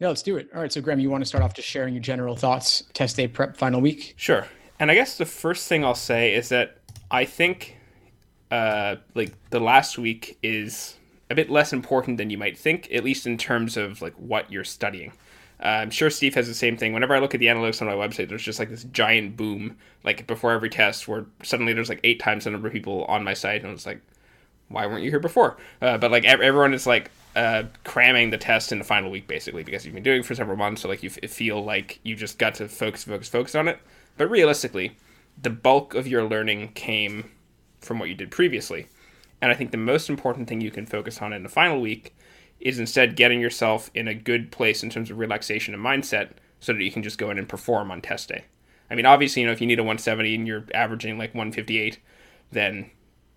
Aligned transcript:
Yeah, 0.00 0.08
let's 0.08 0.22
do 0.22 0.38
it. 0.38 0.48
All 0.54 0.62
right. 0.62 0.72
So, 0.72 0.80
Graham, 0.80 0.98
you 0.98 1.10
want 1.10 1.22
to 1.22 1.28
start 1.28 1.44
off 1.44 1.54
just 1.54 1.68
sharing 1.68 1.94
your 1.94 2.02
general 2.02 2.34
thoughts, 2.34 2.82
test 2.94 3.16
day 3.16 3.28
prep 3.28 3.56
final 3.56 3.80
week? 3.80 4.14
Sure. 4.16 4.46
And 4.80 4.90
I 4.90 4.94
guess 4.94 5.18
the 5.18 5.26
first 5.26 5.68
thing 5.68 5.84
I'll 5.84 5.94
say 5.94 6.34
is 6.34 6.48
that 6.48 6.78
I 7.10 7.26
think 7.26 7.76
uh, 8.50 8.96
like 9.14 9.32
the 9.50 9.60
last 9.60 9.98
week 9.98 10.38
is 10.42 10.96
a 11.28 11.34
bit 11.34 11.50
less 11.50 11.72
important 11.72 12.16
than 12.16 12.30
you 12.30 12.38
might 12.38 12.58
think, 12.58 12.90
at 12.92 13.04
least 13.04 13.26
in 13.26 13.36
terms 13.36 13.76
of 13.76 14.00
like 14.00 14.14
what 14.14 14.50
you're 14.50 14.64
studying. 14.64 15.12
Uh, 15.62 15.68
I'm 15.68 15.90
sure 15.90 16.08
Steve 16.08 16.34
has 16.34 16.48
the 16.48 16.54
same 16.54 16.78
thing. 16.78 16.94
Whenever 16.94 17.14
I 17.14 17.18
look 17.18 17.34
at 17.34 17.40
the 17.40 17.46
analytics 17.46 17.82
on 17.82 17.86
my 17.86 17.94
website, 17.94 18.30
there's 18.30 18.42
just 18.42 18.58
like 18.58 18.70
this 18.70 18.84
giant 18.84 19.36
boom, 19.36 19.76
like 20.02 20.26
before 20.26 20.52
every 20.52 20.70
test, 20.70 21.06
where 21.06 21.26
suddenly 21.42 21.74
there's 21.74 21.90
like 21.90 22.00
eight 22.02 22.18
times 22.18 22.44
the 22.44 22.50
number 22.50 22.68
of 22.68 22.72
people 22.72 23.04
on 23.04 23.22
my 23.22 23.34
site, 23.34 23.62
and 23.62 23.72
it's 23.72 23.84
like, 23.84 24.00
why 24.68 24.86
weren't 24.86 25.02
you 25.02 25.10
here 25.10 25.20
before? 25.20 25.58
Uh, 25.82 25.98
but 25.98 26.10
like 26.10 26.24
everyone 26.24 26.72
is 26.72 26.86
like 26.86 27.10
uh, 27.36 27.64
cramming 27.84 28.30
the 28.30 28.38
test 28.38 28.72
in 28.72 28.78
the 28.78 28.84
final 28.84 29.10
week, 29.10 29.26
basically, 29.26 29.62
because 29.62 29.84
you've 29.84 29.94
been 29.94 30.02
doing 30.02 30.20
it 30.20 30.26
for 30.26 30.34
several 30.34 30.56
months, 30.56 30.82
so 30.82 30.88
like 30.88 31.02
you 31.02 31.10
f- 31.10 31.30
feel 31.30 31.64
like 31.64 32.00
you 32.02 32.16
just 32.16 32.38
got 32.38 32.54
to 32.56 32.68
focus, 32.68 33.04
focus, 33.04 33.28
focus 33.28 33.54
on 33.54 33.68
it. 33.68 33.78
But 34.16 34.30
realistically, 34.30 34.96
the 35.40 35.50
bulk 35.50 35.94
of 35.94 36.06
your 36.06 36.24
learning 36.24 36.72
came 36.72 37.30
from 37.80 37.98
what 37.98 38.08
you 38.08 38.14
did 38.14 38.30
previously. 38.30 38.86
And 39.40 39.50
I 39.50 39.54
think 39.54 39.70
the 39.70 39.78
most 39.78 40.10
important 40.10 40.48
thing 40.48 40.60
you 40.60 40.70
can 40.70 40.86
focus 40.86 41.22
on 41.22 41.32
in 41.32 41.42
the 41.42 41.48
final 41.48 41.80
week 41.80 42.14
is 42.58 42.78
instead 42.78 43.16
getting 43.16 43.40
yourself 43.40 43.90
in 43.94 44.06
a 44.06 44.14
good 44.14 44.52
place 44.52 44.82
in 44.82 44.90
terms 44.90 45.10
of 45.10 45.18
relaxation 45.18 45.72
and 45.72 45.82
mindset 45.82 46.32
so 46.60 46.72
that 46.74 46.82
you 46.82 46.92
can 46.92 47.02
just 47.02 47.16
go 47.16 47.30
in 47.30 47.38
and 47.38 47.48
perform 47.48 47.90
on 47.90 48.02
test 48.02 48.28
day. 48.28 48.44
I 48.90 48.94
mean, 48.94 49.06
obviously, 49.06 49.40
you 49.40 49.46
know, 49.46 49.52
if 49.52 49.60
you 49.60 49.66
need 49.66 49.78
a 49.78 49.82
170 49.82 50.34
and 50.34 50.46
you're 50.46 50.66
averaging 50.74 51.16
like 51.16 51.34
158, 51.34 51.98
then 52.52 52.90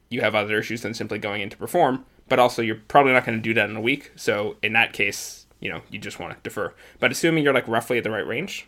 you 0.10 0.22
have 0.22 0.36
other 0.36 0.60
issues 0.60 0.82
than 0.82 0.94
simply 0.94 1.20
going 1.20 1.42
in 1.42 1.50
to 1.50 1.58
perform. 1.58 2.06
But 2.30 2.40
also, 2.40 2.62
you're 2.62 2.82
probably 2.88 3.14
not 3.14 3.26
going 3.26 3.38
to 3.38 3.42
do 3.42 3.54
that 3.54 3.70
in 3.70 3.76
a 3.76 3.82
week. 3.82 4.12
So, 4.16 4.56
in 4.64 4.74
that 4.74 4.94
case, 4.94 5.46
you 5.60 5.70
know, 5.70 5.82
you 5.90 6.00
just 6.00 6.20
want 6.20 6.34
to 6.34 6.40
defer. 6.44 6.74
But 7.00 7.12
assuming 7.12 7.44
you're 7.44 7.54
like 7.54 7.68
roughly 7.68 7.98
at 7.98 8.04
the 8.04 8.12
right 8.12 8.26
range, 8.26 8.68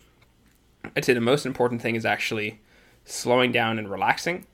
I'd 0.95 1.05
say 1.05 1.13
the 1.13 1.21
most 1.21 1.45
important 1.45 1.81
thing 1.81 1.95
is 1.95 2.05
actually 2.05 2.59
slowing 3.05 3.51
down 3.51 3.79
and 3.79 3.89
relaxing, 3.89 4.45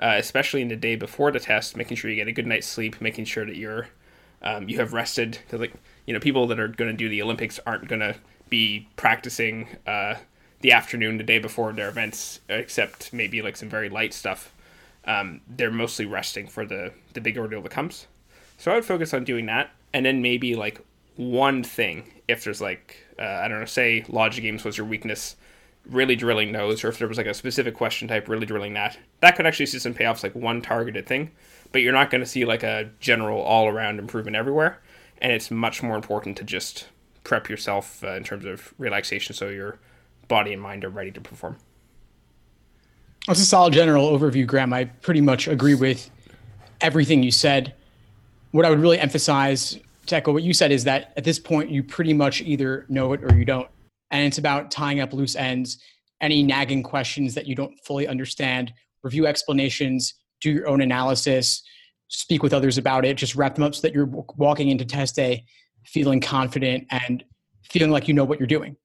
uh, 0.00 0.14
especially 0.16 0.62
in 0.62 0.68
the 0.68 0.76
day 0.76 0.96
before 0.96 1.30
the 1.30 1.40
test, 1.40 1.76
making 1.76 1.96
sure 1.96 2.10
you 2.10 2.16
get 2.16 2.28
a 2.28 2.32
good 2.32 2.46
night's 2.46 2.66
sleep, 2.66 3.00
making 3.00 3.24
sure 3.24 3.44
that 3.46 3.56
you're 3.56 3.88
um, 4.42 4.68
you 4.68 4.78
have 4.78 4.92
rested 4.92 5.38
because 5.44 5.60
like 5.60 5.72
you 6.06 6.14
know 6.14 6.20
people 6.20 6.46
that 6.46 6.60
are 6.60 6.68
going 6.68 6.90
to 6.90 6.96
do 6.96 7.08
the 7.08 7.22
Olympics 7.22 7.58
aren't 7.66 7.88
going 7.88 8.00
to 8.00 8.16
be 8.48 8.88
practicing 8.96 9.68
uh, 9.86 10.16
the 10.60 10.72
afternoon 10.72 11.16
the 11.16 11.24
day 11.24 11.38
before 11.38 11.72
their 11.72 11.88
events, 11.88 12.40
except 12.48 13.12
maybe 13.12 13.42
like 13.42 13.56
some 13.56 13.68
very 13.68 13.88
light 13.88 14.14
stuff. 14.14 14.52
Um, 15.04 15.40
they're 15.48 15.70
mostly 15.70 16.04
resting 16.04 16.46
for 16.46 16.64
the 16.64 16.92
the 17.14 17.20
big 17.20 17.38
ordeal 17.38 17.62
that 17.62 17.72
comes. 17.72 18.06
So 18.56 18.72
I 18.72 18.74
would 18.74 18.84
focus 18.84 19.12
on 19.14 19.24
doing 19.24 19.46
that, 19.46 19.70
and 19.92 20.06
then 20.06 20.22
maybe 20.22 20.54
like 20.54 20.80
one 21.16 21.62
thing 21.62 22.12
if 22.28 22.44
there's 22.44 22.60
like 22.60 23.06
uh, 23.18 23.22
I 23.22 23.48
don't 23.48 23.60
know, 23.60 23.66
say 23.66 24.04
logic 24.08 24.42
games 24.42 24.64
was 24.64 24.76
your 24.76 24.86
weakness 24.86 25.36
really 25.88 26.16
drilling 26.16 26.52
those, 26.52 26.82
or 26.84 26.88
if 26.88 26.98
there 26.98 27.08
was 27.08 27.16
like 27.16 27.26
a 27.26 27.34
specific 27.34 27.74
question 27.74 28.08
type, 28.08 28.28
really 28.28 28.46
drilling 28.46 28.74
that. 28.74 28.98
That 29.20 29.36
could 29.36 29.46
actually 29.46 29.66
see 29.66 29.78
some 29.78 29.94
payoffs, 29.94 30.22
like 30.22 30.34
one 30.34 30.60
targeted 30.60 31.06
thing, 31.06 31.30
but 31.72 31.80
you're 31.82 31.92
not 31.92 32.10
going 32.10 32.22
to 32.22 32.26
see 32.26 32.44
like 32.44 32.62
a 32.62 32.90
general 33.00 33.40
all 33.40 33.68
around 33.68 33.98
improvement 33.98 34.36
everywhere. 34.36 34.80
And 35.22 35.32
it's 35.32 35.50
much 35.50 35.82
more 35.82 35.96
important 35.96 36.36
to 36.38 36.44
just 36.44 36.88
prep 37.24 37.48
yourself 37.48 38.04
uh, 38.04 38.14
in 38.14 38.24
terms 38.24 38.44
of 38.44 38.74
relaxation 38.78 39.34
so 39.34 39.48
your 39.48 39.78
body 40.28 40.52
and 40.52 40.60
mind 40.60 40.84
are 40.84 40.90
ready 40.90 41.10
to 41.12 41.20
perform. 41.20 41.56
That's 43.26 43.40
a 43.40 43.46
solid 43.46 43.72
general 43.72 44.16
overview, 44.16 44.46
Graham. 44.46 44.72
I 44.72 44.84
pretty 44.84 45.20
much 45.20 45.48
agree 45.48 45.74
with 45.74 46.10
everything 46.80 47.22
you 47.22 47.30
said. 47.30 47.74
What 48.52 48.64
I 48.64 48.70
would 48.70 48.80
really 48.80 48.98
emphasize 48.98 49.78
to 50.06 50.16
echo 50.16 50.32
what 50.32 50.42
you 50.42 50.54
said 50.54 50.70
is 50.70 50.84
that 50.84 51.12
at 51.16 51.24
this 51.24 51.38
point, 51.38 51.70
you 51.70 51.82
pretty 51.82 52.12
much 52.12 52.40
either 52.42 52.86
know 52.88 53.12
it 53.12 53.22
or 53.24 53.36
you 53.36 53.44
don't 53.44 53.68
and 54.10 54.24
it's 54.24 54.38
about 54.38 54.70
tying 54.70 55.00
up 55.00 55.12
loose 55.12 55.36
ends, 55.36 55.78
any 56.20 56.42
nagging 56.42 56.82
questions 56.82 57.34
that 57.34 57.46
you 57.46 57.54
don't 57.54 57.74
fully 57.84 58.06
understand, 58.06 58.72
review 59.02 59.26
explanations, 59.26 60.14
do 60.40 60.50
your 60.50 60.68
own 60.68 60.80
analysis, 60.80 61.62
speak 62.08 62.42
with 62.42 62.54
others 62.54 62.78
about 62.78 63.04
it, 63.04 63.16
just 63.16 63.34
wrap 63.34 63.54
them 63.56 63.64
up 63.64 63.74
so 63.74 63.82
that 63.82 63.92
you're 63.92 64.08
walking 64.36 64.68
into 64.68 64.84
test 64.84 65.16
day 65.16 65.44
feeling 65.84 66.20
confident 66.20 66.86
and 66.90 67.24
feeling 67.62 67.90
like 67.90 68.08
you 68.08 68.14
know 68.14 68.24
what 68.24 68.38
you're 68.38 68.46
doing. 68.46 68.76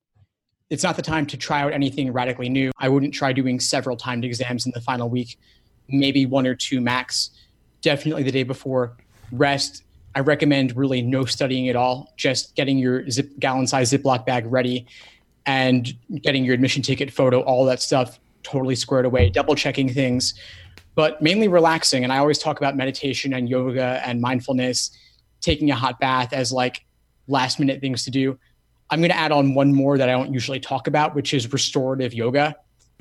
It's 0.69 0.84
not 0.84 0.96
the 0.96 1.02
time 1.02 1.25
to 1.28 1.38
try 1.38 1.62
out 1.62 1.74
anything 1.74 2.13
radically 2.13 2.47
new. 2.47 2.72
I 2.78 2.90
wouldn't 2.90 3.13
try 3.13 3.34
doing 3.34 3.59
several 3.59 3.97
timed 3.97 4.24
exams 4.24 4.66
in 4.66 4.72
the 4.74 4.81
final 4.81 5.09
week, 5.09 5.38
maybe 5.90 6.25
one 6.25 6.47
or 6.47 6.56
two 6.56 6.80
max. 6.80 7.31
Definitely 7.81 8.24
the 8.24 8.31
day 8.31 8.44
before. 8.44 8.97
Rest. 9.31 9.84
I 10.14 10.19
recommend 10.19 10.75
really 10.75 11.02
no 11.02 11.25
studying 11.25 11.69
at 11.69 11.75
all, 11.75 12.14
just 12.18 12.56
getting 12.56 12.78
your 12.78 13.09
zip 13.09 13.31
gallon 13.40 13.66
size 13.66 13.92
Ziploc 13.92 14.25
bag 14.25 14.46
ready 14.46 14.86
and 15.46 15.94
getting 16.22 16.44
your 16.44 16.53
admission 16.53 16.81
ticket 16.81 17.12
photo, 17.12 17.42
all 17.42 17.66
that 17.66 17.81
stuff 17.81 18.19
totally 18.44 18.75
squared 18.75 19.06
away, 19.06 19.30
double 19.30 19.56
checking 19.56 19.92
things, 19.92 20.34
but 20.96 21.22
mainly 21.22 21.47
relaxing. 21.47 22.03
And 22.03 22.12
I 22.12 22.18
always 22.18 22.40
talk 22.40 22.58
about 22.58 22.75
meditation 22.75 23.34
and 23.34 23.50
yoga 23.50 24.02
and 24.06 24.19
mindfulness, 24.19 24.92
taking 25.40 25.72
a 25.72 25.75
hot 25.75 26.00
bath 26.00 26.34
as 26.34 26.52
like 26.52 26.86
last 27.28 27.59
minute 27.59 27.81
things 27.81 28.03
to 28.03 28.12
do. 28.12 28.38
I'm 28.90 29.00
going 29.00 29.12
to 29.12 29.18
add 29.18 29.31
on 29.31 29.53
one 29.53 29.74
more 29.74 29.98
that 29.98 30.09
I 30.09 30.12
don't 30.12 30.34
usually 30.34 30.59
talk 30.59 30.88
about, 30.88 31.16
which 31.16 31.34
is 31.34 31.52
restorative 31.53 32.13
yoga. 32.13 32.56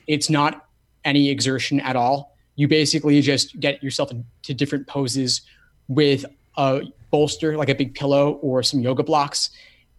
It's 0.07 0.31
not 0.31 0.67
any 1.05 1.29
exertion 1.29 1.81
at 1.81 1.97
all. 1.97 2.37
You 2.55 2.69
basically 2.69 3.21
just 3.21 3.59
get 3.59 3.83
yourself 3.83 4.13
into 4.13 4.55
different 4.55 4.87
poses 4.87 5.43
with 5.91 6.25
a 6.57 6.85
bolster, 7.11 7.57
like 7.57 7.69
a 7.69 7.75
big 7.75 7.95
pillow 7.95 8.35
or 8.43 8.63
some 8.63 8.81
yoga 8.81 9.03
blocks, 9.03 9.51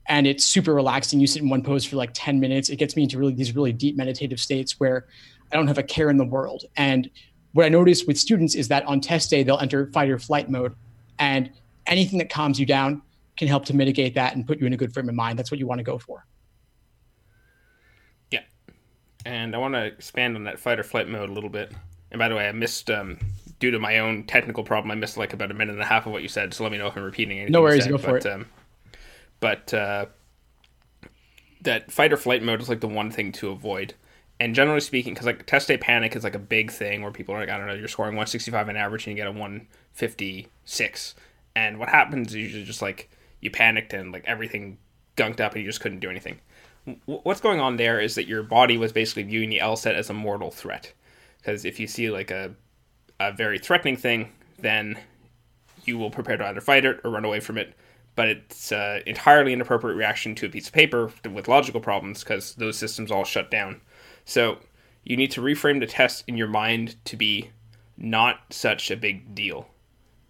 and 0.08 0.26
it's 0.26 0.44
super 0.44 0.74
relaxing. 0.74 1.20
You 1.20 1.28
sit 1.28 1.44
in 1.44 1.50
one 1.50 1.62
pose 1.62 1.86
for 1.86 1.98
like 1.98 2.12
10 2.14 2.40
minutes. 2.40 2.70
It 2.70 2.78
gets 2.78 2.96
me 2.96 3.04
into 3.04 3.20
really 3.20 3.34
these 3.34 3.54
really 3.56 3.74
deep 3.74 3.96
meditative 3.98 4.40
states 4.40 4.80
where 4.80 5.06
I 5.52 5.58
don't 5.58 5.68
have 5.68 5.78
a 5.78 5.84
care 5.84 6.10
in 6.10 6.18
the 6.18 6.26
world. 6.26 6.64
And 6.78 7.10
what 7.52 7.66
I 7.66 7.70
notice 7.70 8.06
with 8.06 8.18
students 8.18 8.56
is 8.56 8.70
that 8.70 8.86
on 8.86 9.02
test 9.02 9.30
day, 9.30 9.44
they'll 9.44 9.60
enter 9.60 9.92
fight 9.92 10.10
or 10.10 10.18
flight 10.18 10.50
mode. 10.50 10.74
And 11.20 11.52
anything 11.86 12.18
that 12.20 12.30
calms 12.30 12.60
you 12.60 12.66
down 12.66 13.02
can 13.38 13.48
help 13.48 13.66
to 13.66 13.76
mitigate 13.76 14.16
that 14.16 14.36
and 14.36 14.48
put 14.48 14.60
you 14.60 14.66
in 14.66 14.74
a 14.74 14.78
good 14.78 14.94
frame 14.94 15.10
of 15.10 15.16
mind. 15.16 15.38
That's 15.38 15.52
what 15.52 15.60
you 15.60 15.68
want 15.68 15.80
to 15.80 15.84
go 15.84 15.98
for. 15.98 16.26
Yeah. 18.32 18.42
And 19.26 19.54
I 19.54 19.58
want 19.58 19.74
to 19.74 19.86
expand 19.86 20.38
on 20.38 20.46
that 20.46 20.58
fight 20.58 20.80
or 20.80 20.84
flight 20.84 21.10
mode 21.10 21.30
a 21.30 21.34
little 21.34 21.50
bit. 21.50 21.74
And 22.12 22.20
by 22.20 22.30
the 22.30 22.36
way, 22.36 22.48
I 22.48 22.52
missed, 22.54 22.90
um, 22.90 23.18
due 23.62 23.72
to 23.72 23.80
my 23.80 24.00
own 24.00 24.24
technical 24.24 24.64
problem, 24.66 24.92
I 24.92 24.96
missed 24.96 25.16
like 25.16 25.32
about 25.32 25.52
a 25.52 25.54
minute 25.54 25.74
and 25.74 25.82
a 25.82 25.86
half 25.86 26.06
of 26.06 26.12
what 26.12 26.24
you 26.24 26.28
said. 26.28 26.54
So 26.54 26.64
let 26.64 26.72
me 26.72 26.78
know 26.78 26.88
if 26.88 26.98
I'm 26.98 27.04
repeating 27.04 27.38
anything. 27.38 27.54
No 27.54 27.62
worries, 27.62 27.84
said, 27.84 27.92
go 27.92 27.98
for 27.98 28.14
but, 28.14 28.26
it. 28.26 28.32
Um, 28.34 28.46
but 29.40 29.74
uh, 29.74 30.06
that 31.62 31.92
fight 31.92 32.12
or 32.12 32.18
flight 32.18 32.44
mode 32.44 32.60
is 32.60 32.68
like 32.68 32.82
the 32.82 32.88
one 32.88 33.12
thing 33.12 33.32
to 33.34 33.50
avoid. 33.50 33.94
And 34.40 34.56
generally 34.56 34.82
speaking, 34.82 35.14
because 35.14 35.28
like 35.28 35.46
test 35.46 35.68
day 35.68 35.78
panic 35.78 36.16
is 36.16 36.24
like 36.24 36.34
a 36.34 36.40
big 36.40 36.72
thing 36.72 37.04
where 37.04 37.12
people 37.12 37.36
are 37.36 37.40
like, 37.40 37.50
I 37.50 37.58
don't 37.58 37.68
know, 37.68 37.76
you're 37.76 37.88
scoring 37.88 38.16
165 38.16 38.68
on 38.68 38.76
average 38.76 39.06
and 39.06 39.16
you 39.16 39.24
get 39.24 39.28
a 39.28 39.32
156. 39.32 41.16
And 41.56 41.78
what 41.78 41.90
happens 41.90 42.30
is 42.30 42.36
usually 42.36 42.64
just 42.64 42.82
like 42.82 43.10
you 43.42 43.52
panicked 43.52 43.94
and 43.94 44.12
like 44.12 44.24
everything 44.26 44.80
gunked 45.16 45.40
up 45.40 45.54
and 45.54 45.64
you 45.64 45.70
just 45.70 45.82
couldn't 45.82 46.00
do 46.00 46.10
anything. 46.10 46.40
What's 47.06 47.42
going 47.42 47.60
on 47.60 47.78
there 47.78 48.00
is 48.00 48.16
that 48.16 48.26
your 48.26 48.42
body 48.42 48.80
was 48.80 48.92
basically 48.92 49.24
viewing 49.24 49.52
the 49.52 49.60
LSAT 49.60 49.94
as 49.94 50.10
a 50.10 50.14
mortal 50.14 50.50
threat. 50.50 50.92
Because 51.38 51.64
if 51.64 51.80
you 51.80 51.86
see 51.86 52.10
like 52.10 52.32
a, 52.32 52.56
a 53.30 53.34
very 53.36 53.60
threatening 53.60 53.98
thing, 53.98 54.32
then 54.60 54.98
you 55.84 55.98
will 55.98 56.12
prepare 56.12 56.38
to 56.38 56.46
either 56.46 56.62
fight 56.62 56.86
it 56.86 57.00
or 57.04 57.12
run 57.12 57.26
away 57.26 57.40
from 57.40 57.58
it 57.58 57.76
but 58.16 58.28
it's 58.28 58.72
uh, 58.72 59.00
entirely 59.06 59.54
inappropriate 59.54 59.98
reaction 59.98 60.36
to 60.36 60.46
a 60.46 60.50
piece 60.50 60.68
of 60.68 60.74
paper 60.74 61.12
with 61.32 61.48
logical 61.48 61.80
problems 61.80 62.24
because 62.24 62.56
those 62.56 62.78
systems 62.78 63.12
all 63.12 63.24
shut 63.24 63.50
down. 63.50 63.82
So 64.26 64.60
you 65.04 65.16
need 65.18 65.32
to 65.32 65.42
reframe 65.42 65.80
the 65.80 65.88
test 65.88 66.24
in 66.28 66.38
your 66.38 66.48
mind 66.48 66.96
to 67.06 67.16
be 67.16 67.52
not 67.98 68.40
such 68.50 68.92
a 68.92 68.98
big 68.98 69.34
deal. 69.34 69.68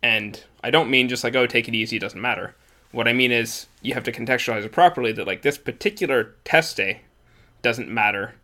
And 0.04 0.44
I 0.64 0.72
don't 0.72 0.90
mean 0.90 1.10
just 1.10 1.24
like, 1.24 1.36
oh, 1.36 1.48
take 1.48 1.68
it 1.68 1.76
easy, 1.76 1.98
it 1.98 2.02
doesn't 2.02 2.22
matter. 2.22 2.56
What 2.92 3.08
I 3.08 3.14
mean 3.14 3.32
is 3.32 3.68
you 3.82 3.94
have 3.94 4.04
to 4.04 4.12
contextualize 4.12 4.66
it 4.66 4.72
properly 4.72 5.12
that 5.14 5.28
like 5.28 5.42
this 5.42 5.58
particular 5.58 6.36
test 6.44 6.78
day 6.78 7.02
doesn't 7.62 7.90
matter 7.90 8.36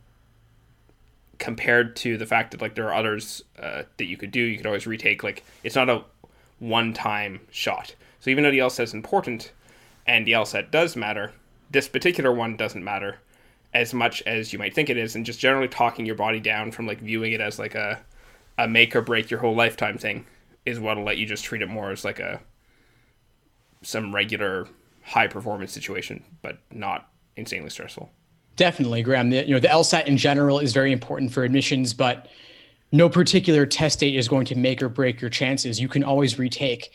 compared 1.39 1.95
to 1.98 2.18
the 2.18 2.25
fact 2.25 2.51
that 2.51 2.62
like 2.62 2.75
there 2.75 2.88
are 2.88 2.94
others 2.94 3.44
uh, 3.62 3.84
that 3.98 4.06
you 4.06 4.18
could 4.18 4.31
do. 4.31 4.42
You 4.42 4.57
could 4.57 4.66
always 4.66 4.88
retake. 4.88 5.24
Like 5.24 5.44
it's 5.63 5.75
not 5.75 5.89
a 5.89 6.04
one-time 6.60 7.42
shot. 7.51 7.95
So 8.19 8.30
even 8.30 8.44
though 8.44 8.51
the 8.51 8.60
LSAT 8.60 8.84
is 8.84 8.94
important 8.94 9.51
and 10.06 10.25
the 10.25 10.31
LSAT 10.31 10.72
does 10.72 10.95
matter, 10.95 11.34
this 11.69 11.88
particular 11.88 12.31
one 12.31 12.57
doesn't 12.57 12.84
matter 12.84 13.18
as 13.74 13.94
much 13.94 14.24
as 14.24 14.54
you 14.54 14.60
might 14.60 14.74
think 14.74 14.89
it 14.89 14.98
is. 14.98 15.16
And 15.16 15.25
just 15.25 15.39
generally 15.39 15.68
talking 15.68 16.06
your 16.06 16.16
body 16.16 16.39
down 16.39 16.72
from 16.72 16.88
like 16.88 17.00
viewing 17.00 17.34
it 17.34 17.42
as 17.42 17.60
like 17.60 17.75
a, 17.75 18.00
a 18.57 18.68
make 18.68 18.95
or 18.95 19.01
break 19.01 19.30
your 19.30 19.40
whole 19.40 19.56
lifetime 19.56 19.98
thing 19.98 20.25
is 20.66 20.80
what'll 20.80 21.04
let 21.04 21.18
you 21.18 21.25
just 21.25 21.44
treat 21.44 21.62
it 21.62 21.69
more 21.69 21.92
as 21.92 22.04
like 22.04 22.19
a 22.19 22.42
some 23.83 24.13
regular 24.13 24.68
high 25.04 25.28
performance 25.28 25.72
situation, 25.72 26.24
but 26.42 26.57
not 26.72 27.10
insanely 27.36 27.69
stressful. 27.69 28.12
Definitely, 28.57 29.04
Graham. 29.04 29.30
The, 29.30 29.45
you 29.45 29.54
know, 29.54 29.59
the 29.59 29.69
LSAT 29.69 30.07
in 30.07 30.18
general 30.18 30.59
is 30.59 30.74
very 30.74 30.92
important 30.92 31.31
for 31.31 31.44
admissions, 31.44 31.94
but 31.94 32.27
no 32.92 33.07
particular 33.07 33.65
test 33.65 34.00
date 34.00 34.15
is 34.15 34.27
going 34.27 34.45
to 34.48 34.56
make 34.56 34.81
or 34.81 34.89
break 34.89 35.21
your 35.21 35.30
chances. 35.30 35.80
You 35.80 35.88
can 35.88 36.04
always 36.04 36.38
retake. 36.38 36.92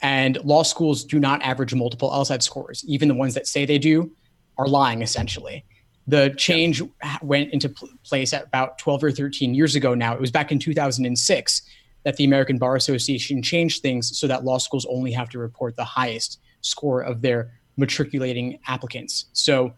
And 0.00 0.38
law 0.44 0.62
schools 0.62 1.04
do 1.04 1.20
not 1.20 1.42
average 1.42 1.74
multiple 1.74 2.10
LSAT 2.10 2.42
scores. 2.42 2.84
Even 2.86 3.08
the 3.08 3.14
ones 3.14 3.34
that 3.34 3.46
say 3.46 3.64
they 3.64 3.78
do, 3.78 4.10
are 4.58 4.66
lying 4.66 5.02
essentially. 5.02 5.64
The 6.06 6.34
change 6.36 6.80
yeah. 6.80 7.18
went 7.22 7.52
into 7.52 7.68
place 8.04 8.32
at 8.32 8.44
about 8.44 8.78
12 8.78 9.04
or 9.04 9.10
13 9.10 9.54
years 9.54 9.74
ago 9.74 9.94
now. 9.94 10.14
It 10.14 10.20
was 10.20 10.30
back 10.30 10.52
in 10.52 10.58
2006 10.58 11.62
that 12.04 12.16
the 12.16 12.24
American 12.24 12.58
Bar 12.58 12.76
Association 12.76 13.42
changed 13.42 13.82
things 13.82 14.16
so 14.16 14.26
that 14.26 14.44
law 14.44 14.58
schools 14.58 14.86
only 14.88 15.12
have 15.12 15.28
to 15.30 15.38
report 15.38 15.76
the 15.76 15.84
highest 15.84 16.40
score 16.60 17.00
of 17.00 17.22
their 17.22 17.52
matriculating 17.76 18.58
applicants. 18.66 19.26
So 19.32 19.72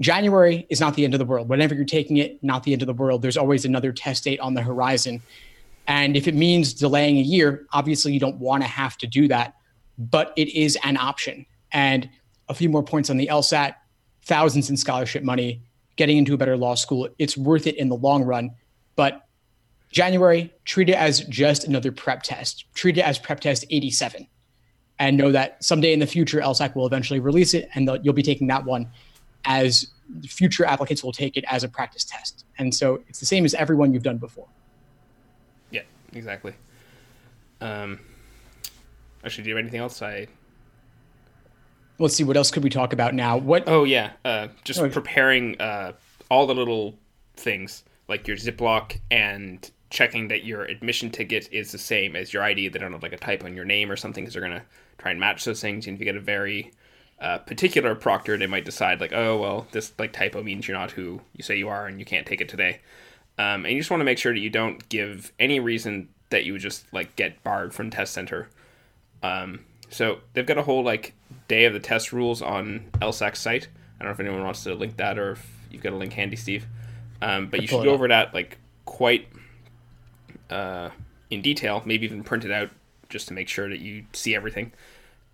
January 0.00 0.66
is 0.68 0.80
not 0.80 0.94
the 0.94 1.04
end 1.04 1.14
of 1.14 1.18
the 1.18 1.24
world. 1.24 1.48
Whenever 1.48 1.74
you're 1.74 1.84
taking 1.84 2.16
it, 2.16 2.42
not 2.42 2.64
the 2.64 2.72
end 2.72 2.82
of 2.82 2.86
the 2.86 2.94
world. 2.94 3.22
There's 3.22 3.36
always 3.36 3.64
another 3.64 3.92
test 3.92 4.24
date 4.24 4.40
on 4.40 4.54
the 4.54 4.62
horizon. 4.62 5.22
And 5.86 6.16
if 6.16 6.26
it 6.26 6.34
means 6.34 6.74
delaying 6.74 7.18
a 7.18 7.22
year, 7.22 7.66
obviously 7.72 8.12
you 8.12 8.20
don't 8.20 8.38
want 8.38 8.62
to 8.62 8.68
have 8.68 8.96
to 8.98 9.06
do 9.06 9.28
that, 9.28 9.54
but 9.98 10.32
it 10.36 10.48
is 10.48 10.76
an 10.84 10.96
option. 10.96 11.46
And 11.72 12.08
a 12.48 12.54
few 12.54 12.68
more 12.68 12.82
points 12.82 13.10
on 13.10 13.16
the 13.16 13.28
LSAT 13.28 13.74
thousands 14.24 14.70
in 14.70 14.76
scholarship 14.76 15.22
money, 15.22 15.62
getting 15.96 16.16
into 16.16 16.34
a 16.34 16.36
better 16.36 16.56
law 16.56 16.74
school. 16.74 17.08
It's 17.18 17.36
worth 17.36 17.66
it 17.66 17.76
in 17.76 17.88
the 17.88 17.96
long 17.96 18.24
run. 18.24 18.50
But 18.96 19.26
January, 19.90 20.52
treat 20.64 20.88
it 20.88 20.96
as 20.96 21.20
just 21.20 21.64
another 21.64 21.92
prep 21.92 22.22
test. 22.22 22.64
Treat 22.74 22.98
it 22.98 23.02
as 23.02 23.18
prep 23.18 23.40
test 23.40 23.64
87 23.70 24.26
and 24.98 25.16
know 25.16 25.32
that 25.32 25.62
someday 25.62 25.92
in 25.92 25.98
the 25.98 26.06
future, 26.06 26.40
LSAC 26.40 26.74
will 26.74 26.86
eventually 26.86 27.20
release 27.20 27.54
it 27.54 27.68
and 27.74 27.90
you'll 28.02 28.14
be 28.14 28.22
taking 28.22 28.46
that 28.48 28.64
one 28.64 28.90
as 29.44 29.86
future 30.26 30.64
applicants 30.64 31.02
will 31.02 31.12
take 31.12 31.36
it 31.36 31.44
as 31.48 31.64
a 31.64 31.68
practice 31.68 32.04
test. 32.04 32.44
And 32.58 32.74
so 32.74 33.02
it's 33.08 33.20
the 33.20 33.26
same 33.26 33.44
as 33.44 33.54
everyone 33.54 33.92
you've 33.92 34.02
done 34.02 34.18
before. 34.18 34.46
Yeah, 35.70 35.82
exactly. 36.12 36.54
Um, 37.60 38.00
actually, 39.24 39.44
do 39.44 39.50
you 39.50 39.56
have 39.56 39.62
anything 39.62 39.80
else? 39.80 40.02
I 40.02 40.26
let's 41.98 42.16
see 42.16 42.24
what 42.24 42.36
else 42.36 42.50
could 42.50 42.64
we 42.64 42.70
talk 42.70 42.92
about 42.92 43.14
now 43.14 43.36
what 43.36 43.62
oh 43.68 43.84
yeah 43.84 44.10
uh, 44.24 44.48
just 44.64 44.80
oh, 44.80 44.88
preparing 44.88 45.58
uh, 45.60 45.92
all 46.30 46.46
the 46.46 46.54
little 46.54 46.94
things 47.36 47.84
like 48.08 48.26
your 48.26 48.36
ziploc 48.36 48.98
and 49.10 49.70
checking 49.90 50.26
that 50.28 50.44
your 50.44 50.64
admission 50.64 51.10
ticket 51.10 51.48
is 51.52 51.70
the 51.70 51.78
same 51.78 52.16
as 52.16 52.32
your 52.32 52.42
id 52.42 52.68
they 52.68 52.78
don't 52.78 52.92
have 52.92 53.02
like 53.02 53.12
a 53.12 53.18
type 53.18 53.44
on 53.44 53.54
your 53.54 53.64
name 53.64 53.90
or 53.90 53.96
something 53.96 54.24
because 54.24 54.34
they're 54.34 54.42
going 54.42 54.58
to 54.58 54.64
try 54.98 55.10
and 55.10 55.20
match 55.20 55.44
those 55.44 55.60
things 55.60 55.86
and 55.86 55.94
if 55.94 56.00
you 56.00 56.04
get 56.04 56.16
a 56.16 56.20
very 56.20 56.72
uh, 57.22 57.38
particular 57.38 57.94
proctor 57.94 58.36
they 58.36 58.46
might 58.46 58.64
decide 58.64 59.00
like 59.00 59.12
oh 59.12 59.38
well 59.38 59.66
this 59.70 59.92
like 59.98 60.12
typo 60.12 60.42
means 60.42 60.68
you're 60.68 60.76
not 60.76 60.90
who 60.90 61.20
you 61.34 61.42
say 61.42 61.56
you 61.56 61.68
are 61.68 61.86
and 61.86 61.98
you 61.98 62.04
can't 62.04 62.26
take 62.26 62.40
it 62.40 62.48
today 62.48 62.80
um, 63.38 63.64
and 63.64 63.68
you 63.68 63.80
just 63.80 63.90
want 63.90 64.00
to 64.00 64.04
make 64.04 64.18
sure 64.18 64.34
that 64.34 64.40
you 64.40 64.50
don't 64.50 64.88
give 64.88 65.32
any 65.38 65.60
reason 65.60 66.08
that 66.30 66.44
you 66.44 66.52
would 66.52 66.60
just 66.60 66.84
like 66.92 67.14
get 67.16 67.42
barred 67.42 67.72
from 67.72 67.88
test 67.88 68.12
center 68.12 68.48
um, 69.22 69.64
so 69.92 70.18
they've 70.32 70.46
got 70.46 70.58
a 70.58 70.62
whole 70.62 70.82
like 70.82 71.14
day 71.48 71.64
of 71.64 71.72
the 71.72 71.80
test 71.80 72.12
rules 72.12 72.42
on 72.42 72.90
LSAC's 73.00 73.38
site. 73.38 73.68
I 74.00 74.04
don't 74.04 74.08
know 74.08 74.12
if 74.12 74.20
anyone 74.20 74.42
wants 74.42 74.64
to 74.64 74.74
link 74.74 74.96
that 74.96 75.18
or 75.18 75.32
if 75.32 75.50
you've 75.70 75.82
got 75.82 75.92
a 75.92 75.96
link 75.96 76.14
handy, 76.14 76.36
Steve. 76.36 76.66
Um, 77.20 77.48
but 77.48 77.60
you 77.60 77.68
should 77.68 77.84
go 77.84 77.90
over 77.90 78.08
that 78.08 78.34
like 78.34 78.58
quite 78.84 79.28
uh, 80.50 80.90
in 81.30 81.42
detail, 81.42 81.82
maybe 81.84 82.06
even 82.06 82.24
print 82.24 82.44
it 82.44 82.50
out 82.50 82.70
just 83.10 83.28
to 83.28 83.34
make 83.34 83.48
sure 83.48 83.68
that 83.68 83.80
you 83.80 84.04
see 84.12 84.34
everything 84.34 84.72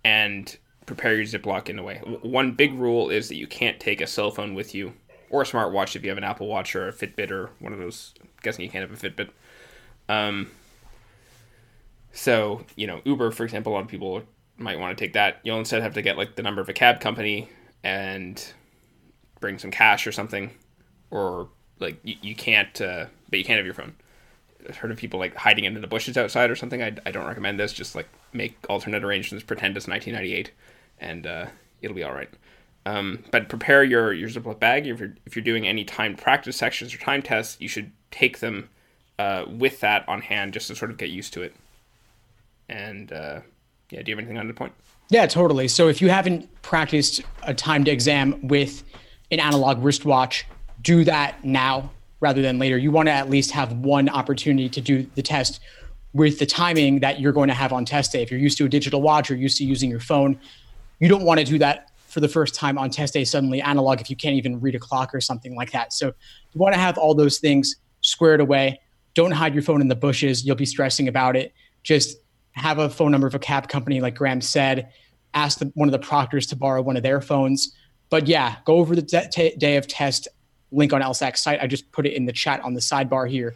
and 0.03 0.57
prepare 0.89 1.15
your 1.15 1.25
Ziploc 1.25 1.69
in 1.69 1.77
a 1.77 1.83
way. 1.83 1.99
One 2.21 2.53
big 2.53 2.73
rule 2.73 3.09
is 3.09 3.29
that 3.29 3.35
you 3.35 3.45
can't 3.45 3.79
take 3.79 4.01
a 4.01 4.07
cell 4.07 4.31
phone 4.31 4.55
with 4.55 4.73
you 4.73 4.93
or 5.29 5.43
a 5.43 5.45
smartwatch 5.45 5.95
if 5.95 6.03
you 6.03 6.09
have 6.09 6.17
an 6.17 6.23
Apple 6.23 6.47
Watch 6.47 6.75
or 6.75 6.87
a 6.87 6.91
Fitbit 6.91 7.29
or 7.29 7.51
one 7.59 7.73
of 7.73 7.79
those. 7.79 8.13
I'm 8.19 8.27
guessing 8.41 8.65
you 8.65 8.71
can't 8.71 8.89
have 8.89 9.03
a 9.03 9.09
Fitbit. 9.09 9.29
Um, 10.09 10.49
so 12.11 12.65
you 12.75 12.87
know, 12.87 13.01
Uber, 13.05 13.29
for 13.31 13.43
example, 13.43 13.71
a 13.71 13.75
lot 13.75 13.83
of 13.83 13.87
people 13.87 14.23
might 14.57 14.79
want 14.79 14.97
to 14.97 15.01
take 15.03 15.13
that. 15.13 15.39
You'll 15.43 15.59
instead 15.59 15.83
have 15.83 15.93
to 15.93 16.01
get 16.01 16.17
like 16.17 16.35
the 16.35 16.41
number 16.41 16.59
of 16.59 16.67
a 16.67 16.73
cab 16.73 16.99
company 16.99 17.49
and 17.83 18.43
bring 19.39 19.59
some 19.59 19.69
cash 19.69 20.07
or 20.07 20.11
something, 20.11 20.51
or 21.11 21.49
like 21.79 21.99
you, 22.03 22.15
you 22.21 22.35
can't, 22.35 22.81
uh, 22.81 23.05
but 23.29 23.37
you 23.37 23.45
can't 23.45 23.57
have 23.57 23.65
your 23.65 23.75
phone. 23.75 23.95
I've 24.67 24.77
heard 24.77 24.91
of 24.91 24.97
people 24.97 25.19
like 25.19 25.35
hiding 25.35 25.65
into 25.65 25.79
the 25.79 25.87
bushes 25.87 26.17
outside 26.17 26.49
or 26.49 26.55
something. 26.55 26.81
I, 26.81 26.95
I 27.05 27.11
don't 27.11 27.27
recommend 27.27 27.59
this. 27.59 27.71
Just 27.71 27.95
like 27.95 28.09
make 28.33 28.57
alternate 28.67 29.03
arrangements, 29.03 29.45
pretend 29.45 29.77
it's 29.77 29.87
1998, 29.87 30.51
and 30.99 31.25
uh, 31.27 31.47
it'll 31.81 31.95
be 31.95 32.03
all 32.03 32.13
right. 32.13 32.29
Um, 32.85 33.23
but 33.31 33.49
prepare 33.49 33.83
your 33.83 34.13
your 34.13 34.29
Ziploc 34.29 34.59
bag. 34.59 34.87
If 34.87 34.99
you're 34.99 35.13
if 35.25 35.35
you're 35.35 35.43
doing 35.43 35.67
any 35.67 35.83
timed 35.83 36.17
practice 36.17 36.57
sections 36.57 36.93
or 36.93 36.97
time 36.97 37.21
tests, 37.21 37.57
you 37.59 37.67
should 37.67 37.91
take 38.11 38.39
them 38.39 38.69
uh, 39.17 39.45
with 39.47 39.79
that 39.81 40.07
on 40.07 40.21
hand 40.21 40.53
just 40.53 40.67
to 40.67 40.75
sort 40.75 40.91
of 40.91 40.97
get 40.97 41.09
used 41.09 41.33
to 41.33 41.41
it. 41.41 41.53
And 42.67 43.11
uh, 43.11 43.41
yeah, 43.89 44.01
do 44.01 44.11
you 44.11 44.15
have 44.15 44.19
anything 44.19 44.37
on 44.37 44.47
the 44.47 44.53
point? 44.53 44.73
Yeah, 45.09 45.25
totally. 45.25 45.67
So 45.67 45.87
if 45.87 46.01
you 46.01 46.09
haven't 46.09 46.61
practiced 46.61 47.21
a 47.43 47.53
timed 47.53 47.87
exam 47.87 48.47
with 48.47 48.83
an 49.31 49.39
analog 49.39 49.83
wristwatch, 49.83 50.45
do 50.81 51.03
that 51.03 51.43
now 51.43 51.91
rather 52.19 52.41
than 52.41 52.59
later. 52.59 52.77
You 52.77 52.91
want 52.91 53.07
to 53.07 53.13
at 53.13 53.29
least 53.29 53.51
have 53.51 53.71
one 53.73 54.09
opportunity 54.09 54.69
to 54.69 54.81
do 54.81 55.03
the 55.15 55.21
test 55.21 55.59
with 56.13 56.39
the 56.39 56.45
timing 56.45 56.99
that 56.99 57.19
you're 57.19 57.31
going 57.31 57.47
to 57.49 57.53
have 57.53 57.71
on 57.71 57.85
test 57.85 58.11
day. 58.11 58.21
If 58.21 58.31
you're 58.31 58.39
used 58.39 58.57
to 58.59 58.65
a 58.65 58.69
digital 58.69 59.01
watch 59.01 59.31
or 59.31 59.35
used 59.35 59.57
to 59.57 59.63
using 59.63 59.89
your 59.89 59.99
phone, 59.99 60.39
you 60.99 61.07
don't 61.07 61.23
want 61.23 61.39
to 61.39 61.45
do 61.45 61.57
that 61.59 61.91
for 62.07 62.19
the 62.19 62.27
first 62.27 62.55
time 62.55 62.77
on 62.77 62.89
test 62.89 63.13
day 63.13 63.23
suddenly 63.23 63.61
analog 63.61 64.01
if 64.01 64.09
you 64.09 64.15
can't 64.15 64.35
even 64.35 64.59
read 64.59 64.75
a 64.75 64.79
clock 64.79 65.13
or 65.13 65.21
something 65.21 65.55
like 65.55 65.71
that. 65.71 65.93
So 65.93 66.07
you 66.07 66.59
want 66.59 66.73
to 66.73 66.79
have 66.79 66.97
all 66.97 67.13
those 67.13 67.37
things 67.37 67.75
squared 68.01 68.41
away. 68.41 68.79
Don't 69.13 69.31
hide 69.31 69.53
your 69.53 69.63
phone 69.63 69.81
in 69.81 69.87
the 69.87 69.95
bushes. 69.95 70.45
You'll 70.45 70.55
be 70.55 70.65
stressing 70.65 71.07
about 71.07 71.35
it. 71.35 71.53
Just 71.83 72.17
have 72.53 72.79
a 72.79 72.89
phone 72.89 73.11
number 73.11 73.27
of 73.27 73.35
a 73.35 73.39
cab 73.39 73.67
company, 73.67 74.01
like 74.01 74.15
Graham 74.15 74.41
said, 74.41 74.91
ask 75.33 75.59
the, 75.59 75.71
one 75.75 75.87
of 75.87 75.91
the 75.91 75.99
proctors 75.99 76.47
to 76.47 76.55
borrow 76.55 76.81
one 76.81 76.97
of 76.97 77.03
their 77.03 77.21
phones. 77.21 77.75
But 78.09 78.27
yeah, 78.27 78.55
go 78.65 78.75
over 78.75 78.95
the 78.95 79.03
t- 79.03 79.55
day 79.57 79.77
of 79.77 79.87
test 79.87 80.27
link 80.71 80.93
on 80.93 81.01
LSAC's 81.01 81.39
site. 81.39 81.61
I 81.61 81.67
just 81.67 81.91
put 81.91 82.05
it 82.05 82.13
in 82.13 82.25
the 82.25 82.33
chat 82.33 82.59
on 82.61 82.73
the 82.73 82.79
sidebar 82.79 83.29
here. 83.29 83.55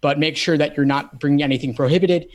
But 0.00 0.18
make 0.18 0.36
sure 0.36 0.56
that 0.56 0.76
you're 0.76 0.86
not 0.86 1.20
bringing 1.20 1.42
anything 1.42 1.74
prohibited 1.74 2.28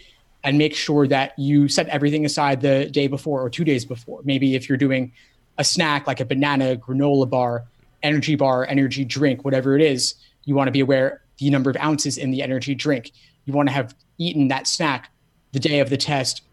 and 0.45 0.59
make 0.59 0.75
sure 0.75 1.07
that 1.07 1.37
you 1.37 1.67
set 1.67 1.87
everything 1.89 2.23
aside 2.23 2.61
the 2.61 2.85
day 2.85 3.07
before 3.07 3.41
or 3.41 3.49
two 3.49 3.63
days 3.63 3.83
before. 3.83 4.21
Maybe 4.23 4.53
if 4.53 4.69
you're 4.69 4.77
doing 4.77 5.11
a 5.57 5.63
snack 5.63 6.05
like 6.05 6.19
a 6.19 6.25
banana, 6.25 6.77
granola 6.77 7.27
bar, 7.27 7.65
energy 8.03 8.35
bar, 8.35 8.65
energy 8.67 9.03
drink, 9.03 9.43
whatever 9.43 9.75
it 9.75 9.81
is, 9.81 10.13
you 10.43 10.53
want 10.53 10.67
to 10.67 10.71
be 10.71 10.81
aware 10.81 11.21
the 11.39 11.49
number 11.49 11.71
of 11.71 11.75
ounces 11.77 12.19
in 12.19 12.29
the 12.29 12.43
energy 12.43 12.75
drink. 12.75 13.11
You 13.45 13.53
want 13.53 13.69
to 13.69 13.73
have 13.73 13.95
eaten 14.19 14.47
that 14.49 14.67
snack 14.67 15.09
the 15.51 15.59
day 15.59 15.79
of 15.79 15.89
the 15.89 15.97
test, 15.97 16.43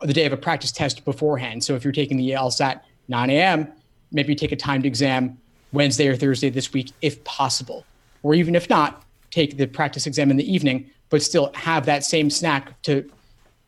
the 0.00 0.12
day 0.12 0.26
of 0.26 0.32
a 0.32 0.36
practice 0.36 0.70
test 0.70 1.04
beforehand. 1.04 1.64
So 1.64 1.74
if 1.74 1.82
you're 1.82 1.92
taking 1.92 2.16
the 2.18 2.30
LSAT 2.30 2.80
9 3.08 3.30
a.m., 3.30 3.66
maybe 4.12 4.36
take 4.36 4.52
a 4.52 4.56
timed 4.56 4.86
exam 4.86 5.36
Wednesday 5.72 6.06
or 6.06 6.14
Thursday 6.14 6.50
this 6.50 6.72
week 6.72 6.92
if 7.02 7.22
possible. 7.24 7.84
Or 8.22 8.32
even 8.34 8.54
if 8.54 8.70
not, 8.70 9.02
take 9.32 9.56
the 9.56 9.66
practice 9.66 10.06
exam 10.06 10.30
in 10.30 10.36
the 10.36 10.52
evening, 10.52 10.88
but 11.08 11.20
still 11.20 11.50
have 11.54 11.86
that 11.86 12.04
same 12.04 12.30
snack 12.30 12.80
to 12.82 13.10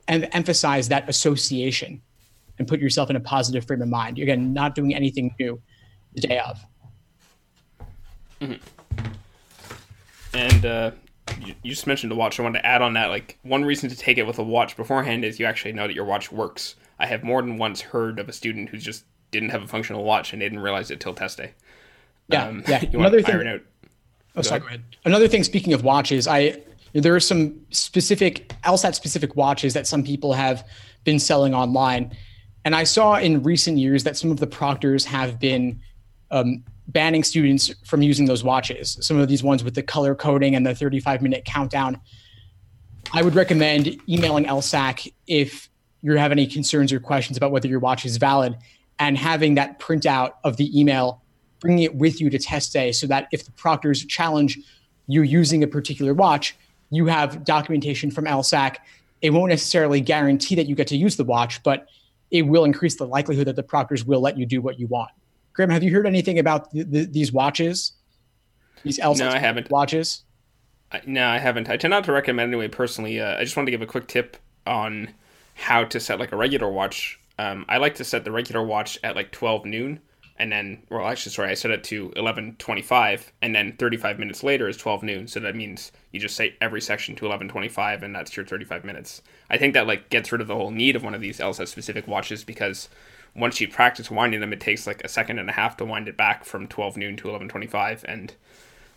em- 0.08 0.26
emphasize 0.32 0.88
that 0.88 1.08
association 1.08 2.00
and 2.58 2.68
put 2.68 2.80
yourself 2.80 3.10
in 3.10 3.16
a 3.16 3.20
positive 3.20 3.66
frame 3.66 3.82
of 3.82 3.88
mind. 3.88 4.18
You're, 4.18 4.26
Again, 4.26 4.52
not 4.52 4.74
doing 4.74 4.94
anything 4.94 5.34
new 5.38 5.60
the 6.14 6.20
day 6.20 6.38
of. 6.38 6.64
Mm-hmm. 8.40 9.08
And 10.34 10.66
uh, 10.66 10.90
you, 11.40 11.54
you 11.62 11.70
just 11.70 11.86
mentioned 11.86 12.12
a 12.12 12.14
watch. 12.14 12.38
I 12.38 12.42
wanted 12.42 12.60
to 12.60 12.66
add 12.66 12.82
on 12.82 12.94
that. 12.94 13.06
Like 13.06 13.38
one 13.42 13.64
reason 13.64 13.88
to 13.90 13.96
take 13.96 14.18
it 14.18 14.26
with 14.26 14.38
a 14.38 14.42
watch 14.42 14.76
beforehand 14.76 15.24
is 15.24 15.38
you 15.38 15.46
actually 15.46 15.72
know 15.72 15.86
that 15.86 15.94
your 15.94 16.04
watch 16.04 16.32
works. 16.32 16.76
I 16.98 17.06
have 17.06 17.22
more 17.22 17.42
than 17.42 17.58
once 17.58 17.80
heard 17.80 18.18
of 18.18 18.28
a 18.28 18.32
student 18.32 18.68
who 18.68 18.78
just 18.78 19.04
didn't 19.30 19.50
have 19.50 19.62
a 19.62 19.66
functional 19.66 20.04
watch 20.04 20.32
and 20.32 20.40
didn't 20.40 20.60
realize 20.60 20.90
it 20.90 21.00
till 21.00 21.14
test 21.14 21.38
day. 21.38 21.52
Yeah, 22.28 22.46
um, 22.46 22.64
yeah. 22.68 22.84
Another 22.92 23.22
thing. 23.22 23.46
Out, 23.46 23.60
oh, 24.36 24.42
sorry. 24.42 24.60
Go 24.60 24.66
ahead. 24.66 24.84
Another 25.04 25.28
thing. 25.28 25.42
Speaking 25.42 25.72
of 25.72 25.84
watches, 25.84 26.26
I 26.26 26.60
there 26.92 27.14
are 27.14 27.20
some 27.20 27.60
specific 27.70 28.48
LSAT 28.64 28.94
specific 28.94 29.36
watches 29.36 29.74
that 29.74 29.86
some 29.86 30.02
people 30.02 30.32
have 30.34 30.66
been 31.04 31.18
selling 31.18 31.54
online, 31.54 32.14
and 32.64 32.74
I 32.74 32.84
saw 32.84 33.14
in 33.14 33.42
recent 33.42 33.78
years 33.78 34.04
that 34.04 34.16
some 34.16 34.30
of 34.30 34.38
the 34.38 34.46
proctors 34.46 35.04
have 35.06 35.40
been 35.40 35.80
um, 36.30 36.64
banning 36.88 37.24
students 37.24 37.72
from 37.84 38.02
using 38.02 38.26
those 38.26 38.44
watches. 38.44 38.98
Some 39.00 39.18
of 39.18 39.28
these 39.28 39.42
ones 39.42 39.64
with 39.64 39.74
the 39.74 39.82
color 39.82 40.14
coding 40.14 40.54
and 40.54 40.66
the 40.66 40.74
35 40.74 41.22
minute 41.22 41.44
countdown. 41.44 42.00
I 43.12 43.22
would 43.22 43.34
recommend 43.34 44.00
emailing 44.08 44.44
LSAC 44.44 45.12
if 45.26 45.68
you 46.02 46.16
have 46.16 46.32
any 46.32 46.46
concerns 46.46 46.92
or 46.92 47.00
questions 47.00 47.36
about 47.36 47.52
whether 47.52 47.68
your 47.68 47.78
watch 47.78 48.04
is 48.04 48.16
valid 48.16 48.56
and 48.98 49.16
having 49.16 49.54
that 49.54 49.78
printout 49.78 50.32
of 50.44 50.56
the 50.56 50.78
email, 50.78 51.22
bringing 51.60 51.84
it 51.84 51.94
with 51.94 52.20
you 52.20 52.30
to 52.30 52.38
test 52.38 52.72
day 52.72 52.92
so 52.92 53.06
that 53.06 53.28
if 53.32 53.44
the 53.44 53.52
proctors 53.52 54.04
challenge 54.04 54.58
you 55.06 55.22
using 55.22 55.62
a 55.62 55.66
particular 55.66 56.14
watch, 56.14 56.56
you 56.92 57.06
have 57.06 57.44
documentation 57.44 58.10
from 58.10 58.26
LSAC. 58.26 58.76
It 59.22 59.30
won't 59.30 59.50
necessarily 59.50 60.00
guarantee 60.00 60.54
that 60.56 60.66
you 60.66 60.74
get 60.74 60.86
to 60.88 60.96
use 60.96 61.16
the 61.16 61.24
watch, 61.24 61.62
but 61.62 61.86
it 62.30 62.42
will 62.42 62.64
increase 62.64 62.96
the 62.96 63.06
likelihood 63.06 63.46
that 63.46 63.56
the 63.56 63.62
proctors 63.62 64.04
will 64.04 64.20
let 64.20 64.36
you 64.36 64.46
do 64.46 64.60
what 64.60 64.78
you 64.78 64.86
want. 64.86 65.10
Graham, 65.54 65.70
have 65.70 65.82
you 65.82 65.92
heard 65.92 66.06
anything 66.06 66.38
about 66.38 66.70
the, 66.72 66.82
the, 66.82 67.04
these 67.04 67.32
watches? 67.32 67.92
These 68.82 68.98
LSAT 68.98 69.18
no, 69.18 69.28
I 69.30 69.38
haven't. 69.38 69.70
Watches? 69.70 70.24
I, 70.90 71.00
no, 71.06 71.26
I 71.28 71.38
haven't. 71.38 71.68
I 71.68 71.76
tend 71.76 71.90
not 71.90 72.04
to 72.04 72.12
recommend 72.12 72.48
anyway. 72.52 72.68
Personally, 72.68 73.20
uh, 73.20 73.38
I 73.38 73.44
just 73.44 73.56
wanted 73.56 73.66
to 73.66 73.70
give 73.72 73.82
a 73.82 73.86
quick 73.86 74.06
tip 74.06 74.36
on 74.66 75.10
how 75.54 75.84
to 75.84 76.00
set 76.00 76.18
like 76.18 76.32
a 76.32 76.36
regular 76.36 76.70
watch. 76.70 77.18
Um, 77.38 77.64
I 77.68 77.78
like 77.78 77.94
to 77.96 78.04
set 78.04 78.24
the 78.24 78.32
regular 78.32 78.62
watch 78.62 78.98
at 79.02 79.16
like 79.16 79.30
twelve 79.30 79.64
noon 79.64 80.00
and 80.42 80.50
then 80.50 80.82
well 80.90 81.06
actually 81.06 81.30
sorry 81.30 81.50
i 81.50 81.54
set 81.54 81.70
it 81.70 81.84
to 81.84 82.10
11.25 82.10 83.30
and 83.40 83.54
then 83.54 83.76
35 83.78 84.18
minutes 84.18 84.42
later 84.42 84.68
is 84.68 84.76
12 84.76 85.04
noon 85.04 85.28
so 85.28 85.38
that 85.38 85.54
means 85.54 85.92
you 86.10 86.18
just 86.18 86.34
say 86.34 86.56
every 86.60 86.80
section 86.80 87.14
to 87.14 87.26
11.25 87.26 88.02
and 88.02 88.12
that's 88.12 88.36
your 88.36 88.44
35 88.44 88.84
minutes 88.84 89.22
i 89.50 89.56
think 89.56 89.72
that 89.72 89.86
like 89.86 90.10
gets 90.10 90.32
rid 90.32 90.40
of 90.40 90.48
the 90.48 90.56
whole 90.56 90.72
need 90.72 90.96
of 90.96 91.04
one 91.04 91.14
of 91.14 91.20
these 91.20 91.38
LSAT 91.38 91.68
specific 91.68 92.08
watches 92.08 92.42
because 92.42 92.88
once 93.36 93.60
you 93.60 93.68
practice 93.68 94.10
winding 94.10 94.40
them 94.40 94.52
it 94.52 94.60
takes 94.60 94.84
like 94.84 95.02
a 95.04 95.08
second 95.08 95.38
and 95.38 95.48
a 95.48 95.52
half 95.52 95.76
to 95.76 95.84
wind 95.84 96.08
it 96.08 96.16
back 96.16 96.44
from 96.44 96.66
12 96.66 96.96
noon 96.96 97.16
to 97.16 97.28
11.25 97.28 98.02
and 98.04 98.34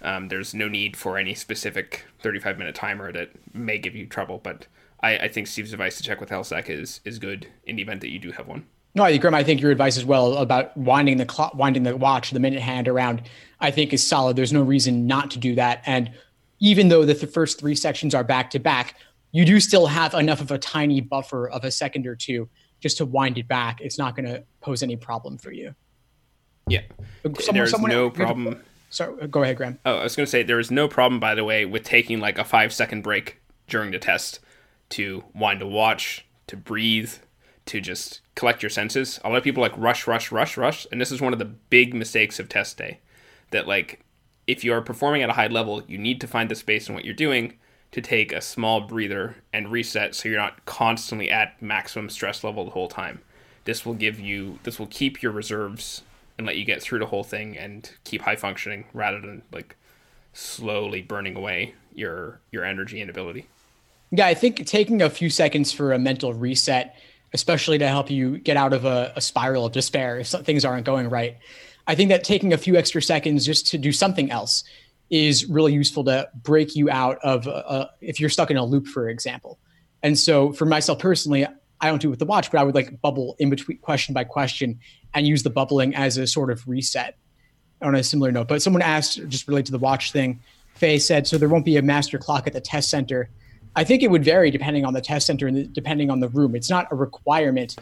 um, 0.02 0.28
there's 0.30 0.56
no 0.56 0.68
need 0.68 0.98
for 0.98 1.16
any 1.16 1.36
specific 1.36 2.06
35 2.22 2.58
minute 2.58 2.74
timer 2.74 3.12
that 3.12 3.30
may 3.54 3.78
give 3.78 3.96
you 3.96 4.08
trouble 4.08 4.40
but 4.44 4.66
I, 5.00 5.18
I 5.18 5.28
think 5.28 5.46
Steve's 5.46 5.74
advice 5.74 5.98
to 5.98 6.04
check 6.04 6.20
with 6.20 6.30
LSAC 6.30 6.72
is 6.72 7.02
is 7.06 7.20
good 7.20 7.48
in 7.66 7.76
the 7.76 7.84
event 7.84 8.02
that 8.02 8.10
you 8.10 8.18
do 8.18 8.32
have 8.32 8.48
one. 8.48 8.66
No, 8.96 9.04
I 9.04 9.10
agree. 9.10 9.30
I 9.32 9.44
think 9.44 9.62
your 9.62 9.72
advice 9.72 9.98
as 9.98 10.06
well 10.06 10.38
about 10.38 10.76
winding 10.78 11.18
the 11.18 11.26
clock, 11.26 11.54
winding 11.54 11.84
the 11.84 11.98
watch, 11.98 12.32
the 12.32 12.40
minute 12.40 12.62
hand 12.62 12.88
around, 12.88 13.24
I 13.60 13.70
think 13.70 13.92
is 13.92 14.06
solid. 14.06 14.38
There's 14.38 14.54
no 14.54 14.64
reason 14.64 15.06
not 15.06 15.30
to 15.32 15.40
do 15.40 15.54
that. 15.56 15.84
And 15.86 16.12
even 16.60 16.88
though 16.88 17.04
the, 17.04 17.14
the 17.14 17.28
first 17.28 17.60
three 17.60 17.76
sections 17.76 18.16
are 18.16 18.24
back 18.24 18.50
to 18.52 18.60
back, 18.60 18.96
you 19.34 19.44
do 19.44 19.60
still 19.60 19.86
have 19.88 20.14
enough 20.14 20.40
of 20.40 20.50
a 20.50 20.58
tiny 20.58 21.02
buffer 21.02 21.50
of 21.50 21.66
a 21.66 21.72
second 21.72 22.08
or 22.08 22.16
two 22.16 22.48
just 22.80 22.98
to 22.98 23.06
wind 23.06 23.38
it 23.38 23.50
back. 23.50 23.82
It's 23.82 23.98
not 23.98 24.16
going 24.16 24.28
to 24.28 24.44
pose 24.62 24.82
any 24.82 24.96
problem 24.96 25.38
for 25.38 25.52
you. 25.52 25.76
Yeah, 26.68 26.82
someone, 27.24 27.56
there's 27.56 27.72
someone, 27.72 27.92
no 27.92 28.10
problem. 28.10 28.62
So 28.90 29.16
go 29.28 29.44
ahead, 29.44 29.58
Graham. 29.58 29.78
Oh, 29.86 29.98
I 29.98 30.04
was 30.04 30.16
going 30.16 30.26
to 30.26 30.30
say 30.30 30.42
there 30.42 30.60
is 30.60 30.72
no 30.72 30.88
problem, 30.88 31.20
by 31.20 31.36
the 31.36 31.44
way, 31.44 31.66
with 31.66 31.84
taking 31.84 32.22
like 32.22 32.38
a 32.38 32.46
five 32.46 32.74
second 32.74 33.04
break 33.04 33.42
during 33.68 33.92
the 33.92 34.00
test 34.00 34.40
to 34.90 35.24
wind 35.34 35.62
a 35.62 35.68
watch, 35.68 36.26
to 36.48 36.56
breathe, 36.56 37.12
to 37.66 37.82
just 37.82 38.22
collect 38.36 38.62
your 38.62 38.70
senses. 38.70 39.20
A 39.24 39.30
lot 39.30 39.38
of 39.38 39.44
people 39.44 39.62
like 39.62 39.78
rush, 39.78 40.08
rush, 40.08 40.32
rush, 40.32 40.58
rush, 40.58 40.86
and 40.92 41.02
this 41.02 41.12
is 41.12 41.22
one 41.22 41.34
of 41.34 41.40
the 41.40 41.46
big 41.46 41.94
mistakes 41.94 42.40
of 42.40 42.50
test 42.50 42.78
day. 42.78 43.00
That 43.52 43.68
like 43.68 44.02
if 44.48 44.64
you 44.64 44.74
are 44.74 44.82
performing 44.82 45.24
at 45.24 45.30
a 45.30 45.34
high 45.34 45.48
level, 45.48 45.84
you 45.88 45.98
need 45.98 46.22
to 46.22 46.28
find 46.28 46.50
the 46.50 46.56
space 46.56 46.88
in 46.88 46.96
what 46.96 47.06
you're 47.06 47.14
doing 47.14 47.54
to 47.92 48.02
take 48.02 48.32
a 48.32 48.42
small 48.42 48.82
breather 48.82 49.38
and 49.54 49.72
reset 49.72 50.14
so 50.14 50.28
you're 50.28 50.38
not 50.38 50.66
constantly 50.66 51.30
at 51.30 51.62
maximum 51.62 52.10
stress 52.10 52.44
level 52.44 52.66
the 52.66 52.72
whole 52.72 52.90
time. 52.90 53.22
This 53.64 53.86
will 53.86 53.94
give 53.94 54.20
you 54.20 54.60
this 54.64 54.78
will 54.78 54.88
keep 54.88 55.22
your 55.22 55.32
reserves 55.32 56.04
and 56.38 56.46
let 56.46 56.58
you 56.58 56.66
get 56.66 56.82
through 56.82 57.00
the 57.00 57.06
whole 57.06 57.24
thing 57.24 57.58
and 57.58 57.90
keep 58.04 58.22
high 58.22 58.36
functioning 58.36 58.86
rather 58.94 59.20
than 59.22 59.42
like 59.52 59.76
slowly 60.34 61.02
burning 61.02 61.36
away 61.36 61.74
your 61.94 62.42
your 62.52 62.64
energy 62.64 63.02
and 63.02 63.10
ability. 63.10 63.48
Yeah, 64.12 64.28
I 64.28 64.34
think 64.34 64.66
taking 64.66 65.02
a 65.02 65.10
few 65.10 65.30
seconds 65.30 65.72
for 65.72 65.94
a 65.94 66.00
mental 66.00 66.34
reset 66.34 66.96
especially 67.34 67.78
to 67.80 67.88
help 67.88 68.10
you 68.10 68.38
get 68.38 68.58
out 68.58 68.74
of 68.74 68.86
a, 68.86 69.14
a 69.16 69.22
spiral 69.22 69.66
of 69.66 69.74
despair 69.74 70.20
if 70.20 70.30
things 70.30 70.64
aren't 70.64 70.86
going 70.86 71.10
right. 71.10 71.38
I 71.88 71.96
think 71.96 72.10
that 72.10 72.24
taking 72.24 72.54
a 72.54 72.58
few 72.58 72.76
extra 72.76 73.02
seconds 73.02 73.46
just 73.46 73.68
to 73.68 73.78
do 73.78 73.92
something 73.92 74.32
else 74.32 74.64
is 75.10 75.46
really 75.46 75.74
useful 75.74 76.04
to 76.06 76.30
break 76.34 76.76
you 76.76 76.90
out 76.90 77.20
of 77.20 77.46
a, 77.48 77.92
if 78.02 78.20
you're 78.20 78.30
stuck 78.30 78.50
in 78.50 78.58
a 78.58 78.66
loop, 78.66 78.88
for 78.88 79.10
example. 79.10 79.60
And 80.02 80.18
so 80.18 80.52
for 80.54 80.66
myself 80.66 81.00
personally, 81.00 81.46
I 81.82 81.90
don't 81.90 82.02
do 82.02 82.08
it 82.08 82.12
with 82.12 82.20
the 82.20 82.26
watch, 82.26 82.52
but 82.52 82.60
I 82.60 82.64
would 82.64 82.74
like 82.74 83.02
bubble 83.02 83.36
in 83.38 83.50
between 83.50 83.78
question 83.80 84.14
by 84.14 84.24
question 84.24 84.80
and 85.14 85.28
use 85.28 85.44
the 85.44 85.50
bubbling 85.50 85.94
as 85.96 86.18
a 86.18 86.26
sort 86.26 86.50
of 86.50 86.68
reset 86.68 87.18
on 87.82 87.96
a 87.96 88.04
similar 88.04 88.32
note. 88.32 88.48
But 88.48 88.62
someone 88.62 88.82
asked, 88.82 89.28
just 89.28 89.48
related 89.48 89.68
to 89.68 89.72
the 89.74 89.80
watch 89.80 90.12
thing, 90.12 90.40
Faye 90.76 91.00
said, 91.00 91.28
so 91.28 91.38
there 91.38 91.50
won't 91.50 91.66
be 91.66 91.78
a 91.78 91.82
master 91.82 92.18
clock 92.18 92.48
at 92.48 92.54
the 92.54 92.62
test 92.62 92.90
center. 92.90 93.30
I 93.76 93.84
think 93.84 94.04
it 94.04 94.10
would 94.10 94.24
vary 94.24 94.52
depending 94.52 94.86
on 94.86 94.94
the 94.94 95.02
test 95.02 95.28
center 95.28 95.48
and 95.48 95.72
depending 95.74 96.10
on 96.10 96.20
the 96.20 96.30
room. 96.30 96.56
It's 96.56 96.70
not 96.70 96.88
a 96.92 96.96
requirement 96.96 97.76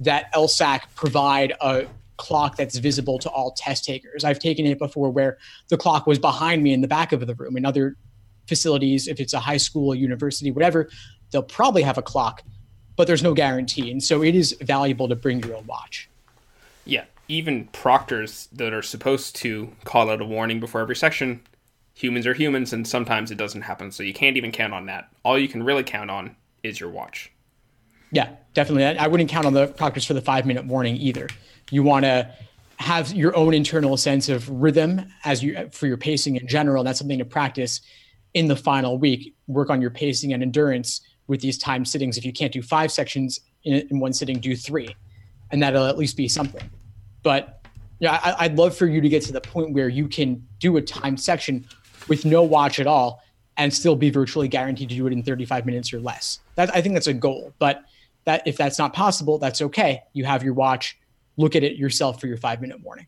that 0.00 0.32
LSAC 0.32 0.82
provide 0.94 1.54
a 1.60 1.86
clock 2.16 2.56
that's 2.56 2.78
visible 2.78 3.18
to 3.18 3.28
all 3.28 3.52
test 3.52 3.84
takers. 3.84 4.24
I've 4.24 4.38
taken 4.38 4.66
it 4.66 4.78
before 4.78 5.10
where 5.10 5.38
the 5.68 5.76
clock 5.76 6.06
was 6.06 6.18
behind 6.18 6.62
me 6.62 6.72
in 6.72 6.80
the 6.80 6.88
back 6.88 7.12
of 7.12 7.26
the 7.26 7.34
room. 7.34 7.56
In 7.56 7.66
other 7.66 7.96
facilities, 8.46 9.08
if 9.08 9.20
it's 9.20 9.34
a 9.34 9.40
high 9.40 9.56
school, 9.58 9.94
university, 9.94 10.50
whatever, 10.50 10.88
they'll 11.30 11.42
probably 11.42 11.82
have 11.82 11.98
a 11.98 12.02
clock, 12.02 12.42
but 12.96 13.06
there's 13.06 13.22
no 13.22 13.34
guarantee. 13.34 13.90
And 13.90 14.02
so 14.02 14.22
it 14.22 14.34
is 14.34 14.56
valuable 14.60 15.08
to 15.08 15.16
bring 15.16 15.42
your 15.42 15.56
own 15.56 15.66
watch. 15.66 16.08
Yeah. 16.84 17.04
Even 17.28 17.66
proctors 17.66 18.48
that 18.52 18.72
are 18.72 18.82
supposed 18.82 19.36
to 19.36 19.72
call 19.84 20.08
out 20.08 20.20
a 20.22 20.24
warning 20.24 20.60
before 20.60 20.80
every 20.80 20.96
section 20.96 21.42
humans 21.96 22.26
are 22.26 22.34
humans 22.34 22.72
and 22.72 22.86
sometimes 22.86 23.30
it 23.30 23.38
doesn't 23.38 23.62
happen 23.62 23.90
so 23.90 24.02
you 24.02 24.12
can't 24.12 24.36
even 24.36 24.52
count 24.52 24.72
on 24.72 24.86
that. 24.86 25.08
All 25.24 25.38
you 25.38 25.48
can 25.48 25.62
really 25.62 25.82
count 25.82 26.10
on 26.10 26.36
is 26.62 26.78
your 26.78 26.90
watch. 26.90 27.32
Yeah 28.12 28.36
definitely. 28.56 28.84
I 28.84 29.06
wouldn't 29.06 29.28
count 29.28 29.46
on 29.46 29.52
the 29.52 29.68
proctors 29.68 30.06
for 30.06 30.14
the 30.14 30.22
five 30.22 30.46
minute 30.46 30.64
warning 30.64 30.96
either. 30.96 31.28
You 31.70 31.82
want 31.82 32.04
to 32.04 32.28
have 32.78 33.12
your 33.12 33.36
own 33.36 33.54
internal 33.54 33.96
sense 33.96 34.28
of 34.28 34.48
rhythm 34.48 35.02
as 35.24 35.42
you 35.42 35.68
for 35.72 35.86
your 35.86 35.96
pacing 35.96 36.36
in 36.36 36.46
general 36.46 36.82
that's 36.82 36.98
something 36.98 37.18
to 37.18 37.24
practice 37.24 37.82
in 38.34 38.48
the 38.48 38.56
final 38.56 38.98
week. 38.98 39.34
Work 39.46 39.70
on 39.70 39.80
your 39.80 39.90
pacing 39.90 40.32
and 40.32 40.42
endurance 40.42 41.02
with 41.26 41.40
these 41.40 41.58
time 41.58 41.84
sittings. 41.84 42.16
If 42.16 42.24
you 42.24 42.32
can't 42.32 42.52
do 42.52 42.62
five 42.62 42.90
sections 42.90 43.40
in, 43.64 43.86
in 43.90 44.00
one 44.00 44.12
sitting 44.12 44.38
do 44.40 44.56
three 44.56 44.94
and 45.50 45.62
that'll 45.62 45.86
at 45.86 45.98
least 45.98 46.16
be 46.16 46.26
something. 46.26 46.68
But 47.22 47.62
yeah, 47.98 48.20
I, 48.22 48.44
I'd 48.44 48.56
love 48.56 48.74
for 48.76 48.86
you 48.86 49.00
to 49.02 49.08
get 49.08 49.22
to 49.24 49.32
the 49.32 49.40
point 49.40 49.72
where 49.72 49.88
you 49.88 50.08
can 50.08 50.46
do 50.60 50.76
a 50.78 50.82
time 50.82 51.16
section 51.16 51.66
with 52.08 52.24
no 52.24 52.42
watch 52.42 52.78
at 52.78 52.86
all 52.86 53.22
and 53.56 53.72
still 53.72 53.96
be 53.96 54.10
virtually 54.10 54.48
guaranteed 54.48 54.88
to 54.90 54.94
do 54.94 55.06
it 55.06 55.12
in 55.12 55.22
35 55.22 55.66
minutes 55.66 55.92
or 55.92 56.00
less. 56.00 56.40
That 56.56 56.74
I 56.74 56.82
think 56.82 56.94
that's 56.94 57.06
a 57.06 57.14
goal. 57.14 57.52
But 57.58 57.82
that 58.24 58.42
if 58.46 58.56
that's 58.56 58.78
not 58.78 58.92
possible, 58.92 59.38
that's 59.38 59.62
okay. 59.62 60.02
You 60.12 60.24
have 60.24 60.42
your 60.42 60.54
watch. 60.54 60.98
Look 61.36 61.56
at 61.56 61.62
it 61.62 61.76
yourself 61.76 62.20
for 62.20 62.26
your 62.26 62.36
five 62.36 62.60
minute 62.60 62.80
warning. 62.82 63.06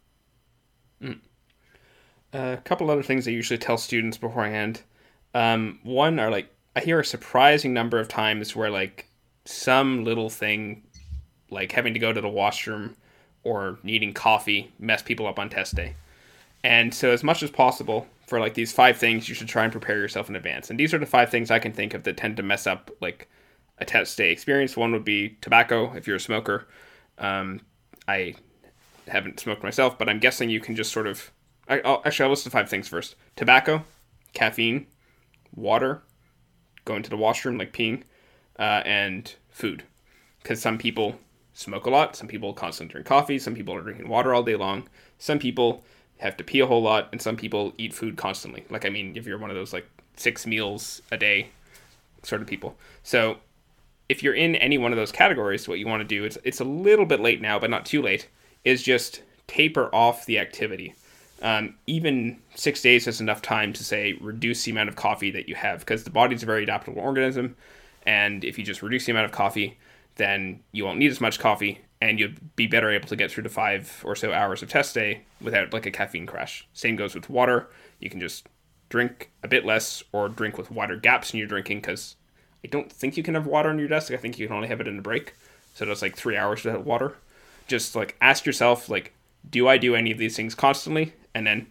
Mm. 1.03 1.21
a 2.33 2.57
couple 2.65 2.91
other 2.91 3.05
things 3.05 3.29
I 3.29 3.31
usually 3.31 3.59
tell 3.59 3.79
students 3.79 4.19
beforehand. 4.19 4.83
Um, 5.35 5.79
one 5.85 6.19
are 6.19 6.31
like 6.31 6.51
I 6.75 6.81
hear 6.81 6.99
a 7.01 7.05
surprising 7.05 7.73
number 7.73 7.99
of 7.99 8.09
times 8.09 8.57
where 8.57 8.71
like 8.71 9.07
some 9.45 10.05
little 10.05 10.31
thing, 10.31 10.83
like 11.51 11.73
having 11.73 11.95
to 11.95 12.01
go 12.01 12.13
to 12.13 12.21
the 12.21 12.29
washroom 12.29 12.97
or 13.45 13.79
needing 13.83 14.13
coffee, 14.13 14.73
mess 14.79 15.03
people 15.03 15.27
up 15.27 15.39
on 15.39 15.49
test 15.49 15.75
day. 15.75 15.95
And 16.65 16.93
so, 16.93 17.11
as 17.11 17.25
much 17.25 17.43
as 17.43 17.51
possible, 17.51 18.07
for 18.29 18.39
like 18.39 18.55
these 18.55 18.73
five 18.73 18.99
things, 18.99 19.29
you 19.29 19.35
should 19.35 19.49
try 19.49 19.65
and 19.65 19.73
prepare 19.73 19.97
yourself 19.97 20.29
in 20.29 20.37
advance. 20.37 20.69
And 20.69 20.79
these 20.79 20.93
are 20.93 20.99
the 20.99 21.07
five 21.07 21.31
things 21.31 21.51
I 21.51 21.59
can 21.59 21.73
think 21.73 21.95
of 21.95 22.05
that 22.05 22.19
tend 22.19 22.37
to 22.37 22.43
mess 22.43 22.67
up 22.67 22.91
like 23.01 23.29
a 23.79 23.87
test 23.87 24.19
day 24.19 24.31
experience. 24.31 24.77
One 24.77 24.93
would 24.93 25.05
be 25.05 25.39
tobacco 25.41 25.95
if 25.95 26.07
you're 26.07 26.17
a 26.17 26.21
smoker. 26.21 26.69
Um, 27.17 27.63
I 28.07 28.35
haven't 29.09 29.41
smoked 29.41 29.63
myself, 29.63 29.99
but 29.99 30.11
I'm 30.11 30.19
guessing 30.19 30.51
you 30.51 30.61
can 30.61 30.77
just 30.77 30.93
sort 30.93 31.07
of. 31.07 31.33
I, 31.69 31.77
will 31.77 32.03
actually, 32.05 32.25
I'll 32.25 32.31
list 32.31 32.45
the 32.45 32.51
five 32.51 32.69
things 32.69 32.87
first: 32.87 33.17
tobacco, 33.35 33.85
caffeine, 34.35 34.87
water, 35.55 36.03
going 36.85 37.03
to 37.03 37.11
the 37.11 37.17
washroom 37.17 37.57
like 37.57 37.73
peeing, 37.73 38.03
uh, 38.59 38.83
and 38.85 39.35
food. 39.49 39.85
Because 40.43 40.61
some 40.61 40.77
people 40.77 41.17
smoke 41.55 41.87
a 41.87 41.91
lot, 41.91 42.15
some 42.15 42.29
people 42.29 42.53
constantly 42.53 42.93
drink 42.93 43.07
coffee, 43.07 43.39
some 43.39 43.55
people 43.55 43.75
are 43.75 43.83
drinking 43.83 44.09
water 44.09 44.35
all 44.35 44.43
day 44.43 44.55
long, 44.55 44.87
some 45.19 45.39
people 45.39 45.83
have 46.19 46.37
to 46.37 46.45
pee 46.45 46.61
a 46.61 46.67
whole 46.67 46.83
lot, 46.83 47.09
and 47.13 47.23
some 47.23 47.37
people 47.37 47.73
eat 47.79 47.95
food 47.95 48.17
constantly. 48.17 48.65
Like, 48.71 48.85
I 48.85 48.89
mean, 48.89 49.17
if 49.17 49.27
you're 49.27 49.39
one 49.39 49.51
of 49.51 49.57
those 49.57 49.73
like 49.73 49.87
six 50.17 50.47
meals 50.47 51.01
a 51.11 51.17
day 51.17 51.49
sort 52.23 52.43
of 52.43 52.49
people. 52.49 52.77
So, 53.03 53.39
if 54.09 54.23
you're 54.23 54.35
in 54.35 54.57
any 54.57 54.79
one 54.79 54.93
of 54.93 54.97
those 54.97 55.13
categories, 55.13 55.69
what 55.69 55.79
you 55.79 55.87
want 55.87 56.01
to 56.01 56.07
do, 56.07 56.25
it's, 56.25 56.39
it's 56.43 56.61
a 56.61 56.65
little 56.65 57.05
bit 57.05 57.21
late 57.21 57.41
now, 57.41 57.59
but 57.59 57.71
not 57.71 57.85
too 57.85 58.01
late, 58.03 58.29
is 58.65 58.83
just 58.83 59.23
taper 59.47 59.95
off 59.95 60.27
the 60.27 60.39
activity. 60.39 60.95
Um, 61.43 61.75
even 61.87 62.39
six 62.55 62.83
days 62.83 63.07
is 63.07 63.21
enough 63.21 63.43
time 63.43 63.73
to 63.75 63.85
say 63.85 64.15
reduce 64.21 64.65
the 64.65 64.73
amount 64.73 64.89
of 64.89 64.97
coffee 64.97 65.31
that 65.31 65.49
you 65.49 65.55
have 65.55 65.81
because 65.81 66.05
the 66.05 66.11
body's 66.11 66.43
a 66.43 66.47
very 66.47 66.65
adaptable 66.65 67.01
organism. 67.01 67.55
And 68.07 68.45
if 68.45 68.59
you 68.59 68.65
just 68.65 68.83
reduce 68.83 69.05
the 69.07 69.13
amount 69.13 69.27
of 69.27 69.33
coffee, 69.33 69.79
then 70.17 70.61
you 70.73 70.85
won't 70.85 70.99
need 70.99 71.11
as 71.11 71.21
much 71.21 71.39
coffee 71.39 71.81
and 72.01 72.21
you'd 72.21 72.55
be 72.57 72.67
better 72.67 72.91
able 72.91 73.09
to 73.09 73.17
get 73.17 73.31
through 73.31 73.43
the 73.43 73.49
five 73.49 74.03
or 74.05 74.15
so 74.15 74.33
hours 74.33 74.63
of 74.63 74.69
test 74.69 74.95
day 74.95 75.23
without 75.41 75.73
like 75.73 75.87
a 75.87 75.91
caffeine 75.91 76.27
crash. 76.27 76.67
Same 76.73 76.97
goes 76.97 77.15
with 77.15 77.29
water. 77.29 77.69
You 77.99 78.09
can 78.11 78.21
just 78.21 78.47
drink 78.89 79.31
a 79.43 79.49
bit 79.49 79.65
less 79.67 80.03
or 80.13 80.29
drink 80.29 80.57
with 80.57 80.71
wider 80.71 80.97
gaps 80.97 81.33
in 81.33 81.39
your 81.39 81.49
drinking 81.49 81.79
because 81.79 82.17
I 82.65 82.69
don't 82.69 82.91
think 82.91 83.17
you 83.17 83.23
can 83.23 83.35
have 83.35 83.47
water 83.47 83.69
on 83.69 83.79
your 83.79 83.89
desk. 83.89 84.13
I 84.13 84.17
think 84.17 84.39
you 84.39 84.47
can 84.47 84.57
only 84.57 84.69
have 84.69 84.81
it 84.81 84.89
in 84.89 84.99
a 84.99 85.03
break. 85.03 85.35
So 85.75 85.85
that's 85.85 86.03
like 86.03 86.17
three 86.17 86.37
hours 86.37 86.65
without 86.65 86.85
water. 86.85 87.17
Just 87.67 87.95
like 87.95 88.17
ask 88.21 88.47
yourself, 88.47 88.89
like, 88.89 89.15
do 89.49 89.69
I 89.69 89.79
do 89.79 89.95
any 89.95 90.11
of 90.11 90.19
these 90.19 90.37
things 90.37 90.55
constantly? 90.55 91.13
And 91.35 91.47
then 91.47 91.69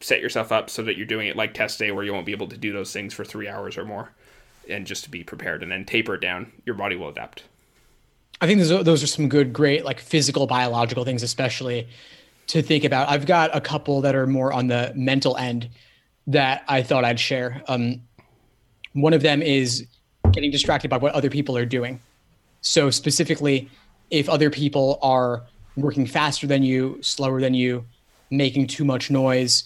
set 0.00 0.20
yourself 0.20 0.52
up 0.52 0.68
so 0.70 0.82
that 0.82 0.96
you're 0.96 1.06
doing 1.06 1.28
it 1.28 1.36
like 1.36 1.54
test 1.54 1.78
day 1.78 1.90
where 1.90 2.04
you 2.04 2.12
won't 2.12 2.26
be 2.26 2.32
able 2.32 2.48
to 2.48 2.56
do 2.56 2.72
those 2.72 2.92
things 2.92 3.14
for 3.14 3.24
three 3.24 3.48
hours 3.48 3.76
or 3.76 3.84
more. 3.84 4.10
And 4.68 4.86
just 4.86 5.04
to 5.04 5.10
be 5.10 5.22
prepared 5.22 5.62
and 5.62 5.70
then 5.70 5.84
taper 5.84 6.14
it 6.14 6.20
down, 6.20 6.52
your 6.64 6.74
body 6.74 6.96
will 6.96 7.08
adapt. 7.08 7.44
I 8.40 8.46
think 8.46 8.60
those, 8.60 8.84
those 8.84 9.02
are 9.02 9.06
some 9.06 9.28
good, 9.28 9.52
great, 9.52 9.84
like 9.84 10.00
physical, 10.00 10.46
biological 10.46 11.04
things, 11.04 11.22
especially 11.22 11.88
to 12.48 12.62
think 12.62 12.84
about. 12.84 13.08
I've 13.08 13.26
got 13.26 13.54
a 13.54 13.60
couple 13.60 14.00
that 14.02 14.14
are 14.14 14.26
more 14.26 14.52
on 14.52 14.66
the 14.66 14.92
mental 14.94 15.36
end 15.36 15.68
that 16.26 16.64
I 16.68 16.82
thought 16.82 17.04
I'd 17.04 17.20
share. 17.20 17.62
Um, 17.68 18.02
one 18.92 19.14
of 19.14 19.22
them 19.22 19.42
is 19.42 19.86
getting 20.32 20.50
distracted 20.50 20.88
by 20.88 20.98
what 20.98 21.12
other 21.14 21.30
people 21.30 21.56
are 21.56 21.66
doing. 21.66 22.00
So, 22.60 22.90
specifically, 22.90 23.70
if 24.10 24.28
other 24.28 24.50
people 24.50 24.98
are 25.02 25.44
working 25.76 26.06
faster 26.06 26.46
than 26.46 26.62
you, 26.62 26.98
slower 27.02 27.40
than 27.40 27.54
you, 27.54 27.84
making 28.30 28.66
too 28.66 28.84
much 28.84 29.10
noise. 29.10 29.64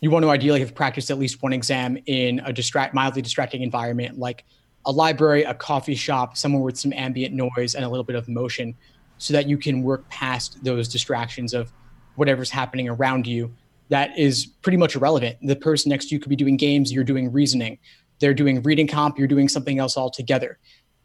You 0.00 0.10
want 0.10 0.24
to 0.24 0.30
ideally 0.30 0.60
have 0.60 0.74
practiced 0.74 1.10
at 1.10 1.18
least 1.18 1.42
one 1.42 1.52
exam 1.52 1.96
in 2.06 2.40
a 2.40 2.52
distract, 2.52 2.92
mildly 2.94 3.22
distracting 3.22 3.62
environment 3.62 4.18
like 4.18 4.44
a 4.86 4.92
library, 4.92 5.44
a 5.44 5.54
coffee 5.54 5.94
shop, 5.94 6.36
somewhere 6.36 6.62
with 6.62 6.78
some 6.78 6.92
ambient 6.92 7.34
noise 7.34 7.74
and 7.74 7.84
a 7.84 7.88
little 7.88 8.04
bit 8.04 8.16
of 8.16 8.28
motion 8.28 8.74
so 9.18 9.32
that 9.32 9.48
you 9.48 9.56
can 9.56 9.82
work 9.82 10.08
past 10.08 10.62
those 10.64 10.88
distractions 10.88 11.54
of 11.54 11.72
whatever's 12.16 12.50
happening 12.50 12.88
around 12.88 13.26
you 13.26 13.52
that 13.92 14.18
is 14.18 14.46
pretty 14.46 14.78
much 14.78 14.96
irrelevant. 14.96 15.36
The 15.42 15.54
person 15.54 15.90
next 15.90 16.06
to 16.08 16.14
you 16.14 16.18
could 16.18 16.30
be 16.30 16.36
doing 16.36 16.56
games, 16.56 16.90
you're 16.90 17.04
doing 17.04 17.30
reasoning. 17.30 17.78
They're 18.20 18.32
doing 18.32 18.62
reading 18.62 18.86
comp, 18.86 19.18
you're 19.18 19.28
doing 19.28 19.50
something 19.50 19.78
else 19.78 19.98
altogether. 19.98 20.58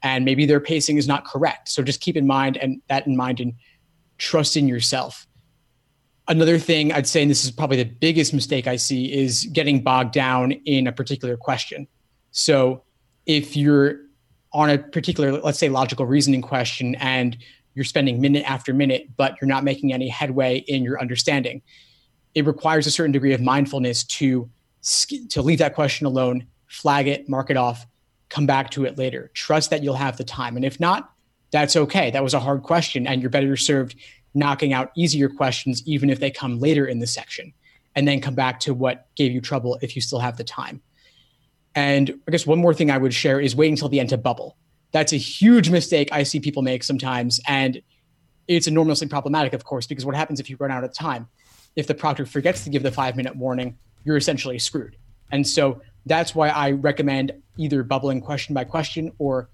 And 0.04 0.24
maybe 0.24 0.46
their 0.46 0.62
pacing 0.62 0.96
is 0.96 1.06
not 1.06 1.26
correct. 1.26 1.68
So 1.68 1.84
just 1.84 2.00
keep 2.00 2.16
in 2.16 2.26
mind 2.26 2.56
and 2.56 2.82
that 2.88 3.06
in 3.06 3.18
mind 3.18 3.42
and 3.42 3.56
trust 4.20 4.56
in 4.56 4.70
yourself. 4.70 5.28
Another 6.30 6.58
thing 6.58 6.94
I'd 6.94 7.08
say, 7.08 7.22
and 7.24 7.30
this 7.30 7.44
is 7.44 7.52
probably 7.52 7.76
the 7.76 7.90
biggest 7.90 8.34
mistake 8.34 8.68
I 8.68 8.78
see, 8.78 9.14
is 9.14 9.50
getting 9.52 9.84
bogged 9.84 10.14
down 10.14 10.54
in 10.54 10.88
a 10.88 10.94
particular 10.94 11.36
question. 11.36 11.90
So 12.32 12.84
if 13.28 13.56
you're 13.56 14.00
on 14.54 14.70
a 14.70 14.78
particular, 14.80 15.34
let's 15.34 15.60
say, 15.60 15.70
logical 15.70 16.06
reasoning 16.06 16.42
question 16.42 16.96
and 16.96 17.38
you're 17.76 17.86
spending 17.86 18.20
minute 18.20 18.50
after 18.50 18.74
minute, 18.74 19.08
but 19.18 19.36
you're 19.40 19.48
not 19.48 19.64
making 19.64 19.94
any 19.94 20.08
headway 20.08 20.58
in 20.68 20.82
your 20.82 21.00
understanding, 21.00 21.62
it 22.34 22.46
requires 22.46 22.88
a 22.88 22.92
certain 22.92 23.12
degree 23.12 23.34
of 23.34 23.42
mindfulness 23.42 24.04
to 24.04 24.50
to 25.30 25.42
leave 25.42 25.60
that 25.60 25.76
question 25.76 26.08
alone, 26.08 26.48
flag 26.68 27.08
it, 27.08 27.28
mark 27.28 27.50
it 27.50 27.58
off, 27.58 27.86
come 28.30 28.46
back 28.46 28.70
to 28.70 28.86
it 28.86 28.98
later. 28.98 29.30
Trust 29.34 29.70
that 29.70 29.84
you'll 29.84 29.96
have 29.96 30.16
the 30.16 30.24
time, 30.24 30.56
and 30.56 30.64
if 30.64 30.80
not, 30.80 31.12
that's 31.52 31.76
okay. 31.76 32.10
That 32.10 32.24
was 32.24 32.34
a 32.34 32.40
hard 32.40 32.64
question, 32.64 33.06
and 33.06 33.22
you're 33.22 33.30
better 33.30 33.58
served 33.58 33.96
knocking 34.34 34.72
out 34.72 34.92
easier 34.96 35.28
questions, 35.28 35.84
even 35.86 36.10
if 36.10 36.20
they 36.20 36.32
come 36.32 36.60
later 36.60 36.86
in 36.86 37.00
the 37.00 37.08
section, 37.08 37.54
and 37.96 38.08
then 38.08 38.22
come 38.22 38.36
back 38.36 38.60
to 38.62 38.74
what 38.74 39.08
gave 39.16 39.32
you 39.32 39.42
trouble 39.42 39.78
if 39.82 39.96
you 39.96 40.02
still 40.02 40.20
have 40.20 40.38
the 40.38 40.44
time. 40.44 40.82
And 41.78 42.20
I 42.28 42.32
guess 42.32 42.48
one 42.48 42.58
more 42.58 42.74
thing 42.74 42.90
I 42.90 42.98
would 42.98 43.14
share 43.14 43.40
is 43.40 43.56
waiting 43.56 43.74
until 43.74 43.88
the 43.88 44.00
end 44.00 44.10
to 44.10 44.18
bubble. 44.18 44.58
That's 44.94 45.14
a 45.14 45.18
huge 45.18 45.70
mistake 45.70 46.10
I 46.12 46.24
see 46.24 46.40
people 46.40 46.64
make 46.64 46.84
sometimes. 46.84 47.40
And 47.48 47.84
it's 48.48 48.66
enormously 48.66 49.08
problematic, 49.08 49.54
of 49.54 49.64
course, 49.64 49.86
because 49.86 50.04
what 50.04 50.16
happens 50.16 50.40
if 50.40 50.50
you 50.50 50.58
run 50.60 50.72
out 50.72 50.84
of 50.84 50.92
time? 50.92 51.28
If 51.76 51.86
the 51.86 51.94
proctor 51.94 52.26
forgets 52.26 52.64
to 52.64 52.72
give 52.72 52.82
the 52.82 52.92
five 52.92 53.16
minute 53.16 53.36
warning, 53.36 53.78
you're 54.06 54.18
essentially 54.18 54.58
screwed. 54.58 54.96
And 55.32 55.48
so 55.48 55.80
that's 56.08 56.34
why 56.34 56.50
I 56.50 56.72
recommend 56.72 57.32
either 57.58 57.84
bubbling 57.84 58.22
question 58.22 58.56
by 58.56 58.64
question 58.64 59.12
or 59.20 59.48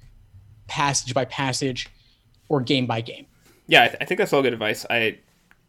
passage 0.68 1.13
by 1.13 1.25
passage 1.25 1.89
or 2.48 2.62
game 2.62 2.86
by 2.86 3.01
game. 3.01 3.25
Yeah, 3.68 3.84
I, 3.84 3.88
th- 3.88 3.98
I 4.00 4.06
think 4.06 4.20
that's 4.20 4.32
all 4.32 4.42
good 4.42 4.53
advice. 4.53 4.86
I 4.89 5.18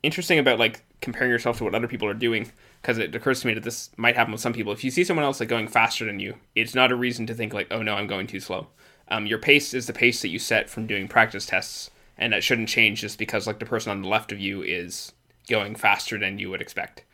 interesting 0.04 0.38
about 0.38 0.60
like 0.60 0.84
comparing 1.00 1.32
yourself 1.32 1.58
to 1.58 1.64
what 1.64 1.74
other 1.74 1.88
people 1.88 2.06
are 2.06 2.14
doing 2.14 2.52
because 2.84 2.98
it 2.98 3.14
occurs 3.14 3.40
to 3.40 3.46
me 3.46 3.54
that 3.54 3.62
this 3.62 3.88
might 3.96 4.14
happen 4.14 4.30
with 4.30 4.42
some 4.42 4.52
people. 4.52 4.70
If 4.70 4.84
you 4.84 4.90
see 4.90 5.04
someone 5.04 5.24
else 5.24 5.40
like 5.40 5.48
going 5.48 5.68
faster 5.68 6.04
than 6.04 6.20
you, 6.20 6.34
it's 6.54 6.74
not 6.74 6.92
a 6.92 6.96
reason 6.96 7.26
to 7.26 7.34
think 7.34 7.54
like, 7.54 7.68
oh 7.70 7.80
no, 7.80 7.94
I'm 7.94 8.06
going 8.06 8.26
too 8.26 8.40
slow. 8.40 8.66
Um, 9.08 9.24
your 9.24 9.38
pace 9.38 9.72
is 9.72 9.86
the 9.86 9.94
pace 9.94 10.20
that 10.20 10.28
you 10.28 10.38
set 10.38 10.68
from 10.68 10.86
doing 10.86 11.08
practice 11.08 11.46
tests, 11.46 11.90
and 12.18 12.34
that 12.34 12.44
shouldn't 12.44 12.68
change 12.68 13.00
just 13.00 13.18
because 13.18 13.46
like 13.46 13.58
the 13.58 13.64
person 13.64 13.90
on 13.90 14.02
the 14.02 14.08
left 14.08 14.32
of 14.32 14.38
you 14.38 14.62
is 14.62 15.14
going 15.48 15.76
faster 15.76 16.18
than 16.18 16.38
you 16.38 16.50
would 16.50 16.60
expect. 16.60 17.04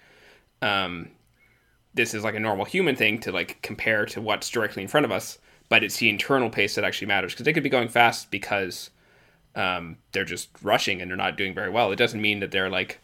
Um, 0.60 1.10
this 1.94 2.14
is 2.14 2.24
like 2.24 2.34
a 2.34 2.40
normal 2.40 2.64
human 2.64 2.96
thing 2.96 3.20
to 3.20 3.30
like 3.30 3.62
compare 3.62 4.06
to 4.06 4.20
what's 4.20 4.50
directly 4.50 4.82
in 4.82 4.88
front 4.88 5.06
of 5.06 5.12
us, 5.12 5.38
but 5.68 5.84
it's 5.84 5.98
the 5.98 6.10
internal 6.10 6.50
pace 6.50 6.74
that 6.74 6.84
actually 6.84 7.06
matters 7.06 7.32
because 7.32 7.44
they 7.44 7.52
could 7.52 7.62
be 7.62 7.68
going 7.68 7.88
fast 7.88 8.32
because 8.32 8.90
um, 9.54 9.98
they're 10.10 10.24
just 10.24 10.48
rushing 10.64 11.00
and 11.00 11.08
they're 11.08 11.16
not 11.16 11.36
doing 11.36 11.54
very 11.54 11.70
well. 11.70 11.92
It 11.92 11.96
doesn't 11.96 12.20
mean 12.20 12.40
that 12.40 12.50
they're 12.50 12.70
like 12.70 12.98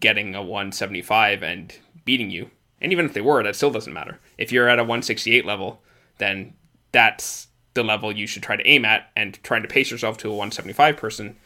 getting 0.00 0.34
a 0.34 0.40
175 0.40 1.42
and 1.42 1.78
beating 2.06 2.30
you. 2.30 2.50
And 2.80 2.92
even 2.92 3.04
if 3.04 3.12
they 3.12 3.20
were, 3.20 3.42
that 3.42 3.56
still 3.56 3.70
doesn't 3.70 3.92
matter. 3.92 4.18
If 4.38 4.50
you're 4.50 4.68
at 4.68 4.78
a 4.78 4.82
168 4.82 5.44
level, 5.44 5.82
then 6.16 6.54
that's 6.92 7.48
the 7.74 7.82
level 7.82 8.10
you 8.10 8.26
should 8.26 8.42
try 8.42 8.56
to 8.56 8.66
aim 8.66 8.86
at, 8.86 9.10
and 9.14 9.38
trying 9.42 9.60
to 9.62 9.68
pace 9.68 9.90
yourself 9.90 10.16
to 10.18 10.28
a 10.28 10.30
175 10.30 10.96
person 10.96 11.36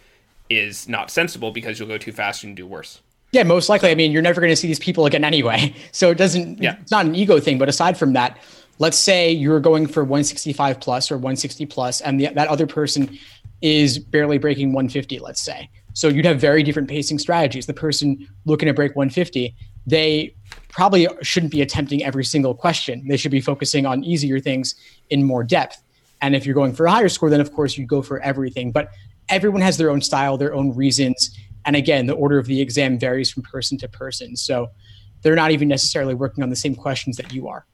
is 0.49 0.89
not 0.89 1.11
sensible 1.11 1.51
because 1.51 1.79
you'll 1.79 1.89
go 1.89 1.99
too 1.99 2.13
fast 2.13 2.45
and 2.45 2.57
do 2.57 2.67
worse. 2.67 3.01
Yeah, 3.33 3.45
most 3.45 3.69
likely. 3.69 3.91
I 3.91 3.95
mean, 3.95 4.11
you're 4.11 4.23
never 4.23 4.41
going 4.41 4.51
to 4.51 4.57
see 4.57 4.67
these 4.67 4.81
people 4.81 5.07
again 5.07 5.25
anyway. 5.25 5.75
So 5.93 6.11
it 6.11 6.19
doesn't, 6.19 6.63
yeah. 6.63 6.77
it's 6.81 6.91
not 6.91 7.07
an 7.07 7.15
ego 7.15 7.41
thing. 7.41 7.59
But 7.59 7.69
aside 7.69 7.97
from 7.97 8.13
that, 8.15 8.39
let's 8.79 8.97
say 8.97 9.31
you're 9.31 9.61
going 9.61 9.87
for 9.87 10.03
165 10.03 10.81
plus 10.81 11.11
or 11.11 11.17
160 11.17 11.67
plus, 11.67 12.01
and 12.01 12.19
the, 12.19 12.29
that 12.29 12.49
other 12.49 12.67
person 12.67 13.19
is 13.61 13.99
barely 13.99 14.39
breaking 14.39 14.73
150, 14.73 15.19
let's 15.19 15.41
say. 15.41 15.69
So 15.93 16.09
you'd 16.09 16.25
have 16.25 16.41
very 16.41 16.63
different 16.63 16.89
pacing 16.89 17.19
strategies. 17.19 17.67
The 17.67 17.75
person 17.75 18.27
looking 18.47 18.67
to 18.67 18.75
break 18.75 18.97
150, 18.97 19.55
they 19.87 20.35
probably 20.69 21.09
shouldn't 21.23 21.53
be 21.53 21.63
attempting 21.63 22.03
every 22.05 22.25
single 22.25 22.55
question. 22.55 23.07
They 23.09 23.17
should 23.17 23.31
be 23.31 23.41
focusing 23.41 23.87
on 23.87 24.05
easier 24.05 24.41
things 24.41 24.75
in 25.11 25.25
more 25.25 25.43
depth. 25.43 25.83
And 26.23 26.35
if 26.37 26.47
you're 26.47 26.55
going 26.55 26.75
for 26.75 26.87
a 26.87 26.91
higher 26.91 27.09
score, 27.09 27.31
then 27.31 27.41
of 27.41 27.53
course 27.53 27.77
you 27.77 27.87
go 27.87 28.03
for 28.03 28.21
everything. 28.21 28.73
But 28.73 28.91
everyone 29.29 29.63
has 29.63 29.79
their 29.79 29.91
own 29.91 30.01
style, 30.01 30.37
their 30.37 30.55
own 30.55 30.75
reasons. 30.75 31.37
And 31.65 31.77
again, 31.77 32.07
the 32.07 32.15
order 32.15 32.39
of 32.39 32.47
the 32.47 32.61
exam 32.61 32.99
varies 32.99 33.31
from 33.31 33.43
person 33.43 33.79
to 33.79 33.89
person. 33.89 34.37
So 34.37 34.69
they're 35.23 35.37
not 35.37 35.51
even 35.51 35.69
necessarily 35.69 36.15
working 36.15 36.43
on 36.43 36.51
the 36.51 36.57
same 36.57 36.75
questions 36.75 37.17
that 37.17 37.33
you 37.33 37.49
are. 37.49 37.67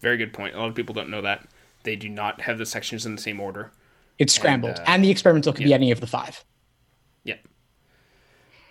Very 0.00 0.16
good 0.16 0.32
point. 0.32 0.54
A 0.54 0.58
lot 0.58 0.68
of 0.68 0.74
people 0.74 0.94
don't 0.94 1.08
know 1.08 1.22
that. 1.22 1.46
They 1.82 1.96
do 1.96 2.08
not 2.08 2.40
have 2.40 2.58
the 2.58 2.66
sections 2.66 3.06
in 3.06 3.14
the 3.14 3.22
same 3.22 3.40
order. 3.40 3.72
It's 4.18 4.34
scrambled. 4.34 4.78
And, 4.78 4.80
uh, 4.80 4.90
and 4.90 5.04
the 5.04 5.10
experimental 5.10 5.52
could 5.52 5.62
yeah. 5.62 5.68
be 5.68 5.74
any 5.74 5.90
of 5.90 6.00
the 6.00 6.06
five. 6.06 6.44
Yeah. 7.24 7.36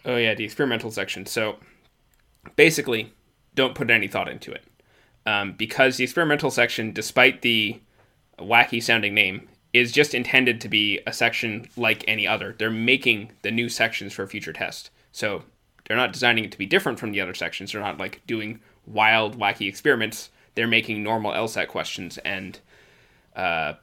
Oh, 0.05 0.17
yeah, 0.17 0.33
the 0.35 0.43
experimental 0.43 0.91
section. 0.91 1.25
So 1.25 1.57
basically, 2.55 3.13
don't 3.53 3.75
put 3.75 3.89
any 3.89 4.07
thought 4.07 4.29
into 4.29 4.51
it. 4.51 4.63
Um, 5.25 5.53
because 5.53 5.97
the 5.97 6.03
experimental 6.03 6.51
section, 6.51 6.91
despite 6.91 7.41
the 7.41 7.79
wacky 8.39 8.81
sounding 8.81 9.13
name, 9.13 9.47
is 9.73 9.91
just 9.91 10.13
intended 10.13 10.61
to 10.61 10.69
be 10.69 10.99
a 11.05 11.11
section 11.11 11.67
like 11.75 12.03
any 12.07 12.27
other. 12.27 12.55
They're 12.57 12.69
making 12.69 13.31
the 13.41 13.51
new 13.51 13.67
sections 13.67 14.13
for 14.13 14.23
a 14.23 14.27
future 14.27 14.53
test. 14.53 14.89
So 15.11 15.43
they're 15.85 15.97
not 15.97 16.13
designing 16.13 16.45
it 16.45 16.51
to 16.51 16.57
be 16.57 16.65
different 16.65 16.99
from 16.99 17.11
the 17.11 17.21
other 17.21 17.33
sections. 17.33 17.71
They're 17.71 17.81
not 17.81 17.97
like 17.97 18.21
doing 18.27 18.59
wild, 18.85 19.37
wacky 19.37 19.67
experiments. 19.67 20.29
They're 20.55 20.67
making 20.67 21.03
normal 21.03 21.31
LSAT 21.31 21.67
questions, 21.67 22.17
and 22.19 22.59
uh, 23.35 23.73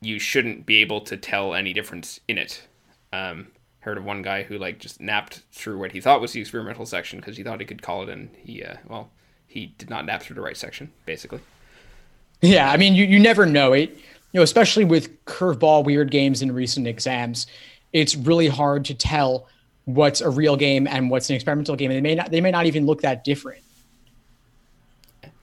you 0.00 0.18
shouldn't 0.18 0.66
be 0.66 0.82
able 0.82 1.00
to 1.02 1.16
tell 1.16 1.54
any 1.54 1.72
difference 1.72 2.20
in 2.28 2.38
it. 2.38 2.66
Um, 3.12 3.48
heard 3.80 3.98
of 3.98 4.04
one 4.04 4.22
guy 4.22 4.42
who 4.42 4.58
like 4.58 4.78
just 4.78 5.00
napped 5.00 5.42
through 5.52 5.78
what 5.78 5.92
he 5.92 6.00
thought 6.00 6.20
was 6.20 6.32
the 6.32 6.40
experimental 6.40 6.86
section 6.86 7.18
because 7.18 7.36
he 7.36 7.42
thought 7.42 7.60
he 7.60 7.66
could 7.66 7.82
call 7.82 8.02
it, 8.02 8.08
and 8.08 8.30
he 8.36 8.62
uh, 8.62 8.76
well 8.86 9.10
he 9.46 9.74
did 9.78 9.88
not 9.88 10.04
nap 10.04 10.22
through 10.22 10.36
the 10.36 10.42
right 10.42 10.56
section 10.56 10.92
basically. 11.06 11.40
Yeah, 12.40 12.70
I 12.70 12.76
mean 12.76 12.94
you 12.94 13.04
you 13.04 13.18
never 13.18 13.46
know 13.46 13.72
it. 13.72 13.90
You 13.90 14.40
know, 14.40 14.42
especially 14.42 14.84
with 14.84 15.24
curveball 15.24 15.84
weird 15.84 16.10
games 16.10 16.42
in 16.42 16.52
recent 16.52 16.86
exams, 16.86 17.46
it's 17.92 18.14
really 18.14 18.48
hard 18.48 18.84
to 18.86 18.94
tell 18.94 19.48
what's 19.86 20.20
a 20.20 20.28
real 20.28 20.54
game 20.54 20.86
and 20.86 21.10
what's 21.10 21.30
an 21.30 21.36
experimental 21.36 21.74
game. 21.74 21.90
And 21.90 21.96
they 21.96 22.02
may 22.02 22.14
not 22.14 22.30
they 22.30 22.40
may 22.40 22.50
not 22.50 22.66
even 22.66 22.84
look 22.84 23.00
that 23.02 23.24
different. 23.24 23.62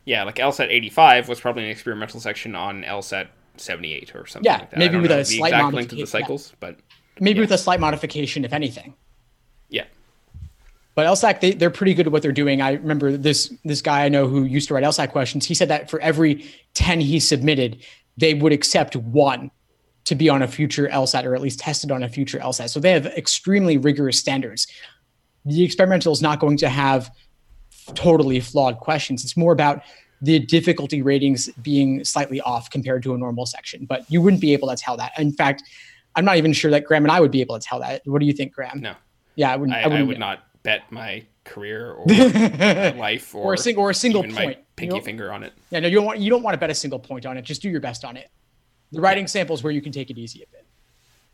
Yeah, 0.05 0.23
like 0.23 0.35
LSAT 0.35 0.69
85 0.69 1.27
was 1.27 1.39
probably 1.39 1.63
an 1.63 1.71
experimental 1.71 2.19
section 2.19 2.55
on 2.55 2.83
LSAT 2.83 3.27
78 3.57 4.15
or 4.15 4.27
something 4.27 4.45
yeah, 4.45 4.59
like 4.59 4.77
maybe 4.77 4.99
with 4.99 5.09
a 5.09 5.25
slight 5.25 5.53
exact 5.53 5.73
link 5.73 5.89
to 5.89 5.95
the 5.95 6.05
cycles, 6.05 6.51
yeah. 6.51 6.55
but 6.59 6.79
maybe 7.19 7.37
yeah. 7.37 7.43
with 7.43 7.51
a 7.51 7.57
slight 7.57 7.79
modification, 7.79 8.45
if 8.45 8.53
anything. 8.53 8.93
Yeah. 9.69 9.85
But 10.95 11.07
LSAC, 11.07 11.41
they, 11.41 11.51
they're 11.51 11.69
pretty 11.69 11.93
good 11.93 12.07
at 12.07 12.11
what 12.11 12.21
they're 12.21 12.31
doing. 12.31 12.61
I 12.61 12.73
remember 12.73 13.17
this 13.17 13.53
this 13.63 13.81
guy 13.81 14.05
I 14.05 14.09
know 14.09 14.27
who 14.27 14.43
used 14.43 14.67
to 14.69 14.73
write 14.73 14.83
LSAC 14.83 15.11
questions. 15.11 15.45
He 15.45 15.53
said 15.53 15.67
that 15.69 15.89
for 15.89 15.99
every 15.99 16.45
10 16.73 17.01
he 17.01 17.19
submitted, 17.19 17.83
they 18.17 18.33
would 18.33 18.53
accept 18.53 18.95
one 18.95 19.51
to 20.05 20.15
be 20.15 20.29
on 20.29 20.41
a 20.41 20.47
future 20.47 20.87
LSAT 20.87 21.25
or 21.25 21.35
at 21.35 21.41
least 21.41 21.59
tested 21.59 21.91
on 21.91 22.03
a 22.03 22.09
future 22.09 22.39
LSAT. 22.39 22.69
So 22.69 22.79
they 22.79 22.91
have 22.91 23.07
extremely 23.07 23.77
rigorous 23.77 24.17
standards. 24.19 24.67
The 25.45 25.63
experimental 25.63 26.13
is 26.13 26.21
not 26.21 26.39
going 26.39 26.57
to 26.57 26.69
have 26.69 27.11
totally 27.93 28.39
flawed 28.39 28.77
questions. 28.77 29.23
It's 29.23 29.35
more 29.35 29.51
about 29.51 29.83
the 30.21 30.39
difficulty 30.39 31.01
ratings 31.01 31.49
being 31.61 32.03
slightly 32.03 32.39
off 32.41 32.69
compared 32.69 33.03
to 33.03 33.13
a 33.13 33.17
normal 33.17 33.45
section, 33.45 33.85
but 33.85 34.09
you 34.09 34.21
wouldn't 34.21 34.41
be 34.41 34.53
able 34.53 34.69
to 34.69 34.75
tell 34.75 34.95
that. 34.97 35.11
In 35.19 35.31
fact, 35.31 35.63
I'm 36.15 36.25
not 36.25 36.37
even 36.37 36.53
sure 36.53 36.71
that 36.71 36.85
Graham 36.85 37.03
and 37.03 37.11
I 37.11 37.19
would 37.19 37.31
be 37.31 37.41
able 37.41 37.59
to 37.59 37.65
tell 37.65 37.79
that. 37.79 38.01
What 38.05 38.19
do 38.19 38.25
you 38.25 38.33
think, 38.33 38.53
Graham? 38.53 38.79
No. 38.81 38.95
Yeah, 39.35 39.51
I 39.51 39.55
wouldn't. 39.55 39.77
I, 39.77 39.81
I, 39.81 39.87
wouldn't 39.87 40.03
I 40.03 40.07
would 40.07 40.19
not 40.19 40.43
bet 40.63 40.91
my 40.91 41.23
career 41.43 41.91
or 41.91 42.05
life 42.95 43.35
or, 43.35 43.43
or 43.43 43.53
a 43.53 43.57
single 43.57 43.83
or 43.83 43.89
a 43.91 43.93
single 43.95 44.23
point. 44.23 44.59
Pinky 44.75 44.99
finger 45.01 45.31
on 45.31 45.43
it. 45.43 45.53
Yeah, 45.69 45.79
no, 45.79 45.87
you 45.87 45.95
don't 45.95 46.05
want 46.05 46.19
you 46.19 46.29
don't 46.29 46.43
want 46.43 46.53
to 46.53 46.57
bet 46.57 46.69
a 46.69 46.75
single 46.75 46.99
point 46.99 47.25
on 47.25 47.37
it. 47.37 47.43
Just 47.43 47.61
do 47.61 47.69
your 47.69 47.79
best 47.79 48.03
on 48.03 48.17
it. 48.17 48.29
The 48.91 49.01
writing 49.01 49.27
samples 49.27 49.63
where 49.63 49.71
you 49.71 49.81
can 49.81 49.91
take 49.91 50.09
it 50.09 50.17
easy 50.17 50.43
a 50.43 50.47
bit. 50.51 50.65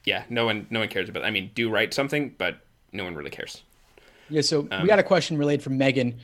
Yeah, 0.05 0.23
no 0.29 0.45
one 0.45 0.67
no 0.69 0.79
one 0.79 0.89
cares 0.89 1.09
about. 1.09 1.23
I 1.23 1.31
mean, 1.31 1.51
do 1.55 1.69
write 1.69 1.93
something, 1.93 2.35
but 2.37 2.57
no 2.91 3.03
one 3.03 3.15
really 3.15 3.29
cares. 3.29 3.63
Yeah, 4.29 4.41
so 4.41 4.67
um, 4.71 4.83
we 4.83 4.87
got 4.87 4.99
a 4.99 5.03
question 5.03 5.37
relayed 5.37 5.61
from 5.61 5.77
Megan. 5.77 6.19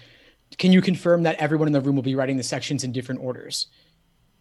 Can 0.58 0.72
you 0.72 0.82
confirm 0.82 1.24
that 1.24 1.36
everyone 1.36 1.68
in 1.68 1.74
the 1.74 1.82
room 1.82 1.96
will 1.96 2.04
be 2.04 2.16
writing 2.16 2.38
the 2.38 2.44
sections 2.44 2.84
in 2.84 2.92
different 2.92 3.22
orders? 3.22 3.68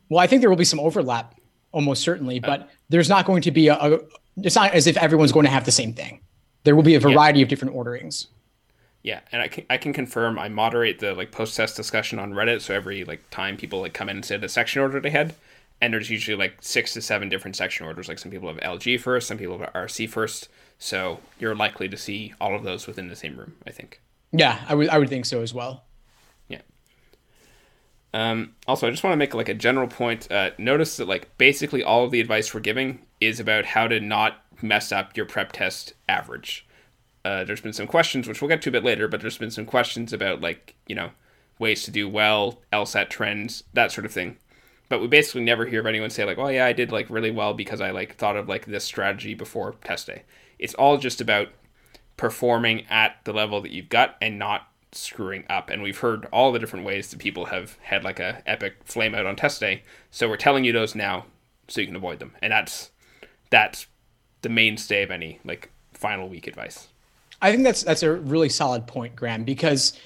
Well, 0.09 0.21
I 0.21 0.27
think 0.27 0.41
there 0.41 0.51
will 0.51 0.57
be 0.57 0.65
some 0.65 0.79
overlap, 0.79 1.35
almost 1.73 2.03
certainly, 2.03 2.41
uh, 2.43 2.47
but 2.47 2.71
there's 2.89 3.09
not 3.09 3.27
going 3.27 3.43
to 3.43 3.51
be 3.51 3.69
a, 3.69 3.75
a. 3.75 4.01
It's 4.39 4.57
not 4.57 4.73
as 4.73 4.87
if 4.87 4.97
everyone's 4.97 5.33
going 5.33 5.47
to 5.47 5.51
have 5.51 5.65
the 5.65 5.73
same 5.73 5.93
thing. 5.93 6.21
there 6.65 6.77
will 6.77 6.83
be 6.83 6.95
a 6.95 7.01
variety 7.01 7.39
yeah. 7.39 7.45
of 7.45 7.49
different 7.49 7.75
orderings. 7.75 8.29
Yeah, 9.03 9.21
and 9.31 9.41
I 9.41 9.49
can 9.49 9.65
I 9.71 9.77
can 9.77 9.93
confirm 9.93 10.39
I 10.39 10.49
moderate 10.49 10.99
the 10.99 11.15
like 11.15 11.31
post 11.31 11.57
test 11.57 11.77
discussion 11.77 12.19
on 12.19 12.33
Reddit. 12.33 12.61
So 12.61 12.75
every 12.75 13.05
like 13.05 13.23
time 13.31 13.57
people 13.57 13.81
like 13.81 13.95
come 13.95 14.09
in 14.09 14.17
and 14.17 14.25
say 14.25 14.37
the 14.37 14.49
section 14.49 14.83
order 14.83 15.01
they 15.01 15.11
had, 15.11 15.35
and 15.81 15.95
there's 15.95 16.11
usually 16.11 16.37
like 16.37 16.57
six 16.61 16.93
to 16.95 17.01
seven 17.01 17.29
different 17.29 17.57
section 17.57 17.87
orders. 17.87 18.09
Like 18.09 18.19
some 18.19 18.33
people 18.33 18.49
have 18.49 18.59
LG 18.59 19.01
first, 19.01 19.29
some 19.29 19.39
people 19.39 19.59
have 19.59 19.73
RC 19.73 20.09
first. 20.09 20.49
So 20.79 21.21
you're 21.39 21.55
likely 21.55 21.89
to 21.89 21.97
see 21.97 22.35
all 22.41 22.55
of 22.55 22.65
those 22.65 22.87
within 22.87 23.09
the 23.09 23.17
same 23.17 23.37
room. 23.37 23.55
I 23.67 23.71
think. 23.71 24.01
Yeah, 24.33 24.61
I 24.69 24.75
would 24.75 24.89
I 24.89 24.99
would 24.99 25.09
think 25.09 25.25
so 25.25 25.41
as 25.41 25.55
well. 25.55 25.86
Um, 28.15 28.55
also, 28.67 28.87
I 28.87 28.91
just 28.91 29.05
want 29.05 29.13
to 29.13 29.19
make 29.19 29.35
like 29.35 29.49
a 29.49 29.55
general 29.55 29.89
point. 29.89 30.31
Uh, 30.31 30.51
notice 30.59 30.97
that 30.97 31.09
like 31.09 31.37
basically 31.39 31.83
all 31.83 32.05
of 32.05 32.11
the 32.11 32.21
advice 32.21 32.55
we're 32.55 32.61
giving 32.61 33.01
is 33.21 33.41
about 33.41 33.67
how 33.67 33.89
to 33.89 34.01
not 34.01 34.43
mess 34.63 34.93
up 34.93 35.17
your 35.17 35.27
prep 35.27 35.53
test 35.53 35.93
average 36.09 36.67
uh, 37.27 37.43
there's 37.43 37.61
been 37.61 37.73
some 37.73 37.89
questions, 37.89 38.29
which 38.29 38.41
we'll 38.41 38.49
get 38.49 38.63
to 38.63 38.69
a 38.69 38.73
bit 38.73 38.85
later, 38.85 39.09
but 39.09 39.21
there's 39.21 39.37
been 39.37 39.51
some 39.51 39.67
questions 39.67 40.13
about 40.13 40.41
like 40.41 40.77
you 40.87 40.95
know 40.95 41.11
ways 41.59 41.83
to 41.83 41.91
do 41.91 42.09
well, 42.09 42.61
LSAT 42.73 43.09
trends, 43.09 43.65
that 43.73 43.91
sort 43.91 44.05
of 44.05 44.13
thing. 44.13 44.37
But 44.89 45.01
we 45.01 45.09
basically 45.09 45.43
never 45.43 45.67
hear 45.67 45.81
of 45.81 45.87
anyone 45.87 46.11
say 46.11 46.25
like, 46.25 46.39
"Oh 46.39 46.47
yeah, 46.47 46.67
I 46.67 46.73
did 46.73 46.93
like 46.93 47.11
really 47.11 47.33
well 47.33 47.53
because 47.53 47.81
I 47.81 47.91
like 47.91 48.15
thought 48.15 48.37
of 48.37 48.49
like 48.49 48.67
this 48.67 48.85
strategy 48.85 49.35
before 49.35 49.75
test 49.83 50.07
day." 50.07 50.23
It's 50.61 50.75
all 50.75 50.99
just 50.99 51.21
about 51.21 51.49
performing 52.17 52.87
at 52.89 53.17
the 53.25 53.33
level 53.33 53.61
that 53.61 53.73
you've 53.73 53.89
got 53.89 54.15
and 54.23 54.39
not 54.39 54.69
screwing 54.97 55.45
up. 55.49 55.71
And 55.71 55.83
we've 55.83 55.99
heard 55.99 56.27
all 56.33 56.53
the 56.53 56.59
different 56.59 56.85
ways 56.85 57.11
that 57.11 57.19
people 57.19 57.47
have 57.47 57.79
had 57.83 58.05
like 58.05 58.19
a 58.19 58.43
epic 58.47 58.77
flame 58.85 59.15
out 59.15 59.27
on 59.27 59.37
test 59.37 59.61
day. 59.61 59.83
So 60.11 60.29
we're 60.29 60.37
telling 60.37 60.65
you 60.65 60.73
those 60.73 60.95
now 60.95 61.27
so 61.69 61.81
you 61.81 61.87
can 61.87 61.97
avoid 61.97 62.19
them. 62.19 62.35
And 62.43 62.53
that's 62.53 62.91
that's 63.51 63.87
the 64.43 64.49
mainstay 64.49 65.03
of 65.03 65.11
any 65.11 65.41
like 65.45 65.71
final 65.93 66.29
week 66.29 66.47
advice. 66.47 66.89
I 67.43 67.51
think 67.51 67.65
that's 67.65 67.83
that's 67.83 68.03
a 68.03 68.13
really 68.13 68.49
solid 68.49 68.87
point, 68.87 69.17
Graham, 69.17 69.45
because 69.45 69.99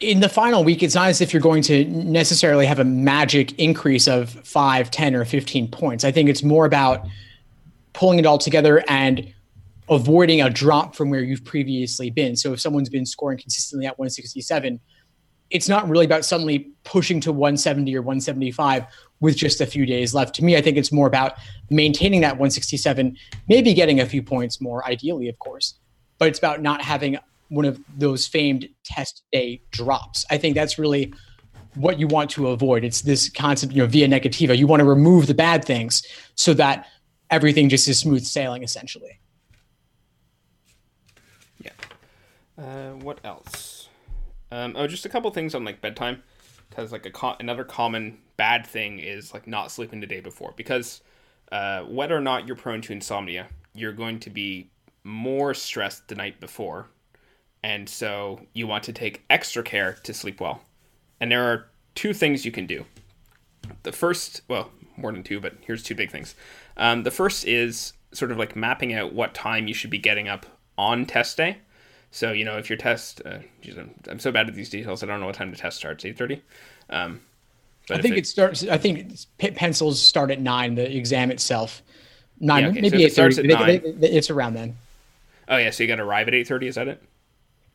in 0.00 0.20
the 0.20 0.28
final 0.28 0.62
week, 0.62 0.82
it's 0.82 0.94
not 0.94 1.08
as 1.08 1.20
if 1.20 1.32
you're 1.32 1.42
going 1.42 1.62
to 1.62 1.84
necessarily 1.84 2.66
have 2.66 2.78
a 2.78 2.84
magic 2.84 3.58
increase 3.58 4.06
of 4.06 4.30
5, 4.30 4.90
10, 4.90 5.14
or 5.14 5.24
15 5.24 5.68
points. 5.68 6.04
I 6.04 6.12
think 6.12 6.28
it's 6.28 6.42
more 6.42 6.66
about 6.66 7.06
pulling 7.94 8.18
it 8.18 8.26
all 8.26 8.38
together 8.38 8.84
and 8.88 9.32
avoiding 9.90 10.42
a 10.42 10.50
drop 10.50 10.94
from 10.94 11.10
where 11.10 11.22
you've 11.22 11.44
previously 11.44 12.10
been. 12.10 12.36
So 12.36 12.52
if 12.52 12.60
someone's 12.60 12.88
been 12.88 13.06
scoring 13.06 13.38
consistently 13.38 13.86
at 13.86 13.98
167, 13.98 14.80
it's 15.50 15.68
not 15.68 15.88
really 15.88 16.04
about 16.04 16.24
suddenly 16.24 16.70
pushing 16.84 17.20
to 17.20 17.32
170 17.32 17.96
or 17.96 18.02
175 18.02 18.84
with 19.20 19.36
just 19.36 19.60
a 19.60 19.66
few 19.66 19.86
days 19.86 20.14
left. 20.14 20.34
To 20.36 20.44
me, 20.44 20.56
I 20.56 20.60
think 20.60 20.76
it's 20.76 20.92
more 20.92 21.06
about 21.06 21.34
maintaining 21.70 22.20
that 22.20 22.32
167, 22.32 23.16
maybe 23.48 23.72
getting 23.72 24.00
a 24.00 24.06
few 24.06 24.22
points 24.22 24.60
more, 24.60 24.86
ideally, 24.86 25.28
of 25.28 25.38
course 25.38 25.78
but 26.18 26.28
it's 26.28 26.38
about 26.38 26.60
not 26.60 26.82
having 26.82 27.16
one 27.48 27.64
of 27.64 27.80
those 27.96 28.26
famed 28.26 28.68
test 28.84 29.22
day 29.32 29.62
drops. 29.70 30.26
I 30.30 30.36
think 30.36 30.54
that's 30.54 30.78
really 30.78 31.14
what 31.74 31.98
you 31.98 32.06
want 32.06 32.30
to 32.30 32.48
avoid. 32.48 32.84
It's 32.84 33.02
this 33.02 33.30
concept, 33.30 33.72
you 33.72 33.82
know, 33.82 33.86
via 33.86 34.08
negativa. 34.08 34.56
You 34.56 34.66
want 34.66 34.80
to 34.80 34.84
remove 34.84 35.26
the 35.28 35.34
bad 35.34 35.64
things 35.64 36.02
so 36.34 36.52
that 36.54 36.86
everything 37.30 37.68
just 37.68 37.88
is 37.88 37.98
smooth 37.98 38.24
sailing, 38.24 38.62
essentially. 38.62 39.20
Yeah. 41.62 41.70
Uh, 42.58 42.90
what 43.02 43.20
else? 43.24 43.88
Um, 44.50 44.74
oh, 44.76 44.86
just 44.86 45.06
a 45.06 45.08
couple 45.08 45.30
things 45.30 45.54
on 45.54 45.64
like 45.64 45.80
bedtime, 45.80 46.22
because 46.68 46.90
like 46.90 47.06
a 47.06 47.10
co- 47.10 47.36
another 47.38 47.64
common 47.64 48.18
bad 48.36 48.66
thing 48.66 48.98
is 48.98 49.32
like 49.32 49.46
not 49.46 49.70
sleeping 49.70 50.00
the 50.00 50.06
day 50.06 50.20
before. 50.20 50.52
Because 50.56 51.00
uh, 51.52 51.82
whether 51.82 52.16
or 52.16 52.20
not 52.20 52.46
you're 52.46 52.56
prone 52.56 52.80
to 52.82 52.92
insomnia, 52.92 53.46
you're 53.74 53.92
going 53.92 54.18
to 54.20 54.30
be 54.30 54.70
more 55.04 55.54
stressed 55.54 56.08
the 56.08 56.14
night 56.14 56.40
before. 56.40 56.88
And 57.62 57.88
so 57.88 58.40
you 58.52 58.66
want 58.66 58.84
to 58.84 58.92
take 58.92 59.24
extra 59.30 59.62
care 59.62 59.94
to 60.04 60.14
sleep 60.14 60.40
well. 60.40 60.62
And 61.20 61.30
there 61.30 61.44
are 61.44 61.66
two 61.94 62.12
things 62.12 62.44
you 62.44 62.52
can 62.52 62.66
do. 62.66 62.84
The 63.82 63.92
first, 63.92 64.42
well, 64.48 64.70
more 64.96 65.12
than 65.12 65.22
two, 65.22 65.40
but 65.40 65.54
here's 65.60 65.82
two 65.82 65.94
big 65.94 66.10
things. 66.10 66.34
Um, 66.76 67.02
the 67.02 67.10
first 67.10 67.46
is 67.46 67.92
sort 68.12 68.30
of 68.30 68.38
like 68.38 68.56
mapping 68.56 68.94
out 68.94 69.12
what 69.12 69.34
time 69.34 69.68
you 69.68 69.74
should 69.74 69.90
be 69.90 69.98
getting 69.98 70.28
up 70.28 70.46
on 70.76 71.06
test 71.06 71.36
day. 71.36 71.58
So 72.10 72.32
you 72.32 72.44
know 72.44 72.56
if 72.56 72.70
your 72.70 72.78
test, 72.78 73.22
uh, 73.24 73.38
geez, 73.60 73.76
I'm, 73.76 73.94
I'm, 74.08 74.18
so 74.18 74.32
bad 74.32 74.48
at 74.48 74.54
these 74.54 74.70
details. 74.70 75.02
I 75.02 75.06
don't 75.06 75.20
know 75.20 75.26
what 75.26 75.34
time 75.34 75.50
the 75.50 75.56
test 75.56 75.76
starts. 75.76 76.04
Eight 76.04 76.16
thirty. 76.16 76.42
Um, 76.88 77.20
I 77.90 78.00
think 78.00 78.16
it, 78.16 78.20
it, 78.20 78.26
starts. 78.26 78.64
I 78.64 78.78
think 78.78 79.14
pencils 79.38 80.00
start 80.00 80.30
at 80.30 80.40
nine. 80.40 80.74
The 80.74 80.96
exam 80.96 81.30
itself, 81.30 81.82
nine, 82.40 82.62
yeah, 82.62 82.70
okay. 82.70 82.80
maybe 82.80 83.08
so 83.08 83.26
eight 83.26 83.34
thirty. 83.34 84.06
It's 84.06 84.30
around 84.30 84.54
then. 84.54 84.76
Oh 85.48 85.56
yeah, 85.56 85.70
so 85.70 85.82
you 85.82 85.88
got 85.88 85.96
to 85.96 86.02
arrive 86.02 86.28
at 86.28 86.34
eight 86.34 86.48
thirty. 86.48 86.66
Is 86.66 86.76
that 86.76 86.88
it? 86.88 87.02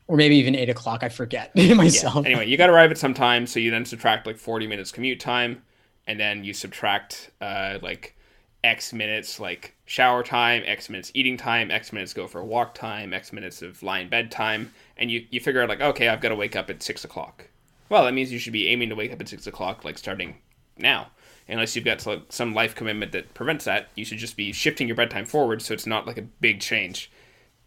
Or 0.07 0.17
maybe 0.17 0.35
even 0.37 0.55
eight 0.55 0.69
o'clock. 0.69 1.03
I 1.03 1.09
forget 1.09 1.55
myself. 1.75 2.25
Yeah. 2.25 2.31
Anyway, 2.31 2.47
you 2.47 2.57
got 2.57 2.67
to 2.67 2.73
arrive 2.73 2.91
at 2.91 2.97
some 2.97 3.13
time, 3.13 3.47
so 3.47 3.59
you 3.59 3.71
then 3.71 3.85
subtract 3.85 4.25
like 4.25 4.37
forty 4.37 4.67
minutes 4.67 4.91
commute 4.91 5.19
time, 5.19 5.61
and 6.07 6.19
then 6.19 6.43
you 6.43 6.53
subtract 6.53 7.31
uh, 7.39 7.79
like 7.81 8.15
X 8.63 8.93
minutes 8.93 9.39
like 9.39 9.75
shower 9.85 10.23
time, 10.23 10.63
X 10.65 10.89
minutes 10.89 11.11
eating 11.13 11.37
time, 11.37 11.69
X 11.69 11.91
minutes 11.91 12.13
go 12.13 12.27
for 12.27 12.39
a 12.39 12.45
walk 12.45 12.73
time, 12.73 13.13
X 13.13 13.33
minutes 13.33 13.61
of 13.61 13.83
lying 13.83 14.05
in 14.05 14.09
bed 14.09 14.31
time, 14.31 14.73
and 14.97 15.11
you 15.11 15.25
you 15.29 15.39
figure 15.39 15.61
out 15.61 15.69
like 15.69 15.81
okay, 15.81 16.07
I've 16.07 16.21
got 16.21 16.29
to 16.29 16.35
wake 16.35 16.55
up 16.55 16.69
at 16.69 16.81
six 16.81 17.03
o'clock. 17.03 17.47
Well, 17.89 18.05
that 18.05 18.13
means 18.13 18.31
you 18.31 18.39
should 18.39 18.53
be 18.53 18.69
aiming 18.69 18.89
to 18.89 18.95
wake 18.95 19.11
up 19.11 19.21
at 19.21 19.29
six 19.29 19.45
o'clock, 19.47 19.83
like 19.83 19.97
starting 19.97 20.37
now. 20.77 21.07
Unless 21.47 21.75
you've 21.75 21.83
got 21.83 22.01
some 22.29 22.53
life 22.53 22.73
commitment 22.73 23.11
that 23.11 23.33
prevents 23.33 23.65
that, 23.65 23.89
you 23.95 24.05
should 24.05 24.17
just 24.17 24.37
be 24.37 24.53
shifting 24.53 24.87
your 24.87 24.95
bedtime 24.95 25.25
forward 25.25 25.61
so 25.61 25.73
it's 25.73 25.85
not 25.85 26.07
like 26.07 26.17
a 26.17 26.21
big 26.21 26.61
change 26.61 27.11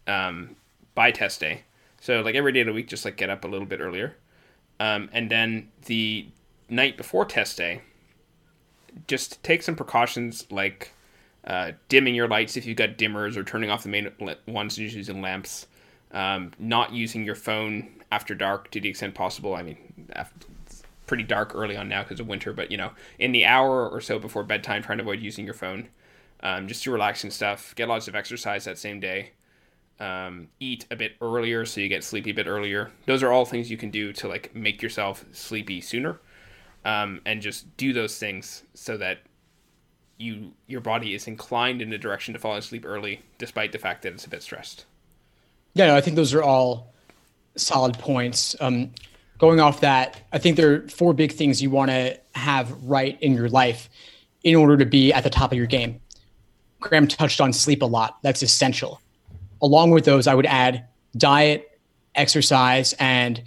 um, 0.07 0.55
by 0.95 1.11
test 1.11 1.39
day. 1.39 1.61
So 2.01 2.21
like 2.21 2.33
every 2.33 2.51
day 2.51 2.61
of 2.61 2.67
the 2.67 2.73
week, 2.73 2.87
just 2.87 3.05
like 3.05 3.17
get 3.17 3.29
up 3.29 3.43
a 3.45 3.47
little 3.47 3.67
bit 3.67 3.79
earlier, 3.79 4.15
um, 4.79 5.09
and 5.13 5.29
then 5.29 5.69
the 5.85 6.27
night 6.69 6.97
before 6.97 7.25
test 7.25 7.57
day, 7.57 7.81
just 9.07 9.41
take 9.43 9.63
some 9.63 9.75
precautions 9.75 10.45
like 10.51 10.91
uh, 11.45 11.71
dimming 11.89 12.15
your 12.15 12.27
lights 12.27 12.57
if 12.57 12.65
you've 12.65 12.77
got 12.77 12.97
dimmers 12.97 13.37
or 13.37 13.43
turning 13.43 13.69
off 13.69 13.83
the 13.83 13.89
main 13.89 14.09
ones 14.47 14.77
and 14.77 14.91
using 14.91 15.21
lamps. 15.21 15.67
Um, 16.11 16.51
not 16.57 16.93
using 16.93 17.25
your 17.25 17.35
phone 17.35 17.89
after 18.11 18.33
dark 18.33 18.71
to 18.71 18.79
the 18.79 18.89
extent 18.89 19.13
possible. 19.13 19.55
I 19.55 19.63
mean, 19.63 19.77
it's 20.09 20.83
pretty 21.05 21.23
dark 21.23 21.53
early 21.53 21.75
on 21.75 21.89
now 21.89 22.03
because 22.03 22.19
of 22.19 22.27
winter, 22.27 22.53
but 22.53 22.71
you 22.71 22.77
know, 22.77 22.91
in 23.19 23.33
the 23.33 23.45
hour 23.45 23.87
or 23.87 23.99
so 23.99 24.17
before 24.17 24.43
bedtime, 24.43 24.81
trying 24.81 24.99
to 24.99 25.03
avoid 25.03 25.19
using 25.19 25.45
your 25.45 25.53
phone. 25.53 25.89
Um, 26.41 26.67
just 26.67 26.83
do 26.83 26.91
relaxing 26.91 27.31
stuff. 27.31 27.75
Get 27.75 27.89
lots 27.89 28.07
of 28.07 28.15
exercise 28.15 28.63
that 28.65 28.77
same 28.77 28.99
day 28.99 29.31
um, 29.99 30.49
eat 30.59 30.85
a 30.91 30.95
bit 30.95 31.13
earlier 31.21 31.65
so 31.65 31.81
you 31.81 31.89
get 31.89 32.03
sleepy 32.03 32.31
a 32.31 32.33
bit 32.33 32.47
earlier. 32.47 32.91
Those 33.05 33.23
are 33.23 33.31
all 33.31 33.45
things 33.45 33.71
you 33.71 33.77
can 33.77 33.89
do 33.89 34.13
to 34.13 34.27
like 34.27 34.55
make 34.55 34.81
yourself 34.81 35.25
sleepy 35.31 35.81
sooner, 35.81 36.19
um, 36.85 37.21
and 37.25 37.41
just 37.41 37.75
do 37.77 37.93
those 37.93 38.17
things 38.17 38.63
so 38.73 38.97
that 38.97 39.19
you 40.17 40.51
your 40.65 40.81
body 40.81 41.13
is 41.13 41.27
inclined 41.27 41.81
in 41.81 41.89
the 41.89 41.97
direction 41.97 42.33
to 42.33 42.39
fall 42.39 42.55
asleep 42.55 42.85
early, 42.85 43.21
despite 43.37 43.71
the 43.71 43.77
fact 43.77 44.01
that 44.03 44.13
it's 44.13 44.25
a 44.25 44.29
bit 44.29 44.41
stressed. 44.41 44.85
Yeah, 45.73 45.87
no, 45.87 45.95
I 45.95 46.01
think 46.01 46.15
those 46.15 46.33
are 46.33 46.41
all 46.41 46.93
solid 47.55 47.97
points. 47.99 48.55
Um, 48.59 48.91
going 49.37 49.59
off 49.59 49.81
that, 49.81 50.21
I 50.33 50.39
think 50.39 50.57
there 50.57 50.73
are 50.73 50.87
four 50.87 51.13
big 51.13 51.31
things 51.31 51.61
you 51.61 51.69
want 51.69 51.91
to 51.91 52.19
have 52.33 52.71
right 52.83 53.21
in 53.21 53.33
your 53.33 53.49
life 53.49 53.89
in 54.43 54.55
order 54.55 54.77
to 54.77 54.85
be 54.85 55.13
at 55.13 55.23
the 55.23 55.29
top 55.29 55.51
of 55.51 55.57
your 55.57 55.67
game. 55.67 55.99
Graham 56.79 57.07
touched 57.07 57.41
on 57.41 57.53
sleep 57.53 57.81
a 57.81 57.85
lot. 57.85 58.17
That's 58.23 58.41
essential 58.41 59.01
along 59.61 59.91
with 59.91 60.05
those, 60.05 60.27
I 60.27 60.35
would 60.35 60.45
add 60.45 60.85
diet, 61.15 61.79
exercise, 62.15 62.93
and 62.99 63.41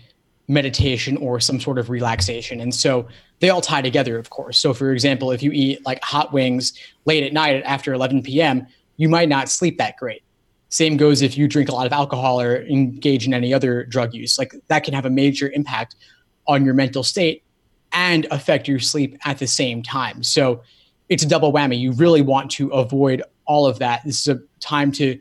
meditation 0.51 1.17
or 1.19 1.39
some 1.39 1.61
sort 1.61 1.79
of 1.79 1.89
relaxation. 1.89 2.61
And 2.61 2.75
so 2.75 3.07
they 3.39 3.51
all 3.51 3.61
tie 3.61 3.83
together, 3.83 4.19
of 4.19 4.31
course. 4.31 4.59
So, 4.59 4.75
for 4.75 4.93
example, 4.93 5.31
if 5.31 5.45
you 5.45 5.53
eat 5.53 5.87
like 5.87 6.03
hot 6.03 6.33
wings 6.33 6.73
late 7.05 7.23
at 7.23 7.33
night 7.33 7.63
after 7.65 7.95
11 7.95 8.25
p.m., 8.25 8.67
you 8.97 9.09
might 9.09 9.29
not 9.29 9.49
sleep 9.49 9.79
that 9.79 9.97
great. 9.97 10.25
Same 10.69 10.97
goes 10.97 11.23
if 11.23 11.39
you 11.39 11.47
drink 11.47 11.69
a 11.69 11.73
lot 11.73 11.87
of 11.87 11.93
alcohol 11.93 12.41
or 12.41 12.63
engage 12.63 13.27
in 13.27 13.33
any 13.33 13.55
other 13.55 13.85
drug 13.85 14.13
use. 14.13 14.39
Like 14.39 14.53
that 14.67 14.83
can 14.83 14.93
have 14.93 15.07
a 15.07 15.11
major 15.11 15.51
impact 15.53 15.95
on 16.49 16.65
your 16.65 16.75
mental 16.75 17.05
state 17.05 17.45
and 17.93 18.27
affect 18.33 18.67
your 18.67 18.81
sleep 18.81 19.17
at 19.25 19.39
the 19.39 19.47
same 19.47 19.83
time. 19.85 20.25
So 20.25 20.63
it's 21.09 21.23
a 21.23 21.29
double 21.29 21.53
whammy. 21.53 21.79
You 21.79 21.93
really 21.93 22.23
want 22.23 22.51
to 22.53 22.69
avoid 22.71 23.23
all 23.47 23.67
of 23.67 23.79
that. 23.79 24.03
This 24.05 24.21
is 24.21 24.29
a 24.29 24.41
time 24.59 24.91
to 24.93 25.21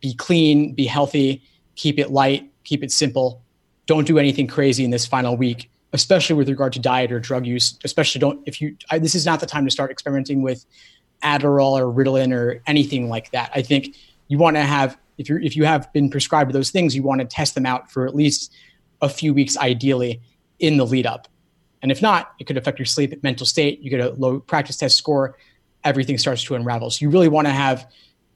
be 0.00 0.14
clean, 0.14 0.72
be 0.74 0.86
healthy, 0.86 1.42
keep 1.74 1.98
it 1.98 2.10
light, 2.10 2.48
keep 2.62 2.84
it 2.84 2.92
simple. 2.92 3.42
Don't 3.88 4.06
do 4.06 4.18
anything 4.18 4.46
crazy 4.46 4.84
in 4.84 4.92
this 4.92 5.04
final 5.04 5.36
week, 5.36 5.68
especially 5.92 6.36
with 6.36 6.48
regard 6.48 6.72
to 6.74 6.78
diet 6.78 7.10
or 7.10 7.18
drug 7.18 7.44
use. 7.44 7.76
Especially 7.82 8.20
don't 8.20 8.40
if 8.46 8.60
you. 8.60 8.76
I, 8.90 9.00
this 9.00 9.16
is 9.16 9.26
not 9.26 9.40
the 9.40 9.46
time 9.46 9.64
to 9.64 9.70
start 9.72 9.90
experimenting 9.90 10.42
with 10.42 10.64
Adderall 11.24 11.72
or 11.72 11.92
Ritalin 11.92 12.32
or 12.32 12.62
anything 12.68 13.08
like 13.08 13.32
that. 13.32 13.50
I 13.52 13.62
think 13.62 13.96
you 14.28 14.38
want 14.38 14.56
to 14.56 14.62
have 14.62 14.96
if 15.18 15.28
you 15.28 15.38
if 15.38 15.56
you 15.56 15.64
have 15.64 15.92
been 15.92 16.08
prescribed 16.08 16.52
those 16.52 16.70
things, 16.70 16.94
you 16.94 17.02
want 17.02 17.20
to 17.20 17.26
test 17.26 17.56
them 17.56 17.66
out 17.66 17.90
for 17.90 18.06
at 18.06 18.14
least 18.14 18.52
a 19.02 19.08
few 19.08 19.34
weeks, 19.34 19.56
ideally 19.56 20.20
in 20.60 20.76
the 20.76 20.86
lead 20.86 21.06
up. 21.06 21.26
And 21.82 21.90
if 21.90 22.02
not, 22.02 22.32
it 22.38 22.44
could 22.44 22.56
affect 22.56 22.78
your 22.78 22.86
sleep, 22.86 23.22
mental 23.22 23.46
state. 23.46 23.80
You 23.80 23.90
get 23.90 24.00
a 24.00 24.10
low 24.10 24.40
practice 24.40 24.76
test 24.76 24.96
score. 24.96 25.36
Everything 25.84 26.18
starts 26.18 26.42
to 26.44 26.54
unravel. 26.56 26.90
So 26.90 27.04
you 27.04 27.10
really 27.10 27.28
want 27.28 27.46
to 27.46 27.52
have 27.52 27.86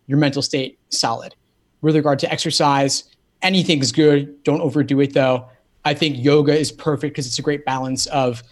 your 0.06 0.18
mental 0.18 0.42
state 0.42 0.78
solid. 0.90 1.34
with 1.82 1.96
regard 1.96 2.18
to 2.20 2.32
exercise. 2.32 3.04
Anything's 3.42 3.92
good. 3.92 4.42
Don't 4.44 4.60
overdo 4.60 5.00
it 5.00 5.12
though. 5.12 5.48
I 5.84 5.94
think 5.94 6.16
yoga 6.18 6.56
is 6.56 6.70
perfect 6.70 7.14
because 7.14 7.26
it's 7.26 7.38
a 7.38 7.42
great 7.42 7.64
balance 7.64 8.06
of 8.06 8.42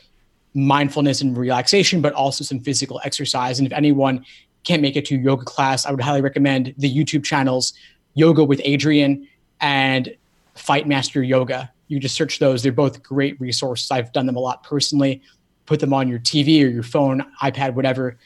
mindfulness 0.55 1.21
and 1.21 1.37
relaxation, 1.37 2.01
but 2.01 2.13
also 2.13 2.45
some 2.45 2.61
physical 2.61 3.01
exercise. 3.05 3.59
And 3.59 3.67
if 3.67 3.73
anyone 3.73 4.25
can't 4.65 4.83
make 4.83 4.97
it 4.97 5.05
to 5.07 5.17
yoga 5.17 5.45
class, 5.45 5.87
I 5.87 5.93
would 5.93 6.01
highly 6.01 6.21
recommend 6.21 6.75
the 6.77 6.93
YouTube 6.93 7.25
channels 7.25 7.73
Yoga 8.15 8.43
with 8.43 8.61
Adriene 8.61 9.29
and 9.61 10.15
Fightmaster 10.57 11.27
Yoga. 11.27 11.73
You 11.89 12.01
just 12.01 12.15
search 12.15 12.39
those. 12.39 12.63
They're 12.63 12.73
both 12.73 13.03
great 13.03 13.41
resources. 13.41 13.91
I've 13.91 14.13
done 14.13 14.27
them 14.27 14.37
a 14.37 14.41
lot 14.41 14.65
personally. 14.65 15.23
Put 15.67 15.81
them 15.81 15.93
on 15.93 16.09
your 16.09 16.19
TV 16.19 16.65
or 16.65 16.69
your 16.69 16.83
phone, 16.83 17.25
iPad, 17.41 17.75
whatever. 17.75 18.19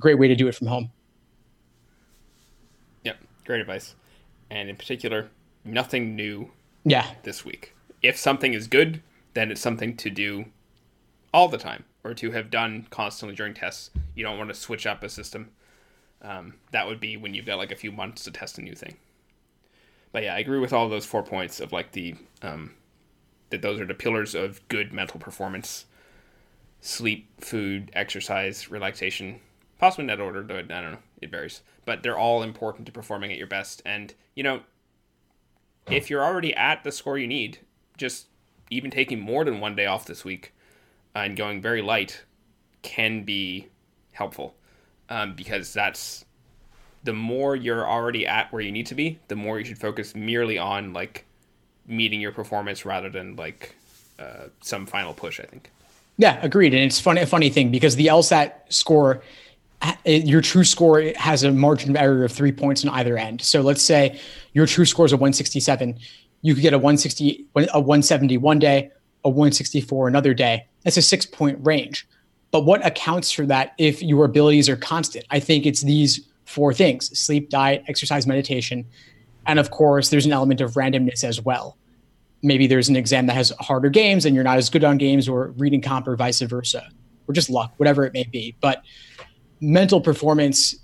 Great 0.00 0.18
way 0.18 0.26
to 0.26 0.34
do 0.34 0.48
it 0.48 0.54
from 0.54 0.66
home. 0.66 0.90
Yep, 3.04 3.18
great 3.46 3.60
advice. 3.60 3.94
And 4.50 4.68
in 4.68 4.76
particular, 4.76 5.30
nothing 5.64 6.16
new 6.16 6.50
yeah. 6.84 7.06
this 7.22 7.44
week. 7.44 7.74
If 8.02 8.16
something 8.16 8.54
is 8.54 8.66
good, 8.66 9.02
then 9.34 9.50
it's 9.50 9.60
something 9.60 9.96
to 9.96 10.10
do 10.10 10.46
all 11.32 11.48
the 11.48 11.58
time 11.58 11.84
or 12.04 12.14
to 12.14 12.32
have 12.32 12.50
done 12.50 12.86
constantly 12.90 13.34
during 13.34 13.54
tests. 13.54 13.90
You 14.14 14.24
don't 14.24 14.38
want 14.38 14.50
to 14.50 14.54
switch 14.54 14.86
up 14.86 15.02
a 15.02 15.08
system. 15.08 15.50
Um, 16.20 16.54
that 16.70 16.86
would 16.86 17.00
be 17.00 17.16
when 17.16 17.34
you've 17.34 17.46
got 17.46 17.58
like 17.58 17.72
a 17.72 17.76
few 17.76 17.92
months 17.92 18.24
to 18.24 18.30
test 18.30 18.58
a 18.58 18.62
new 18.62 18.74
thing. 18.74 18.96
But 20.12 20.24
yeah, 20.24 20.34
I 20.34 20.38
agree 20.38 20.58
with 20.58 20.72
all 20.72 20.88
those 20.88 21.06
four 21.06 21.22
points 21.22 21.58
of 21.58 21.72
like 21.72 21.92
the 21.92 22.14
um, 22.42 22.74
that 23.50 23.62
those 23.62 23.80
are 23.80 23.86
the 23.86 23.94
pillars 23.94 24.34
of 24.34 24.66
good 24.68 24.92
mental 24.92 25.18
performance: 25.18 25.86
sleep, 26.80 27.28
food, 27.40 27.90
exercise, 27.94 28.70
relaxation. 28.70 29.40
Possibly 29.78 30.04
in 30.04 30.08
that 30.08 30.20
order, 30.20 30.42
though 30.42 30.58
I 30.58 30.62
don't 30.62 30.92
know. 30.92 30.98
It 31.20 31.30
varies, 31.30 31.62
but 31.84 32.02
they're 32.02 32.18
all 32.18 32.42
important 32.42 32.86
to 32.86 32.92
performing 32.92 33.32
at 33.32 33.38
your 33.38 33.46
best. 33.46 33.82
And 33.84 34.14
you 34.34 34.42
know, 34.42 34.60
if 35.90 36.10
you're 36.10 36.24
already 36.24 36.54
at 36.54 36.84
the 36.84 36.92
score 36.92 37.18
you 37.18 37.26
need, 37.26 37.58
just 37.96 38.26
even 38.70 38.90
taking 38.90 39.20
more 39.20 39.44
than 39.44 39.60
one 39.60 39.76
day 39.76 39.86
off 39.86 40.06
this 40.06 40.24
week 40.24 40.52
and 41.14 41.36
going 41.36 41.60
very 41.60 41.82
light 41.82 42.24
can 42.82 43.22
be 43.22 43.68
helpful 44.12 44.54
um, 45.08 45.34
because 45.34 45.72
that's 45.72 46.24
the 47.04 47.12
more 47.12 47.56
you're 47.56 47.86
already 47.86 48.26
at 48.26 48.52
where 48.52 48.62
you 48.62 48.72
need 48.72 48.86
to 48.86 48.94
be, 48.94 49.18
the 49.28 49.36
more 49.36 49.58
you 49.58 49.64
should 49.64 49.78
focus 49.78 50.14
merely 50.14 50.58
on 50.58 50.92
like 50.92 51.26
meeting 51.86 52.20
your 52.20 52.32
performance 52.32 52.84
rather 52.84 53.10
than 53.10 53.36
like 53.36 53.74
uh, 54.18 54.46
some 54.60 54.86
final 54.86 55.12
push. 55.12 55.40
I 55.40 55.44
think. 55.44 55.70
Yeah, 56.16 56.38
agreed. 56.42 56.74
And 56.74 56.84
it's 56.84 57.00
funny, 57.00 57.22
a 57.22 57.26
funny 57.26 57.50
thing 57.50 57.70
because 57.70 57.96
the 57.96 58.06
LSAT 58.06 58.52
score, 58.68 59.22
your 60.04 60.40
true 60.40 60.64
score 60.64 61.02
has 61.16 61.42
a 61.42 61.50
margin 61.50 61.90
of 61.90 61.96
error 61.96 62.24
of 62.24 62.32
three 62.32 62.52
points 62.52 62.84
on 62.84 62.90
either 62.94 63.16
end. 63.16 63.40
So 63.42 63.62
let's 63.62 63.82
say 63.82 64.20
your 64.52 64.66
true 64.66 64.84
score 64.84 65.06
is 65.06 65.12
a 65.12 65.16
167. 65.16 65.98
You 66.42 66.54
could 66.54 66.62
get 66.62 66.72
a 66.72 66.78
160, 66.78 67.46
a 67.56 67.80
170 67.80 68.36
one 68.38 68.58
day, 68.58 68.90
a 69.24 69.28
164 69.28 70.08
another 70.08 70.34
day. 70.34 70.66
That's 70.82 70.96
a 70.96 71.02
six 71.02 71.24
point 71.26 71.58
range. 71.62 72.06
But 72.50 72.64
what 72.64 72.84
accounts 72.84 73.30
for 73.30 73.46
that 73.46 73.74
if 73.78 74.02
your 74.02 74.24
abilities 74.24 74.68
are 74.68 74.76
constant? 74.76 75.24
I 75.30 75.40
think 75.40 75.64
it's 75.64 75.80
these 75.82 76.28
four 76.44 76.74
things 76.74 77.18
sleep, 77.18 77.48
diet, 77.48 77.84
exercise, 77.88 78.26
meditation. 78.26 78.84
And 79.46 79.58
of 79.58 79.70
course, 79.70 80.10
there's 80.10 80.26
an 80.26 80.32
element 80.32 80.60
of 80.60 80.72
randomness 80.72 81.24
as 81.24 81.40
well. 81.40 81.76
Maybe 82.42 82.66
there's 82.66 82.88
an 82.88 82.96
exam 82.96 83.26
that 83.26 83.34
has 83.34 83.50
harder 83.60 83.88
games 83.88 84.26
and 84.26 84.34
you're 84.34 84.44
not 84.44 84.58
as 84.58 84.68
good 84.68 84.84
on 84.84 84.98
games, 84.98 85.28
or 85.28 85.52
reading 85.52 85.80
comp, 85.80 86.06
or 86.08 86.16
vice 86.16 86.40
versa, 86.40 86.88
or 87.26 87.34
just 87.34 87.48
luck, 87.48 87.72
whatever 87.76 88.04
it 88.04 88.12
may 88.12 88.24
be. 88.24 88.54
But 88.60 88.82
mental 89.60 90.00
performance, 90.00 90.74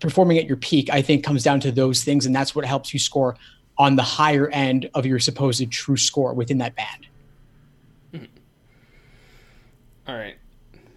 performing 0.00 0.38
at 0.38 0.46
your 0.46 0.56
peak, 0.56 0.90
I 0.90 1.02
think 1.02 1.24
comes 1.24 1.42
down 1.42 1.60
to 1.60 1.72
those 1.72 2.04
things. 2.04 2.26
And 2.26 2.34
that's 2.34 2.54
what 2.54 2.64
helps 2.64 2.92
you 2.92 2.98
score 2.98 3.36
on 3.78 3.96
the 3.96 4.02
higher 4.02 4.48
end 4.48 4.88
of 4.94 5.06
your 5.06 5.18
supposed 5.18 5.70
true 5.70 5.96
score 5.96 6.32
within 6.34 6.58
that 6.58 6.74
band. 6.76 7.06
All 10.08 10.16
right. 10.16 10.36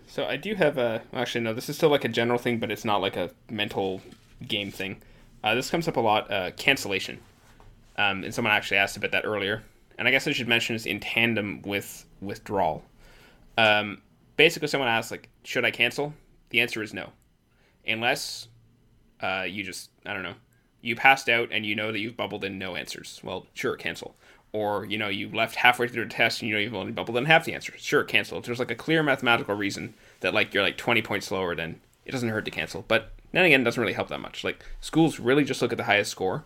So 0.07 0.25
I 0.25 0.37
do 0.37 0.53
have 0.55 0.77
a. 0.77 1.01
Actually, 1.13 1.41
no. 1.41 1.53
This 1.53 1.69
is 1.69 1.75
still 1.75 1.89
like 1.89 2.05
a 2.05 2.09
general 2.09 2.37
thing, 2.37 2.59
but 2.59 2.71
it's 2.71 2.85
not 2.85 3.01
like 3.01 3.15
a 3.15 3.31
mental 3.49 4.01
game 4.47 4.71
thing. 4.71 5.01
Uh, 5.43 5.55
this 5.55 5.69
comes 5.69 5.87
up 5.87 5.97
a 5.97 5.99
lot. 5.99 6.31
Uh, 6.31 6.51
cancellation. 6.51 7.19
Um, 7.97 8.23
and 8.23 8.33
someone 8.33 8.53
actually 8.53 8.77
asked 8.77 8.97
about 8.97 9.11
that 9.11 9.25
earlier. 9.25 9.63
And 9.97 10.07
I 10.07 10.11
guess 10.11 10.27
I 10.27 10.31
should 10.31 10.47
mention 10.47 10.75
is 10.75 10.85
in 10.85 10.99
tandem 10.99 11.61
with 11.63 12.05
withdrawal. 12.21 12.83
Um, 13.57 14.01
basically, 14.37 14.67
someone 14.67 14.89
asked 14.89 15.11
like, 15.11 15.29
should 15.43 15.65
I 15.65 15.71
cancel? 15.71 16.13
The 16.49 16.61
answer 16.61 16.81
is 16.81 16.93
no, 16.93 17.09
unless 17.85 18.47
uh, 19.21 19.45
you 19.47 19.63
just 19.63 19.89
I 20.05 20.13
don't 20.13 20.23
know. 20.23 20.35
You 20.81 20.95
passed 20.95 21.27
out 21.27 21.49
and 21.51 21.65
you 21.65 21.75
know 21.75 21.91
that 21.91 21.99
you've 21.99 22.17
bubbled 22.17 22.43
in 22.43 22.57
no 22.57 22.75
answers. 22.75 23.19
Well, 23.23 23.47
sure, 23.53 23.75
cancel. 23.75 24.15
Or 24.51 24.85
you 24.85 24.97
know 24.97 25.09
you 25.09 25.29
left 25.29 25.55
halfway 25.55 25.87
through 25.87 26.05
the 26.05 26.09
test 26.09 26.41
and 26.41 26.49
you 26.49 26.55
know 26.55 26.61
you've 26.61 26.75
only 26.75 26.91
bubbled 26.91 27.17
in 27.17 27.25
half 27.25 27.45
the 27.45 27.53
answers. 27.53 27.81
Sure 27.81 28.03
cancel. 28.03 28.41
There's 28.41 28.59
like 28.59 28.71
a 28.71 28.75
clear 28.75 29.03
mathematical 29.03 29.55
reason 29.55 29.93
that 30.21 30.33
like 30.33 30.53
you're 30.53 30.63
like 30.63 30.77
20 30.77 31.01
points 31.01 31.27
slower 31.27 31.55
then 31.55 31.79
it 32.05 32.11
doesn't 32.11 32.29
hurt 32.29 32.45
to 32.45 32.51
cancel. 32.51 32.83
But 32.87 33.11
then 33.31 33.45
again 33.45 33.61
it 33.61 33.65
doesn't 33.65 33.81
really 33.81 33.93
help 33.93 34.07
that 34.09 34.21
much. 34.21 34.43
Like 34.43 34.63
schools 34.81 35.19
really 35.19 35.43
just 35.43 35.61
look 35.61 35.71
at 35.71 35.77
the 35.77 35.83
highest 35.83 36.11
score. 36.11 36.45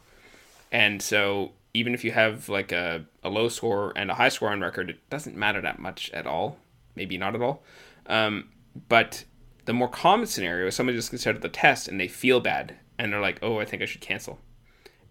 And 0.72 1.02
so 1.02 1.52
even 1.74 1.94
if 1.94 2.04
you 2.04 2.12
have 2.12 2.50
like 2.50 2.72
a, 2.72 3.06
a 3.24 3.30
low 3.30 3.48
score 3.48 3.94
and 3.96 4.12
a 4.12 4.16
high 4.16 4.30
score 4.30 4.50
on 4.50 4.62
record 4.62 4.90
it 4.90 5.10
doesn't 5.10 5.38
matter 5.38 5.62
that 5.62 5.80
much 5.80 6.12
at 6.12 6.28
all. 6.28 6.58
Maybe 6.96 7.18
not 7.18 7.36
at 7.36 7.42
all. 7.42 7.64
Um, 8.08 8.50
but 8.90 9.24
the 9.66 9.74
more 9.74 9.88
common 9.88 10.28
scenario 10.28 10.68
is 10.68 10.76
somebody 10.76 10.98
just 10.98 11.12
gets 11.12 11.26
out 11.28 11.36
of 11.36 11.42
the 11.42 11.50
test 11.50 11.88
and 11.88 12.00
they 12.00 12.08
feel 12.08 12.40
bad 12.40 12.76
and 12.98 13.12
they're 13.12 13.22
like 13.22 13.40
oh 13.42 13.60
i 13.60 13.66
think 13.66 13.82
i 13.82 13.86
should 13.86 14.02
cancel 14.02 14.40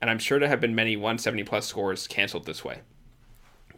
and 0.02 0.10
I'm 0.10 0.18
sure 0.18 0.40
there 0.40 0.48
have 0.48 0.60
been 0.60 0.74
many 0.74 0.96
170 0.96 1.44
plus 1.44 1.64
scores 1.66 2.08
canceled 2.08 2.44
this 2.44 2.64
way 2.64 2.80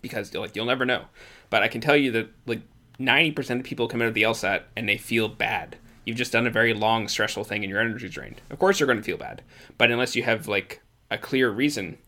because 0.00 0.34
like 0.34 0.56
you'll 0.56 0.64
never 0.64 0.86
know. 0.86 1.04
But 1.50 1.62
I 1.62 1.68
can 1.68 1.82
tell 1.82 1.96
you 1.96 2.10
that 2.12 2.30
like 2.46 2.62
90% 2.98 3.60
of 3.60 3.64
people 3.64 3.86
come 3.86 4.00
out 4.00 4.08
of 4.08 4.14
the 4.14 4.22
LSAT 4.22 4.62
and 4.74 4.88
they 4.88 4.96
feel 4.96 5.28
bad. 5.28 5.76
You've 6.06 6.16
just 6.16 6.32
done 6.32 6.46
a 6.46 6.50
very 6.50 6.72
long 6.72 7.08
stressful 7.08 7.44
thing 7.44 7.62
and 7.62 7.70
your 7.70 7.80
energy 7.80 8.08
drained. 8.08 8.40
Of 8.50 8.58
course 8.58 8.80
you're 8.80 8.86
going 8.86 8.98
to 8.98 9.04
feel 9.04 9.18
bad, 9.18 9.42
but 9.76 9.90
unless 9.90 10.16
you 10.16 10.22
have 10.22 10.48
like 10.48 10.80
a 11.10 11.18
clear 11.18 11.50
reason, 11.50 11.98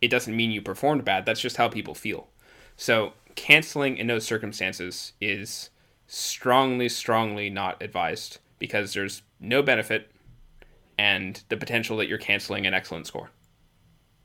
it 0.00 0.08
doesn't 0.08 0.34
mean 0.34 0.50
you 0.50 0.62
performed 0.62 1.04
bad. 1.04 1.26
That's 1.26 1.40
just 1.40 1.58
how 1.58 1.68
people 1.68 1.94
feel. 1.94 2.28
So 2.76 3.12
canceling 3.34 3.98
in 3.98 4.06
those 4.06 4.24
circumstances 4.24 5.12
is 5.20 5.68
strongly, 6.06 6.88
strongly 6.88 7.50
not 7.50 7.82
advised 7.82 8.38
because 8.58 8.92
there's 8.94 9.22
no 9.40 9.62
benefit 9.62 10.10
and 10.98 11.42
the 11.48 11.56
potential 11.56 11.96
that 11.96 12.08
you're 12.08 12.18
canceling 12.18 12.66
an 12.66 12.74
excellent 12.74 13.06
score. 13.06 13.30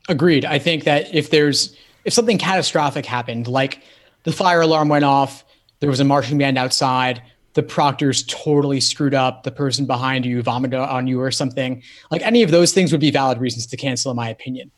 Agreed. 0.08 0.46
I 0.46 0.60
think 0.60 0.84
that 0.84 1.14
if 1.14 1.30
there's 1.30 1.76
if 2.06 2.14
something 2.14 2.38
catastrophic 2.38 3.06
happened, 3.06 3.48
like 3.48 3.84
the 4.24 4.32
fire 4.32 4.62
alarm 4.62 4.90
went 4.90 5.06
off, 5.06 5.44
there 5.80 5.90
was 5.90 6.00
a 6.00 6.06
marching 6.06 6.38
band 6.38 6.58
outside, 6.58 7.22
the 7.54 7.64
proctors 7.64 8.24
totally 8.24 8.80
screwed 8.80 9.14
up, 9.14 9.44
the 9.44 9.52
person 9.52 9.86
behind 9.86 10.26
you 10.26 10.42
vomited 10.42 10.80
on 10.80 11.08
you 11.08 11.20
or 11.20 11.32
something, 11.32 11.82
like 12.12 12.22
any 12.22 12.44
of 12.44 12.52
those 12.52 12.72
things 12.72 12.92
would 12.92 13.02
be 13.02 13.12
valid 13.12 13.40
reasons 13.40 13.66
to 13.68 13.78
cancel, 13.78 14.12
in 14.12 14.18
my 14.18 14.30
opinion. 14.30 14.72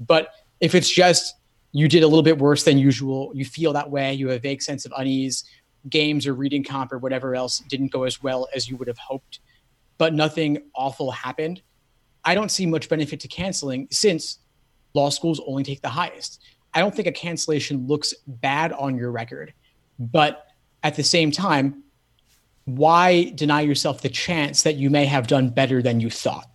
But 0.00 0.28
if 0.60 0.74
it's 0.74 0.90
just 0.90 1.34
you 1.72 1.88
did 1.88 2.02
a 2.02 2.06
little 2.06 2.22
bit 2.22 2.38
worse 2.38 2.64
than 2.64 2.78
usual, 2.78 3.30
you 3.34 3.44
feel 3.44 3.72
that 3.72 3.90
way, 3.90 4.14
you 4.14 4.28
have 4.28 4.36
a 4.36 4.40
vague 4.40 4.62
sense 4.62 4.84
of 4.84 4.92
unease, 4.96 5.44
games 5.88 6.26
or 6.26 6.34
reading 6.34 6.64
comp 6.64 6.92
or 6.92 6.98
whatever 6.98 7.34
else 7.34 7.60
didn't 7.60 7.92
go 7.92 8.04
as 8.04 8.22
well 8.22 8.48
as 8.54 8.68
you 8.68 8.76
would 8.76 8.88
have 8.88 8.98
hoped, 8.98 9.40
but 9.98 10.14
nothing 10.14 10.58
awful 10.74 11.10
happened, 11.10 11.62
I 12.24 12.34
don't 12.34 12.50
see 12.50 12.66
much 12.66 12.88
benefit 12.88 13.20
to 13.20 13.28
canceling 13.28 13.88
since 13.90 14.38
law 14.94 15.10
schools 15.10 15.40
only 15.46 15.62
take 15.62 15.80
the 15.80 15.88
highest. 15.88 16.42
I 16.74 16.80
don't 16.80 16.94
think 16.94 17.06
a 17.06 17.12
cancellation 17.12 17.86
looks 17.86 18.14
bad 18.26 18.72
on 18.72 18.96
your 18.96 19.10
record, 19.10 19.54
but 19.98 20.46
at 20.82 20.96
the 20.96 21.04
same 21.04 21.30
time, 21.30 21.84
why 22.64 23.30
deny 23.30 23.60
yourself 23.60 24.02
the 24.02 24.08
chance 24.08 24.62
that 24.62 24.74
you 24.74 24.90
may 24.90 25.04
have 25.06 25.28
done 25.28 25.50
better 25.50 25.80
than 25.80 26.00
you 26.00 26.10
thought? 26.10 26.50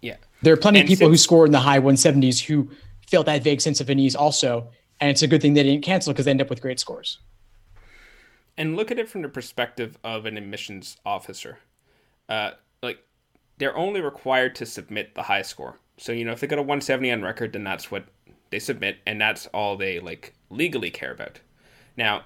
Yeah. 0.00 0.16
There 0.40 0.54
are 0.54 0.56
plenty 0.56 0.80
and 0.80 0.86
of 0.86 0.88
people 0.88 1.08
since- 1.08 1.20
who 1.20 1.22
score 1.22 1.46
in 1.46 1.52
the 1.52 1.60
high 1.60 1.78
170s 1.78 2.40
who 2.40 2.70
felt 3.08 3.26
that 3.26 3.44
vague 3.44 3.60
sense 3.60 3.80
of 3.80 3.90
unease 3.90 4.16
also, 4.16 4.68
and 5.00 5.10
it's 5.10 5.20
a 5.22 5.26
good 5.26 5.42
thing 5.42 5.52
they 5.52 5.62
didn't 5.62 5.84
cancel 5.84 6.12
because 6.12 6.24
they 6.24 6.30
end 6.30 6.40
up 6.40 6.48
with 6.48 6.62
great 6.62 6.80
scores 6.80 7.18
and 8.56 8.76
look 8.76 8.90
at 8.90 8.98
it 8.98 9.08
from 9.08 9.22
the 9.22 9.28
perspective 9.28 9.98
of 10.04 10.26
an 10.26 10.36
admissions 10.36 10.96
officer. 11.04 11.58
Uh, 12.28 12.52
like 12.82 12.98
they're 13.58 13.76
only 13.76 14.00
required 14.00 14.54
to 14.56 14.66
submit 14.66 15.14
the 15.14 15.22
high 15.22 15.42
score. 15.42 15.78
So 15.98 16.12
you 16.12 16.24
know 16.24 16.32
if 16.32 16.40
they 16.40 16.46
got 16.46 16.58
a 16.58 16.62
170 16.62 17.10
on 17.10 17.22
record, 17.22 17.52
then 17.52 17.64
that's 17.64 17.90
what 17.90 18.06
they 18.50 18.58
submit, 18.58 18.98
and 19.06 19.20
that's 19.20 19.46
all 19.48 19.76
they 19.76 19.98
like 19.98 20.34
legally 20.50 20.90
care 20.90 21.12
about. 21.12 21.40
Now, 21.96 22.24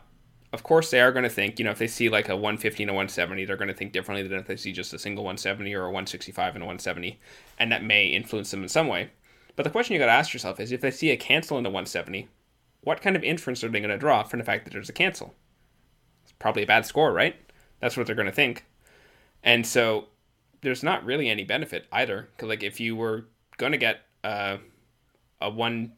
of 0.52 0.62
course, 0.62 0.90
they 0.90 1.00
are 1.00 1.12
going 1.12 1.24
to 1.24 1.28
think, 1.28 1.58
you 1.58 1.64
know, 1.64 1.70
if 1.70 1.78
they 1.78 1.86
see 1.86 2.08
like 2.08 2.28
a 2.28 2.36
150 2.36 2.82
and 2.82 2.90
a 2.90 2.94
170, 2.94 3.44
they're 3.44 3.56
going 3.56 3.68
to 3.68 3.74
think 3.74 3.92
differently 3.92 4.26
than 4.26 4.38
if 4.38 4.46
they 4.46 4.56
see 4.56 4.72
just 4.72 4.94
a 4.94 4.98
single 4.98 5.24
170 5.24 5.74
or 5.74 5.82
a 5.82 5.86
165 5.86 6.54
and 6.54 6.62
a 6.62 6.66
170, 6.66 7.18
and 7.58 7.70
that 7.72 7.84
may 7.84 8.06
influence 8.06 8.50
them 8.50 8.62
in 8.62 8.68
some 8.68 8.88
way. 8.88 9.10
But 9.54 9.64
the 9.64 9.70
question 9.70 9.94
you 9.94 9.98
got 9.98 10.06
to 10.06 10.12
ask 10.12 10.32
yourself 10.32 10.60
is 10.60 10.72
if 10.72 10.80
they 10.80 10.90
see 10.90 11.10
a 11.10 11.16
cancel 11.16 11.58
in 11.58 11.64
the 11.64 11.70
170, 11.70 12.28
what 12.82 13.00
kind 13.00 13.16
of 13.16 13.24
inference 13.24 13.64
are 13.64 13.68
they 13.68 13.80
going 13.80 13.90
to 13.90 13.98
draw 13.98 14.22
from 14.22 14.38
the 14.38 14.44
fact 14.44 14.64
that 14.64 14.72
there's 14.72 14.88
a 14.88 14.94
cancel? 14.94 15.34
Probably 16.38 16.62
a 16.62 16.66
bad 16.66 16.86
score, 16.86 17.12
right? 17.12 17.36
That's 17.80 17.96
what 17.96 18.06
they're 18.06 18.16
going 18.16 18.26
to 18.26 18.32
think. 18.32 18.64
And 19.42 19.66
so 19.66 20.06
there's 20.62 20.82
not 20.82 21.04
really 21.04 21.28
any 21.28 21.44
benefit 21.44 21.86
either. 21.92 22.28
Because, 22.36 22.48
like, 22.48 22.62
if 22.62 22.80
you 22.80 22.96
were 22.96 23.26
going 23.58 23.72
to 23.72 23.78
get 23.78 24.00
uh, 24.24 24.58
a 25.40 25.50
one. 25.50 25.92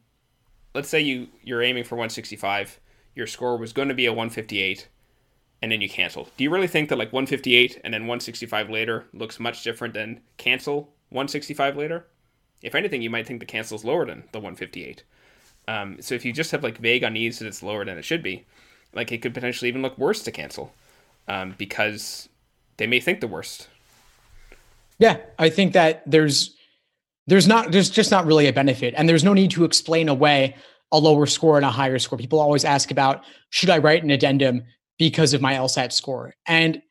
Let's 0.73 0.89
say 0.89 1.01
you 1.01 1.27
you're 1.43 1.61
aiming 1.61 1.83
for 1.83 1.95
165. 1.95 2.79
Your 3.15 3.27
score 3.27 3.57
was 3.57 3.73
going 3.73 3.89
to 3.89 3.93
be 3.93 4.05
a 4.05 4.13
158, 4.13 4.87
and 5.61 5.71
then 5.71 5.81
you 5.81 5.89
cancel. 5.89 6.29
Do 6.37 6.43
you 6.43 6.49
really 6.49 6.67
think 6.67 6.89
that 6.89 6.97
like 6.97 7.11
158 7.11 7.81
and 7.83 7.93
then 7.93 8.03
165 8.03 8.69
later 8.69 9.05
looks 9.13 9.39
much 9.39 9.63
different 9.63 9.93
than 9.93 10.21
cancel 10.37 10.93
165 11.09 11.75
later? 11.75 12.05
If 12.61 12.75
anything, 12.75 13.01
you 13.01 13.09
might 13.09 13.25
think 13.25 13.39
the 13.39 13.45
cancel 13.45 13.75
is 13.75 13.83
lower 13.83 14.05
than 14.05 14.23
the 14.31 14.39
158. 14.39 15.03
Um, 15.67 15.97
so 16.01 16.15
if 16.15 16.23
you 16.23 16.33
just 16.33 16.51
have 16.51 16.63
like 16.63 16.77
vague 16.77 17.03
unease 17.03 17.39
that 17.39 17.47
it's 17.47 17.63
lower 17.63 17.83
than 17.83 17.97
it 17.97 18.05
should 18.05 18.23
be, 18.23 18.45
like 18.93 19.11
it 19.11 19.21
could 19.21 19.33
potentially 19.33 19.69
even 19.69 19.81
look 19.81 19.97
worse 19.97 20.23
to 20.23 20.31
cancel, 20.31 20.73
um, 21.27 21.55
because 21.57 22.29
they 22.77 22.87
may 22.87 22.99
think 22.99 23.21
the 23.21 23.27
worst. 23.27 23.67
Yeah, 24.97 25.17
I 25.37 25.49
think 25.49 25.73
that 25.73 26.03
there's 26.05 26.55
there's 27.27 27.47
not 27.47 27.71
there's 27.71 27.89
just 27.89 28.11
not 28.11 28.25
really 28.25 28.47
a 28.47 28.53
benefit, 28.53 28.93
and 28.97 29.07
there's 29.07 29.23
no 29.23 29.33
need 29.33 29.51
to 29.51 29.63
explain 29.63 30.09
away 30.09 30.55
a 30.91 30.97
lower 30.99 31.25
score 31.25 31.57
and 31.57 31.65
a 31.65 31.69
higher 31.69 31.99
score. 31.99 32.17
People 32.17 32.39
always 32.39 32.65
ask 32.65 32.91
about 32.91 33.23
should 33.49 33.69
I 33.69 33.77
write 33.77 34.03
an 34.03 34.09
addendum 34.09 34.63
because 34.97 35.33
of 35.33 35.41
my 35.41 35.53
LSAT 35.53 35.93
score, 35.93 36.33
and 36.47 36.81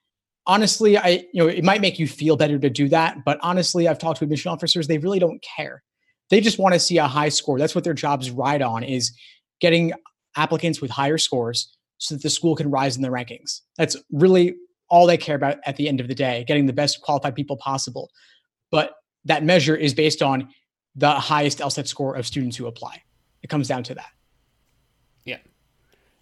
honestly, 0.47 0.97
I 0.97 1.25
you 1.33 1.43
know 1.43 1.49
it 1.49 1.65
might 1.65 1.81
make 1.81 1.99
you 1.99 2.07
feel 2.07 2.37
better 2.37 2.59
to 2.59 2.71
do 2.71 2.89
that, 2.89 3.25
but 3.25 3.39
honestly, 3.43 3.89
I've 3.89 3.99
talked 3.99 4.19
to 4.19 4.25
admission 4.25 4.51
officers; 4.51 4.87
they 4.87 4.99
really 4.99 5.19
don't 5.19 5.43
care. 5.43 5.83
They 6.31 6.41
just 6.41 6.59
want 6.59 6.75
to 6.75 6.81
see 6.81 6.99
a 6.99 7.07
high 7.07 7.31
score. 7.31 7.59
That's 7.59 7.75
what 7.75 7.85
their 7.85 7.95
jobs 7.95 8.31
ride 8.31 8.63
on 8.63 8.83
is 8.83 9.13
getting 9.61 9.93
applicants 10.37 10.81
with 10.81 10.91
higher 10.91 11.19
scores 11.19 11.75
so 11.99 12.15
that 12.15 12.23
the 12.23 12.31
school 12.31 12.55
can 12.55 12.71
rise 12.71 12.97
in 12.97 13.03
the 13.03 13.09
rankings. 13.09 13.61
That's 13.77 13.97
really 14.13 14.57
all 14.89 15.07
they 15.07 15.17
care 15.17 15.37
about 15.37 15.59
at 15.67 15.77
the 15.77 15.89
end 15.89 16.01
of 16.01 16.09
the 16.09 16.15
day, 16.15 16.45
getting 16.47 16.67
the 16.67 16.73
best 16.73 17.03
qualified 17.03 17.35
people 17.35 17.57
possible. 17.57 18.11
But 18.71 18.95
that 19.25 19.45
measure 19.45 19.77
is 19.77 19.95
based 19.95 20.23
on 20.23 20.49
the 20.95 21.11
highest 21.11 21.59
LSAT 21.59 21.87
score 21.87 22.15
of 22.17 22.27
students 22.27 22.57
who 22.57 22.67
apply. 22.67 23.03
It 23.43 23.51
comes 23.51 23.69
down 23.69 23.83
to 23.85 23.95
that. 23.95 24.11
Yeah. 25.25 25.39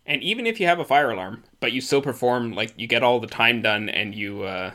And 0.05 0.23
even 0.23 0.47
if 0.47 0.61
you 0.61 0.67
have 0.67 0.79
a 0.79 0.85
fire 0.85 1.11
alarm, 1.11 1.45
but 1.61 1.73
you 1.73 1.81
still 1.81 2.03
perform, 2.03 2.53
like 2.53 2.73
you 2.77 2.87
get 2.87 3.03
all 3.03 3.21
the 3.21 3.27
time 3.27 3.63
done 3.63 3.89
and 3.89 4.15
you 4.15 4.43
uh, 4.43 4.73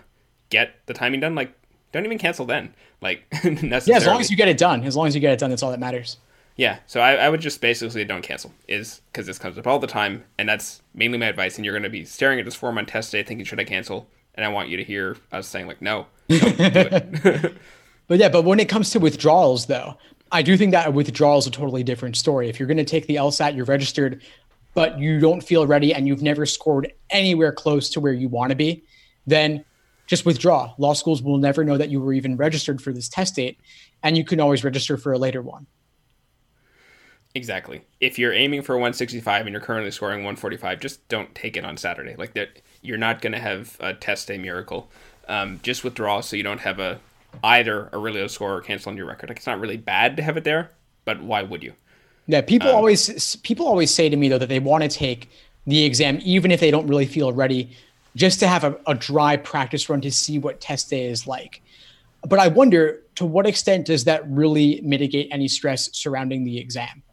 get 0.50 0.86
the 0.86 0.94
timing 0.94 1.20
done, 1.20 1.36
like 1.36 1.54
don't 1.92 2.06
even 2.06 2.18
cancel 2.18 2.46
then. 2.46 2.74
Like 3.02 3.26
necessarily. 3.44 3.82
Yeah, 3.88 3.98
as 3.98 4.06
long 4.06 4.22
as 4.22 4.32
you 4.32 4.38
get 4.38 4.48
it 4.48 4.58
done. 4.58 4.84
As 4.84 4.96
long 4.96 5.08
as 5.08 5.16
you 5.16 5.22
get 5.22 5.34
it 5.34 5.40
done, 5.40 5.50
that's 5.50 5.64
all 5.64 5.72
that 5.72 5.80
matters. 5.80 6.18
Yeah, 6.62 6.78
so 6.86 7.00
I, 7.00 7.14
I 7.14 7.28
would 7.28 7.42
just 7.42 7.60
basically 7.60 8.06
don't 8.06 8.22
cancel, 8.22 8.54
is 8.68 9.02
because 9.12 9.26
this 9.26 9.40
comes 9.40 9.58
up 9.58 9.66
all 9.66 9.80
the 9.80 9.88
time, 9.88 10.26
and 10.38 10.48
that's 10.48 10.84
mainly 10.94 11.18
my 11.18 11.26
advice. 11.26 11.56
And 11.56 11.66
you're 11.66 11.74
going 11.74 11.82
to 11.82 11.90
be 11.90 12.06
staring 12.06 12.38
at 12.38 12.46
this 12.46 12.54
form 12.54 12.78
on 12.78 12.86
test 12.86 13.12
day, 13.12 13.24
thinking, 13.24 13.44
should 13.48 13.60
I 13.60 13.64
cancel? 13.64 14.08
And 14.36 14.46
I 14.46 14.50
want 14.50 14.70
you 14.70 14.78
to 14.78 14.84
hear 14.84 15.18
us 15.32 15.48
saying, 15.48 15.66
like, 15.66 15.82
no, 15.82 16.06
but 16.28 17.56
yeah, 18.10 18.30
but 18.30 18.44
when 18.44 18.60
it 18.60 18.70
comes 18.70 18.92
to 18.92 19.00
withdrawals, 19.00 19.66
though, 19.66 19.98
I 20.32 20.44
do 20.44 20.56
think 20.56 20.72
that 20.74 20.94
withdrawal 20.94 21.40
is 21.40 21.48
a 21.48 21.50
totally 21.50 21.82
different 21.82 22.16
story. 22.16 22.48
If 22.48 22.60
you're 22.60 22.68
going 22.68 22.78
to 22.78 22.86
take 22.86 23.08
the 23.08 23.16
LSAT, 23.16 23.56
you're 23.56 23.66
registered, 23.66 24.22
but 24.76 25.00
you 25.00 25.20
don't 25.20 25.42
feel 25.42 25.66
ready 25.66 25.96
and 25.96 26.08
you've 26.08 26.22
never 26.22 26.46
scored 26.46 26.94
anywhere 27.10 27.54
close 27.54 27.90
to 27.90 28.00
where 28.00 28.14
you 28.14 28.30
want 28.30 28.52
to 28.52 28.56
be, 28.56 28.84
then 29.26 29.66
just 30.06 30.28
withdraw. 30.28 30.76
Law 30.78 30.94
schools 30.94 31.24
will 31.24 31.40
never 31.40 31.64
know 31.64 31.78
that 31.80 31.90
you 31.90 32.00
were 32.00 32.14
even 32.14 32.38
registered 32.38 32.84
for 32.84 32.94
this 32.94 33.10
test 33.10 33.36
date, 33.36 33.58
and 34.04 34.16
you 34.16 34.24
can 34.24 34.40
always 34.40 34.64
register 34.64 34.96
for 34.96 35.12
a 35.12 35.18
later 35.18 35.42
one. 35.42 35.66
Exactly. 37.34 37.82
If 38.00 38.20
you're 38.20 38.34
aiming 38.34 38.62
for 38.62 38.76
165 38.76 39.46
and 39.46 39.54
you're 39.54 39.62
currently 39.62 39.92
scoring 39.92 40.20
145, 40.20 40.80
just 40.80 41.08
don't 41.08 41.34
take 41.34 41.56
it 41.56 41.64
on 41.64 41.78
Saturday. 41.78 42.16
Like 42.18 42.34
that, 42.34 42.62
you're 42.82 42.98
not 42.98 43.22
going 43.22 43.32
to 43.32 43.40
have 43.40 43.78
a 43.80 43.94
test 43.94 44.28
day 44.28 44.38
miracle. 44.38 44.90
Um, 45.28 45.60
just 45.64 45.84
withdraw 45.84 46.20
so 46.22 46.36
you 46.36 46.44
don't 46.44 46.60
have 46.60 46.80
a 46.80 47.00
either 47.44 47.90
a 47.94 47.98
really 47.98 48.20
low 48.20 48.28
score 48.28 48.58
or 48.58 48.62
cancel 48.62 48.90
on 48.90 48.98
your 48.98 49.06
record. 49.06 49.30
Like 49.30 49.38
it's 49.38 49.48
not 49.48 49.60
really 49.60 49.78
bad 49.78 50.18
to 50.18 50.24
have 50.24 50.36
it 50.36 50.44
there, 50.44 50.72
but 51.06 51.22
why 51.24 51.44
would 51.44 51.64
you? 51.64 51.74
Yeah, 52.28 52.42
people 52.42 52.70
um, 52.70 52.76
always 52.76 53.36
people 53.38 53.68
always 53.68 53.94
say 53.94 54.10
to 54.10 54.18
me 54.18 54.28
though 54.28 54.38
that 54.38 54.50
they 54.50 54.60
want 54.60 54.84
to 54.84 54.90
take 54.90 55.30
the 55.68 55.84
exam 55.84 56.20
even 56.24 56.52
if 56.52 56.60
they 56.60 56.72
don't 56.72 56.88
really 56.88 57.06
feel 57.06 57.32
ready, 57.32 57.70
just 58.16 58.40
to 58.40 58.48
have 58.48 58.64
a, 58.66 58.78
a 58.88 58.96
dry 58.96 59.38
practice 59.38 59.90
run 59.90 60.02
to 60.02 60.12
see 60.12 60.38
what 60.38 60.60
test 60.60 60.90
day 60.90 61.06
is 61.06 61.28
like. 61.28 61.62
But 62.28 62.40
I 62.40 62.50
wonder 62.50 63.02
to 63.16 63.26
what 63.26 63.48
extent 63.48 63.88
does 63.88 64.04
that 64.04 64.30
really 64.30 64.82
mitigate 64.84 65.30
any 65.32 65.48
stress 65.48 65.90
surrounding 65.94 66.44
the 66.44 66.60
exam? 66.60 67.04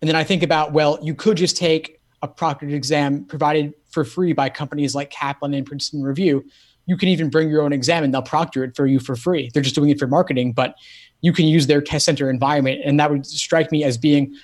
And 0.00 0.08
then 0.08 0.16
I 0.16 0.24
think 0.24 0.42
about, 0.42 0.72
well, 0.72 0.98
you 1.02 1.14
could 1.14 1.36
just 1.36 1.56
take 1.56 2.00
a 2.22 2.28
proctored 2.28 2.72
exam 2.72 3.24
provided 3.24 3.74
for 3.88 4.04
free 4.04 4.32
by 4.32 4.48
companies 4.48 4.94
like 4.94 5.10
Kaplan 5.10 5.54
and 5.54 5.66
Princeton 5.66 6.02
Review. 6.02 6.44
You 6.86 6.96
can 6.96 7.08
even 7.08 7.30
bring 7.30 7.48
your 7.48 7.62
own 7.62 7.72
exam 7.72 8.04
and 8.04 8.12
they'll 8.12 8.22
proctor 8.22 8.62
it 8.62 8.76
for 8.76 8.86
you 8.86 9.00
for 9.00 9.16
free. 9.16 9.50
They're 9.52 9.62
just 9.62 9.74
doing 9.74 9.90
it 9.90 9.98
for 9.98 10.06
marketing, 10.06 10.52
but 10.52 10.76
you 11.20 11.32
can 11.32 11.46
use 11.46 11.66
their 11.66 11.80
test 11.80 12.04
center 12.04 12.30
environment. 12.30 12.80
And 12.84 13.00
that 13.00 13.10
would 13.10 13.26
strike 13.26 13.72
me 13.72 13.84
as 13.84 13.98
being 13.98 14.34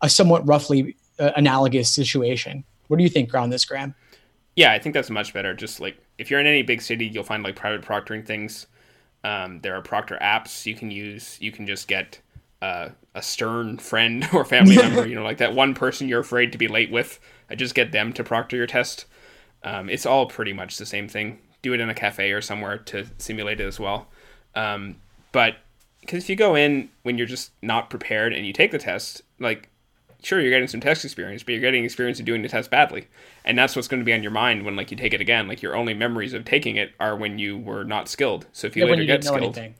a 0.00 0.08
somewhat 0.08 0.46
roughly 0.46 0.96
uh, 1.18 1.30
analogous 1.36 1.90
situation. 1.90 2.64
What 2.88 2.96
do 2.96 3.04
you 3.04 3.10
think 3.10 3.32
around 3.32 3.50
this, 3.50 3.64
Graham? 3.64 3.94
Yeah, 4.56 4.72
I 4.72 4.78
think 4.78 4.94
that's 4.94 5.10
much 5.10 5.32
better. 5.32 5.54
Just 5.54 5.80
like 5.80 5.96
if 6.18 6.30
you're 6.30 6.40
in 6.40 6.46
any 6.46 6.62
big 6.62 6.82
city, 6.82 7.06
you'll 7.06 7.24
find 7.24 7.42
like 7.42 7.56
private 7.56 7.82
proctoring 7.82 8.26
things. 8.26 8.66
Um, 9.24 9.60
there 9.60 9.74
are 9.74 9.82
proctor 9.82 10.18
apps 10.20 10.66
you 10.66 10.74
can 10.74 10.90
use. 10.90 11.38
You 11.40 11.52
can 11.52 11.66
just 11.66 11.86
get 11.86 12.20
uh, 12.62 12.90
a 13.14 13.20
stern 13.20 13.76
friend 13.76 14.26
or 14.32 14.44
family 14.44 14.76
member, 14.76 15.06
you 15.06 15.14
know, 15.14 15.24
like 15.24 15.38
that 15.38 15.54
one 15.54 15.74
person 15.74 16.08
you're 16.08 16.20
afraid 16.20 16.52
to 16.52 16.58
be 16.58 16.68
late 16.68 16.90
with. 16.90 17.18
I 17.50 17.56
just 17.56 17.74
get 17.74 17.92
them 17.92 18.14
to 18.14 18.24
proctor 18.24 18.56
your 18.56 18.68
test. 18.68 19.04
Um, 19.64 19.90
it's 19.90 20.06
all 20.06 20.26
pretty 20.26 20.52
much 20.52 20.78
the 20.78 20.86
same 20.86 21.08
thing. 21.08 21.40
Do 21.60 21.74
it 21.74 21.80
in 21.80 21.90
a 21.90 21.94
cafe 21.94 22.30
or 22.30 22.40
somewhere 22.40 22.78
to 22.78 23.06
simulate 23.18 23.60
it 23.60 23.66
as 23.66 23.78
well. 23.78 24.06
Um, 24.54 24.96
but 25.32 25.56
because 26.00 26.24
if 26.24 26.30
you 26.30 26.36
go 26.36 26.54
in 26.54 26.88
when 27.02 27.18
you're 27.18 27.26
just 27.26 27.50
not 27.62 27.90
prepared 27.90 28.32
and 28.32 28.46
you 28.46 28.52
take 28.52 28.70
the 28.70 28.78
test, 28.78 29.22
like, 29.38 29.68
sure, 30.22 30.40
you're 30.40 30.50
getting 30.50 30.68
some 30.68 30.80
test 30.80 31.04
experience, 31.04 31.42
but 31.42 31.52
you're 31.52 31.60
getting 31.60 31.84
experience 31.84 32.20
in 32.20 32.24
doing 32.24 32.42
the 32.42 32.48
test 32.48 32.70
badly. 32.70 33.08
And 33.44 33.58
that's 33.58 33.74
what's 33.74 33.88
going 33.88 34.00
to 34.00 34.04
be 34.04 34.12
on 34.12 34.22
your 34.22 34.32
mind 34.32 34.64
when, 34.64 34.76
like, 34.76 34.90
you 34.90 34.96
take 34.96 35.14
it 35.14 35.20
again. 35.20 35.46
Like, 35.48 35.62
your 35.62 35.76
only 35.76 35.94
memories 35.94 36.32
of 36.32 36.44
taking 36.44 36.76
it 36.76 36.92
are 36.98 37.16
when 37.16 37.38
you 37.38 37.56
were 37.56 37.84
not 37.84 38.08
skilled. 38.08 38.46
So 38.52 38.66
if 38.66 38.76
you 38.76 38.84
yeah, 38.84 38.90
later 38.90 39.04
get 39.04 39.24
skilled. 39.24 39.42
Anything 39.42 39.74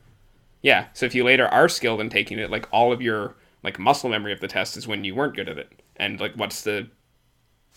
yeah. 0.63 0.87
So 0.95 1.07
if 1.07 1.15
you 1.15 1.25
later 1.25 1.47
are 1.49 1.69
skilled 1.69 2.01
in 2.01 2.09
taking 2.09 2.39
it, 2.39 2.51
like 2.51 2.69
all 2.73 2.93
of 2.93 3.03
your 3.03 3.35
like 3.63 3.79
muscle 3.79 4.11
memory 4.11 4.33
of 4.33 4.41
the 4.41 4.49
test 4.49 4.77
is 4.77 4.87
when 4.89 5.05
you 5.05 5.15
weren't 5.15 5.37
good 5.37 5.49
at 5.49 5.59
it. 5.59 5.83
And 5.97 6.21
like 6.21 6.35
what's 6.35 6.63
the 6.63 6.89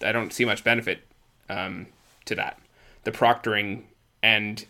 I 0.02 0.12
don't 0.12 0.32
see 0.32 0.46
much 0.46 0.64
benefit 0.64 1.00
um, 1.50 1.88
to 2.26 2.36
that. 2.36 2.60
The 3.04 3.12
proctoring 3.12 3.84
and 4.22 4.66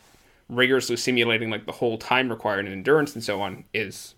rigorously 0.49 0.97
simulating 0.97 1.49
like 1.49 1.65
the 1.65 1.71
whole 1.71 1.97
time 1.97 2.29
required 2.29 2.65
and 2.65 2.73
endurance 2.73 3.15
and 3.15 3.23
so 3.23 3.41
on 3.41 3.63
is 3.73 4.13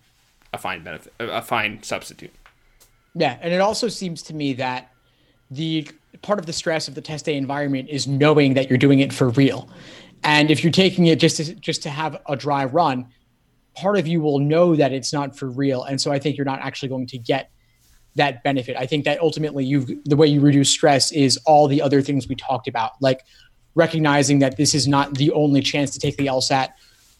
a 0.54 0.58
fine 0.58 0.84
benefit 0.84 1.14
a 1.20 1.42
fine 1.42 1.82
substitute. 1.84 2.32
Yeah, 3.16 3.38
and 3.42 3.54
it 3.54 3.62
also 3.62 3.88
seems 3.88 4.22
to 4.24 4.34
me 4.34 4.54
that 4.54 4.92
the 5.50 5.88
part 6.22 6.40
of 6.40 6.46
the 6.46 6.54
stress 6.54 6.88
of 6.88 6.96
the 6.96 7.02
test 7.02 7.26
day 7.26 7.36
environment 7.36 7.90
is 7.90 8.08
knowing 8.08 8.54
that 8.56 8.70
you're 8.70 8.78
doing 8.78 9.00
it 9.00 9.14
for 9.14 9.30
real. 9.30 9.70
And 10.24 10.52
if 10.52 10.64
you're 10.64 10.72
taking 10.72 11.08
it 11.08 11.20
just 11.20 11.38
to, 11.38 11.56
just 11.56 11.84
to 11.84 11.90
have 11.90 12.20
a 12.28 12.36
dry 12.36 12.66
run, 12.66 13.08
part 13.78 13.98
of 13.98 14.08
you 14.08 14.20
will 14.22 14.40
know 14.40 14.76
that 14.76 14.92
it's 14.92 15.14
not 15.14 15.38
for 15.38 15.50
real. 15.50 15.84
And 15.84 16.02
so 16.02 16.12
I 16.12 16.20
think 16.20 16.38
you're 16.38 16.46
not 16.46 16.60
actually 16.62 16.90
going 16.90 17.08
to 17.08 17.18
get 17.18 17.52
that 18.16 18.44
benefit. 18.44 18.76
I 18.76 18.88
think 18.88 19.06
that 19.06 19.20
ultimately 19.20 19.64
you 19.64 20.02
the 20.06 20.16
way 20.16 20.28
you 20.28 20.42
reduce 20.42 20.70
stress 20.70 21.12
is 21.12 21.38
all 21.46 21.68
the 21.68 21.82
other 21.82 22.02
things 22.02 22.28
we 22.28 22.36
talked 22.36 22.68
about, 22.68 22.94
like 23.02 23.22
recognizing 23.76 24.40
that 24.40 24.58
this 24.58 24.74
is 24.74 24.88
not 24.88 25.14
the 25.16 25.32
only 25.32 25.62
chance 25.62 25.92
to 25.92 26.00
take 26.00 26.18
the 26.18 26.26
LSAT, 26.26 26.70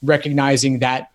recognizing 0.02 0.80
that 0.80 1.12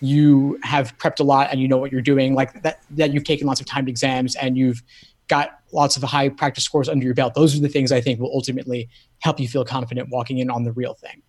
you 0.00 0.58
have 0.62 0.96
prepped 0.98 1.20
a 1.20 1.22
lot 1.22 1.48
and 1.50 1.60
you 1.60 1.68
know 1.68 1.76
what 1.76 1.92
you're 1.92 2.00
doing, 2.00 2.34
like 2.34 2.62
that 2.62 2.80
that 2.90 3.12
you've 3.12 3.24
taken 3.24 3.46
lots 3.46 3.60
of 3.60 3.66
timed 3.66 3.88
exams 3.88 4.34
and 4.36 4.56
you've 4.56 4.82
got 5.28 5.60
lots 5.72 5.96
of 5.96 6.02
high 6.02 6.28
practice 6.30 6.64
scores 6.64 6.88
under 6.88 7.04
your 7.04 7.14
belt. 7.14 7.34
Those 7.34 7.54
are 7.56 7.60
the 7.60 7.68
things 7.68 7.92
I 7.92 8.00
think 8.00 8.18
will 8.18 8.32
ultimately 8.32 8.88
help 9.18 9.38
you 9.38 9.48
feel 9.48 9.64
confident 9.64 10.08
walking 10.08 10.38
in 10.38 10.50
on 10.50 10.64
the 10.64 10.72
real 10.72 10.94
thing. 10.94 11.22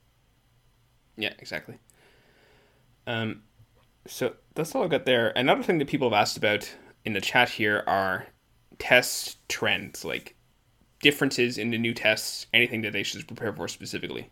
Yeah, 1.17 1.33
exactly. 1.39 1.75
Um, 3.07 3.41
so 4.07 4.33
that's 4.55 4.73
all 4.73 4.83
I've 4.83 4.89
got 4.89 5.05
there. 5.05 5.31
Another 5.35 5.63
thing 5.63 5.77
that 5.79 5.87
people 5.87 6.09
have 6.09 6.19
asked 6.19 6.37
about 6.37 6.69
in 7.05 7.13
the 7.13 7.21
chat 7.21 7.49
here 7.49 7.83
are 7.87 8.27
test 8.79 9.37
trends, 9.49 10.03
like 10.03 10.35
differences 11.01 11.57
in 11.57 11.69
the 11.69 11.77
new 11.77 11.93
tests, 11.93 12.47
anything 12.53 12.81
that 12.81 12.93
they 12.93 13.03
should 13.03 13.27
prepare 13.27 13.53
for 13.53 13.67
specifically. 13.67 14.29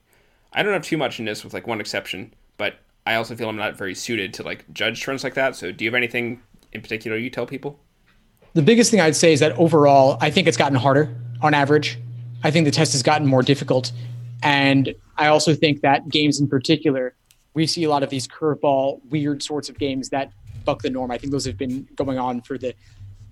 I 0.54 0.64
don't 0.64 0.74
have 0.74 0.84
too 0.84 0.98
much 0.98 1.20
in 1.20 1.26
this 1.26 1.44
with 1.44 1.54
like 1.54 1.68
one 1.68 1.80
exception, 1.80 2.34
but 2.58 2.76
I 3.06 3.16
also 3.16 3.36
feel 3.36 3.50
I'm 3.50 3.56
not 3.56 3.78
very 3.78 3.94
suited 3.94 4.34
to 4.36 4.44
like 4.44 4.66
judge 4.74 5.02
trends 5.02 5.24
like 5.24 5.36
that. 5.36 5.56
So 5.56 5.72
do 5.72 5.86
you 5.86 5.90
have 5.90 5.96
anything 5.96 6.42
in 6.72 6.82
particular 6.82 7.18
you 7.18 7.30
tell 7.30 7.46
people? 7.46 7.80
The 8.54 8.62
biggest 8.62 8.90
thing 8.90 9.02
I'd 9.02 9.16
say 9.16 9.34
is 9.34 9.42
that 9.42 9.52
overall, 9.58 10.18
I 10.22 10.32
think 10.32 10.48
it's 10.48 10.58
gotten 10.58 10.78
harder 10.78 11.14
on 11.42 11.54
average. 11.54 12.00
I 12.44 12.52
think 12.52 12.66
the 12.66 12.72
test 12.72 12.94
has 12.94 13.04
gotten 13.04 13.28
more 13.28 13.44
difficult. 13.44 13.92
And 14.44 14.94
I 15.18 15.28
also 15.28 15.54
think 15.54 15.82
that 15.82 16.08
games 16.10 16.40
in 16.40 16.48
particular 16.48 17.16
we 17.56 17.66
see 17.66 17.86
a 17.86 17.90
lot 17.90 18.04
of 18.04 18.10
these 18.10 18.28
curveball, 18.28 19.00
weird 19.10 19.42
sorts 19.42 19.68
of 19.70 19.80
games 19.80 20.10
that 20.10 20.32
buck 20.66 20.84
the 20.84 20.90
norm. 20.90 21.10
I 21.10 21.18
think 21.18 21.32
those 21.32 21.46
have 21.46 21.58
been 21.58 21.88
going 21.96 22.20
on 22.20 22.42
for 22.42 22.58
the 22.58 22.76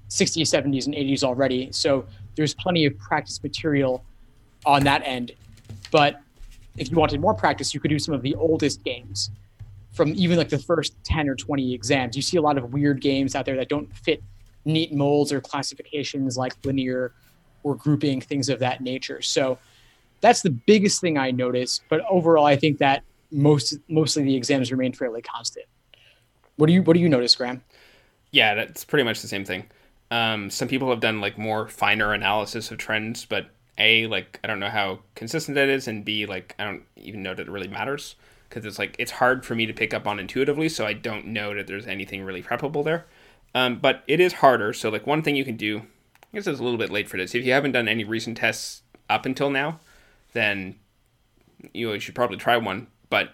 60s, 0.10 0.42
70s, 0.42 0.86
and 0.88 0.96
80s 0.96 1.24
already. 1.24 1.72
So 1.72 2.06
there's 2.36 2.54
plenty 2.56 2.86
of 2.86 2.98
practice 2.98 3.44
material 3.44 4.04
on 4.66 4.84
that 4.86 5.02
end. 5.06 5.34
But 5.92 6.22
if 6.78 6.90
you 6.90 6.98
wanted 6.98 7.22
more 7.22 7.34
practice, 7.34 7.74
you 7.74 7.80
could 7.80 7.90
do 7.90 8.00
some 8.00 8.16
of 8.16 8.22
the 8.22 8.34
oldest 8.36 8.84
games. 8.84 9.30
from 9.94 10.14
even 10.16 10.38
like 10.38 10.50
the 10.50 10.60
first 10.60 10.96
10 11.04 11.30
or 11.30 11.36
20 11.36 11.74
exams. 11.74 12.16
You 12.16 12.22
see 12.22 12.38
a 12.38 12.42
lot 12.42 12.58
of 12.58 12.74
weird 12.74 13.00
games 13.00 13.36
out 13.36 13.46
there 13.46 13.56
that 13.56 13.70
don't 13.70 13.96
fit 13.96 14.22
neat 14.66 14.94
molds 14.94 15.32
or 15.32 15.40
classifications 15.40 16.36
like 16.36 16.54
linear 16.66 17.14
or 17.62 17.76
grouping, 17.76 18.20
things 18.20 18.50
of 18.50 18.60
that 18.60 18.82
nature. 18.82 19.22
So 19.22 19.58
that's 20.20 20.42
the 20.42 20.50
biggest 20.50 21.00
thing 21.00 21.18
I 21.18 21.32
noticed. 21.32 21.84
But 21.90 22.02
overall, 22.10 22.46
I 22.46 22.56
think 22.56 22.80
that 22.80 23.04
most 23.34 23.78
mostly 23.90 24.24
the 24.24 24.36
exams 24.36 24.72
remain 24.72 24.94
fairly 24.94 25.22
constant. 25.22 25.66
What 26.56 26.68
do 26.68 26.74
you 26.74 26.84
what 26.84 26.94
do 26.94 27.00
you 27.00 27.10
notice, 27.10 27.36
Graham? 27.36 27.64
Yeah, 28.32 28.56
that's 28.56 28.86
pretty 28.86 29.04
much 29.04 29.22
the 29.22 29.28
same 29.28 29.46
thing. 29.46 29.66
Um, 30.12 30.50
some 30.50 30.68
people 30.68 30.90
have 30.90 31.00
done 31.00 31.22
like 31.22 31.38
more 31.38 31.68
finer 31.68 32.14
analysis 32.14 32.72
of 32.72 32.78
trends, 32.78 33.26
but 33.26 33.50
a 33.78 34.08
like 34.08 34.40
I 34.44 34.48
don't 34.48 34.60
know 34.60 34.70
how 34.70 35.00
consistent 35.16 35.56
that 35.56 35.70
is, 35.70 35.88
and 35.88 36.06
b 36.06 36.26
like 36.26 36.56
I 36.60 36.64
don't 36.64 36.84
even 36.96 37.24
know 37.24 37.34
that 37.34 37.48
it 37.48 37.52
really 37.52 37.68
matters 37.68 38.16
because 38.48 38.66
it's 38.66 38.78
like 38.78 38.96
it's 39.00 39.12
hard 39.12 39.46
for 39.46 39.56
me 39.56 39.66
to 39.66 39.74
pick 39.74 39.94
up 39.94 40.08
on 40.08 40.20
intuitively, 40.20 40.70
so 40.70 40.86
I 40.86 40.94
don't 40.94 41.28
know 41.28 41.56
that 41.56 41.68
there's 41.68 41.88
anything 41.88 42.24
really 42.24 42.44
preppable 42.44 42.84
there. 42.84 43.06
Um, 43.56 43.80
but 43.80 44.04
it 44.08 44.20
is 44.20 44.34
harder. 44.34 44.74
So 44.74 44.90
like 44.90 45.08
one 45.08 45.22
thing 45.22 45.36
you 45.36 45.46
can 45.46 45.58
do, 45.58 45.80
I 45.80 46.28
guess 46.34 46.48
it's 46.48 46.60
a 46.60 46.64
little 46.64 46.78
bit 46.78 46.92
late 46.92 47.10
for 47.10 47.18
this. 47.18 47.36
If 47.36 47.46
you 47.46 47.54
haven't 47.54 47.72
done 47.72 47.88
any 47.88 48.04
recent 48.04 48.38
tests 48.38 48.82
up 49.10 49.26
until 49.26 49.50
now, 49.50 49.80
then 50.34 50.76
you, 51.74 51.94
you 51.94 52.00
should 52.00 52.16
probably 52.16 52.38
try 52.38 52.58
one. 52.58 52.88
But 53.14 53.30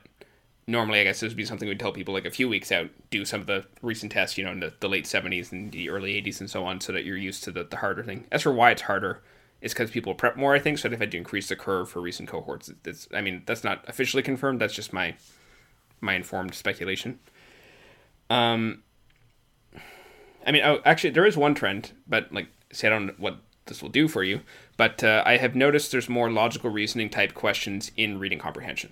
normally, 0.68 1.00
I 1.00 1.06
guess 1.06 1.22
this 1.22 1.30
would 1.30 1.38
be 1.38 1.46
something 1.46 1.70
we'd 1.70 1.80
tell 1.80 1.94
people 1.94 2.14
like 2.14 2.26
a 2.26 2.32
few 2.32 2.50
weeks 2.50 2.70
out, 2.70 2.90
do 3.12 3.24
some 3.24 3.40
of 3.40 3.48
the 3.48 3.66
recent 3.82 4.12
tests, 4.12 4.38
you 4.38 4.44
know, 4.44 4.52
in 4.52 4.60
the, 4.60 4.74
the 4.82 4.90
late 4.90 5.06
70s 5.06 5.54
and 5.54 5.72
the 5.72 5.90
early 5.90 6.22
80s 6.22 6.42
and 6.42 6.50
so 6.50 6.66
on, 6.66 6.82
so 6.82 6.92
that 6.92 7.06
you're 7.06 7.16
used 7.16 7.46
to 7.46 7.52
the, 7.52 7.64
the 7.64 7.78
harder 7.78 8.04
thing. 8.04 8.26
As 8.30 8.42
for 8.42 8.52
why 8.52 8.72
it's 8.72 8.82
harder, 8.82 9.22
it's 9.62 9.74
because 9.74 9.90
people 9.90 10.14
prep 10.16 10.36
more, 10.36 10.54
I 10.54 10.60
think. 10.60 10.80
So 10.80 10.90
they've 10.90 11.00
had 11.00 11.12
to 11.12 11.18
increase 11.18 11.48
the 11.48 11.56
curve 11.56 11.90
for 11.90 12.02
recent 12.02 12.28
cohorts. 12.28 12.70
It's, 12.84 13.08
I 13.14 13.22
mean, 13.22 13.44
that's 13.46 13.64
not 13.64 13.86
officially 13.88 14.22
confirmed. 14.22 14.60
That's 14.60 14.74
just 14.74 14.92
my 14.92 15.16
my 16.02 16.14
informed 16.14 16.56
speculation. 16.56 17.20
Um, 18.30 18.84
I 20.46 20.52
mean, 20.52 20.64
oh, 20.66 20.82
actually, 20.84 21.12
there 21.12 21.26
is 21.26 21.38
one 21.38 21.56
trend, 21.56 21.94
but 22.06 22.34
like, 22.34 22.50
say, 22.74 22.88
I 22.88 22.90
don't 22.90 23.06
know 23.06 23.14
what 23.18 23.38
this 23.68 23.82
will 23.82 23.88
do 23.88 24.10
for 24.10 24.24
you, 24.24 24.42
but 24.76 25.06
uh, 25.06 25.24
I 25.26 25.38
have 25.38 25.56
noticed 25.56 25.94
there's 25.94 26.10
more 26.10 26.30
logical 26.30 26.70
reasoning 26.70 27.10
type 27.10 27.34
questions 27.34 27.92
in 27.96 28.20
reading 28.20 28.40
comprehension. 28.40 28.92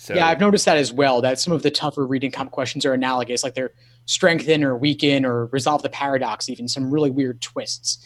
So, 0.00 0.14
yeah, 0.14 0.28
I've 0.28 0.40
noticed 0.40 0.64
that 0.64 0.78
as 0.78 0.94
well. 0.94 1.20
That 1.20 1.38
some 1.38 1.52
of 1.52 1.62
the 1.62 1.70
tougher 1.70 2.06
reading 2.06 2.30
comp 2.30 2.52
questions 2.52 2.86
are 2.86 2.94
analogous, 2.94 3.44
like 3.44 3.52
they're 3.52 3.72
strengthen 4.06 4.64
or 4.64 4.74
weaken 4.74 5.26
or 5.26 5.44
resolve 5.48 5.82
the 5.82 5.90
paradox, 5.90 6.48
even 6.48 6.68
some 6.68 6.90
really 6.90 7.10
weird 7.10 7.42
twists. 7.42 8.02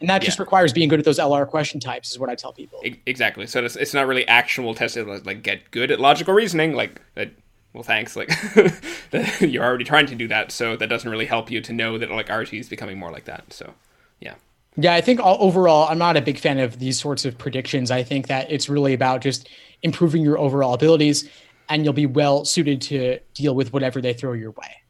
And 0.00 0.10
that 0.10 0.20
just 0.20 0.40
requires 0.40 0.72
being 0.72 0.88
good 0.88 0.98
at 0.98 1.04
those 1.04 1.20
LR 1.20 1.46
question 1.46 1.78
types, 1.78 2.10
is 2.10 2.18
what 2.18 2.28
I 2.28 2.34
tell 2.34 2.52
people. 2.52 2.82
Exactly. 3.06 3.46
So 3.46 3.64
it's, 3.64 3.76
it's 3.76 3.94
not 3.94 4.08
really 4.08 4.26
actual 4.26 4.74
testing, 4.74 5.06
like 5.22 5.44
get 5.44 5.70
good 5.70 5.92
at 5.92 6.00
logical 6.00 6.34
reasoning. 6.34 6.74
Like, 6.74 7.00
that, 7.14 7.30
well, 7.72 7.84
thanks. 7.84 8.16
Like, 8.16 8.30
you're 9.40 9.64
already 9.64 9.84
trying 9.84 10.06
to 10.06 10.16
do 10.16 10.26
that, 10.26 10.50
so 10.50 10.74
that 10.74 10.88
doesn't 10.88 11.08
really 11.08 11.26
help 11.26 11.52
you 11.52 11.60
to 11.60 11.72
know 11.72 11.98
that 11.98 12.10
like 12.10 12.26
RC 12.26 12.58
is 12.58 12.68
becoming 12.68 12.98
more 12.98 13.12
like 13.12 13.26
that. 13.26 13.52
So, 13.52 13.74
yeah. 14.18 14.34
Yeah, 14.76 14.94
I 14.94 15.00
think 15.00 15.20
all, 15.20 15.36
overall, 15.38 15.86
I'm 15.88 15.98
not 15.98 16.16
a 16.16 16.20
big 16.20 16.38
fan 16.38 16.58
of 16.58 16.80
these 16.80 16.98
sorts 16.98 17.24
of 17.24 17.38
predictions. 17.38 17.92
I 17.92 18.02
think 18.02 18.26
that 18.26 18.50
it's 18.50 18.68
really 18.68 18.92
about 18.92 19.20
just 19.20 19.48
improving 19.82 20.22
your 20.22 20.38
overall 20.38 20.74
abilities, 20.74 21.28
and 21.68 21.84
you'll 21.84 21.92
be 21.92 22.06
well 22.06 22.44
suited 22.44 22.80
to 22.82 23.18
deal 23.34 23.54
with 23.54 23.72
whatever 23.72 24.00
they 24.00 24.12
throw 24.12 24.32
your 24.32 24.52
way. 24.52 24.82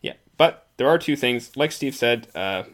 Yeah, 0.00 0.14
but 0.36 0.68
there 0.76 0.88
are 0.88 0.98
two 0.98 1.16
things. 1.16 1.56
Like 1.56 1.72
Steve 1.72 1.94
said, 1.94 2.28
uh, 2.34 2.64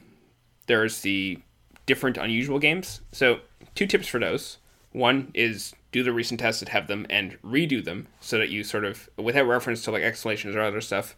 there's 0.66 1.01
the 1.01 1.38
different 1.86 2.16
unusual 2.16 2.59
games. 2.59 3.01
So, 3.12 3.40
two 3.74 3.86
tips 3.86 4.07
for 4.07 4.18
those. 4.18 4.59
One 4.93 5.30
is 5.34 5.74
do 5.90 6.03
the 6.03 6.12
recent 6.12 6.40
tests 6.40 6.61
that 6.61 6.68
have 6.70 6.86
them 6.86 7.07
and 7.11 7.38
redo 7.43 7.84
them 7.84 8.09
so 8.20 8.38
that 8.38 8.51
you 8.51 8.64
sort 8.64 8.84
of, 8.84 9.09
without 9.16 9.47
reference 9.47 9.82
to 9.84 9.90
like 9.90 10.03
explanations 10.03 10.55
or 10.55 10.61
other 10.61 10.80
stuff, 10.80 11.16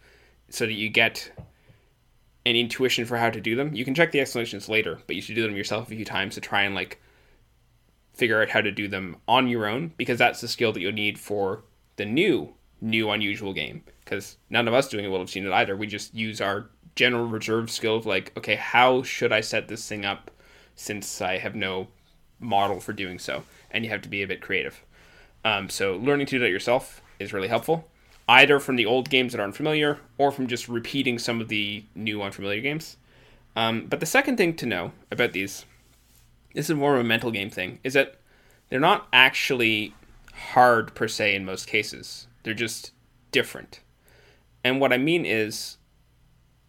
so 0.49 0.67
that 0.67 0.73
you 0.73 0.89
get 0.89 1.31
an 2.47 2.57
intuition 2.57 3.05
for 3.05 3.17
how 3.17 3.31
to 3.31 3.41
do 3.41 3.57
them. 3.57 3.75
You 3.75 3.85
can 3.85 3.95
check 3.95 4.13
the 4.13 4.21
explanations 4.21 4.69
later, 4.69 5.01
but 5.07 5.17
you 5.17 5.23
should 5.23 5.35
do 5.35 5.43
them 5.43 5.57
yourself 5.57 5.87
a 5.87 5.95
few 5.95 6.05
times 6.05 6.35
to 6.35 6.41
try 6.41 6.63
and 6.63 6.75
like 6.75 7.01
figure 8.15 8.41
out 8.41 8.49
how 8.49 8.61
to 8.61 8.71
do 8.71 8.89
them 8.89 9.17
on 9.29 9.49
your 9.49 9.67
own 9.67 9.93
because 9.97 10.19
that's 10.19 10.41
the 10.41 10.49
skill 10.49 10.73
that 10.73 10.81
you'll 10.81 10.93
need 10.93 11.19
for 11.19 11.65
the 11.97 12.07
new, 12.07 12.55
new 12.81 13.11
unusual 13.11 13.53
game. 13.53 13.83
Because 14.05 14.37
none 14.51 14.69
of 14.69 14.75
us 14.75 14.89
doing 14.89 15.05
it 15.05 15.09
will 15.09 15.19
have 15.19 15.31
seen 15.31 15.47
it 15.47 15.53
either. 15.53 15.77
We 15.77 15.87
just 15.87 16.15
use 16.15 16.41
our 16.41 16.71
general 16.95 17.27
reserve 17.27 17.71
skill 17.71 17.97
of 17.97 18.07
like, 18.07 18.33
okay, 18.37 18.55
how 18.55 19.03
should 19.03 19.33
I 19.33 19.41
set 19.41 19.69
this 19.69 19.87
thing 19.89 20.05
up 20.05 20.31
since 20.77 21.21
I 21.21 21.39
have 21.39 21.55
no 21.55 21.89
model 22.39 22.81
for 22.81 22.93
doing 22.93 23.19
so, 23.19 23.45
and 23.71 23.85
you 23.85 23.91
have 23.91 24.03
to 24.03 24.09
be 24.09 24.23
a 24.23 24.27
bit 24.27 24.41
creative. 24.41 24.83
Um, 25.45 25.69
so 25.69 25.97
learning 25.97 26.27
to 26.27 26.37
do 26.37 26.39
that 26.41 26.51
yourself 26.51 27.03
is 27.19 27.33
really 27.33 27.49
helpful, 27.49 27.89
either 28.29 28.59
from 28.59 28.77
the 28.77 28.87
old 28.87 29.11
games 29.11 29.33
that 29.33 29.41
are 29.41 29.45
unfamiliar 29.45 29.99
or 30.19 30.31
from 30.31 30.47
just 30.47 30.69
repeating 30.69 31.19
some 31.19 31.41
of 31.41 31.49
the 31.49 31.85
new 31.95 32.23
unfamiliar 32.23 32.61
games. 32.61 32.97
Um, 33.57 33.87
but 33.87 34.01
the 34.01 34.07
second 34.07 34.37
thing 34.37 34.55
to 34.57 34.67
know 34.67 34.93
about 35.11 35.33
these, 35.33 35.65
this 36.55 36.71
is 36.71 36.77
more 36.77 36.95
of 36.95 37.01
a 37.01 37.05
mental 37.05 37.31
game 37.31 37.51
thing, 37.51 37.81
is 37.85 37.93
that 37.93 38.17
they're 38.69 38.81
not 38.81 39.07
actually 39.13 39.95
hard 40.53 40.95
per 40.95 41.07
se 41.07 41.35
in 41.35 41.45
most 41.45 41.67
cases. 41.67 42.27
They're 42.43 42.55
just 42.55 42.93
different. 43.31 43.81
And 44.63 44.81
what 44.81 44.93
I 44.93 44.99
mean 44.99 45.27
is, 45.27 45.77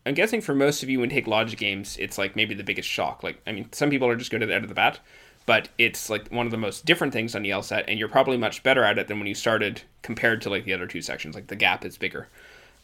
I'm 0.06 0.14
guessing 0.14 0.42
for 0.42 0.54
most 0.54 0.84
of 0.84 0.90
you, 0.90 1.00
when 1.00 1.10
you 1.10 1.16
take 1.16 1.28
logic 1.28 1.58
games, 1.58 1.98
it's 1.98 2.18
like 2.18 2.36
maybe 2.36 2.54
the 2.54 2.64
biggest 2.64 2.90
shock. 2.90 3.24
Like, 3.24 3.42
I 3.48 3.52
mean, 3.52 3.72
some 3.72 3.90
people 3.90 4.08
are 4.08 4.16
just 4.16 4.32
good 4.32 4.44
at 4.44 4.50
the 4.50 4.56
end 4.56 4.66
of 4.66 4.70
the 4.70 4.76
bat, 4.76 5.00
but 5.46 5.70
it's 5.78 6.10
like 6.10 6.28
one 6.30 6.46
of 6.46 6.52
the 6.52 6.58
most 6.58 6.86
different 6.86 7.14
things 7.14 7.36
on 7.36 7.44
the 7.44 7.52
LSAT, 7.52 7.86
and 7.88 7.98
you're 7.98 8.08
probably 8.08 8.38
much 8.38 8.64
better 8.64 8.84
at 8.84 8.98
it 8.98 9.08
than 9.08 9.20
when 9.20 9.28
you 9.28 9.36
started 9.36 9.82
compared 10.02 10.42
to 10.42 10.50
like 10.50 10.66
the 10.66 10.74
other 10.74 10.88
two 10.88 11.02
sections. 11.02 11.36
Like 11.36 11.48
the 11.48 11.56
gap 11.56 11.86
is 11.86 11.98
bigger. 11.98 12.28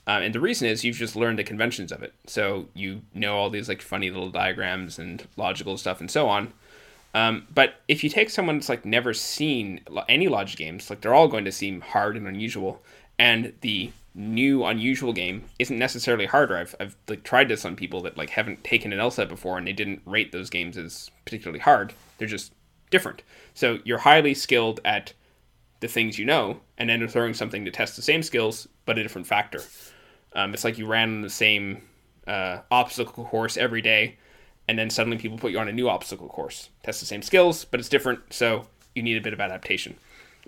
Um, 0.07 0.23
and 0.23 0.33
the 0.33 0.39
reason 0.39 0.67
is 0.67 0.83
you've 0.83 0.95
just 0.97 1.15
learned 1.15 1.37
the 1.37 1.43
conventions 1.43 1.91
of 1.91 2.01
it. 2.01 2.13
So 2.25 2.67
you 2.73 3.01
know 3.13 3.35
all 3.35 3.49
these 3.49 3.69
like 3.69 3.81
funny 3.81 4.09
little 4.09 4.31
diagrams 4.31 4.97
and 4.97 5.27
logical 5.37 5.77
stuff 5.77 5.99
and 5.99 6.09
so 6.09 6.27
on. 6.27 6.53
Um, 7.13 7.47
but 7.53 7.75
if 7.87 8.03
you 8.03 8.09
take 8.09 8.29
someone 8.29 8.57
that's 8.57 8.69
like 8.69 8.85
never 8.85 9.13
seen 9.13 9.81
any 10.07 10.27
logic 10.27 10.57
games, 10.57 10.89
like 10.89 11.01
they're 11.01 11.13
all 11.13 11.27
going 11.27 11.45
to 11.45 11.51
seem 11.51 11.81
hard 11.81 12.15
and 12.15 12.27
unusual, 12.27 12.81
and 13.19 13.53
the 13.61 13.91
new 14.13 14.65
unusual 14.65 15.13
game 15.13 15.45
isn't 15.59 15.77
necessarily 15.77 16.25
harder. 16.25 16.57
I've, 16.57 16.75
I've 16.79 16.95
like 17.07 17.23
tried 17.23 17.47
this 17.47 17.65
on 17.65 17.75
people 17.75 18.01
that 18.01 18.17
like 18.17 18.31
haven't 18.31 18.63
taken 18.63 18.91
an 18.91 18.99
LSAT 18.99 19.29
before 19.29 19.57
and 19.57 19.65
they 19.65 19.73
didn't 19.73 20.01
rate 20.05 20.31
those 20.31 20.49
games 20.49 20.77
as 20.77 21.09
particularly 21.25 21.59
hard. 21.59 21.93
They're 22.17 22.27
just 22.27 22.53
different. 22.89 23.23
So 23.53 23.79
you're 23.85 23.99
highly 23.99 24.33
skilled 24.33 24.81
at 24.83 25.13
the 25.79 25.87
things 25.87 26.19
you 26.19 26.25
know, 26.25 26.59
and 26.77 26.89
then 26.89 27.07
throwing 27.07 27.33
something 27.33 27.65
to 27.65 27.71
test 27.71 27.95
the 27.95 28.01
same 28.01 28.21
skills 28.21 28.67
but 28.85 28.97
a 28.97 29.03
different 29.03 29.27
factor. 29.27 29.61
Um, 30.33 30.53
it's 30.53 30.63
like 30.63 30.77
you 30.77 30.85
ran 30.85 31.21
the 31.21 31.29
same 31.29 31.81
uh, 32.27 32.59
obstacle 32.69 33.25
course 33.25 33.57
every 33.57 33.81
day, 33.81 34.17
and 34.67 34.77
then 34.77 34.89
suddenly 34.89 35.17
people 35.17 35.37
put 35.37 35.51
you 35.51 35.59
on 35.59 35.67
a 35.67 35.73
new 35.73 35.89
obstacle 35.89 36.27
course. 36.27 36.69
Test 36.83 36.99
the 36.99 37.05
same 37.05 37.21
skills, 37.21 37.65
but 37.65 37.79
it's 37.79 37.89
different, 37.89 38.21
so 38.29 38.67
you 38.95 39.03
need 39.03 39.17
a 39.17 39.21
bit 39.21 39.33
of 39.33 39.39
adaptation. 39.39 39.97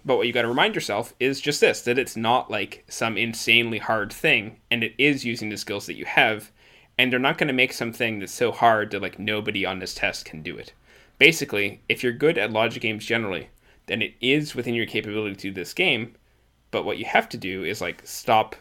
But 0.05 0.17
what 0.17 0.27
you 0.27 0.33
got 0.33 0.41
to 0.41 0.47
remind 0.47 0.75
yourself 0.75 1.13
is 1.19 1.39
just 1.39 1.61
this 1.61 1.81
that 1.81 1.99
it's 1.99 2.17
not 2.17 2.51
like 2.51 2.83
some 2.87 3.17
insanely 3.17 3.79
hard 3.79 4.11
thing, 4.11 4.59
and 4.69 4.83
it 4.83 4.93
is 4.97 5.25
using 5.25 5.49
the 5.49 5.57
skills 5.57 5.85
that 5.85 5.95
you 5.95 6.05
have, 6.05 6.51
and 6.97 7.11
they're 7.11 7.19
not 7.19 7.37
going 7.37 7.47
to 7.47 7.53
make 7.53 7.73
something 7.73 8.19
that's 8.19 8.33
so 8.33 8.51
hard 8.51 8.91
that 8.91 9.01
like 9.01 9.19
nobody 9.19 9.65
on 9.65 9.79
this 9.79 9.93
test 9.93 10.25
can 10.25 10.41
do 10.41 10.57
it. 10.57 10.73
Basically, 11.17 11.81
if 11.87 12.03
you're 12.03 12.11
good 12.11 12.37
at 12.37 12.51
logic 12.51 12.81
games 12.81 13.05
generally, 13.05 13.49
then 13.85 14.01
it 14.01 14.13
is 14.19 14.55
within 14.55 14.73
your 14.73 14.85
capability 14.85 15.35
to 15.35 15.41
do 15.41 15.53
this 15.53 15.73
game, 15.73 16.15
but 16.71 16.85
what 16.85 16.97
you 16.97 17.05
have 17.05 17.29
to 17.29 17.37
do 17.37 17.63
is 17.63 17.81
like 17.81 18.01
stop 18.03 18.55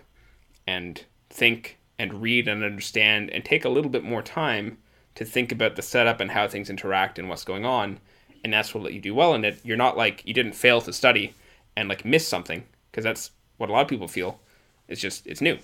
and 0.67 1.05
think 1.31 1.79
and 1.99 2.23
read 2.23 2.47
and 2.47 2.63
understand 2.63 3.31
and 3.31 3.45
take 3.45 3.65
a 3.65 3.69
little 3.69 3.91
bit 3.91 4.05
more 4.05 4.23
time 4.23 4.79
to 5.15 5.25
think 5.25 5.53
about 5.53 5.77
the 5.77 5.83
setup 5.83 6.21
and 6.21 6.31
how 6.31 6.49
things 6.49 6.71
interact 6.71 7.19
and 7.19 7.29
what's 7.29 7.45
going 7.45 7.65
on 7.65 7.99
and 8.45 8.53
that's 8.53 8.75
what 8.75 8.83
let 8.83 8.93
you 8.93 9.01
do 9.01 9.15
well 9.15 9.35
in 9.35 9.45
it. 9.45 9.61
You're 9.63 9.77
not 9.77 9.97
like 9.97 10.23
you 10.27 10.35
didn't 10.35 10.55
fail 10.55 10.81
to 10.81 10.93
study 10.93 11.35
and 11.77 11.89
like 11.89 12.05
miss 12.05 12.27
something 12.27 12.65
because 12.91 13.05
that's 13.05 13.31
what 13.57 13.71
a 13.71 13.73
lot 13.73 13.83
of 13.83 13.89
people 13.89 14.09
feel. 14.09 14.41
It's 14.89 15.01
just 15.01 15.27
it's 15.27 15.41
new. 15.41 15.59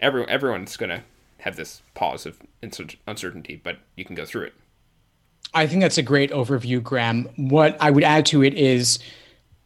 Every 0.00 0.26
everyone's 0.28 0.76
gonna 0.76 1.04
have 1.38 1.56
this 1.56 1.82
pause 1.94 2.26
of 2.26 2.40
uncertainty, 3.06 3.60
but 3.62 3.78
you 3.96 4.04
can 4.04 4.14
go 4.14 4.24
through 4.24 4.46
it. 4.46 4.54
I 5.52 5.66
think 5.66 5.82
that's 5.82 5.98
a 5.98 6.02
great 6.02 6.30
overview, 6.32 6.82
Graham. 6.82 7.28
What 7.36 7.76
I 7.80 7.90
would 7.90 8.02
add 8.02 8.26
to 8.26 8.42
it 8.42 8.54
is 8.54 8.98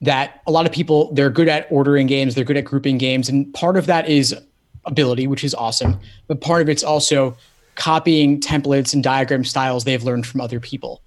that 0.01 0.43
a 0.47 0.51
lot 0.51 0.67
of 0.67 0.73
people 0.73 1.13
they're 1.15 1.31
good 1.31 1.49
at 1.49 1.67
ordering 1.71 2.07
games, 2.07 2.35
they're 2.35 2.45
good 2.45 2.57
at 2.57 2.65
grouping 2.65 2.99
games, 2.99 3.29
and 3.29 3.53
part 3.55 3.77
of 3.77 3.87
that 3.87 4.09
is 4.09 4.37
ability, 4.85 5.27
which 5.27 5.45
is 5.45 5.55
awesome, 5.55 5.99
but 6.27 6.41
part 6.41 6.63
of 6.63 6.69
it's 6.69 6.85
also 6.85 7.37
copying 7.79 8.41
templates 8.41 8.93
and 8.93 9.05
diagram 9.05 9.45
styles 9.45 9.85
they've 9.85 10.03
learned 10.03 10.27
from 10.27 10.41
other 10.41 10.59
people. 10.59 11.01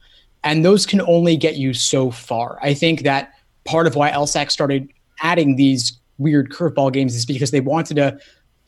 And 0.43 0.65
those 0.65 0.85
can 0.85 1.01
only 1.01 1.35
get 1.35 1.57
you 1.57 1.73
so 1.73 2.09
far. 2.09 2.57
I 2.63 2.73
think 2.73 3.03
that 3.03 3.33
part 3.65 3.87
of 3.87 3.95
why 3.95 4.09
LSAC 4.09 4.49
started 4.49 4.89
adding 5.21 5.57
these 5.57 5.99
weird 6.17 6.49
curveball 6.49 6.93
games 6.93 7.13
is 7.13 7.25
because 7.25 7.51
they 7.51 7.59
wanted 7.59 7.95
to 7.95 8.17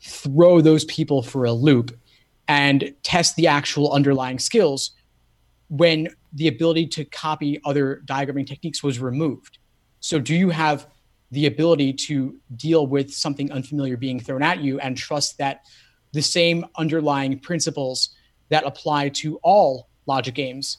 throw 0.02 0.60
those 0.60 0.84
people 0.84 1.22
for 1.22 1.46
a 1.46 1.52
loop 1.52 1.98
and 2.46 2.94
test 3.02 3.36
the 3.36 3.46
actual 3.46 3.90
underlying 3.92 4.38
skills 4.38 4.90
when 5.70 6.08
the 6.34 6.46
ability 6.46 6.86
to 6.86 7.06
copy 7.06 7.58
other 7.64 8.02
diagramming 8.04 8.46
techniques 8.46 8.82
was 8.82 9.00
removed. 9.00 9.58
So, 10.00 10.18
do 10.18 10.34
you 10.34 10.50
have 10.50 10.86
the 11.30 11.46
ability 11.46 11.94
to 11.94 12.38
deal 12.54 12.86
with 12.86 13.10
something 13.12 13.50
unfamiliar 13.50 13.96
being 13.96 14.20
thrown 14.20 14.42
at 14.42 14.60
you 14.60 14.78
and 14.80 14.94
trust 14.94 15.38
that 15.38 15.62
the 16.14 16.22
same 16.22 16.64
underlying 16.76 17.38
principles 17.38 18.10
that 18.48 18.64
apply 18.64 19.10
to 19.10 19.38
all 19.42 19.88
logic 20.06 20.34
games 20.34 20.78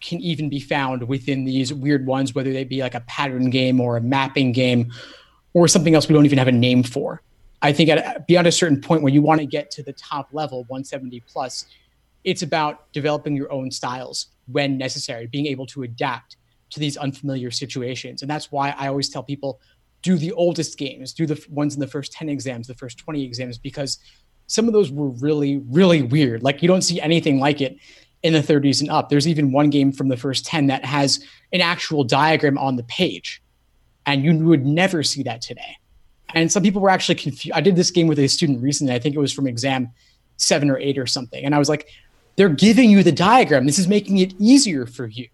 can 0.00 0.20
even 0.20 0.48
be 0.48 0.60
found 0.60 1.06
within 1.08 1.44
these 1.44 1.72
weird 1.72 2.06
ones, 2.06 2.34
whether 2.34 2.52
they 2.52 2.64
be 2.64 2.80
like 2.80 2.94
a 2.94 3.00
pattern 3.00 3.50
game 3.50 3.80
or 3.80 3.96
a 3.96 4.00
mapping 4.00 4.52
game 4.52 4.92
or 5.52 5.66
something 5.68 5.94
else 5.94 6.08
we 6.08 6.14
don't 6.14 6.26
even 6.26 6.38
have 6.38 6.48
a 6.48 6.52
name 6.52 6.82
for. 6.82 7.22
I 7.62 7.72
think 7.72 7.88
at 7.90 8.26
beyond 8.26 8.46
a 8.46 8.52
certain 8.52 8.80
point 8.80 9.02
when 9.02 9.14
you 9.14 9.22
want 9.22 9.40
to 9.40 9.46
get 9.46 9.70
to 9.72 9.82
the 9.82 9.92
top 9.94 10.28
level, 10.32 10.64
170 10.68 11.20
plus, 11.26 11.66
it's 12.24 12.42
about 12.42 12.92
developing 12.92 13.34
your 13.34 13.50
own 13.50 13.70
styles 13.70 14.28
when 14.46 14.76
necessary, 14.76 15.26
being 15.26 15.46
able 15.46 15.66
to 15.66 15.82
adapt 15.82 16.36
to 16.70 16.80
these 16.80 16.96
unfamiliar 16.96 17.50
situations. 17.50 18.22
And 18.22 18.30
that's 18.30 18.52
why 18.52 18.74
I 18.76 18.88
always 18.88 19.08
tell 19.08 19.22
people 19.22 19.60
do 20.02 20.16
the 20.18 20.32
oldest 20.32 20.78
games, 20.78 21.12
do 21.12 21.26
the 21.26 21.42
ones 21.50 21.74
in 21.74 21.80
the 21.80 21.86
first 21.86 22.12
10 22.12 22.28
exams, 22.28 22.66
the 22.66 22.74
first 22.74 22.98
20 22.98 23.24
exams, 23.24 23.58
because 23.58 23.98
some 24.46 24.66
of 24.66 24.72
those 24.72 24.90
were 24.90 25.08
really, 25.08 25.58
really 25.70 26.02
weird. 26.02 26.42
Like 26.42 26.62
you 26.62 26.68
don't 26.68 26.82
see 26.82 27.00
anything 27.00 27.40
like 27.40 27.60
it 27.60 27.76
in 28.22 28.32
the 28.32 28.40
30s 28.40 28.80
and 28.80 28.90
up. 28.90 29.08
There's 29.08 29.28
even 29.28 29.52
one 29.52 29.70
game 29.70 29.92
from 29.92 30.08
the 30.08 30.16
first 30.16 30.46
10 30.46 30.66
that 30.68 30.84
has 30.84 31.24
an 31.52 31.60
actual 31.60 32.04
diagram 32.04 32.58
on 32.58 32.76
the 32.76 32.82
page, 32.84 33.42
and 34.04 34.24
you 34.24 34.36
would 34.38 34.66
never 34.66 35.02
see 35.02 35.22
that 35.24 35.40
today. 35.40 35.76
And 36.34 36.50
some 36.50 36.62
people 36.62 36.82
were 36.82 36.90
actually 36.90 37.14
confused. 37.14 37.56
I 37.56 37.60
did 37.60 37.76
this 37.76 37.90
game 37.90 38.08
with 38.08 38.18
a 38.18 38.26
student 38.26 38.62
recently. 38.62 38.94
I 38.94 38.98
think 38.98 39.14
it 39.14 39.18
was 39.18 39.32
from 39.32 39.46
exam 39.46 39.90
seven 40.36 40.70
or 40.70 40.78
eight 40.78 40.98
or 40.98 41.06
something. 41.06 41.44
And 41.44 41.54
I 41.54 41.58
was 41.58 41.68
like, 41.68 41.88
they're 42.36 42.48
giving 42.48 42.90
you 42.90 43.02
the 43.02 43.12
diagram. 43.12 43.64
This 43.64 43.78
is 43.78 43.88
making 43.88 44.18
it 44.18 44.34
easier 44.38 44.86
for 44.86 45.06
you. 45.06 45.28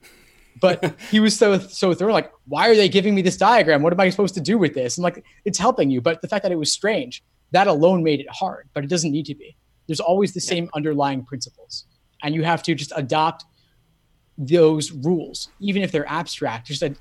But 0.60 0.94
he 1.10 1.18
was 1.18 1.36
so 1.36 1.58
so 1.58 1.92
thorough, 1.94 2.12
like, 2.12 2.30
why 2.46 2.68
are 2.68 2.76
they 2.76 2.88
giving 2.88 3.14
me 3.14 3.22
this 3.22 3.36
diagram? 3.36 3.82
What 3.82 3.92
am 3.92 4.00
I 4.00 4.10
supposed 4.10 4.34
to 4.34 4.40
do 4.40 4.58
with 4.58 4.74
this? 4.74 4.96
And 4.96 5.02
like, 5.02 5.24
it's 5.44 5.58
helping 5.58 5.90
you. 5.90 6.00
But 6.00 6.22
the 6.22 6.28
fact 6.28 6.42
that 6.44 6.52
it 6.52 6.56
was 6.56 6.72
strange, 6.72 7.22
that 7.52 7.66
alone 7.66 8.02
made 8.02 8.20
it 8.20 8.28
hard. 8.30 8.68
But 8.74 8.84
it 8.84 8.88
doesn't 8.88 9.12
need 9.12 9.26
to 9.26 9.34
be. 9.34 9.56
There's 9.86 10.00
always 10.00 10.32
the 10.32 10.40
same 10.40 10.68
underlying 10.74 11.24
principles 11.24 11.86
and 12.22 12.34
you 12.34 12.42
have 12.42 12.62
to 12.62 12.74
just 12.74 12.92
adopt 12.96 13.44
those 14.38 14.92
rules, 14.92 15.48
even 15.60 15.82
if 15.82 15.92
they're 15.92 16.08
abstract. 16.08 16.68
Just 16.68 16.82
ad- 16.82 16.98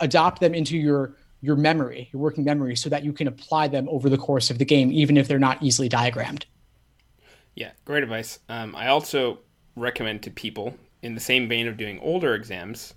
adopt 0.00 0.40
them 0.40 0.54
into 0.54 0.76
your 0.76 1.16
your 1.40 1.56
memory, 1.56 2.08
your 2.12 2.20
working 2.20 2.42
memory, 2.42 2.74
so 2.76 2.88
that 2.88 3.04
you 3.04 3.12
can 3.12 3.28
apply 3.28 3.68
them 3.68 3.88
over 3.88 4.08
the 4.08 4.18
course 4.18 4.50
of 4.50 4.58
the 4.58 4.64
game, 4.64 4.90
even 4.90 5.16
if 5.16 5.28
they're 5.28 5.38
not 5.38 5.62
easily 5.62 5.88
diagrammed. 5.88 6.44
Yeah, 7.54 7.70
great 7.84 8.02
advice. 8.02 8.40
Um, 8.48 8.74
I 8.74 8.88
also 8.88 9.38
recommend 9.76 10.22
to 10.24 10.30
people 10.32 10.76
in 11.02 11.14
the 11.14 11.20
same 11.20 11.48
vein 11.48 11.68
of 11.68 11.76
doing 11.76 12.00
older 12.00 12.34
exams 12.34 12.94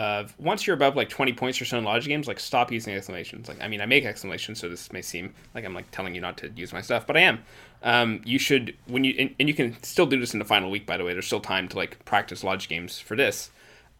of 0.00 0.34
once 0.40 0.66
you're 0.66 0.72
above 0.72 0.96
like 0.96 1.10
20 1.10 1.34
points 1.34 1.60
or 1.60 1.66
so 1.66 1.76
in 1.76 1.84
logic 1.84 2.08
games, 2.08 2.26
like 2.26 2.40
stop 2.40 2.72
using 2.72 2.94
exclamations. 2.94 3.48
Like, 3.48 3.60
I 3.60 3.68
mean, 3.68 3.82
I 3.82 3.86
make 3.86 4.06
exclamations, 4.06 4.58
so 4.58 4.66
this 4.66 4.90
may 4.94 5.02
seem 5.02 5.34
like 5.54 5.62
I'm 5.66 5.74
like 5.74 5.90
telling 5.90 6.14
you 6.14 6.22
not 6.22 6.38
to 6.38 6.50
use 6.56 6.72
my 6.72 6.80
stuff, 6.80 7.06
but 7.06 7.18
I 7.18 7.20
am. 7.20 7.44
Um, 7.82 8.22
you 8.24 8.38
should 8.38 8.74
when 8.86 9.04
you 9.04 9.14
and, 9.18 9.34
and, 9.38 9.46
you 9.46 9.54
can 9.54 9.76
still 9.82 10.06
do 10.06 10.18
this 10.18 10.32
in 10.32 10.38
the 10.38 10.44
final 10.46 10.70
week. 10.70 10.86
By 10.86 10.96
the 10.96 11.04
way, 11.04 11.12
there's 11.12 11.26
still 11.26 11.40
time 11.40 11.68
to 11.68 11.76
like 11.76 12.02
practice 12.06 12.42
logic 12.42 12.70
games 12.70 12.98
for 12.98 13.14
this. 13.14 13.50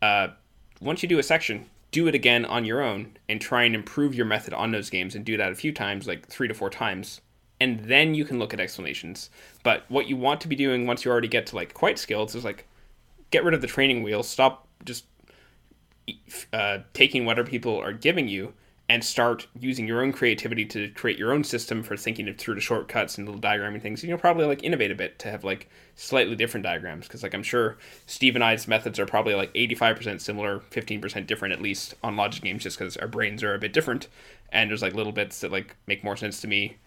Uh, 0.01 0.28
once 0.80 1.03
you 1.03 1.09
do 1.09 1.18
a 1.18 1.22
section, 1.22 1.66
do 1.90 2.07
it 2.07 2.14
again 2.14 2.46
on 2.46 2.64
your 2.64 2.80
own 2.80 3.18
and 3.28 3.38
try 3.38 3.64
and 3.64 3.74
improve 3.74 4.14
your 4.14 4.24
method 4.24 4.55
on 4.55 4.70
those 4.70 4.88
games 4.88 5.14
and 5.14 5.26
do 5.26 5.36
that 5.36 5.53
a 5.53 5.55
few 5.55 5.70
times, 5.70 6.07
like 6.07 6.26
three 6.26 6.48
to 6.48 6.55
four 6.55 6.70
times, 6.70 7.20
and 7.61 7.78
then 7.80 8.14
you 8.14 8.24
can 8.24 8.38
look 8.38 8.55
at 8.55 8.61
explanations. 8.61 9.28
But 9.64 9.84
what 9.88 10.09
you 10.09 10.16
want 10.16 10.40
to 10.40 10.48
be 10.48 10.57
doing 10.57 10.86
once 10.86 11.05
you 11.05 11.11
already 11.11 11.28
get 11.28 11.44
to 11.48 11.57
like 11.57 11.74
quite 11.74 11.98
skilled 11.98 12.34
is 12.34 12.42
like 12.42 12.66
get 13.30 13.44
rid 13.44 13.53
of 13.53 13.61
the 13.61 13.66
training 13.66 14.03
wheel, 14.03 14.22
stop 14.22 14.66
just 14.86 15.05
uh, 16.52 16.78
taking 16.94 17.24
whatever 17.24 17.48
people 17.48 17.78
are 17.78 17.92
giving 17.92 18.28
you 18.28 18.54
and 18.90 19.04
start 19.04 19.46
using 19.56 19.86
your 19.86 20.02
own 20.02 20.11
creativity 20.11 20.64
to 20.64 20.88
create 20.90 21.16
your 21.16 21.32
own 21.32 21.44
system 21.44 21.80
for 21.80 21.96
thinking 21.96 22.28
of 22.28 22.36
through 22.36 22.56
the 22.56 22.61
shortcuts 22.61 23.16
and 23.16 23.24
little 23.24 23.40
diagramming 23.40 23.80
things. 23.80 24.02
And 24.02 24.08
you'll 24.08 24.18
probably 24.18 24.46
like 24.46 24.64
innovate 24.64 24.90
a 24.90 24.96
bit 24.96 25.16
to 25.20 25.30
have 25.30 25.44
like 25.44 25.68
slightly 25.94 26.34
different 26.34 26.64
diagrams 26.64 27.06
because 27.06 27.22
like 27.22 27.32
I'm 27.32 27.44
sure 27.44 27.78
Steve 28.06 28.34
and 28.34 28.42
I's 28.42 28.66
methods 28.66 28.98
are 28.98 29.06
probably 29.06 29.34
like 29.34 29.54
85% 29.54 30.20
similar, 30.20 30.58
15% 30.72 31.24
different 31.28 31.54
at 31.54 31.62
least 31.62 31.94
on 32.02 32.16
logic 32.16 32.42
games 32.42 32.64
just 32.64 32.80
because 32.80 32.96
our 32.96 33.06
brains 33.06 33.44
are 33.44 33.54
a 33.54 33.61
bit 33.61 33.72
different 33.72 34.08
and 34.50 34.68
there's 34.68 34.82
like 34.82 34.94
little 34.94 35.12
bits 35.12 35.40
that 35.42 35.52
like 35.52 35.76
make 35.86 36.02
more 36.02 36.16
sense 36.16 36.40
to 36.40 36.48
me 36.48 36.78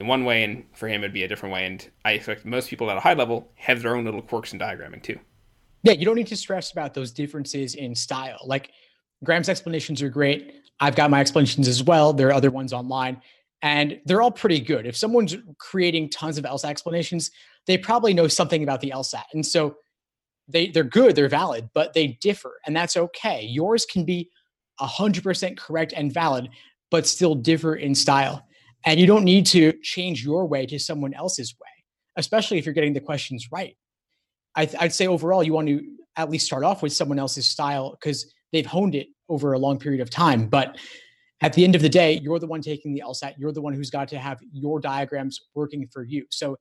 in 0.00 0.06
one 0.06 0.24
way 0.24 0.44
and 0.44 0.64
for 0.72 0.88
him 0.88 1.02
it'd 1.02 1.12
be 1.12 1.24
a 1.24 1.28
different 1.28 1.52
way 1.52 1.66
and 1.66 1.90
I 2.06 2.12
expect 2.12 2.46
most 2.46 2.70
people 2.70 2.90
at 2.90 2.96
a 2.96 3.00
high 3.00 3.12
level 3.12 3.50
have 3.56 3.82
their 3.82 3.96
own 3.96 4.06
little 4.06 4.22
quirks 4.22 4.54
in 4.54 4.58
diagramming 4.58 5.02
too. 5.02 5.20
Yeah, 5.84 5.92
you 5.92 6.06
don't 6.06 6.16
need 6.16 6.26
to 6.28 6.36
stress 6.36 6.72
about 6.72 6.94
those 6.94 7.12
differences 7.12 7.74
in 7.74 7.94
style. 7.94 8.38
Like 8.44 8.70
Graham's 9.22 9.50
explanations 9.50 10.00
are 10.02 10.08
great. 10.08 10.54
I've 10.80 10.96
got 10.96 11.10
my 11.10 11.20
explanations 11.20 11.68
as 11.68 11.82
well. 11.82 12.12
There 12.14 12.28
are 12.28 12.32
other 12.32 12.50
ones 12.50 12.72
online, 12.72 13.20
and 13.62 14.00
they're 14.06 14.22
all 14.22 14.30
pretty 14.30 14.60
good. 14.60 14.86
If 14.86 14.96
someone's 14.96 15.36
creating 15.58 16.08
tons 16.10 16.38
of 16.38 16.44
LSAT 16.44 16.70
explanations, 16.70 17.30
they 17.66 17.78
probably 17.78 18.14
know 18.14 18.28
something 18.28 18.62
about 18.62 18.80
the 18.80 18.90
LSAT. 18.90 19.24
And 19.34 19.44
so 19.44 19.76
they, 20.48 20.68
they're 20.68 20.84
good, 20.84 21.16
they're 21.16 21.28
valid, 21.28 21.68
but 21.74 21.92
they 21.92 22.18
differ, 22.20 22.60
and 22.66 22.74
that's 22.74 22.96
okay. 22.96 23.42
Yours 23.44 23.84
can 23.86 24.04
be 24.04 24.30
100% 24.80 25.56
correct 25.58 25.92
and 25.94 26.12
valid, 26.12 26.48
but 26.90 27.06
still 27.06 27.34
differ 27.34 27.76
in 27.76 27.94
style. 27.94 28.46
And 28.86 28.98
you 28.98 29.06
don't 29.06 29.24
need 29.24 29.46
to 29.46 29.72
change 29.82 30.24
your 30.24 30.46
way 30.46 30.66
to 30.66 30.78
someone 30.78 31.14
else's 31.14 31.54
way, 31.60 31.84
especially 32.16 32.58
if 32.58 32.66
you're 32.66 32.74
getting 32.74 32.94
the 32.94 33.00
questions 33.00 33.48
right. 33.52 33.76
I, 34.56 34.68
would 34.80 34.92
say 34.92 35.06
overall, 35.06 35.42
you 35.42 35.52
want 35.52 35.68
to 35.68 35.82
at 36.16 36.30
least 36.30 36.46
start 36.46 36.64
off 36.64 36.82
with 36.82 36.92
someone 36.92 37.18
else's 37.18 37.48
style 37.48 37.96
because 37.98 38.32
they've 38.52 38.66
honed 38.66 38.94
it 38.94 39.08
over 39.28 39.52
a 39.52 39.58
long 39.58 39.78
period 39.78 40.00
of 40.00 40.10
time. 40.10 40.46
But 40.46 40.78
at 41.40 41.52
the 41.52 41.64
end 41.64 41.74
of 41.74 41.82
the 41.82 41.88
day, 41.88 42.20
you're 42.22 42.38
the 42.38 42.46
one 42.46 42.62
taking 42.62 42.94
the 42.94 43.02
LSAT. 43.04 43.34
You're 43.36 43.52
the 43.52 43.60
one 43.60 43.74
who's 43.74 43.90
got 43.90 44.08
to 44.08 44.18
have 44.18 44.38
your 44.52 44.80
diagrams 44.80 45.40
working 45.54 45.88
for 45.92 46.04
you. 46.04 46.24
So 46.30 46.56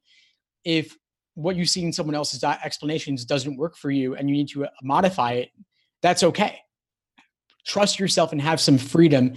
if 0.64 0.98
what 1.36 1.56
you 1.56 1.66
see 1.66 1.84
in 1.84 1.94
someone 1.94 2.16
else's 2.16 2.40
di- 2.40 2.60
explanations 2.64 3.26
doesn't 3.26 3.58
work 3.58 3.76
for 3.76 3.92
you 3.92 4.16
and 4.16 4.30
you 4.30 4.36
need 4.36 4.50
to 4.50 4.66
uh, 4.66 4.70
modify 4.82 5.34
it, 5.34 5.50
that's 6.02 6.24
okay. 6.24 6.60
Trust 7.66 8.00
yourself 8.00 8.32
and 8.32 8.42
have 8.42 8.60
some 8.60 8.78
freedom 8.78 9.34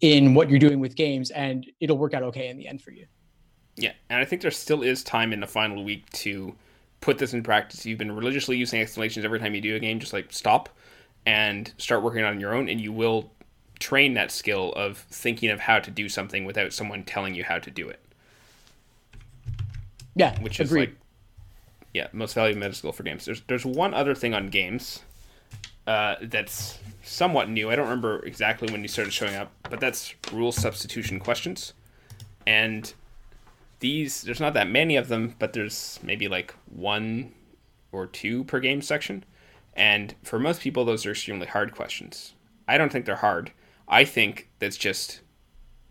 in 0.00 0.34
what 0.34 0.50
you're 0.50 0.58
doing 0.58 0.80
with 0.80 0.96
games, 0.96 1.30
and 1.30 1.64
it'll 1.80 1.96
work 1.96 2.12
out 2.12 2.24
okay 2.24 2.48
in 2.48 2.58
the 2.58 2.66
end 2.66 2.82
for 2.82 2.90
you. 2.90 3.06
Yeah, 3.76 3.92
and 4.10 4.20
I 4.20 4.24
think 4.24 4.42
there 4.42 4.50
still 4.50 4.82
is 4.82 5.02
time 5.02 5.32
in 5.32 5.40
the 5.40 5.46
final 5.46 5.82
week 5.84 6.10
to 6.10 6.54
put 7.02 7.18
this 7.18 7.34
in 7.34 7.42
practice. 7.42 7.84
You've 7.84 7.98
been 7.98 8.12
religiously 8.12 8.56
using 8.56 8.80
explanations 8.80 9.26
every 9.26 9.38
time 9.38 9.54
you 9.54 9.60
do 9.60 9.76
a 9.76 9.78
game, 9.78 10.00
just 10.00 10.14
like 10.14 10.32
stop 10.32 10.70
and 11.26 11.70
start 11.76 12.02
working 12.02 12.24
on 12.24 12.40
your 12.40 12.54
own, 12.54 12.68
and 12.70 12.80
you 12.80 12.92
will 12.92 13.30
train 13.78 14.14
that 14.14 14.30
skill 14.30 14.72
of 14.72 14.98
thinking 15.10 15.50
of 15.50 15.60
how 15.60 15.78
to 15.80 15.90
do 15.90 16.08
something 16.08 16.44
without 16.44 16.72
someone 16.72 17.02
telling 17.04 17.34
you 17.34 17.44
how 17.44 17.58
to 17.58 17.70
do 17.70 17.88
it. 17.88 18.00
Yeah, 20.14 20.40
which 20.40 20.60
is 20.60 20.70
agreed. 20.70 20.90
like 20.90 20.96
yeah, 21.92 22.06
most 22.12 22.34
valuable 22.34 22.60
meta 22.60 22.74
skill 22.74 22.92
for 22.92 23.02
games. 23.02 23.24
There's 23.24 23.42
there's 23.42 23.66
one 23.66 23.92
other 23.92 24.14
thing 24.14 24.32
on 24.34 24.48
games 24.48 25.00
uh, 25.86 26.16
that's 26.22 26.78
somewhat 27.02 27.50
new. 27.50 27.70
I 27.70 27.76
don't 27.76 27.86
remember 27.86 28.24
exactly 28.24 28.70
when 28.70 28.82
you 28.82 28.88
started 28.88 29.12
showing 29.12 29.34
up, 29.34 29.52
but 29.68 29.80
that's 29.80 30.14
rule 30.32 30.52
substitution 30.52 31.18
questions. 31.18 31.72
And 32.46 32.92
these 33.82 34.22
there's 34.22 34.40
not 34.40 34.54
that 34.54 34.70
many 34.70 34.96
of 34.96 35.08
them, 35.08 35.34
but 35.38 35.52
there's 35.52 36.00
maybe 36.02 36.28
like 36.28 36.54
one 36.66 37.34
or 37.92 38.06
two 38.06 38.44
per 38.44 38.58
game 38.58 38.80
section. 38.80 39.24
And 39.74 40.14
for 40.22 40.38
most 40.38 40.62
people, 40.62 40.84
those 40.84 41.04
are 41.04 41.10
extremely 41.10 41.46
hard 41.46 41.74
questions. 41.74 42.34
I 42.66 42.78
don't 42.78 42.90
think 42.90 43.04
they're 43.04 43.16
hard. 43.16 43.52
I 43.86 44.04
think 44.04 44.48
that's 44.58 44.78
just 44.78 45.20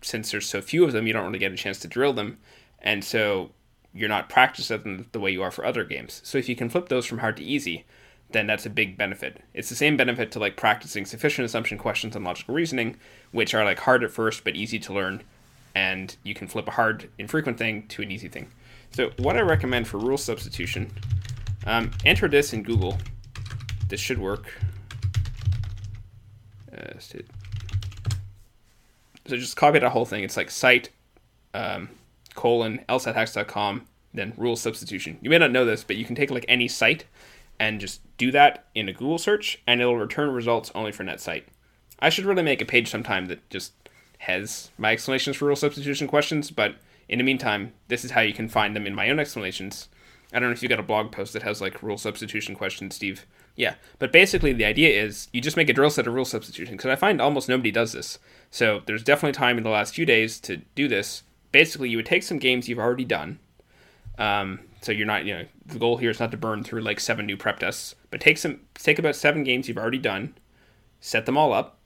since 0.01 0.31
there's 0.31 0.47
so 0.47 0.61
few 0.61 0.83
of 0.83 0.93
them, 0.93 1.05
you 1.05 1.13
don't 1.13 1.25
really 1.25 1.37
get 1.37 1.51
a 1.51 1.57
chance 1.57 1.77
to 1.79 1.87
drill 1.87 2.13
them. 2.13 2.39
And 2.79 3.03
so 3.03 3.51
you're 3.93 4.09
not 4.09 4.29
practicing 4.29 4.81
them 4.81 5.07
the 5.11 5.19
way 5.19 5.31
you 5.31 5.43
are 5.43 5.51
for 5.51 5.65
other 5.65 5.83
games. 5.83 6.21
So 6.23 6.37
if 6.37 6.49
you 6.49 6.55
can 6.55 6.69
flip 6.69 6.89
those 6.89 7.05
from 7.05 7.19
hard 7.19 7.37
to 7.37 7.43
easy, 7.43 7.85
then 8.31 8.47
that's 8.47 8.65
a 8.65 8.69
big 8.69 8.97
benefit. 8.97 9.43
It's 9.53 9.69
the 9.69 9.75
same 9.75 9.97
benefit 9.97 10.31
to 10.31 10.39
like 10.39 10.55
practicing 10.55 11.05
sufficient 11.05 11.45
assumption 11.45 11.77
questions 11.77 12.15
and 12.15 12.25
logical 12.25 12.55
reasoning, 12.55 12.95
which 13.31 13.53
are 13.53 13.65
like 13.65 13.79
hard 13.79 14.03
at 14.03 14.11
first 14.11 14.43
but 14.43 14.55
easy 14.55 14.79
to 14.79 14.93
learn 14.93 15.23
and 15.75 16.15
you 16.23 16.33
can 16.33 16.47
flip 16.47 16.67
a 16.67 16.71
hard 16.71 17.09
infrequent 17.17 17.57
thing 17.57 17.87
to 17.87 18.01
an 18.01 18.11
easy 18.11 18.27
thing. 18.27 18.49
So 18.91 19.11
what 19.17 19.37
I 19.37 19.41
recommend 19.41 19.87
for 19.87 19.97
rule 19.97 20.17
substitution, 20.17 20.91
um, 21.65 21.91
enter 22.05 22.27
this 22.27 22.53
in 22.53 22.63
Google. 22.63 22.97
This 23.87 23.99
should 23.99 24.19
work. 24.19 24.53
Uh, 26.75 26.97
so 26.97 27.19
just 29.27 29.55
copy 29.55 29.79
that 29.79 29.91
whole 29.91 30.05
thing. 30.05 30.23
It's 30.23 30.37
like 30.37 30.49
site 30.49 30.89
um, 31.53 31.89
colon 32.35 32.83
lsathacks.com 32.89 33.87
then 34.13 34.33
rule 34.37 34.55
substitution. 34.55 35.17
You 35.21 35.29
may 35.29 35.37
not 35.37 35.51
know 35.51 35.65
this, 35.65 35.83
but 35.83 35.95
you 35.95 36.05
can 36.05 36.15
take 36.15 36.31
like 36.31 36.45
any 36.47 36.67
site 36.67 37.05
and 37.59 37.79
just 37.79 38.01
do 38.17 38.31
that 38.31 38.65
in 38.73 38.89
a 38.89 38.93
Google 38.93 39.17
search, 39.17 39.61
and 39.67 39.79
it'll 39.79 39.97
return 39.97 40.31
results 40.31 40.71
only 40.73 40.91
from 40.91 41.05
that 41.05 41.21
site. 41.21 41.47
I 41.99 42.09
should 42.09 42.25
really 42.25 42.43
make 42.43 42.61
a 42.61 42.65
page 42.65 42.89
sometime 42.89 43.27
that 43.27 43.47
just 43.49 43.73
has 44.21 44.69
my 44.77 44.91
explanations 44.91 45.35
for 45.35 45.45
rule 45.45 45.55
substitution 45.55 46.07
questions, 46.07 46.51
but 46.51 46.75
in 47.09 47.17
the 47.17 47.23
meantime, 47.23 47.73
this 47.87 48.05
is 48.05 48.11
how 48.11 48.21
you 48.21 48.33
can 48.33 48.47
find 48.47 48.75
them 48.75 48.85
in 48.85 48.93
my 48.93 49.09
own 49.09 49.19
explanations. 49.19 49.89
I 50.31 50.39
don't 50.39 50.49
know 50.49 50.53
if 50.53 50.61
you 50.61 50.69
got 50.69 50.79
a 50.79 50.83
blog 50.83 51.11
post 51.11 51.33
that 51.33 51.41
has 51.41 51.59
like 51.59 51.81
rule 51.81 51.97
substitution 51.97 52.55
questions, 52.55 52.95
Steve, 52.95 53.25
Yeah, 53.55 53.75
but 53.97 54.11
basically 54.11 54.53
the 54.53 54.63
idea 54.63 55.03
is 55.03 55.27
you 55.33 55.41
just 55.41 55.57
make 55.57 55.69
a 55.69 55.73
drill 55.73 55.89
set 55.89 56.05
of 56.05 56.13
rule 56.13 56.25
substitution 56.25 56.77
because 56.77 56.91
I 56.91 56.95
find 56.95 57.19
almost 57.19 57.49
nobody 57.49 57.71
does 57.71 57.93
this. 57.93 58.19
So 58.51 58.81
there's 58.85 59.03
definitely 59.03 59.33
time 59.33 59.57
in 59.57 59.63
the 59.63 59.71
last 59.71 59.95
few 59.95 60.05
days 60.05 60.39
to 60.41 60.57
do 60.75 60.87
this. 60.87 61.23
Basically, 61.51 61.89
you 61.89 61.97
would 61.97 62.05
take 62.05 62.21
some 62.21 62.37
games 62.37 62.69
you've 62.69 62.77
already 62.77 63.05
done. 63.05 63.39
Um, 64.19 64.59
so 64.81 64.91
you're 64.91 65.07
not, 65.07 65.25
you 65.25 65.33
know, 65.33 65.45
the 65.65 65.79
goal 65.79 65.97
here 65.97 66.11
is 66.11 66.19
not 66.19 66.29
to 66.29 66.37
burn 66.37 66.63
through 66.63 66.81
like 66.81 66.99
seven 66.99 67.25
new 67.25 67.37
prep 67.37 67.57
tests, 67.57 67.95
but 68.11 68.21
take 68.21 68.37
some, 68.37 68.59
take 68.75 68.99
about 68.99 69.15
seven 69.15 69.43
games 69.43 69.67
you've 69.67 69.79
already 69.79 69.97
done, 69.97 70.35
set 70.99 71.25
them 71.25 71.37
all 71.37 71.53
up, 71.53 71.79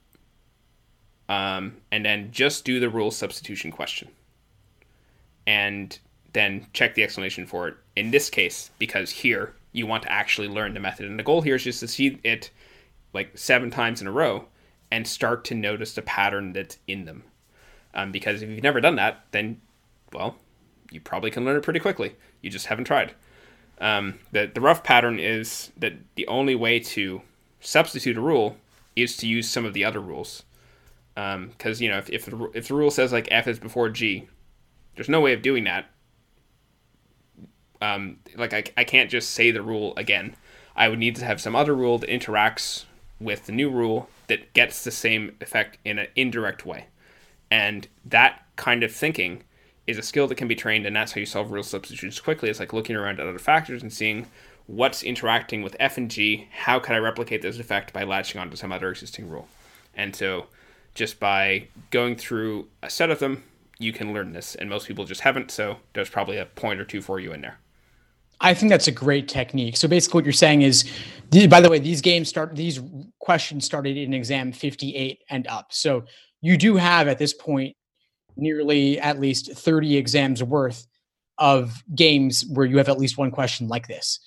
um, 1.28 1.76
and 1.90 2.04
then 2.04 2.30
just 2.30 2.64
do 2.64 2.80
the 2.80 2.88
rule 2.88 3.10
substitution 3.10 3.70
question, 3.70 4.08
and 5.46 5.98
then 6.32 6.66
check 6.72 6.94
the 6.94 7.02
explanation 7.02 7.46
for 7.46 7.68
it. 7.68 7.74
In 7.96 8.10
this 8.10 8.30
case, 8.30 8.70
because 8.78 9.10
here 9.10 9.54
you 9.72 9.86
want 9.86 10.02
to 10.04 10.12
actually 10.12 10.48
learn 10.48 10.74
the 10.74 10.80
method, 10.80 11.06
and 11.06 11.18
the 11.18 11.22
goal 11.24 11.42
here 11.42 11.56
is 11.56 11.64
just 11.64 11.80
to 11.80 11.88
see 11.88 12.18
it 12.22 12.50
like 13.12 13.36
seven 13.36 13.70
times 13.70 14.00
in 14.00 14.06
a 14.06 14.12
row 14.12 14.46
and 14.90 15.06
start 15.06 15.44
to 15.44 15.54
notice 15.54 15.94
the 15.94 16.02
pattern 16.02 16.52
that's 16.52 16.78
in 16.86 17.04
them. 17.06 17.24
Um, 17.94 18.12
because 18.12 18.42
if 18.42 18.50
you've 18.50 18.62
never 18.62 18.80
done 18.80 18.96
that, 18.96 19.24
then 19.30 19.60
well, 20.12 20.36
you 20.90 21.00
probably 21.00 21.30
can 21.30 21.44
learn 21.44 21.56
it 21.56 21.62
pretty 21.62 21.80
quickly. 21.80 22.14
You 22.42 22.50
just 22.50 22.66
haven't 22.66 22.84
tried. 22.84 23.14
Um, 23.80 24.20
the 24.32 24.50
the 24.52 24.60
rough 24.60 24.82
pattern 24.82 25.18
is 25.18 25.72
that 25.76 25.94
the 26.14 26.26
only 26.26 26.54
way 26.54 26.78
to 26.80 27.22
substitute 27.60 28.16
a 28.16 28.20
rule 28.20 28.56
is 28.94 29.16
to 29.18 29.26
use 29.26 29.48
some 29.48 29.64
of 29.64 29.74
the 29.74 29.84
other 29.84 30.00
rules. 30.00 30.44
Because 31.16 31.80
um, 31.80 31.82
you 31.82 31.88
know, 31.88 31.98
if 31.98 32.10
if 32.10 32.26
the, 32.26 32.50
if 32.54 32.68
the 32.68 32.74
rule 32.74 32.90
says 32.90 33.12
like 33.12 33.26
f 33.30 33.48
is 33.48 33.58
before 33.58 33.88
g, 33.88 34.28
there's 34.94 35.08
no 35.08 35.20
way 35.20 35.32
of 35.32 35.42
doing 35.42 35.64
that. 35.64 35.86
Um, 37.80 38.18
like 38.36 38.52
I, 38.52 38.64
I 38.76 38.84
can't 38.84 39.10
just 39.10 39.30
say 39.30 39.50
the 39.50 39.62
rule 39.62 39.94
again. 39.96 40.36
I 40.76 40.88
would 40.88 40.98
need 40.98 41.16
to 41.16 41.24
have 41.24 41.40
some 41.40 41.56
other 41.56 41.74
rule 41.74 41.98
that 41.98 42.10
interacts 42.10 42.84
with 43.18 43.46
the 43.46 43.52
new 43.52 43.70
rule 43.70 44.08
that 44.26 44.52
gets 44.52 44.84
the 44.84 44.90
same 44.90 45.34
effect 45.40 45.78
in 45.84 45.98
an 45.98 46.08
indirect 46.16 46.66
way. 46.66 46.86
And 47.50 47.88
that 48.04 48.42
kind 48.56 48.82
of 48.82 48.92
thinking 48.92 49.42
is 49.86 49.98
a 49.98 50.02
skill 50.02 50.26
that 50.26 50.34
can 50.34 50.48
be 50.48 50.54
trained, 50.54 50.84
and 50.84 50.96
that's 50.96 51.12
how 51.12 51.20
you 51.20 51.26
solve 51.26 51.50
rule 51.50 51.62
substitutions 51.62 52.20
quickly. 52.20 52.50
It's 52.50 52.60
like 52.60 52.72
looking 52.72 52.96
around 52.96 53.20
at 53.20 53.26
other 53.26 53.38
factors 53.38 53.82
and 53.82 53.92
seeing 53.92 54.26
what's 54.66 55.02
interacting 55.02 55.62
with 55.62 55.76
f 55.78 55.96
and 55.96 56.10
g. 56.10 56.48
How 56.50 56.78
could 56.78 56.94
I 56.94 56.98
replicate 56.98 57.42
this 57.42 57.58
effect 57.58 57.92
by 57.92 58.04
latching 58.04 58.40
onto 58.40 58.56
some 58.56 58.72
other 58.72 58.90
existing 58.90 59.30
rule? 59.30 59.48
And 59.94 60.14
so, 60.14 60.46
just 60.96 61.20
by 61.20 61.68
going 61.90 62.16
through 62.16 62.66
a 62.82 62.90
set 62.90 63.10
of 63.10 63.20
them, 63.20 63.44
you 63.78 63.92
can 63.92 64.12
learn 64.12 64.32
this, 64.32 64.54
and 64.54 64.68
most 64.68 64.88
people 64.88 65.04
just 65.04 65.20
haven't. 65.20 65.50
So 65.50 65.76
there's 65.92 66.08
probably 66.08 66.38
a 66.38 66.46
point 66.46 66.80
or 66.80 66.84
two 66.84 67.02
for 67.02 67.20
you 67.20 67.32
in 67.32 67.42
there. 67.42 67.58
I 68.40 68.54
think 68.54 68.70
that's 68.70 68.88
a 68.88 68.92
great 68.92 69.28
technique. 69.28 69.76
So 69.76 69.86
basically, 69.86 70.18
what 70.18 70.24
you're 70.24 70.32
saying 70.32 70.62
is, 70.62 70.90
by 71.48 71.60
the 71.60 71.70
way, 71.70 71.78
these 71.78 72.00
games 72.00 72.28
start, 72.28 72.56
these 72.56 72.80
questions 73.20 73.64
started 73.64 73.96
in 73.96 74.12
exam 74.12 74.52
58 74.52 75.20
and 75.30 75.46
up. 75.46 75.72
So 75.72 76.04
you 76.40 76.56
do 76.56 76.76
have 76.76 77.08
at 77.08 77.18
this 77.18 77.32
point 77.32 77.76
nearly 78.36 78.98
at 79.00 79.20
least 79.20 79.52
30 79.52 79.96
exams 79.96 80.42
worth 80.42 80.86
of 81.38 81.82
games 81.94 82.44
where 82.52 82.66
you 82.66 82.78
have 82.78 82.88
at 82.88 82.98
least 82.98 83.18
one 83.18 83.30
question 83.30 83.68
like 83.68 83.88
this. 83.88 84.20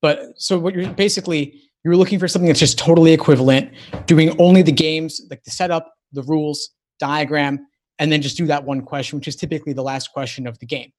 But 0.00 0.20
so 0.36 0.58
what 0.58 0.74
you're 0.74 0.90
basically 0.90 1.60
you're 1.84 1.96
looking 1.96 2.18
for 2.18 2.28
something 2.28 2.48
that's 2.48 2.60
just 2.60 2.78
totally 2.78 3.12
equivalent, 3.12 3.72
doing 4.06 4.38
only 4.40 4.62
the 4.62 4.72
games, 4.72 5.20
like 5.30 5.44
the 5.44 5.50
setup, 5.50 5.94
the 6.12 6.22
rules, 6.22 6.70
diagram, 6.98 7.66
and 7.98 8.12
then 8.12 8.22
just 8.22 8.36
do 8.36 8.46
that 8.46 8.64
one 8.64 8.82
question, 8.82 9.18
which 9.18 9.28
is 9.28 9.36
typically 9.36 9.72
the 9.72 9.82
last 9.82 10.12
question 10.12 10.46
of 10.46 10.58
the 10.58 10.66
game. 10.66 10.92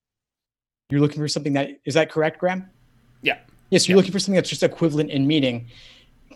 You're 0.89 1.01
looking 1.01 1.21
for 1.21 1.27
something 1.27 1.53
that 1.53 1.69
is 1.85 1.93
that 1.93 2.11
correct, 2.11 2.39
Graham? 2.39 2.69
Yeah. 3.21 3.37
Yes, 3.69 3.87
you're 3.87 3.95
yeah. 3.95 3.97
looking 3.97 4.11
for 4.11 4.19
something 4.19 4.35
that's 4.35 4.49
just 4.49 4.63
equivalent 4.63 5.11
in 5.11 5.27
meaning, 5.27 5.67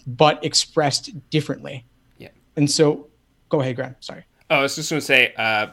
but 0.06 0.44
expressed 0.44 1.12
differently. 1.30 1.86
Yeah. 2.18 2.30
And 2.56 2.70
so, 2.70 3.08
go 3.50 3.62
ahead, 3.62 3.76
Graham. 3.76 3.96
Sorry. 4.00 4.24
Oh, 4.50 4.58
I 4.58 4.62
was 4.62 4.76
just 4.76 4.90
going 4.90 5.00
to 5.00 5.06
say, 5.06 5.34
uh, 5.38 5.68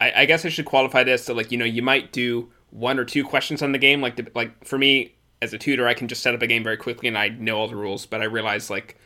I, 0.00 0.12
I, 0.22 0.24
guess 0.24 0.44
I 0.44 0.48
should 0.48 0.64
qualify 0.64 1.04
this. 1.04 1.24
So, 1.24 1.34
like, 1.34 1.52
you 1.52 1.58
know, 1.58 1.64
you 1.64 1.82
might 1.82 2.10
do 2.10 2.50
one 2.70 2.98
or 2.98 3.04
two 3.04 3.22
questions 3.22 3.62
on 3.62 3.70
the 3.70 3.78
game. 3.78 4.00
Like, 4.00 4.16
the, 4.16 4.26
like 4.34 4.64
for 4.64 4.76
me 4.78 5.14
as 5.40 5.52
a 5.52 5.58
tutor, 5.58 5.86
I 5.86 5.94
can 5.94 6.08
just 6.08 6.22
set 6.22 6.34
up 6.34 6.42
a 6.42 6.46
game 6.46 6.64
very 6.64 6.76
quickly 6.76 7.06
and 7.06 7.16
I 7.16 7.28
know 7.28 7.56
all 7.56 7.68
the 7.68 7.76
rules. 7.76 8.06
But 8.06 8.20
I 8.20 8.24
realize 8.24 8.70
like 8.70 8.98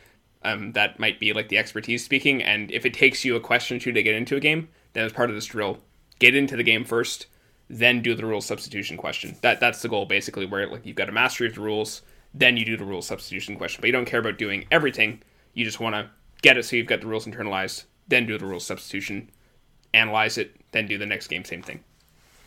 um, 0.43 0.71
that 0.73 0.99
might 0.99 1.19
be 1.19 1.33
like 1.33 1.49
the 1.49 1.57
expertise 1.57 2.03
speaking. 2.03 2.41
And 2.41 2.71
if 2.71 2.85
it 2.85 2.93
takes 2.93 3.25
you 3.25 3.35
a 3.35 3.39
question 3.39 3.77
or 3.77 3.79
two 3.79 3.91
to 3.91 4.03
get 4.03 4.15
into 4.15 4.35
a 4.35 4.39
game, 4.39 4.69
then 4.93 5.05
as 5.05 5.13
part 5.13 5.29
of 5.29 5.35
this 5.35 5.45
drill, 5.45 5.79
get 6.19 6.35
into 6.35 6.55
the 6.55 6.63
game 6.63 6.85
first 6.85 7.27
then 7.69 8.01
do 8.01 8.15
the 8.15 8.25
rule 8.25 8.41
substitution 8.41 8.97
question. 8.97 9.37
That 9.41 9.59
that's 9.59 9.81
the 9.81 9.87
goal 9.89 10.05
basically, 10.05 10.45
where 10.45 10.67
like 10.67 10.85
you've 10.85 10.95
got 10.95 11.09
a 11.09 11.13
mastery 11.13 11.47
of 11.47 11.55
the 11.55 11.61
rules, 11.61 12.01
then 12.33 12.57
you 12.57 12.65
do 12.65 12.75
the 12.75 12.83
rule 12.83 13.01
substitution 13.01 13.55
question. 13.57 13.81
But 13.81 13.87
you 13.87 13.93
don't 13.93 14.05
care 14.05 14.19
about 14.19 14.37
doing 14.37 14.65
everything. 14.71 15.21
You 15.53 15.65
just 15.65 15.79
want 15.79 15.95
to 15.95 16.09
get 16.41 16.57
it 16.57 16.65
so 16.65 16.75
you've 16.75 16.87
got 16.87 17.01
the 17.01 17.07
rules 17.07 17.25
internalized, 17.25 17.85
then 18.07 18.25
do 18.25 18.37
the 18.37 18.45
rule 18.45 18.59
substitution, 18.59 19.29
analyze 19.93 20.37
it, 20.37 20.55
then 20.71 20.87
do 20.87 20.97
the 20.97 21.05
next 21.05 21.27
game 21.27 21.45
same 21.45 21.61
thing. 21.61 21.83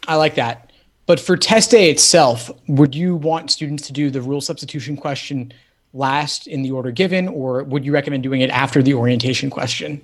I 0.09 0.17
like 0.17 0.35
that. 0.35 0.73
But 1.07 1.21
for 1.21 1.37
test 1.37 1.71
day 1.71 1.91
itself, 1.91 2.51
would 2.67 2.95
you 2.95 3.15
want 3.15 3.51
students 3.51 3.87
to 3.87 3.93
do 3.93 4.11
the 4.11 4.23
rule 4.23 4.41
substitution 4.41 4.97
question 4.97 5.53
last 5.93 6.47
in 6.47 6.63
the 6.63 6.71
order 6.71 6.91
given, 6.91 7.29
or 7.29 7.63
would 7.65 7.85
you 7.85 7.93
recommend 7.93 8.23
doing 8.23 8.41
it 8.41 8.51
after 8.51 8.83
the 8.83 8.95
orientation 8.95 9.51
question? 9.51 10.03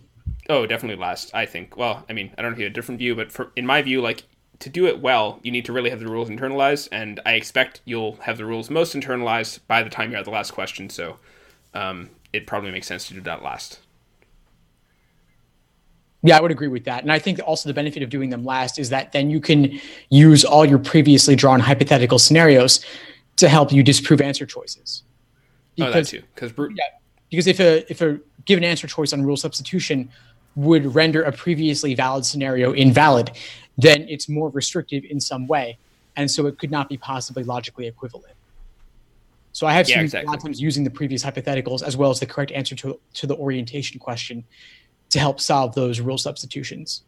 Oh, 0.48 0.66
definitely 0.66 1.00
last. 1.00 1.30
I 1.34 1.46
think. 1.46 1.76
Well, 1.76 2.04
I 2.08 2.12
mean, 2.12 2.32
I 2.36 2.42
don't 2.42 2.52
know 2.52 2.54
if 2.54 2.58
you 2.58 2.64
have 2.64 2.72
a 2.72 2.74
different 2.74 2.98
view, 2.98 3.14
but 3.14 3.32
for 3.32 3.52
in 3.56 3.66
my 3.66 3.82
view, 3.82 4.00
like 4.00 4.24
to 4.60 4.68
do 4.68 4.86
it 4.86 5.00
well, 5.00 5.38
you 5.42 5.52
need 5.52 5.64
to 5.66 5.72
really 5.72 5.90
have 5.90 6.00
the 6.00 6.08
rules 6.08 6.28
internalized, 6.28 6.88
and 6.90 7.20
I 7.24 7.34
expect 7.34 7.80
you'll 7.84 8.16
have 8.22 8.38
the 8.38 8.44
rules 8.44 8.70
most 8.70 8.94
internalized 8.94 9.60
by 9.66 9.82
the 9.82 9.90
time 9.90 10.10
you're 10.10 10.18
at 10.18 10.24
the 10.24 10.30
last 10.30 10.50
question. 10.50 10.90
So 10.90 11.18
um, 11.74 12.10
it 12.32 12.46
probably 12.46 12.70
makes 12.70 12.86
sense 12.86 13.06
to 13.08 13.14
do 13.14 13.20
that 13.22 13.42
last. 13.42 13.80
Yeah, 16.22 16.36
I 16.36 16.40
would 16.40 16.50
agree 16.50 16.68
with 16.68 16.84
that. 16.84 17.02
And 17.02 17.12
I 17.12 17.20
think 17.20 17.38
also 17.46 17.68
the 17.68 17.74
benefit 17.74 18.02
of 18.02 18.10
doing 18.10 18.30
them 18.30 18.44
last 18.44 18.78
is 18.78 18.90
that 18.90 19.12
then 19.12 19.30
you 19.30 19.40
can 19.40 19.80
use 20.10 20.44
all 20.44 20.64
your 20.64 20.78
previously 20.78 21.36
drawn 21.36 21.60
hypothetical 21.60 22.18
scenarios 22.18 22.84
to 23.36 23.48
help 23.48 23.70
you 23.70 23.84
disprove 23.84 24.20
answer 24.20 24.44
choices. 24.44 25.04
Because, 25.78 25.94
oh, 25.94 26.00
that 26.00 26.06
too. 26.06 26.22
Because 26.34 26.76
yeah, 26.76 26.84
because 27.30 27.46
if 27.46 27.60
a 27.60 27.90
if 27.90 28.00
a 28.00 28.18
given 28.44 28.64
answer 28.64 28.86
choice 28.86 29.12
on 29.12 29.22
rule 29.22 29.36
substitution 29.36 30.10
would 30.56 30.94
render 30.94 31.22
a 31.22 31.30
previously 31.30 31.94
valid 31.94 32.26
scenario 32.26 32.74
invalid, 32.74 33.30
then 33.76 34.06
it's 34.08 34.28
more 34.28 34.50
restrictive 34.50 35.04
in 35.04 35.20
some 35.20 35.46
way. 35.46 35.78
And 36.16 36.28
so 36.28 36.46
it 36.46 36.58
could 36.58 36.72
not 36.72 36.88
be 36.88 36.96
possibly 36.96 37.44
logically 37.44 37.86
equivalent. 37.86 38.34
So 39.52 39.66
I 39.66 39.72
have 39.72 39.88
yeah, 39.88 39.96
seen 39.96 40.04
exactly. 40.04 40.26
a 40.26 40.30
lot 40.30 40.36
of 40.36 40.42
times 40.42 40.60
using 40.60 40.84
the 40.84 40.90
previous 40.90 41.22
hypotheticals 41.24 41.82
as 41.82 41.96
well 41.96 42.10
as 42.10 42.20
the 42.20 42.26
correct 42.26 42.52
answer 42.52 42.74
to, 42.76 42.98
to 43.14 43.26
the 43.26 43.36
orientation 43.36 43.98
question 43.98 44.44
to 45.10 45.18
help 45.20 45.40
solve 45.40 45.74
those 45.74 46.00
rule 46.00 46.18
substitutions. 46.18 47.02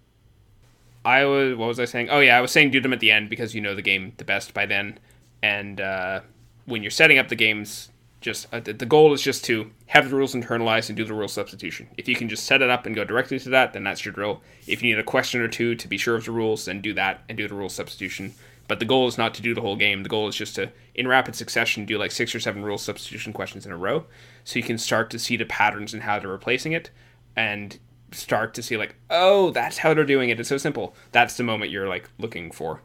I 1.05 1.25
was 1.25 1.57
what 1.57 1.67
was 1.67 1.81
I 1.81 1.87
saying? 1.87 2.09
Oh 2.11 2.21
yeah, 2.21 2.37
I 2.37 2.41
was 2.41 2.51
saying 2.51 2.71
do 2.71 2.81
them 2.81 2.93
at 2.93 3.01
the 3.01 3.11
end 3.11 3.31
because 3.31 3.55
you 3.55 3.61
know 3.61 3.75
the 3.75 3.83
game 3.83 4.13
the 4.19 4.25
best 4.25 4.53
by 4.53 4.67
then, 4.67 4.99
and 5.43 5.81
uh, 5.81 6.21
when 6.67 6.83
you're 6.83 6.91
setting 6.91 7.19
up 7.19 7.29
the 7.29 7.37
games, 7.37 7.90
just 8.21 8.47
uh, 8.53 8.61
the 8.61 8.87
goal 8.87 9.15
is 9.15 9.23
just 9.23 9.45
to 9.45 9.71
have 9.87 10.11
the 10.11 10.17
rules 10.17 10.35
internalized 10.35 10.89
and 10.89 10.97
do 10.97 11.05
the 11.05 11.15
rule 11.15 11.29
substitution. 11.29 11.89
If 11.97 12.07
you 12.07 12.15
can 12.15 12.29
just 12.29 12.45
set 12.45 12.63
it 12.63 12.71
up 12.71 12.85
and 12.85 12.95
go 12.95 13.05
directly 13.05 13.39
to 13.39 13.49
that, 13.51 13.73
then 13.73 13.85
that's 13.85 14.05
your 14.05 14.13
drill. 14.13 14.43
If 14.67 14.83
you 14.83 14.91
need 14.91 15.01
a 15.01 15.05
question 15.05 15.41
or 15.41 15.49
two 15.49 15.75
to 15.75 15.89
be 15.89 15.97
sure 15.97 16.17
of 16.17 16.25
the 16.25 16.33
rules, 16.33 16.67
then 16.67 16.81
do 16.81 16.93
that 16.95 17.23
and 17.29 17.39
do 17.39 17.49
the 17.49 17.55
rule 17.55 17.71
substitution. 17.71 18.35
But 18.69 18.79
the 18.79 18.85
goal 18.85 19.09
is 19.09 19.19
not 19.19 19.35
to 19.35 19.43
do 19.43 19.55
the 19.55 19.63
whole 19.63 19.75
game. 19.75 20.03
The 20.03 20.09
goal 20.09 20.29
is 20.29 20.37
just 20.37 20.55
to, 20.55 20.71
in 20.95 21.09
rapid 21.09 21.35
succession, 21.35 21.87
do 21.87 21.99
like 21.99 22.13
six 22.13 22.35
or 22.35 22.41
seven 22.41 22.63
rule 22.63 22.79
substitution 22.79 23.33
questions 23.33 23.67
in 23.67 23.73
a 23.73 23.77
row, 23.77 24.05
so 24.45 24.59
you 24.59 24.63
can 24.63 24.79
start 24.79 25.11
to 25.11 25.19
see 25.19 25.37
the 25.37 25.45
patterns 25.45 25.93
and 25.93 26.05
how 26.05 26.21
they're 26.21 26.31
replacing 26.31 26.73
it, 26.73 26.91
and 27.35 27.79
start 28.13 28.55
to 28.55 28.63
see 28.63 28.77
like, 28.77 28.95
oh, 29.09 29.51
that's 29.51 29.79
how 29.79 29.93
they're 29.95 30.05
doing 30.05 30.31
it. 30.31 30.39
It's 30.39 30.49
so 30.49 30.57
simple. 30.57 30.95
That's 31.11 31.37
the 31.37 31.43
moment 31.43 31.73
you're 31.73 31.89
like 31.89 32.09
looking 32.19 32.53
for. 32.53 32.81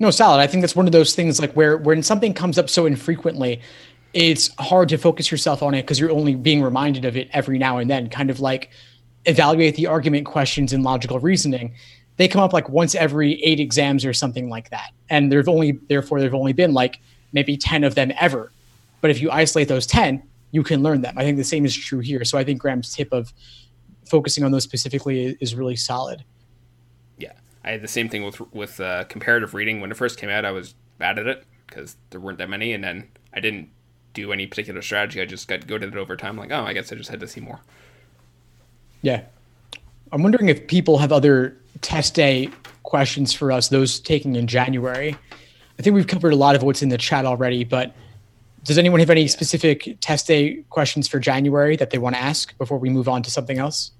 No, 0.00 0.10
solid. 0.10 0.40
I 0.40 0.46
think 0.46 0.60
that's 0.62 0.76
one 0.76 0.86
of 0.86 0.92
those 0.92 1.14
things 1.14 1.40
like 1.40 1.54
where 1.54 1.76
when 1.76 2.02
something 2.02 2.34
comes 2.34 2.58
up 2.58 2.68
so 2.68 2.84
infrequently, 2.84 3.60
it's 4.18 4.50
hard 4.58 4.88
to 4.88 4.98
focus 4.98 5.30
yourself 5.30 5.62
on 5.62 5.74
it 5.74 5.82
because 5.82 6.00
you're 6.00 6.10
only 6.10 6.34
being 6.34 6.60
reminded 6.60 7.04
of 7.04 7.16
it 7.16 7.28
every 7.32 7.56
now 7.56 7.78
and 7.78 7.88
then. 7.88 8.10
Kind 8.10 8.30
of 8.30 8.40
like 8.40 8.70
evaluate 9.26 9.76
the 9.76 9.86
argument 9.86 10.26
questions 10.26 10.72
in 10.72 10.82
logical 10.82 11.20
reasoning. 11.20 11.72
They 12.16 12.26
come 12.26 12.42
up 12.42 12.52
like 12.52 12.68
once 12.68 12.96
every 12.96 13.40
eight 13.44 13.60
exams 13.60 14.04
or 14.04 14.12
something 14.12 14.48
like 14.48 14.70
that. 14.70 14.90
And 15.08 15.30
there've 15.30 15.48
only, 15.48 15.78
therefore, 15.88 16.18
there've 16.18 16.34
only 16.34 16.52
been 16.52 16.74
like 16.74 16.98
maybe 17.32 17.56
10 17.56 17.84
of 17.84 17.94
them 17.94 18.12
ever. 18.18 18.50
But 19.00 19.12
if 19.12 19.22
you 19.22 19.30
isolate 19.30 19.68
those 19.68 19.86
10, 19.86 20.20
you 20.50 20.64
can 20.64 20.82
learn 20.82 21.02
them. 21.02 21.16
I 21.16 21.22
think 21.22 21.36
the 21.36 21.44
same 21.44 21.64
is 21.64 21.76
true 21.76 22.00
here. 22.00 22.24
So 22.24 22.36
I 22.36 22.42
think 22.42 22.60
Graham's 22.60 22.92
tip 22.92 23.12
of 23.12 23.32
focusing 24.04 24.42
on 24.42 24.50
those 24.50 24.64
specifically 24.64 25.38
is 25.40 25.54
really 25.54 25.76
solid. 25.76 26.24
Yeah. 27.18 27.34
I 27.62 27.70
had 27.70 27.82
the 27.82 27.88
same 27.88 28.08
thing 28.08 28.24
with, 28.24 28.40
with 28.52 28.80
uh, 28.80 29.04
comparative 29.04 29.54
reading. 29.54 29.80
When 29.80 29.92
it 29.92 29.96
first 29.96 30.18
came 30.18 30.28
out, 30.28 30.44
I 30.44 30.50
was 30.50 30.74
bad 30.98 31.20
at 31.20 31.28
it 31.28 31.44
because 31.68 31.96
there 32.10 32.18
weren't 32.18 32.38
that 32.38 32.50
many. 32.50 32.72
And 32.72 32.82
then 32.82 33.06
I 33.32 33.38
didn't 33.38 33.68
do 34.14 34.32
any 34.32 34.46
particular 34.46 34.82
strategy. 34.82 35.20
I 35.20 35.24
just 35.24 35.48
got 35.48 35.66
good 35.66 35.82
at 35.82 35.90
it 35.90 35.96
over 35.96 36.16
time. 36.16 36.36
Like, 36.36 36.50
oh, 36.50 36.64
I 36.64 36.72
guess 36.72 36.92
I 36.92 36.96
just 36.96 37.10
had 37.10 37.20
to 37.20 37.28
see 37.28 37.40
more. 37.40 37.60
Yeah. 39.02 39.22
I'm 40.12 40.22
wondering 40.22 40.48
if 40.48 40.66
people 40.66 40.98
have 40.98 41.12
other 41.12 41.56
test 41.80 42.14
day 42.14 42.50
questions 42.82 43.32
for 43.32 43.52
us, 43.52 43.68
those 43.68 44.00
taking 44.00 44.36
in 44.36 44.46
January. 44.46 45.16
I 45.78 45.82
think 45.82 45.94
we've 45.94 46.06
covered 46.06 46.32
a 46.32 46.36
lot 46.36 46.56
of 46.56 46.62
what's 46.62 46.82
in 46.82 46.88
the 46.88 46.98
chat 46.98 47.24
already, 47.24 47.62
but 47.62 47.94
does 48.64 48.78
anyone 48.78 49.00
have 49.00 49.10
any 49.10 49.28
specific 49.28 49.96
test 50.00 50.26
day 50.26 50.62
questions 50.70 51.06
for 51.06 51.18
January 51.18 51.76
that 51.76 51.90
they 51.90 51.98
want 51.98 52.16
to 52.16 52.20
ask 52.20 52.56
before 52.58 52.78
we 52.78 52.90
move 52.90 53.08
on 53.08 53.22
to 53.22 53.30
something 53.30 53.58
else? 53.58 53.92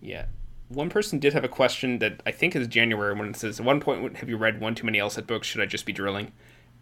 Yeah. 0.00 0.26
One 0.68 0.88
person 0.88 1.18
did 1.18 1.32
have 1.32 1.44
a 1.44 1.48
question 1.48 1.98
that 1.98 2.22
I 2.26 2.30
think 2.30 2.54
is 2.54 2.66
January 2.66 3.14
when 3.14 3.28
it 3.28 3.36
says, 3.36 3.60
At 3.60 3.66
one 3.66 3.80
point, 3.80 4.16
have 4.18 4.28
you 4.28 4.36
read 4.36 4.60
one 4.60 4.74
too 4.74 4.86
many 4.86 4.98
LSAT 4.98 5.26
books? 5.26 5.46
Should 5.46 5.60
I 5.60 5.66
just 5.66 5.86
be 5.86 5.92
drilling? 5.92 6.32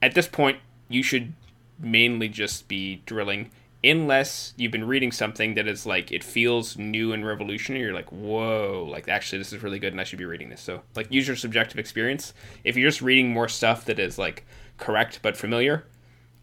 At 0.02 0.14
this 0.14 0.28
point, 0.28 0.58
you 0.88 1.02
should 1.02 1.32
mainly 1.78 2.28
just 2.28 2.68
be 2.68 3.02
drilling 3.06 3.50
unless 3.82 4.54
you've 4.56 4.72
been 4.72 4.86
reading 4.86 5.12
something 5.12 5.54
that 5.54 5.68
is 5.68 5.84
like 5.84 6.10
it 6.10 6.24
feels 6.24 6.78
new 6.78 7.12
and 7.12 7.26
revolutionary 7.26 7.84
you're 7.84 7.92
like 7.92 8.10
whoa 8.10 8.86
like 8.90 9.08
actually 9.08 9.38
this 9.38 9.52
is 9.52 9.62
really 9.62 9.78
good 9.78 9.92
and 9.92 10.00
i 10.00 10.04
should 10.04 10.18
be 10.18 10.24
reading 10.24 10.48
this. 10.48 10.60
So 10.60 10.82
like 10.96 11.12
use 11.12 11.26
your 11.26 11.36
subjective 11.36 11.78
experience. 11.78 12.32
If 12.64 12.76
you're 12.76 12.88
just 12.88 13.02
reading 13.02 13.32
more 13.32 13.48
stuff 13.48 13.84
that 13.86 13.98
is 13.98 14.18
like 14.18 14.46
correct 14.78 15.20
but 15.22 15.36
familiar 15.36 15.84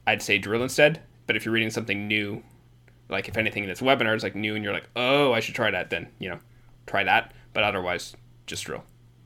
i'd 0.05 0.21
say 0.21 0.37
drill 0.37 0.63
instead. 0.63 1.01
But 1.27 1.35
if 1.35 1.45
you're 1.45 1.53
reading 1.53 1.71
something 1.71 2.07
new 2.07 2.43
like 3.09 3.27
if 3.27 3.37
anything 3.37 3.63
in 3.63 3.69
this 3.69 3.81
webinar 3.81 4.15
is 4.15 4.23
like 4.23 4.35
new 4.35 4.55
and 4.55 4.63
you're 4.63 4.73
like 4.73 4.89
oh 4.95 5.33
i 5.33 5.39
should 5.39 5.55
try 5.55 5.71
that 5.71 5.89
then 5.89 6.07
you 6.19 6.29
know 6.29 6.39
try 6.85 7.03
that. 7.03 7.33
But 7.53 7.63
otherwise 7.63 8.15
just 8.45 8.65
drill 8.65 8.83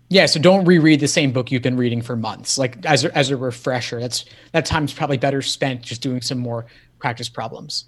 yeah, 0.09 0.25
so 0.25 0.39
don't 0.39 0.65
reread 0.65 0.99
the 0.99 1.07
same 1.07 1.31
book 1.31 1.51
you've 1.51 1.61
been 1.61 1.77
reading 1.77 2.01
for 2.01 2.15
months. 2.15 2.57
Like 2.57 2.85
as 2.85 3.05
a, 3.05 3.17
as 3.17 3.31
a 3.31 3.37
refresher, 3.37 3.99
that's 3.99 4.25
that 4.51 4.65
time's 4.65 4.93
probably 4.93 5.17
better 5.17 5.41
spent 5.41 5.81
just 5.81 6.01
doing 6.01 6.21
some 6.21 6.37
more 6.37 6.65
practice 6.99 7.29
problems. 7.29 7.85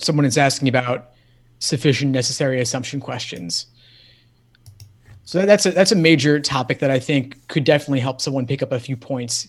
someone 0.00 0.24
is 0.24 0.38
asking 0.38 0.68
about 0.68 1.10
sufficient 1.58 2.10
necessary 2.10 2.60
assumption 2.60 3.00
questions. 3.00 3.66
So 5.24 5.46
that's 5.46 5.66
a, 5.66 5.70
that's 5.70 5.92
a 5.92 5.96
major 5.96 6.40
topic 6.40 6.80
that 6.80 6.90
I 6.90 6.98
think 6.98 7.46
could 7.48 7.64
definitely 7.64 8.00
help 8.00 8.20
someone 8.20 8.46
pick 8.46 8.62
up 8.62 8.72
a 8.72 8.80
few 8.80 8.96
points 8.96 9.48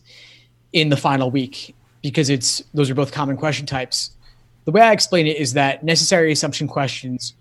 in 0.74 0.89
the 0.89 0.97
final 0.97 1.32
week 1.32 1.74
because 2.03 2.30
it's 2.30 2.59
those 2.74 2.89
are 2.89 2.95
both 2.95 3.11
common 3.11 3.38
question 3.38 3.65
types. 3.65 4.11
The 4.65 4.72
way 4.72 4.82
I 4.82 4.91
explain 4.91 5.26
it 5.26 5.38
is 5.38 5.53
that 5.53 5.84
necessary 5.84 6.32
assumption 6.32 6.67
questions 6.67 7.34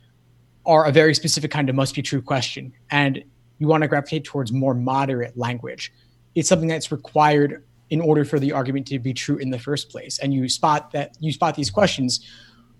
are 0.70 0.86
a 0.86 0.92
very 0.92 1.14
specific 1.16 1.50
kind 1.50 1.68
of 1.68 1.74
must 1.74 1.96
be 1.96 2.00
true 2.00 2.22
question 2.22 2.72
and 2.92 3.24
you 3.58 3.66
want 3.66 3.82
to 3.82 3.88
gravitate 3.88 4.22
towards 4.22 4.52
more 4.52 4.72
moderate 4.72 5.36
language. 5.36 5.92
It's 6.36 6.48
something 6.48 6.68
that's 6.68 6.92
required 6.92 7.64
in 7.90 8.00
order 8.00 8.24
for 8.24 8.38
the 8.38 8.52
argument 8.52 8.86
to 8.86 9.00
be 9.00 9.12
true 9.12 9.36
in 9.38 9.50
the 9.50 9.58
first 9.58 9.90
place 9.90 10.20
and 10.20 10.32
you 10.32 10.48
spot 10.48 10.92
that 10.92 11.16
you 11.18 11.32
spot 11.32 11.56
these 11.56 11.70
questions 11.70 12.24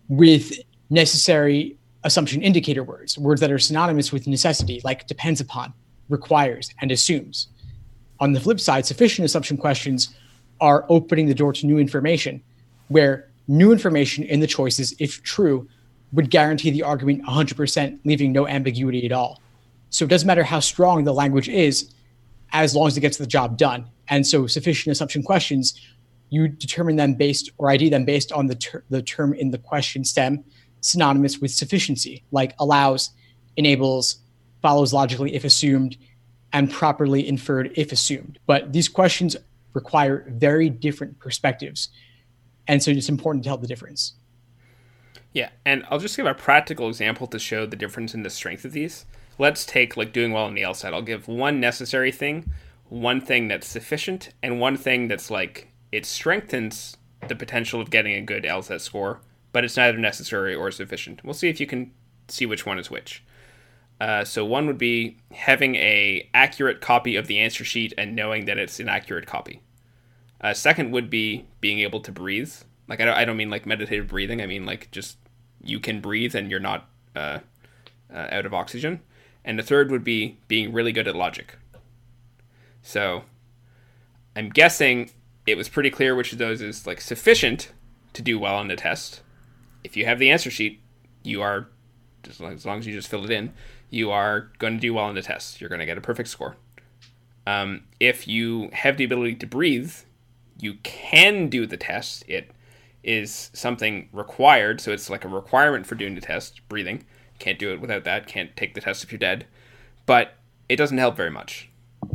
with 0.09 0.53
necessary 0.89 1.77
assumption 2.05 2.43
indicator 2.43 2.85
words, 2.85 3.19
words 3.19 3.41
that 3.41 3.51
are 3.51 3.59
synonymous 3.59 4.13
with 4.13 4.29
necessity, 4.29 4.81
like 4.85 5.09
depends 5.09 5.41
upon, 5.41 5.75
requires, 6.09 6.71
and 6.81 6.93
assumes. 6.93 7.49
On 8.21 8.33
the 8.33 8.41
flip 8.41 8.61
side, 8.61 8.87
sufficient 8.87 9.25
assumption 9.25 9.57
questions 9.57 10.15
are 10.61 10.87
opening 10.89 11.27
the 11.27 11.35
door 11.35 11.53
to 11.55 11.67
new 11.67 11.79
information, 11.79 12.41
where 12.87 13.29
new 13.49 13.73
information 13.73 14.23
in 14.23 14.39
the 14.39 14.47
choices, 14.47 14.95
if 15.01 15.21
true, 15.25 15.69
would 16.13 16.31
guarantee 16.31 16.71
the 16.71 16.83
argument 16.83 17.25
100%, 17.25 17.99
leaving 18.05 18.33
no 18.33 18.47
ambiguity 18.47 19.07
at 19.07 19.13
all. 19.13 19.41
So 19.91 20.05
it 20.05 20.09
doesn't 20.09 20.27
matter 20.27 20.45
how 20.45 20.61
strong 20.61 21.05
the 21.05 21.15
language 21.15 21.49
is, 21.49 21.93
as 22.53 22.75
long 22.75 22.89
as 22.89 22.97
it 22.97 23.01
gets 23.01 23.17
the 23.17 23.27
job 23.27 23.57
done. 23.57 23.87
And 24.09 24.27
so 24.27 24.47
sufficient 24.47 24.93
assumption 24.93 25.23
questions 25.23 25.81
you 26.31 26.49
determine 26.49 26.97
them 26.97 27.15
based 27.15 27.51
or 27.59 27.71
ID 27.71 27.91
them 27.91 28.05
based 28.05 28.33
on 28.33 28.47
the, 28.47 28.55
ter- 28.55 28.85
the 28.89 29.03
term 29.03 29.35
in 29.35 29.51
the 29.51 29.59
question 29.59 30.05
stem 30.05 30.45
synonymous 30.81 31.39
with 31.39 31.51
sufficiency, 31.51 32.25
like 32.31 32.55
allows, 32.59 33.11
enables, 33.57 34.21
follows 34.63 34.93
logically 34.93 35.35
if 35.35 35.45
assumed, 35.45 35.97
and 36.53 36.71
properly 36.71 37.27
inferred 37.29 37.71
if 37.77 37.93
assumed. 37.93 38.39
But 38.47 38.73
these 38.73 38.89
questions 38.89 39.37
require 39.75 40.25
very 40.29 40.71
different 40.71 41.19
perspectives. 41.19 41.91
And 42.67 42.83
so 42.83 42.91
it's 42.91 43.09
important 43.09 43.45
to 43.45 43.49
tell 43.49 43.59
the 43.59 43.67
difference. 43.67 44.15
Yeah, 45.33 45.51
and 45.65 45.85
I'll 45.91 45.99
just 45.99 46.17
give 46.17 46.27
a 46.27 46.35
practical 46.35 46.89
example 46.89 47.27
to 47.29 47.39
show 47.39 47.67
the 47.67 47.77
difference 47.77 48.15
in 48.15 48.23
the 48.23 48.31
strength 48.31 48.65
of 48.65 48.73
these. 48.73 49.07
Let's 49.39 49.65
take 49.65 49.97
like 49.97 50.13
doing 50.13 50.33
well 50.33 50.45
on 50.45 50.55
the 50.55 50.63
LSAT. 50.63 50.93
I'll 50.93 51.03
give 51.03 51.29
one 51.29 51.61
necessary 51.61 52.13
thing, 52.13 52.53
one 52.89 53.21
thing 53.21 53.49
that's 53.49 53.67
sufficient, 53.67 54.31
and 54.43 54.61
one 54.61 54.77
thing 54.77 55.09
that's 55.09 55.31
like 55.31 55.73
it 55.93 56.05
strengthens 56.05 56.97
the 57.29 57.37
potential 57.37 57.81
of 57.81 57.91
getting 57.91 58.15
a 58.15 58.23
good 58.23 58.45
LSAT 58.45 58.81
score, 58.81 59.21
but 59.53 59.65
it's 59.65 59.77
neither 59.77 59.99
necessary 59.99 60.55
or 60.55 60.71
sufficient. 60.71 61.25
We'll 61.25 61.35
see 61.35 61.49
if 61.49 61.61
you 61.61 61.67
can 61.67 61.93
see 62.29 62.47
which 62.47 62.67
one 62.67 62.79
is 62.79 62.91
which. 62.91 63.23
Uh, 64.01 64.25
so 64.25 64.45
one 64.45 64.67
would 64.67 64.79
be 64.79 65.19
having 65.33 65.75
a 65.77 66.29
accurate 66.33 66.81
copy 66.81 67.17
of 67.17 67.27
the 67.27 67.39
answer 67.39 67.65
sheet 67.65 67.93
and 67.99 68.17
knowing 68.17 68.47
that 68.47 68.59
it's 68.59 68.81
an 68.81 68.89
accurate 68.89 69.27
copy. 69.27 69.63
Uh, 70.41 70.55
second 70.55 70.91
would 70.91 71.11
be 71.11 71.47
being 71.61 71.81
able 71.81 72.01
to 72.01 72.11
breathe. 72.11 72.53
Like 72.91 73.01
I 73.01 73.05
don't, 73.05 73.15
I 73.17 73.25
don't 73.25 73.37
mean 73.37 73.49
like 73.49 73.65
meditative 73.65 74.09
breathing. 74.09 74.43
I 74.43 74.47
mean 74.47 74.67
like 74.67 74.91
just 74.91 75.17
you 75.63 75.79
can 75.79 76.01
breathe 76.01 76.35
and 76.35 76.51
you're 76.51 76.61
not 76.61 76.89
uh, 77.17 77.39
uh 78.13 78.27
out 78.31 78.45
of 78.45 78.53
oxygen. 78.53 79.01
And 79.45 79.59
the 79.59 79.63
third 79.63 79.91
would 79.91 80.05
be 80.05 80.37
being 80.49 80.73
really 80.73 80.93
good 80.93 81.09
at 81.09 81.17
logic. 81.17 81.57
So 82.83 83.23
I'm 84.37 84.51
guessing 84.51 85.13
it 85.47 85.57
was 85.57 85.69
pretty 85.69 85.91
clear 85.91 86.15
which 86.15 86.33
of 86.33 86.39
those 86.39 86.61
is 86.61 86.87
like 86.87 87.01
sufficient 87.01 87.73
to 88.13 88.23
do 88.23 88.39
well 88.39 88.57
on 88.57 88.69
the 88.69 88.77
test. 88.77 89.23
If 89.85 89.97
you 89.97 90.05
have 90.05 90.19
the 90.19 90.31
answer 90.31 90.51
sheet, 90.51 90.81
you 91.23 91.41
are 91.41 91.69
long, 92.39 92.53
as 92.53 92.67
long 92.67 92.79
as 92.79 92.87
you 92.87 92.93
just 92.93 93.09
fill 93.09 93.25
it 93.25 93.31
in, 93.31 93.53
you 93.89 94.11
are 94.11 94.51
going 94.59 94.75
to 94.75 94.81
do 94.81 94.95
well 94.95 95.05
on 95.05 95.15
the 95.15 95.23
test. 95.23 95.61
You're 95.61 95.71
going 95.71 95.81
to 95.81 95.87
get 95.87 95.97
a 95.97 96.03
perfect 96.03 96.29
score. 96.29 96.57
Um, 97.47 97.85
if 97.99 98.29
you 98.29 98.69
have 98.73 98.97
the 98.97 99.05
ability 99.05 99.37
to 99.37 99.47
breathe, 99.47 99.95
you 100.59 100.75
can 100.83 101.49
do 101.49 101.67
the 101.67 101.77
test. 101.77 102.25
It 102.29 102.51
is 103.03 103.51
something 103.53 104.09
required, 104.13 104.81
so 104.81 104.93
it's 104.93 105.11
like 105.11 105.25
a 105.25 105.29
requirement 105.29 105.87
for 105.87 105.95
doing 105.95 106.15
the 106.15 106.21
test. 106.21 106.61
Breathing 106.69 107.05
can't 107.39 107.59
do 107.59 107.73
it 107.73 107.81
without 107.81 108.05
that. 108.05 108.27
Can't 108.27 108.55
take 108.57 108.75
the 108.75 108.81
test 108.81 109.03
if 109.03 109.11
you're 109.11 109.19
dead. 109.19 109.47
But 110.07 110.35
it 110.69 110.77
doesn't 110.77 110.99
help 110.99 111.17
very 111.17 111.31
much. 111.31 111.71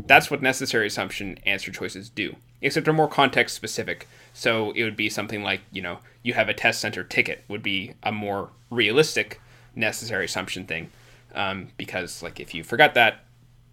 That's 0.06 0.30
what 0.30 0.42
necessary 0.42 0.88
assumption 0.88 1.40
answer 1.46 1.72
choices 1.72 2.10
do 2.10 2.36
except 2.66 2.86
they're 2.86 2.94
more 2.94 3.08
context 3.08 3.56
specific. 3.56 4.08
So 4.34 4.72
it 4.72 4.84
would 4.84 4.96
be 4.96 5.10
something 5.10 5.44
like, 5.44 5.62
you 5.72 5.82
know, 5.84 6.00
you 6.24 6.34
have 6.34 6.50
a 6.50 6.54
test 6.54 6.82
center 6.82 7.04
ticket 7.04 7.44
would 7.48 7.62
be 7.62 7.94
a 8.02 8.12
more 8.12 8.50
realistic 8.72 9.40
necessary 9.76 10.26
assumption 10.26 10.66
thing. 10.66 10.90
Um, 11.36 11.68
because 11.78 12.24
like 12.24 12.40
if 12.40 12.56
you 12.56 12.64
forgot 12.64 12.96
that, 12.96 13.26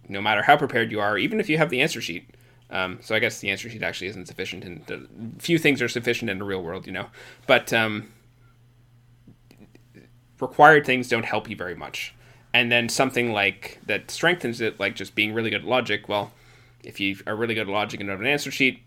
no 0.07 0.21
matter 0.21 0.43
how 0.43 0.57
prepared 0.57 0.91
you 0.91 0.99
are, 0.99 1.17
even 1.17 1.39
if 1.39 1.49
you 1.49 1.57
have 1.57 1.69
the 1.69 1.81
answer 1.81 2.01
sheet, 2.01 2.29
um, 2.73 2.97
so 3.01 3.13
I 3.13 3.19
guess 3.19 3.39
the 3.39 3.51
answer 3.51 3.69
sheet 3.69 3.83
actually 3.83 4.07
isn't 4.07 4.27
sufficient, 4.27 4.65
and 4.65 5.35
few 5.39 5.59
things 5.59 5.79
are 5.81 5.87
sufficient 5.87 6.31
in 6.31 6.39
the 6.39 6.43
real 6.43 6.63
world, 6.63 6.87
you 6.87 6.91
know. 6.91 7.05
But 7.45 7.71
um, 7.71 8.11
required 10.41 10.83
things 10.83 11.07
don't 11.07 11.23
help 11.23 11.47
you 11.47 11.55
very 11.55 11.75
much. 11.75 12.15
And 12.51 12.71
then 12.71 12.89
something 12.89 13.31
like 13.31 13.79
that 13.85 14.09
strengthens 14.09 14.59
it, 14.59 14.79
like 14.79 14.95
just 14.95 15.13
being 15.13 15.33
really 15.33 15.51
good 15.51 15.61
at 15.61 15.67
logic. 15.67 16.09
Well, 16.09 16.31
if 16.83 16.99
you 16.99 17.17
are 17.27 17.35
really 17.35 17.53
good 17.53 17.67
at 17.67 17.73
logic 17.73 17.99
and 17.99 18.09
have 18.09 18.19
an 18.19 18.25
answer 18.25 18.49
sheet, 18.49 18.81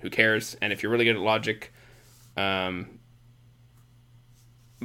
who 0.00 0.10
cares? 0.10 0.54
And 0.60 0.72
if 0.72 0.82
you're 0.82 0.92
really 0.92 1.06
good 1.06 1.16
at 1.16 1.22
logic, 1.22 1.72
um, 2.36 2.98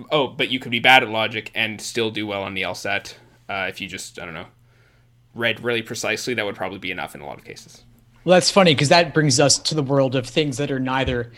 oh, 0.10 0.28
but 0.28 0.50
you 0.50 0.60
could 0.60 0.72
be 0.72 0.80
bad 0.80 1.04
at 1.04 1.10
logic 1.10 1.52
and 1.54 1.82
still 1.82 2.12
do 2.12 2.26
well 2.26 2.44
on 2.44 2.54
the 2.54 2.62
LSAT. 2.62 3.16
Uh, 3.50 3.68
if 3.68 3.82
you 3.82 3.90
just, 3.90 4.20
I 4.20 4.26
don't 4.26 4.34
know, 4.34 4.48
read 5.36 5.62
really 5.62 5.82
precisely, 5.82 6.34
that 6.34 6.46
would 6.46 6.56
probably 6.56 6.80
be 6.80 6.92
enough 6.92 7.14
in 7.14 7.20
a 7.20 7.26
lot 7.26 7.38
of 7.38 7.44
cases. 7.44 7.84
Well, 8.24 8.36
that's 8.36 8.52
funny 8.52 8.74
because 8.74 8.90
that 8.90 9.14
brings 9.14 9.40
us 9.40 9.58
to 9.60 9.76
the 9.76 9.84
world 9.84 10.16
of 10.16 10.28
things 10.28 10.58
that 10.58 10.72
are 10.72 10.80
neither 10.80 11.32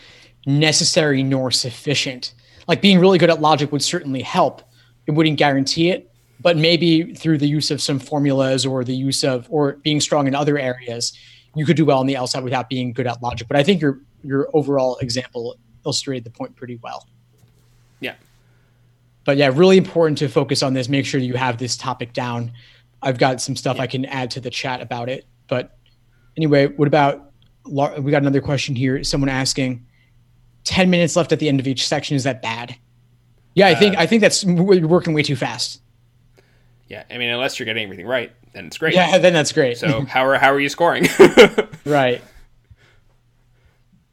necessary 0.46 1.22
nor 1.22 1.50
sufficient. 1.50 2.34
Like 2.68 2.82
being 2.82 2.98
really 2.98 3.18
good 3.18 3.30
at 3.30 3.40
logic 3.40 3.72
would 3.72 3.82
certainly 3.82 4.22
help. 4.22 4.62
It 5.06 5.12
wouldn't 5.12 5.38
guarantee 5.38 5.90
it, 5.90 6.10
but 6.40 6.56
maybe 6.56 7.14
through 7.14 7.38
the 7.38 7.48
use 7.48 7.70
of 7.70 7.80
some 7.80 7.98
formulas 7.98 8.66
or 8.66 8.84
the 8.84 8.94
use 8.94 9.24
of 9.24 9.46
or 9.50 9.74
being 9.82 10.00
strong 10.00 10.26
in 10.26 10.34
other 10.34 10.58
areas, 10.58 11.16
you 11.54 11.64
could 11.64 11.76
do 11.76 11.84
well 11.84 12.00
on 12.00 12.06
the 12.06 12.14
LSAT 12.14 12.42
without 12.42 12.68
being 12.68 12.92
good 12.92 13.06
at 13.06 13.22
logic. 13.22 13.48
But 13.48 13.56
I 13.56 13.62
think 13.62 13.80
your 13.80 14.00
your 14.22 14.48
overall 14.54 14.96
example 14.98 15.56
illustrated 15.84 16.24
the 16.24 16.30
point 16.30 16.56
pretty 16.56 16.78
well. 16.82 17.06
Yeah. 18.00 18.14
But 19.24 19.36
yeah, 19.36 19.50
really 19.54 19.78
important 19.78 20.18
to 20.18 20.28
focus 20.28 20.62
on 20.62 20.74
this. 20.74 20.88
Make 20.88 21.06
sure 21.06 21.20
you 21.20 21.34
have 21.34 21.58
this 21.58 21.76
topic 21.76 22.12
down. 22.12 22.52
I've 23.02 23.18
got 23.18 23.40
some 23.40 23.56
stuff 23.56 23.76
yeah. 23.76 23.82
I 23.82 23.86
can 23.86 24.04
add 24.06 24.30
to 24.32 24.40
the 24.40 24.50
chat 24.50 24.80
about 24.80 25.08
it. 25.08 25.26
But 25.46 25.76
anyway, 26.36 26.66
what 26.68 26.88
about 26.88 27.30
we 27.66 28.10
got 28.10 28.22
another 28.22 28.40
question 28.40 28.76
here. 28.76 29.02
Someone 29.04 29.28
asking, 29.28 29.86
10 30.64 30.90
minutes 30.90 31.16
left 31.16 31.32
at 31.32 31.38
the 31.38 31.48
end 31.48 31.60
of 31.60 31.66
each 31.66 31.86
section. 31.86 32.16
Is 32.16 32.24
that 32.24 32.42
bad? 32.42 32.76
Yeah, 33.54 33.68
I 33.68 33.74
think 33.74 33.96
uh, 33.96 34.00
I 34.00 34.06
think 34.06 34.20
that's 34.20 34.42
you're 34.42 34.88
working 34.88 35.14
way 35.14 35.22
too 35.22 35.36
fast. 35.36 35.80
Yeah, 36.88 37.04
I 37.10 37.18
mean, 37.18 37.30
unless 37.30 37.58
you're 37.58 37.66
getting 37.66 37.84
everything 37.84 38.06
right, 38.06 38.32
then 38.52 38.66
it's 38.66 38.78
great. 38.78 38.94
Yeah, 38.94 39.16
then 39.18 39.32
that's 39.32 39.52
great. 39.52 39.78
So 39.78 40.00
how 40.06 40.26
are 40.26 40.36
how 40.38 40.52
are 40.52 40.60
you 40.60 40.68
scoring? 40.68 41.06
right. 41.84 42.20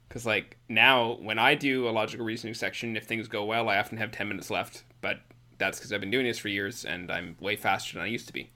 Because 0.07 0.25
like 0.25 0.57
now, 0.69 1.17
when 1.21 1.39
I 1.39 1.55
do 1.55 1.89
a 1.89 1.91
logical 1.91 2.25
reasoning 2.25 2.53
section, 2.53 2.95
if 2.95 3.05
things 3.05 3.27
go 3.27 3.45
well, 3.45 3.67
I 3.67 3.77
often 3.77 3.97
have 3.97 4.11
ten 4.11 4.27
minutes 4.27 4.51
left. 4.51 4.83
But 5.01 5.21
that's 5.57 5.79
because 5.79 5.91
I've 5.91 6.01
been 6.01 6.11
doing 6.11 6.25
this 6.25 6.37
for 6.37 6.49
years, 6.49 6.85
and 6.85 7.11
I'm 7.11 7.35
way 7.39 7.55
faster 7.55 7.93
than 7.93 8.03
I 8.03 8.07
used 8.07 8.27
to 8.27 8.33
be. 8.33 8.51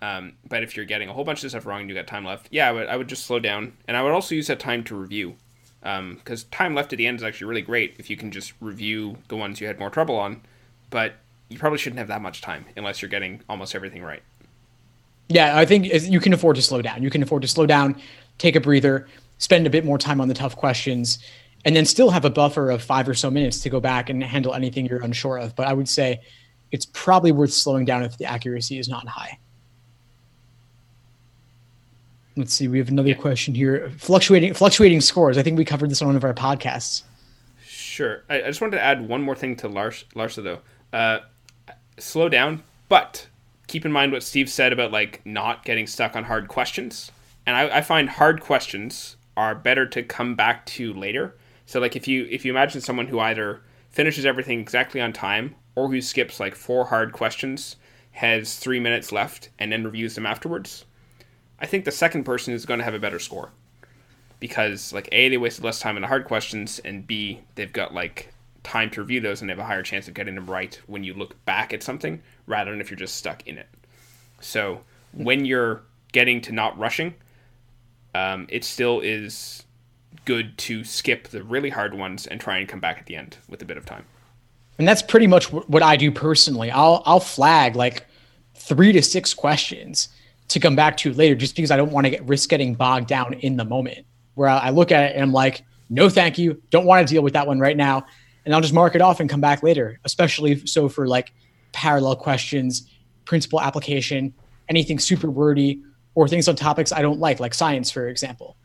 Um, 0.00 0.34
but 0.48 0.62
if 0.62 0.76
you're 0.76 0.84
getting 0.84 1.08
a 1.08 1.12
whole 1.12 1.24
bunch 1.24 1.42
of 1.42 1.50
stuff 1.50 1.66
wrong 1.66 1.80
and 1.80 1.88
you 1.88 1.94
got 1.94 2.06
time 2.06 2.24
left, 2.24 2.48
yeah, 2.50 2.68
I 2.68 2.72
would, 2.72 2.88
I 2.88 2.96
would 2.96 3.08
just 3.08 3.26
slow 3.26 3.38
down. 3.40 3.72
And 3.86 3.96
I 3.96 4.02
would 4.02 4.12
also 4.12 4.34
use 4.34 4.46
that 4.46 4.60
time 4.60 4.84
to 4.84 4.94
review. 4.94 5.34
Because 5.80 6.42
um, 6.44 6.48
time 6.50 6.74
left 6.74 6.92
at 6.92 6.96
the 6.96 7.06
end 7.06 7.18
is 7.18 7.22
actually 7.22 7.46
really 7.46 7.62
great 7.62 7.94
if 7.98 8.10
you 8.10 8.16
can 8.16 8.30
just 8.30 8.52
review 8.60 9.16
the 9.28 9.36
ones 9.36 9.60
you 9.60 9.66
had 9.66 9.78
more 9.78 9.90
trouble 9.90 10.16
on. 10.16 10.40
But 10.90 11.14
you 11.48 11.58
probably 11.58 11.78
shouldn't 11.78 11.98
have 11.98 12.08
that 12.08 12.22
much 12.22 12.40
time 12.40 12.64
unless 12.76 13.00
you're 13.00 13.08
getting 13.08 13.40
almost 13.48 13.74
everything 13.74 14.02
right. 14.02 14.22
Yeah, 15.28 15.58
I 15.58 15.64
think 15.64 15.86
you 15.86 16.20
can 16.20 16.32
afford 16.32 16.56
to 16.56 16.62
slow 16.62 16.80
down. 16.80 17.02
You 17.02 17.10
can 17.10 17.22
afford 17.22 17.42
to 17.42 17.48
slow 17.48 17.66
down, 17.66 18.00
take 18.38 18.56
a 18.56 18.60
breather, 18.60 19.08
spend 19.38 19.66
a 19.66 19.70
bit 19.70 19.84
more 19.84 19.98
time 19.98 20.20
on 20.20 20.28
the 20.28 20.34
tough 20.34 20.56
questions, 20.56 21.18
and 21.64 21.76
then 21.76 21.84
still 21.84 22.10
have 22.10 22.24
a 22.24 22.30
buffer 22.30 22.70
of 22.70 22.82
five 22.82 23.08
or 23.08 23.14
so 23.14 23.30
minutes 23.30 23.60
to 23.60 23.70
go 23.70 23.78
back 23.78 24.08
and 24.08 24.22
handle 24.22 24.54
anything 24.54 24.86
you're 24.86 25.02
unsure 25.02 25.38
of. 25.38 25.54
But 25.54 25.66
I 25.66 25.74
would 25.74 25.88
say 25.88 26.20
it's 26.72 26.86
probably 26.86 27.32
worth 27.32 27.52
slowing 27.52 27.84
down 27.84 28.02
if 28.02 28.16
the 28.16 28.24
accuracy 28.24 28.78
is 28.78 28.88
not 28.88 29.06
high. 29.06 29.38
Let's 32.38 32.54
see. 32.54 32.68
We 32.68 32.78
have 32.78 32.88
another 32.88 33.08
yeah. 33.08 33.14
question 33.16 33.52
here. 33.52 33.90
Fluctuating 33.98 34.54
fluctuating 34.54 35.00
scores. 35.00 35.36
I 35.36 35.42
think 35.42 35.58
we 35.58 35.64
covered 35.64 35.90
this 35.90 36.00
on 36.00 36.06
one 36.06 36.16
of 36.16 36.22
our 36.22 36.32
podcasts. 36.32 37.02
Sure. 37.66 38.22
I, 38.30 38.42
I 38.42 38.46
just 38.46 38.60
wanted 38.60 38.76
to 38.76 38.82
add 38.82 39.08
one 39.08 39.22
more 39.22 39.34
thing 39.34 39.56
to 39.56 39.68
Lars 39.68 40.04
Larsa 40.14 40.44
though. 40.44 40.60
Uh, 40.96 41.18
slow 41.98 42.28
down, 42.28 42.62
but 42.88 43.26
keep 43.66 43.84
in 43.84 43.90
mind 43.90 44.12
what 44.12 44.22
Steve 44.22 44.48
said 44.48 44.72
about 44.72 44.92
like 44.92 45.20
not 45.26 45.64
getting 45.64 45.88
stuck 45.88 46.14
on 46.14 46.24
hard 46.24 46.46
questions. 46.46 47.10
And 47.44 47.56
I, 47.56 47.78
I 47.78 47.80
find 47.80 48.08
hard 48.08 48.40
questions 48.40 49.16
are 49.36 49.56
better 49.56 49.84
to 49.86 50.04
come 50.04 50.36
back 50.36 50.64
to 50.66 50.92
later. 50.92 51.34
So 51.66 51.80
like 51.80 51.96
if 51.96 52.06
you 52.06 52.28
if 52.30 52.44
you 52.44 52.52
imagine 52.52 52.80
someone 52.80 53.08
who 53.08 53.18
either 53.18 53.62
finishes 53.90 54.24
everything 54.24 54.60
exactly 54.60 55.00
on 55.00 55.12
time 55.12 55.56
or 55.74 55.88
who 55.88 56.00
skips 56.00 56.38
like 56.38 56.54
four 56.54 56.84
hard 56.84 57.12
questions, 57.12 57.74
has 58.12 58.54
three 58.56 58.78
minutes 58.78 59.10
left, 59.10 59.48
and 59.58 59.72
then 59.72 59.82
reviews 59.82 60.14
them 60.14 60.24
afterwards 60.24 60.84
I 61.60 61.66
think 61.66 61.84
the 61.84 61.92
second 61.92 62.24
person 62.24 62.54
is 62.54 62.66
going 62.66 62.78
to 62.78 62.84
have 62.84 62.94
a 62.94 62.98
better 62.98 63.18
score 63.18 63.50
because 64.40 64.92
like 64.92 65.08
a 65.12 65.28
they 65.28 65.36
wasted 65.36 65.64
less 65.64 65.80
time 65.80 65.96
on 65.96 66.02
the 66.02 66.08
hard 66.08 66.24
questions 66.24 66.78
and 66.84 67.06
b 67.06 67.40
they've 67.56 67.72
got 67.72 67.92
like 67.92 68.32
time 68.68 68.90
to 68.90 69.00
review 69.00 69.20
those 69.20 69.40
and 69.40 69.48
they 69.48 69.52
have 69.52 69.58
a 69.58 69.64
higher 69.64 69.82
chance 69.82 70.08
of 70.08 70.14
getting 70.14 70.34
them 70.34 70.46
right 70.46 70.80
when 70.86 71.02
you 71.02 71.14
look 71.14 71.42
back 71.44 71.72
at 71.72 71.82
something 71.82 72.22
rather 72.46 72.70
than 72.70 72.80
if 72.80 72.90
you're 72.90 72.98
just 72.98 73.16
stuck 73.16 73.46
in 73.46 73.56
it. 73.58 73.68
So 74.40 74.82
when 75.12 75.44
you're 75.44 75.82
getting 76.12 76.40
to 76.42 76.52
not 76.52 76.78
rushing, 76.78 77.14
um, 78.14 78.46
it 78.50 78.64
still 78.64 79.00
is 79.00 79.64
good 80.24 80.56
to 80.58 80.84
skip 80.84 81.28
the 81.28 81.42
really 81.42 81.70
hard 81.70 81.94
ones 81.94 82.26
and 82.26 82.40
try 82.40 82.58
and 82.58 82.68
come 82.68 82.80
back 82.80 82.98
at 82.98 83.06
the 83.06 83.16
end 83.16 83.38
with 83.48 83.62
a 83.62 83.64
bit 83.64 83.76
of 83.76 83.86
time. 83.86 84.04
And 84.78 84.86
that's 84.86 85.02
pretty 85.02 85.26
much 85.26 85.50
what 85.52 85.82
I 85.82 85.96
do 85.96 86.12
personally. 86.12 86.70
I'll 86.70 87.02
I'll 87.04 87.20
flag 87.20 87.74
like 87.74 88.06
three 88.54 88.92
to 88.92 89.02
six 89.02 89.34
questions 89.34 90.08
to 90.48 90.60
come 90.60 90.74
back 90.74 90.96
to 90.98 91.12
later 91.12 91.34
just 91.34 91.54
because 91.54 91.70
I 91.70 91.76
don't 91.76 91.92
want 91.92 92.06
to 92.06 92.10
get 92.10 92.26
risk 92.26 92.48
getting 92.48 92.74
bogged 92.74 93.06
down 93.06 93.34
in 93.34 93.56
the 93.56 93.64
moment 93.64 94.06
where 94.34 94.48
I 94.48 94.70
look 94.70 94.92
at 94.92 95.10
it 95.10 95.14
and 95.14 95.22
I'm 95.22 95.32
like, 95.32 95.62
no, 95.90 96.08
thank 96.08 96.38
you. 96.38 96.62
Don't 96.70 96.86
want 96.86 97.06
to 97.06 97.12
deal 97.12 97.22
with 97.22 97.32
that 97.32 97.46
one 97.46 97.58
right 97.58 97.76
now. 97.76 98.06
And 98.44 98.54
I'll 98.54 98.60
just 98.60 98.74
mark 98.74 98.94
it 98.94 99.00
off 99.00 99.20
and 99.20 99.28
come 99.28 99.40
back 99.40 99.62
later, 99.62 99.98
especially 100.04 100.64
so 100.66 100.88
for 100.88 101.06
like 101.06 101.32
parallel 101.72 102.16
questions, 102.16 102.88
principle 103.24 103.60
application, 103.60 104.32
anything 104.68 104.98
super 104.98 105.30
wordy, 105.30 105.82
or 106.14 106.28
things 106.28 106.48
on 106.48 106.56
topics 106.56 106.92
I 106.92 107.02
don't 107.02 107.18
like, 107.18 107.40
like 107.40 107.52
science, 107.52 107.90
for 107.90 108.08
example. 108.08 108.56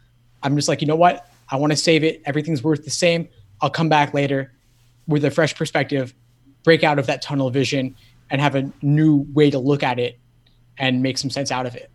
I'm 0.42 0.56
just 0.56 0.68
like, 0.68 0.82
you 0.82 0.88
know 0.88 0.96
what? 0.96 1.30
I 1.50 1.58
want 1.58 1.72
to 1.72 1.78
save 1.78 2.04
it. 2.04 2.22
Everything's 2.26 2.64
worth 2.64 2.84
the 2.84 2.92
same. 2.92 3.28
I'll 3.62 3.70
come 3.70 3.90
back 3.90 4.14
later 4.14 4.54
with 5.08 5.26
a 5.26 5.32
fresh 5.32 5.56
perspective, 5.56 6.14
break 6.64 6.84
out 6.84 6.98
of 6.98 7.08
that 7.08 7.22
tunnel 7.22 7.50
vision, 7.50 7.96
and 8.30 8.42
have 8.42 8.56
a 8.56 8.72
new 8.82 9.26
way 9.34 9.50
to 9.50 9.60
look 9.60 9.84
at 9.84 10.00
it 10.00 10.18
and 10.78 11.02
make 11.02 11.18
some 11.18 11.30
sense 11.30 11.52
out 11.52 11.66
of 11.66 11.76
it. 11.76 11.90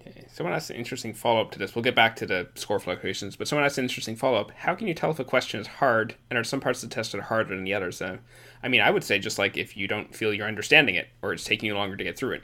Okay. 0.00 0.26
Someone 0.28 0.54
asked 0.54 0.70
an 0.70 0.76
interesting 0.76 1.14
follow 1.14 1.40
up 1.40 1.50
to 1.52 1.58
this. 1.58 1.74
We'll 1.74 1.82
get 1.82 1.94
back 1.94 2.16
to 2.16 2.26
the 2.26 2.48
score 2.54 2.80
fluctuations, 2.80 3.36
but 3.36 3.48
someone 3.48 3.64
asked 3.64 3.78
an 3.78 3.84
interesting 3.84 4.16
follow 4.16 4.38
up. 4.38 4.50
How 4.50 4.74
can 4.74 4.88
you 4.88 4.94
tell 4.94 5.10
if 5.10 5.18
a 5.18 5.24
question 5.24 5.60
is 5.60 5.66
hard 5.66 6.16
and 6.30 6.38
are 6.38 6.44
some 6.44 6.60
parts 6.60 6.82
of 6.82 6.88
the 6.88 6.94
test 6.94 7.14
are 7.14 7.22
harder 7.22 7.54
than 7.54 7.64
the 7.64 7.74
others? 7.74 8.02
Uh, 8.02 8.18
I 8.62 8.68
mean, 8.68 8.80
I 8.80 8.90
would 8.90 9.04
say 9.04 9.18
just 9.18 9.38
like 9.38 9.56
if 9.56 9.76
you 9.76 9.86
don't 9.86 10.14
feel 10.14 10.32
you're 10.34 10.48
understanding 10.48 10.94
it 10.94 11.08
or 11.22 11.32
it's 11.32 11.44
taking 11.44 11.66
you 11.66 11.74
longer 11.74 11.96
to 11.96 12.04
get 12.04 12.16
through 12.16 12.32
it. 12.32 12.42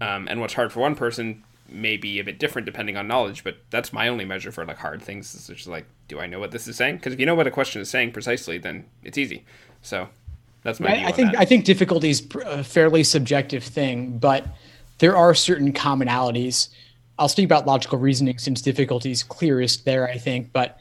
Um, 0.00 0.26
and 0.28 0.40
what's 0.40 0.54
hard 0.54 0.72
for 0.72 0.80
one 0.80 0.94
person 0.94 1.44
may 1.68 1.96
be 1.96 2.18
a 2.18 2.24
bit 2.24 2.38
different 2.38 2.66
depending 2.66 2.96
on 2.96 3.08
knowledge, 3.08 3.44
but 3.44 3.56
that's 3.70 3.92
my 3.92 4.08
only 4.08 4.24
measure 4.24 4.52
for 4.52 4.64
like 4.64 4.78
hard 4.78 5.02
things. 5.02 5.34
It's 5.34 5.46
just 5.46 5.66
like, 5.66 5.86
do 6.08 6.20
I 6.20 6.26
know 6.26 6.38
what 6.38 6.50
this 6.50 6.68
is 6.68 6.76
saying? 6.76 6.96
Because 6.96 7.12
if 7.12 7.20
you 7.20 7.26
know 7.26 7.34
what 7.34 7.46
a 7.46 7.50
question 7.50 7.80
is 7.80 7.88
saying 7.88 8.12
precisely, 8.12 8.58
then 8.58 8.86
it's 9.02 9.18
easy. 9.18 9.44
So 9.80 10.08
that's 10.62 10.80
my. 10.80 10.88
I, 10.88 11.08
I 11.08 11.12
think 11.12 11.32
that. 11.32 11.40
I 11.40 11.44
think 11.44 11.64
difficulty 11.64 12.10
is 12.10 12.26
a 12.44 12.62
fairly 12.62 13.04
subjective 13.04 13.64
thing, 13.64 14.18
but 14.18 14.46
there 14.98 15.16
are 15.16 15.34
certain 15.34 15.72
commonalities. 15.72 16.68
I'll 17.18 17.28
speak 17.28 17.44
about 17.44 17.66
logical 17.66 17.98
reasoning 17.98 18.38
since 18.38 18.62
difficulty 18.62 19.10
is 19.10 19.22
clearest 19.22 19.84
there, 19.84 20.08
I 20.08 20.18
think, 20.18 20.52
but 20.52 20.78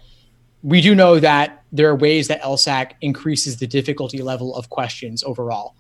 we 0.64 0.82
do 0.82 0.94
know 0.94 1.20
that 1.20 1.64
there 1.72 1.90
are 1.90 1.96
ways 1.96 2.28
that 2.28 2.42
LSAC 2.42 2.92
increases 3.02 3.58
the 3.58 3.68
difficulty 3.68 4.22
level 4.22 4.56
of 4.56 4.70
questions 4.70 5.24
overall. 5.24 5.76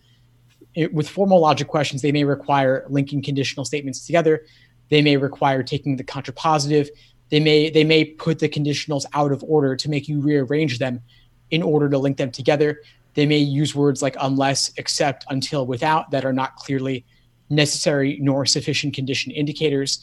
It, 0.73 0.93
with 0.93 1.07
formal 1.07 1.39
logic 1.39 1.67
questions, 1.67 2.01
they 2.01 2.11
may 2.11 2.23
require 2.23 2.85
linking 2.89 3.21
conditional 3.21 3.65
statements 3.65 4.05
together. 4.05 4.45
They 4.89 5.01
may 5.01 5.17
require 5.17 5.63
taking 5.63 5.97
the 5.97 6.03
contrapositive. 6.03 6.89
They 7.29 7.39
may 7.39 7.69
they 7.69 7.83
may 7.83 8.05
put 8.05 8.39
the 8.39 8.49
conditionals 8.49 9.05
out 9.13 9.31
of 9.31 9.43
order 9.43 9.75
to 9.75 9.89
make 9.89 10.07
you 10.07 10.19
rearrange 10.19 10.79
them 10.79 11.01
in 11.49 11.61
order 11.61 11.89
to 11.89 11.97
link 11.97 12.17
them 12.17 12.31
together. 12.31 12.81
They 13.13 13.25
may 13.25 13.37
use 13.37 13.75
words 13.75 14.01
like 14.01 14.15
unless, 14.19 14.71
except, 14.77 15.25
until, 15.29 15.65
without 15.65 16.11
that 16.11 16.25
are 16.25 16.33
not 16.33 16.55
clearly 16.55 17.05
necessary 17.49 18.17
nor 18.21 18.45
sufficient 18.45 18.93
condition 18.93 19.31
indicators. 19.31 20.01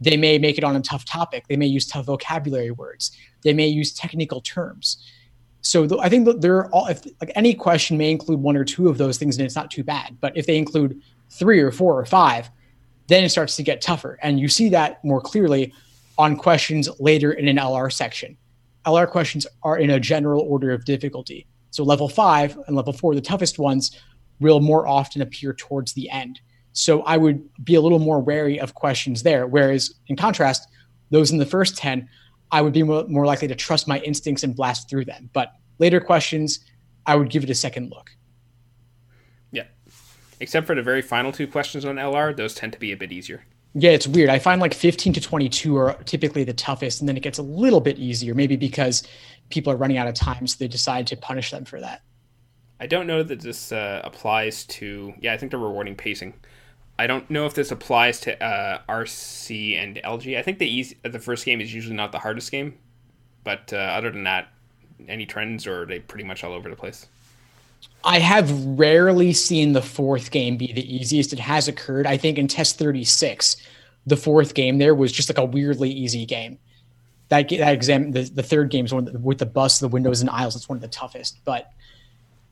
They 0.00 0.16
may 0.16 0.38
make 0.38 0.58
it 0.58 0.64
on 0.64 0.76
a 0.76 0.80
tough 0.80 1.04
topic. 1.04 1.46
They 1.48 1.56
may 1.56 1.66
use 1.66 1.86
tough 1.86 2.06
vocabulary 2.06 2.70
words. 2.70 3.16
They 3.42 3.52
may 3.52 3.68
use 3.68 3.92
technical 3.92 4.40
terms. 4.40 5.04
So 5.62 5.86
th- 5.86 6.00
I 6.02 6.08
think 6.08 6.24
that 6.26 6.40
there 6.40 6.56
are 6.56 6.70
all, 6.70 6.86
if, 6.86 7.04
like 7.20 7.32
any 7.34 7.54
question 7.54 7.98
may 7.98 8.10
include 8.10 8.40
one 8.40 8.56
or 8.56 8.64
two 8.64 8.88
of 8.88 8.98
those 8.98 9.18
things, 9.18 9.36
and 9.36 9.44
it's 9.44 9.56
not 9.56 9.70
too 9.70 9.84
bad. 9.84 10.16
But 10.20 10.36
if 10.36 10.46
they 10.46 10.56
include 10.56 11.00
three 11.30 11.60
or 11.60 11.70
four 11.70 11.98
or 11.98 12.06
five, 12.06 12.50
then 13.08 13.24
it 13.24 13.30
starts 13.30 13.56
to 13.56 13.62
get 13.62 13.80
tougher. 13.80 14.18
And 14.22 14.40
you 14.40 14.48
see 14.48 14.68
that 14.70 15.04
more 15.04 15.20
clearly 15.20 15.72
on 16.16 16.36
questions 16.36 16.88
later 16.98 17.32
in 17.32 17.48
an 17.48 17.56
LR 17.56 17.92
section. 17.92 18.36
LR 18.86 19.08
questions 19.08 19.46
are 19.62 19.78
in 19.78 19.90
a 19.90 20.00
general 20.00 20.42
order 20.42 20.70
of 20.70 20.84
difficulty. 20.84 21.46
So 21.70 21.84
level 21.84 22.08
five 22.08 22.58
and 22.66 22.76
level 22.76 22.92
four, 22.92 23.14
the 23.14 23.20
toughest 23.20 23.58
ones, 23.58 23.96
will 24.40 24.60
more 24.60 24.86
often 24.86 25.22
appear 25.22 25.52
towards 25.52 25.92
the 25.92 26.10
end. 26.10 26.40
So 26.72 27.02
I 27.02 27.16
would 27.16 27.48
be 27.64 27.74
a 27.74 27.80
little 27.80 27.98
more 27.98 28.20
wary 28.20 28.60
of 28.60 28.74
questions 28.74 29.22
there. 29.22 29.46
Whereas 29.46 29.94
in 30.06 30.16
contrast, 30.16 30.68
those 31.10 31.30
in 31.30 31.38
the 31.38 31.46
first 31.46 31.76
10, 31.76 32.08
I 32.52 32.62
would 32.62 32.72
be 32.72 32.82
more 32.82 33.26
likely 33.26 33.48
to 33.48 33.54
trust 33.54 33.86
my 33.86 33.98
instincts 34.00 34.42
and 34.42 34.54
blast 34.54 34.88
through 34.88 35.04
them. 35.04 35.30
But 35.32 35.52
later 35.78 36.00
questions, 36.00 36.60
I 37.06 37.16
would 37.16 37.30
give 37.30 37.44
it 37.44 37.50
a 37.50 37.54
second 37.54 37.90
look. 37.90 38.10
Yeah. 39.52 39.64
Except 40.40 40.66
for 40.66 40.74
the 40.74 40.82
very 40.82 41.02
final 41.02 41.32
two 41.32 41.46
questions 41.46 41.84
on 41.84 41.96
LR, 41.96 42.36
those 42.36 42.54
tend 42.54 42.72
to 42.72 42.78
be 42.78 42.92
a 42.92 42.96
bit 42.96 43.12
easier. 43.12 43.44
Yeah, 43.74 43.90
it's 43.90 44.08
weird. 44.08 44.30
I 44.30 44.40
find 44.40 44.60
like 44.60 44.74
15 44.74 45.12
to 45.12 45.20
22 45.20 45.76
are 45.76 45.94
typically 46.04 46.42
the 46.42 46.52
toughest, 46.52 47.00
and 47.00 47.08
then 47.08 47.16
it 47.16 47.22
gets 47.22 47.38
a 47.38 47.42
little 47.42 47.80
bit 47.80 47.98
easier, 47.98 48.34
maybe 48.34 48.56
because 48.56 49.04
people 49.50 49.72
are 49.72 49.76
running 49.76 49.98
out 49.98 50.08
of 50.08 50.14
time, 50.14 50.46
so 50.46 50.56
they 50.58 50.68
decide 50.68 51.06
to 51.08 51.16
punish 51.16 51.50
them 51.50 51.64
for 51.64 51.80
that. 51.80 52.02
I 52.78 52.86
don't 52.86 53.06
know 53.06 53.22
that 53.22 53.40
this 53.40 53.72
uh, 53.72 54.00
applies 54.02 54.64
to. 54.66 55.12
Yeah, 55.20 55.34
I 55.34 55.36
think 55.36 55.50
they're 55.50 55.60
rewarding 55.60 55.96
pacing. 55.96 56.34
I 56.98 57.06
don't 57.06 57.28
know 57.30 57.46
if 57.46 57.54
this 57.54 57.70
applies 57.70 58.20
to 58.20 58.42
uh, 58.42 58.80
RC 58.88 59.76
and 59.76 59.96
LG. 60.04 60.36
I 60.38 60.42
think 60.42 60.58
the 60.58 60.68
easy, 60.68 60.96
the 61.02 61.18
first 61.18 61.44
game 61.44 61.60
is 61.60 61.72
usually 61.72 61.96
not 61.96 62.12
the 62.12 62.18
hardest 62.18 62.50
game, 62.50 62.78
but 63.44 63.72
uh, 63.72 63.76
other 63.76 64.10
than 64.10 64.24
that, 64.24 64.48
any 65.08 65.24
trends 65.26 65.66
or 65.66 65.82
are 65.82 65.86
they 65.86 65.98
pretty 65.98 66.24
much 66.24 66.44
all 66.44 66.52
over 66.52 66.68
the 66.68 66.76
place? 66.76 67.06
I 68.04 68.18
have 68.18 68.50
rarely 68.78 69.32
seen 69.32 69.72
the 69.72 69.82
fourth 69.82 70.30
game 70.30 70.56
be 70.56 70.72
the 70.72 70.94
easiest. 70.94 71.32
It 71.32 71.38
has 71.38 71.68
occurred. 71.68 72.06
I 72.06 72.16
think 72.16 72.38
in 72.38 72.48
test 72.48 72.78
36, 72.78 73.56
the 74.06 74.16
fourth 74.16 74.54
game 74.54 74.78
there 74.78 74.94
was 74.94 75.12
just 75.12 75.28
like 75.28 75.38
a 75.38 75.44
weirdly 75.44 75.90
easy 75.90 76.26
game 76.26 76.58
that 77.30 77.48
that 77.48 77.72
exam 77.72 78.12
the, 78.12 78.22
the 78.22 78.42
third 78.42 78.70
game 78.70 78.84
is 78.84 78.92
one 78.92 79.06
the, 79.06 79.18
with 79.18 79.38
the 79.38 79.46
bus, 79.46 79.78
the 79.78 79.88
windows, 79.88 80.20
and 80.20 80.28
aisles. 80.28 80.54
It's 80.54 80.68
one 80.68 80.76
of 80.76 80.82
the 80.82 80.88
toughest. 80.88 81.38
But 81.44 81.72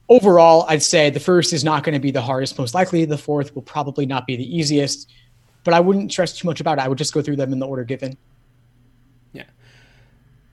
overall, 0.08 0.64
I'd 0.68 0.82
say 0.82 1.10
the 1.10 1.20
first 1.20 1.52
is 1.52 1.64
not 1.64 1.84
going 1.84 1.94
to 1.94 2.00
be 2.00 2.10
the 2.10 2.22
hardest. 2.22 2.58
Most 2.58 2.74
likely, 2.74 3.04
the 3.04 3.18
fourth 3.18 3.54
will 3.54 3.62
probably 3.62 4.06
not 4.06 4.26
be 4.26 4.36
the 4.36 4.56
easiest. 4.56 5.12
But 5.64 5.74
I 5.74 5.80
wouldn't 5.80 6.10
stress 6.12 6.32
too 6.38 6.46
much 6.46 6.60
about 6.60 6.78
it. 6.78 6.82
I 6.82 6.88
would 6.88 6.96
just 6.96 7.12
go 7.12 7.20
through 7.20 7.36
them 7.36 7.52
in 7.52 7.58
the 7.58 7.66
order 7.66 7.84
given. 7.84 8.16
Yeah. 9.32 9.44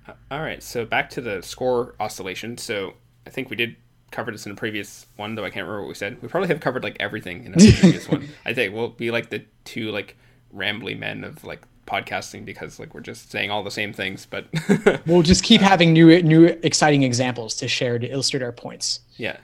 Uh, 0.08 0.14
all 0.32 0.42
right. 0.42 0.62
So 0.62 0.86
back 0.86 1.10
to 1.12 1.22
the 1.22 1.42
score 1.42 1.96
oscillation. 2.00 2.58
So 2.58 2.96
I 3.26 3.30
think 3.30 3.50
we 3.50 3.56
did 3.56 3.76
cover 4.10 4.32
this 4.32 4.48
in 4.48 4.52
a 4.52 4.56
previous 4.56 5.06
one, 5.18 5.36
though 5.36 5.46
I 5.46 5.50
can't 5.52 5.68
remember 5.68 5.82
what 5.82 5.90
we 5.90 5.94
said. 5.94 6.20
We 6.22 6.28
probably 6.28 6.48
have 6.48 6.60
covered 6.60 6.84
like 6.84 6.98
everything 7.00 7.46
in 7.46 7.54
a 7.54 7.58
previous 7.80 8.10
one. 8.10 8.28
I 8.44 8.54
think 8.54 8.74
we'll 8.74 8.90
be 8.90 9.12
like 9.12 9.30
the 9.30 9.46
two 9.66 9.92
like 9.92 10.18
rambly 10.54 10.98
men 10.98 11.24
of 11.24 11.44
like 11.44 11.62
podcasting 11.86 12.46
because 12.46 12.80
like 12.80 12.94
we're 12.94 13.02
just 13.02 13.32
saying 13.32 13.52
all 13.52 13.64
the 13.64 13.72
same 13.72 13.94
things 13.94 14.26
but 14.30 14.48
we'll 15.06 15.22
just 15.22 15.44
keep 15.44 15.62
having 15.62 15.94
new 15.94 16.22
new 16.24 16.46
exciting 16.64 17.04
examples 17.04 17.56
to 17.56 17.68
share 17.68 18.00
to 18.00 18.08
illustrate 18.08 18.42
our 18.42 18.52
points 18.52 19.02
yeah 19.18 19.38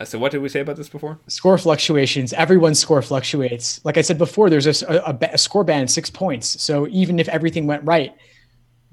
Uh, 0.00 0.04
so 0.04 0.18
what 0.18 0.32
did 0.32 0.42
we 0.42 0.48
say 0.48 0.60
about 0.60 0.76
this 0.76 0.88
before? 0.88 1.20
Score 1.28 1.56
fluctuations. 1.56 2.32
Everyone's 2.32 2.80
score 2.80 3.00
fluctuates. 3.00 3.80
Like 3.84 3.96
I 3.96 4.02
said 4.02 4.18
before, 4.18 4.50
there's 4.50 4.66
a, 4.66 4.86
a, 5.06 5.16
a 5.34 5.38
score 5.38 5.62
band 5.62 5.88
six 5.88 6.10
points. 6.10 6.60
So 6.60 6.88
even 6.88 7.20
if 7.20 7.28
everything 7.28 7.68
went 7.68 7.84
right, 7.84 8.12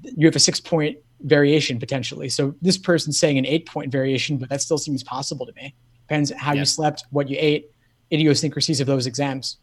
you 0.02 0.26
have 0.26 0.36
a 0.36 0.38
six 0.38 0.60
point 0.60 0.98
variation 1.22 1.78
potentially. 1.78 2.28
So 2.28 2.54
this 2.62 2.78
person's 2.78 3.18
saying 3.18 3.36
an 3.38 3.46
eight 3.46 3.66
point 3.66 3.90
variation, 3.90 4.38
but 4.38 4.48
that 4.50 4.62
still 4.62 4.78
seems 4.78 5.02
possible 5.02 5.44
to 5.46 5.52
me. 5.54 5.74
Depends 6.06 6.30
how 6.30 6.52
yeah. 6.52 6.60
you 6.60 6.64
slept, 6.66 7.04
what 7.10 7.28
you 7.28 7.36
ate, 7.38 7.70
idiosyncrasies 8.12 8.80
of 8.80 8.86
those 8.86 9.06
exams. 9.06 9.58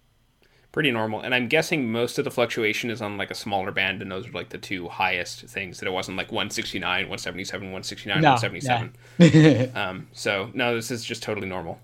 Pretty 0.71 0.91
normal. 0.91 1.21
And 1.21 1.33
I'm 1.33 1.47
guessing 1.47 1.91
most 1.91 2.19
of 2.19 2.25
the 2.25 2.31
fluctuation 2.31 2.91
is 2.91 3.01
on 3.01 3.17
like 3.17 3.31
a 3.31 3.35
smaller 3.35 3.71
band, 3.71 4.01
and 4.01 4.11
those 4.11 4.27
are 4.27 4.31
like 4.31 4.49
the 4.49 4.57
two 4.59 4.87
highest 4.87 5.41
things. 5.45 5.79
That 5.79 5.87
it 5.87 5.91
wasn't 5.91 6.17
like 6.17 6.31
169, 6.31 7.09
177, 7.09 7.71
169, 7.71 8.21
no, 8.21 8.33
177. 8.33 9.75
um, 9.75 10.07
so 10.13 10.51
no, 10.53 10.75
this 10.75 10.91
is 10.91 11.03
just 11.03 11.23
totally 11.23 11.47
normal. 11.47 11.79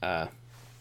Uh, 0.00 0.28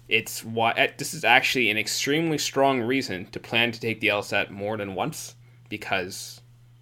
it's 0.07 0.43
why 0.43 0.93
this 0.97 1.13
is 1.13 1.23
actually 1.23 1.71
an 1.71 1.77
extremely 1.77 2.37
strong 2.37 2.81
reason 2.81 3.25
to 3.31 3.39
plan 3.39 3.71
to 3.71 3.79
take 3.79 3.99
the 3.99 4.09
LSAT 4.09 4.51
more 4.51 4.77
than 4.77 4.93
once 4.93 5.35
because 5.69 6.41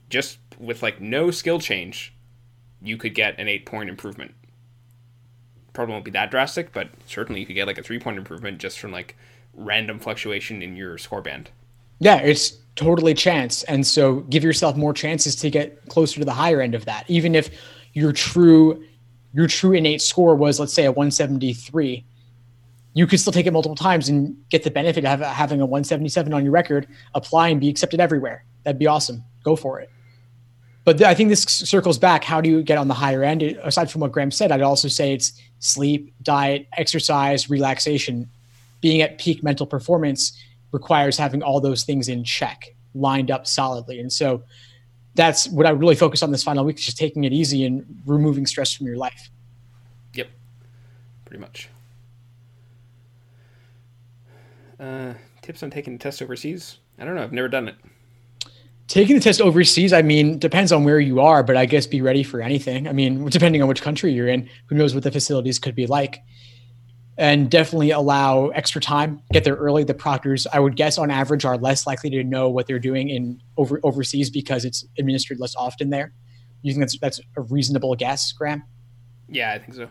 just 0.09 0.39
with 0.59 0.83
like 0.83 0.99
no 0.99 1.31
skill 1.31 1.59
change, 1.59 2.13
you 2.81 2.97
could 2.97 3.15
get 3.15 3.39
an 3.39 3.47
eight 3.47 3.65
point 3.65 3.89
improvement. 3.89 4.35
Probably 5.71 5.93
won't 5.93 6.03
be 6.03 6.11
that 6.11 6.29
drastic, 6.29 6.73
but 6.73 6.89
certainly 7.05 7.39
you 7.39 7.45
could 7.45 7.55
get 7.55 7.67
like 7.67 7.77
a 7.77 7.83
three 7.83 7.99
point 7.99 8.17
improvement 8.17 8.57
just 8.57 8.79
from 8.79 8.91
like 8.91 9.15
random 9.53 9.99
fluctuation 9.99 10.61
in 10.61 10.75
your 10.75 10.97
score 10.97 11.21
band. 11.21 11.49
Yeah, 11.99 12.17
it's 12.17 12.57
totally 12.75 13.13
chance. 13.13 13.63
And 13.63 13.85
so 13.85 14.21
give 14.21 14.43
yourself 14.43 14.75
more 14.75 14.93
chances 14.93 15.35
to 15.37 15.49
get 15.49 15.87
closer 15.87 16.19
to 16.19 16.25
the 16.25 16.33
higher 16.33 16.61
end 16.61 16.75
of 16.75 16.85
that. 16.85 17.05
Even 17.09 17.35
if 17.35 17.49
your 17.93 18.11
true 18.11 18.83
your 19.33 19.47
true 19.47 19.71
innate 19.73 20.01
score 20.01 20.35
was 20.35 20.59
let's 20.59 20.73
say 20.73 20.85
a 20.85 20.91
173, 20.91 22.03
you 22.93 23.07
could 23.07 23.19
still 23.19 23.31
take 23.31 23.45
it 23.45 23.51
multiple 23.51 23.75
times 23.75 24.09
and 24.09 24.35
get 24.49 24.63
the 24.63 24.71
benefit 24.71 25.05
of 25.05 25.21
having 25.21 25.61
a 25.61 25.65
177 25.65 26.33
on 26.33 26.43
your 26.43 26.51
record, 26.51 26.87
apply 27.13 27.49
and 27.49 27.61
be 27.61 27.69
accepted 27.69 27.99
everywhere. 27.99 28.43
That'd 28.63 28.79
be 28.79 28.87
awesome. 28.87 29.23
Go 29.43 29.55
for 29.55 29.79
it. 29.79 29.89
But 30.83 31.01
I 31.03 31.13
think 31.13 31.29
this 31.29 31.43
circles 31.43 31.97
back. 31.97 32.23
How 32.23 32.41
do 32.41 32.49
you 32.49 32.63
get 32.63 32.77
on 32.77 32.87
the 32.87 32.93
higher 32.93 33.23
end? 33.23 33.43
Aside 33.43 33.91
from 33.91 34.01
what 34.01 34.11
Graeme 34.11 34.31
said, 34.31 34.51
I'd 34.51 34.61
also 34.61 34.87
say 34.87 35.13
it's 35.13 35.39
sleep, 35.59 36.13
diet, 36.23 36.67
exercise, 36.75 37.49
relaxation. 37.49 38.29
Being 38.81 39.01
at 39.01 39.17
peak 39.17 39.43
mental 39.43 39.65
performance 39.65 40.37
requires 40.71 41.17
having 41.17 41.43
all 41.43 41.61
those 41.61 41.83
things 41.83 42.09
in 42.09 42.23
check, 42.23 42.75
lined 42.93 43.31
up 43.31 43.47
solidly. 43.47 43.99
And 43.99 44.11
so 44.11 44.43
that's 45.15 45.47
what 45.49 45.65
I 45.65 45.69
really 45.69 45.95
focus 45.95 46.23
on 46.23 46.31
this 46.31 46.43
final 46.43 46.65
week, 46.65 46.79
is 46.79 46.85
just 46.85 46.97
taking 46.97 47.23
it 47.23 47.33
easy 47.33 47.65
and 47.65 48.01
removing 48.05 48.45
stress 48.45 48.73
from 48.73 48.87
your 48.87 48.97
life. 48.97 49.29
Yep, 50.13 50.29
pretty 51.25 51.41
much. 51.41 51.69
Uh, 54.79 55.13
tips 55.41 55.61
on 55.61 55.69
taking 55.69 55.93
the 55.93 55.99
test 55.99 56.21
overseas? 56.21 56.77
I 56.97 57.05
don't 57.05 57.15
know. 57.15 57.23
I've 57.23 57.33
never 57.33 57.47
done 57.47 57.67
it. 57.67 57.75
Taking 58.87 59.15
the 59.15 59.21
test 59.21 59.39
overseas, 59.39 59.93
I 59.93 60.01
mean, 60.01 60.39
depends 60.39 60.71
on 60.71 60.83
where 60.83 60.99
you 60.99 61.21
are, 61.21 61.43
but 61.43 61.55
I 61.55 61.65
guess 61.65 61.85
be 61.85 62.01
ready 62.01 62.23
for 62.23 62.41
anything. 62.41 62.87
I 62.87 62.91
mean, 62.91 63.25
depending 63.29 63.61
on 63.61 63.67
which 63.67 63.81
country 63.81 64.11
you're 64.11 64.27
in, 64.27 64.49
who 64.67 64.75
knows 64.75 64.93
what 64.93 65.03
the 65.03 65.11
facilities 65.11 65.59
could 65.59 65.75
be 65.75 65.87
like. 65.87 66.17
And 67.21 67.51
definitely 67.51 67.91
allow 67.91 68.47
extra 68.47 68.81
time, 68.81 69.21
get 69.31 69.43
there 69.43 69.53
early. 69.53 69.83
The 69.83 69.93
proctors, 69.93 70.47
I 70.51 70.59
would 70.59 70.75
guess, 70.75 70.97
on 70.97 71.11
average, 71.11 71.45
are 71.45 71.55
less 71.55 71.85
likely 71.85 72.09
to 72.09 72.23
know 72.23 72.49
what 72.49 72.65
they're 72.65 72.79
doing 72.79 73.09
in 73.09 73.39
over 73.57 73.79
overseas 73.83 74.31
because 74.31 74.65
it's 74.65 74.83
administered 74.97 75.39
less 75.39 75.55
often 75.55 75.91
there. 75.91 76.13
You 76.63 76.73
think 76.73 76.81
that's 76.81 76.97
that's 76.97 77.21
a 77.37 77.41
reasonable 77.41 77.93
guess, 77.95 78.31
Graeme? 78.31 78.63
Yeah, 79.29 79.53
I 79.53 79.59
think 79.59 79.75
so. 79.75 79.87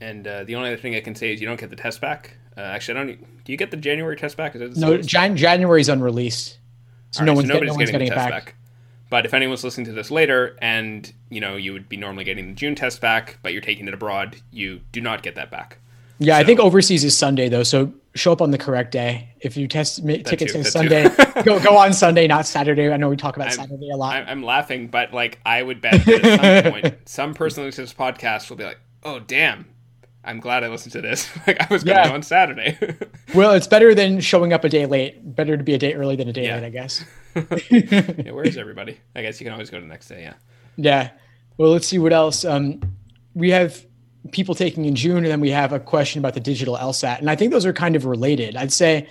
And 0.00 0.26
uh, 0.26 0.44
the 0.44 0.54
only 0.54 0.68
other 0.70 0.80
thing 0.80 0.94
I 0.94 1.00
can 1.00 1.14
say 1.14 1.34
is 1.34 1.40
you 1.42 1.46
don't 1.46 1.60
get 1.60 1.68
the 1.68 1.76
test 1.76 2.00
back. 2.00 2.38
Uh, 2.56 2.60
actually, 2.60 2.98
I 2.98 3.04
don't. 3.04 3.44
Do 3.44 3.52
you 3.52 3.58
get 3.58 3.70
the 3.70 3.76
January 3.76 4.16
test 4.16 4.38
back? 4.38 4.54
no, 4.54 4.96
Jan- 4.96 5.36
January 5.36 5.82
is 5.82 5.90
unreleased. 5.90 6.60
So 7.10 7.20
All 7.20 7.26
no 7.26 7.32
right, 7.32 7.36
one's, 7.36 7.48
so 7.48 7.52
getting, 7.52 7.66
no 7.66 7.74
one's 7.74 7.90
getting, 7.90 8.06
getting 8.06 8.12
it 8.12 8.14
back. 8.16 8.30
back. 8.30 8.54
But 9.14 9.26
if 9.26 9.32
anyone's 9.32 9.62
listening 9.62 9.86
to 9.86 9.92
this 9.92 10.10
later 10.10 10.56
and, 10.60 11.12
you 11.30 11.40
know, 11.40 11.54
you 11.54 11.72
would 11.72 11.88
be 11.88 11.96
normally 11.96 12.24
getting 12.24 12.48
the 12.48 12.54
June 12.54 12.74
test 12.74 13.00
back, 13.00 13.38
but 13.44 13.52
you're 13.52 13.62
taking 13.62 13.86
it 13.86 13.94
abroad, 13.94 14.42
you 14.50 14.80
do 14.90 15.00
not 15.00 15.22
get 15.22 15.36
that 15.36 15.52
back. 15.52 15.78
Yeah, 16.18 16.34
so, 16.34 16.40
I 16.40 16.44
think 16.44 16.58
overseas 16.58 17.04
is 17.04 17.16
Sunday 17.16 17.48
though, 17.48 17.62
so 17.62 17.92
show 18.16 18.32
up 18.32 18.42
on 18.42 18.50
the 18.50 18.58
correct 18.58 18.90
day. 18.90 19.28
If 19.38 19.56
you 19.56 19.68
test 19.68 20.04
tickets 20.04 20.56
on 20.56 20.64
Sunday, 20.64 21.08
go 21.44 21.60
go 21.60 21.76
on 21.76 21.92
Sunday, 21.92 22.26
not 22.26 22.44
Saturday. 22.44 22.90
I 22.92 22.96
know 22.96 23.08
we 23.08 23.16
talk 23.16 23.36
about 23.36 23.50
I'm, 23.50 23.54
Saturday 23.54 23.88
a 23.90 23.96
lot. 23.96 24.24
I'm 24.26 24.42
laughing, 24.42 24.88
but 24.88 25.14
like 25.14 25.38
I 25.46 25.62
would 25.62 25.80
bet 25.80 26.04
that 26.04 26.24
at 26.24 26.64
some 26.64 26.72
point, 26.82 27.08
some 27.08 27.34
person 27.34 27.62
listening 27.62 27.86
to 27.86 27.92
this 27.92 27.94
podcast 27.94 28.50
will 28.50 28.56
be 28.56 28.64
like, 28.64 28.80
"Oh, 29.04 29.20
damn, 29.20 29.66
I'm 30.24 30.40
glad 30.40 30.64
I 30.64 30.68
listened 30.68 30.92
to 30.92 31.00
this. 31.00 31.28
like 31.46 31.60
I 31.60 31.72
was 31.72 31.84
going 31.84 31.96
yeah. 31.96 32.12
on 32.12 32.22
Saturday. 32.22 32.78
well, 33.34 33.52
it's 33.52 33.66
better 33.66 33.94
than 33.94 34.20
showing 34.20 34.52
up 34.52 34.64
a 34.64 34.68
day 34.68 34.86
late. 34.86 35.34
Better 35.34 35.56
to 35.56 35.62
be 35.62 35.74
a 35.74 35.78
day 35.78 35.94
early 35.94 36.16
than 36.16 36.28
a 36.28 36.32
day 36.32 36.46
yeah. 36.46 36.56
late, 36.56 36.64
I 36.64 36.70
guess. 36.70 37.04
yeah, 37.70 38.30
where 38.30 38.44
is 38.44 38.56
everybody? 38.56 38.98
I 39.14 39.22
guess 39.22 39.40
you 39.40 39.44
can 39.44 39.52
always 39.52 39.70
go 39.70 39.78
to 39.78 39.82
the 39.82 39.88
next 39.88 40.08
day. 40.08 40.22
Yeah. 40.22 40.34
Yeah. 40.76 41.10
Well, 41.56 41.70
let's 41.70 41.86
see 41.86 41.98
what 41.98 42.12
else. 42.12 42.44
Um, 42.44 42.80
we 43.34 43.50
have 43.50 43.84
people 44.32 44.54
taking 44.54 44.84
in 44.86 44.94
June, 44.94 45.18
and 45.18 45.26
then 45.26 45.40
we 45.40 45.50
have 45.50 45.72
a 45.72 45.80
question 45.80 46.18
about 46.18 46.34
the 46.34 46.40
digital 46.40 46.76
LSAT, 46.76 47.18
and 47.18 47.30
I 47.30 47.36
think 47.36 47.52
those 47.52 47.66
are 47.66 47.72
kind 47.72 47.94
of 47.94 48.06
related. 48.06 48.56
I'd 48.56 48.72
say 48.72 49.08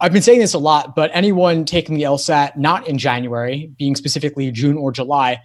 I've 0.00 0.12
been 0.12 0.22
saying 0.22 0.40
this 0.40 0.54
a 0.54 0.58
lot, 0.58 0.94
but 0.94 1.10
anyone 1.14 1.64
taking 1.64 1.96
the 1.96 2.02
LSAT 2.02 2.56
not 2.56 2.86
in 2.86 2.98
January, 2.98 3.72
being 3.78 3.96
specifically 3.96 4.50
June 4.50 4.76
or 4.76 4.92
July, 4.92 5.42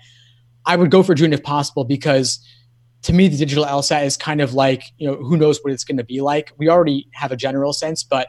I 0.66 0.76
would 0.76 0.92
go 0.92 1.04
for 1.04 1.16
June 1.16 1.34
if 1.34 1.42
possible 1.42 1.86
because 1.86 2.46
to 3.04 3.14
me, 3.14 3.28
the 3.28 3.38
digital 3.38 3.66
LSAT 3.66 4.06
is 4.06 4.16
kind 4.16 4.42
of 4.42 4.54
like, 4.54 4.84
you 4.98 5.08
know, 5.08 5.16
who 5.16 5.36
knows 5.36 5.60
what 5.64 5.74
it's 5.74 5.84
going 5.84 5.98
to 5.98 6.04
be 6.04 6.22
like. 6.22 6.52
We 6.58 6.70
already 6.70 7.08
have 7.14 7.32
a 7.32 7.36
general 7.36 7.74
sense, 7.74 8.04
but 8.04 8.28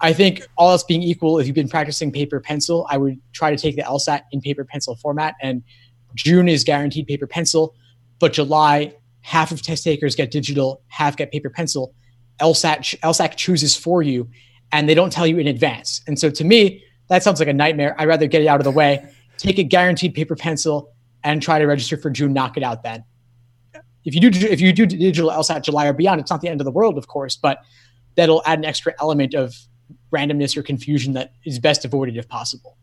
I 0.00 0.12
think 0.12 0.42
all 0.56 0.70
else 0.70 0.84
being 0.84 1.02
equal, 1.02 1.38
if 1.38 1.46
you've 1.46 1.56
been 1.56 1.68
practicing 1.68 2.12
paper 2.12 2.38
pencil, 2.38 2.86
I 2.90 2.98
would 2.98 3.18
try 3.32 3.50
to 3.50 3.56
take 3.56 3.76
the 3.76 3.82
LSAT 3.82 4.22
in 4.30 4.40
paper 4.40 4.64
pencil 4.64 4.94
format. 4.96 5.34
And 5.40 5.62
June 6.14 6.48
is 6.48 6.64
guaranteed 6.64 7.06
paper 7.06 7.26
pencil, 7.26 7.74
but 8.18 8.32
July, 8.32 8.94
half 9.22 9.50
of 9.50 9.62
test 9.62 9.84
takers 9.84 10.14
get 10.14 10.30
digital, 10.30 10.82
half 10.88 11.16
get 11.16 11.32
paper 11.32 11.50
pencil. 11.50 11.94
LSAT, 12.40 12.98
LSAC 13.00 13.36
chooses 13.36 13.74
for 13.74 14.02
you, 14.02 14.28
and 14.70 14.88
they 14.88 14.94
don't 14.94 15.12
tell 15.12 15.26
you 15.26 15.38
in 15.38 15.46
advance. 15.46 16.02
And 16.06 16.18
so 16.18 16.30
to 16.30 16.44
me, 16.44 16.84
that 17.08 17.22
sounds 17.22 17.40
like 17.40 17.48
a 17.48 17.54
nightmare. 17.54 17.96
I'd 17.98 18.06
rather 18.06 18.26
get 18.26 18.42
it 18.42 18.46
out 18.46 18.60
of 18.60 18.64
the 18.64 18.70
way, 18.70 19.04
take 19.38 19.58
a 19.58 19.64
guaranteed 19.64 20.14
paper 20.14 20.36
pencil, 20.36 20.92
and 21.24 21.42
try 21.42 21.58
to 21.58 21.66
register 21.66 21.96
for 21.96 22.10
June, 22.10 22.32
knock 22.34 22.56
it 22.56 22.62
out 22.62 22.82
then 22.82 23.02
if 24.08 24.14
you 24.14 24.30
do 24.30 24.48
if 24.48 24.60
you 24.60 24.72
do 24.72 24.86
digital 24.86 25.30
LSAT 25.30 25.62
July 25.62 25.86
or 25.86 25.92
beyond, 25.92 26.20
it's 26.20 26.30
not 26.30 26.40
the 26.40 26.48
end 26.48 26.60
of 26.62 26.64
the 26.64 26.70
world, 26.70 26.96
of 26.96 27.08
course, 27.08 27.36
but 27.36 27.62
that'll 28.16 28.42
add 28.46 28.58
an 28.58 28.64
extra 28.64 28.94
element 29.00 29.34
of 29.34 29.54
randomness 30.12 30.56
or 30.56 30.62
confusion 30.62 31.12
that 31.12 31.34
is 31.44 31.58
best 31.58 31.84
avoided 31.84 32.16
if 32.16 32.26
possible. 32.26 32.76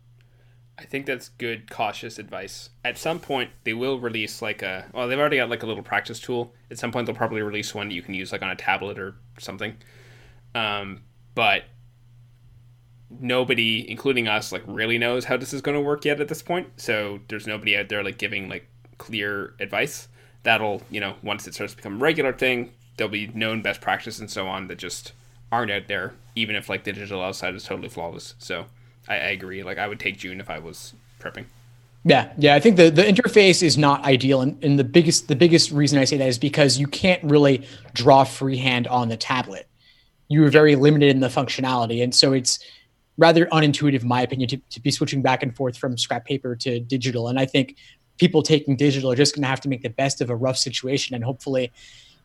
I 0.78 0.84
think 0.84 1.08
that's 1.08 1.30
good, 1.30 1.72
cautious 1.72 2.20
advice. 2.20 2.70
At 2.84 2.98
some 2.98 3.20
point, 3.20 3.50
they 3.64 3.74
will 3.74 4.00
release 4.00 4.42
like 4.42 4.62
a 4.62 4.86
well, 4.94 5.08
they've 5.08 5.18
already 5.18 5.38
got 5.38 5.50
like 5.50 5.64
a 5.64 5.66
little 5.66 5.84
practice 5.84 6.20
tool. 6.20 6.54
At 6.70 6.78
some 6.78 6.92
point, 6.92 7.08
they'll 7.08 7.16
probably 7.16 7.42
release 7.42 7.74
one 7.74 7.90
that 7.90 7.96
you 7.96 8.04
can 8.04 8.14
use 8.14 8.32
like 8.32 8.44
on 8.44 8.52
a 8.52 8.56
tablet 8.56 9.00
or 9.00 9.16
something. 9.40 9.76
Um, 10.54 11.02
but 11.34 11.64
nobody, 13.10 13.90
including 13.90 14.28
us, 14.28 14.52
like 14.52 14.64
really 14.68 15.00
knows 15.00 15.26
how 15.26 15.38
this 15.38 15.54
is 15.54 15.62
going 15.62 15.76
to 15.76 15.82
work 15.82 16.06
yet 16.06 16.22
at 16.22 16.28
this 16.28 16.44
point. 16.44 16.68
So 16.78 17.20
there's 17.30 17.48
nobody 17.48 17.76
out 17.76 17.90
there 17.90 18.04
like 18.04 18.20
giving 18.20 18.48
like 18.48 18.70
clear 19.00 19.56
advice 19.60 20.08
that'll 20.46 20.82
you 20.90 21.02
know 21.02 21.16
once 21.22 21.46
it 21.48 21.54
starts 21.54 21.74
to 21.74 21.78
become 21.78 21.96
a 21.96 21.98
regular 21.98 22.32
thing 22.32 22.72
there'll 22.96 23.12
be 23.12 23.28
known 23.28 23.62
best 23.62 23.82
practice 23.82 24.20
and 24.20 24.32
so 24.32 24.48
on 24.48 24.68
that 24.68 24.78
just 24.78 25.12
aren't 25.52 25.72
out 25.72 25.88
there 25.88 26.14
even 26.36 26.56
if 26.56 26.70
like 26.70 26.86
the 26.86 26.94
digital 26.94 27.22
LSAT 27.22 27.54
is 27.56 27.66
totally 27.66 27.90
flawless 27.90 28.36
so 28.40 28.66
I, 29.08 29.16
I 29.16 29.30
agree 29.32 29.64
like 29.64 29.78
i 29.78 29.88
would 29.88 30.00
take 30.00 30.18
june 30.18 30.40
if 30.40 30.50
i 30.50 30.60
was 30.60 30.94
prepping 31.20 31.46
yeah, 32.08 32.32
yeah. 32.38 32.54
I 32.54 32.60
think 32.60 32.76
the, 32.76 32.92
the 32.92 33.02
interface 33.02 33.64
is 33.64 33.80
not 33.80 34.06
ideal, 34.06 34.42
and, 34.42 34.64
and 34.64 34.78
the 34.78 34.84
biggest 34.84 35.28
the 35.28 35.36
biggest 35.36 35.72
reason 35.72 35.98
I 35.98 36.06
say 36.06 36.18
that 36.18 36.28
is 36.28 36.38
because 36.38 36.78
you 36.78 36.86
can't 36.86 37.22
really 37.24 37.68
draw 37.94 38.24
freehand 38.24 38.88
on 38.88 39.10
the 39.10 39.18
tablet. 39.18 39.68
You 40.28 40.46
are 40.46 40.52
very 40.52 40.76
limited 40.76 41.10
in 41.10 41.20
the 41.20 41.30
functionality, 41.30 42.04
and 42.04 42.14
so 42.14 42.32
it's 42.34 42.60
rather 43.18 43.48
unintuitive, 43.48 44.04
in 44.04 44.08
my 44.08 44.22
opinion, 44.22 44.50
to, 44.50 44.58
to 44.58 44.80
be 44.80 44.92
switching 44.92 45.24
back 45.24 45.42
and 45.42 45.56
forth 45.56 45.78
from 45.78 45.98
scrap 45.98 46.26
paper 46.26 46.56
to 46.58 46.80
digital. 46.80 47.28
And 47.28 47.40
I 47.40 47.48
think 47.48 47.76
people 48.18 48.42
taking 48.42 48.76
digital 48.76 49.12
are 49.12 49.16
just 49.16 49.36
going 49.36 49.44
to 49.44 49.48
have 49.48 49.62
to 49.62 49.70
make 49.70 49.82
the 49.82 49.90
best 49.90 50.22
of 50.22 50.30
a 50.30 50.36
rough 50.36 50.58
situation. 50.58 51.16
And 51.16 51.24
hopefully, 51.24 51.72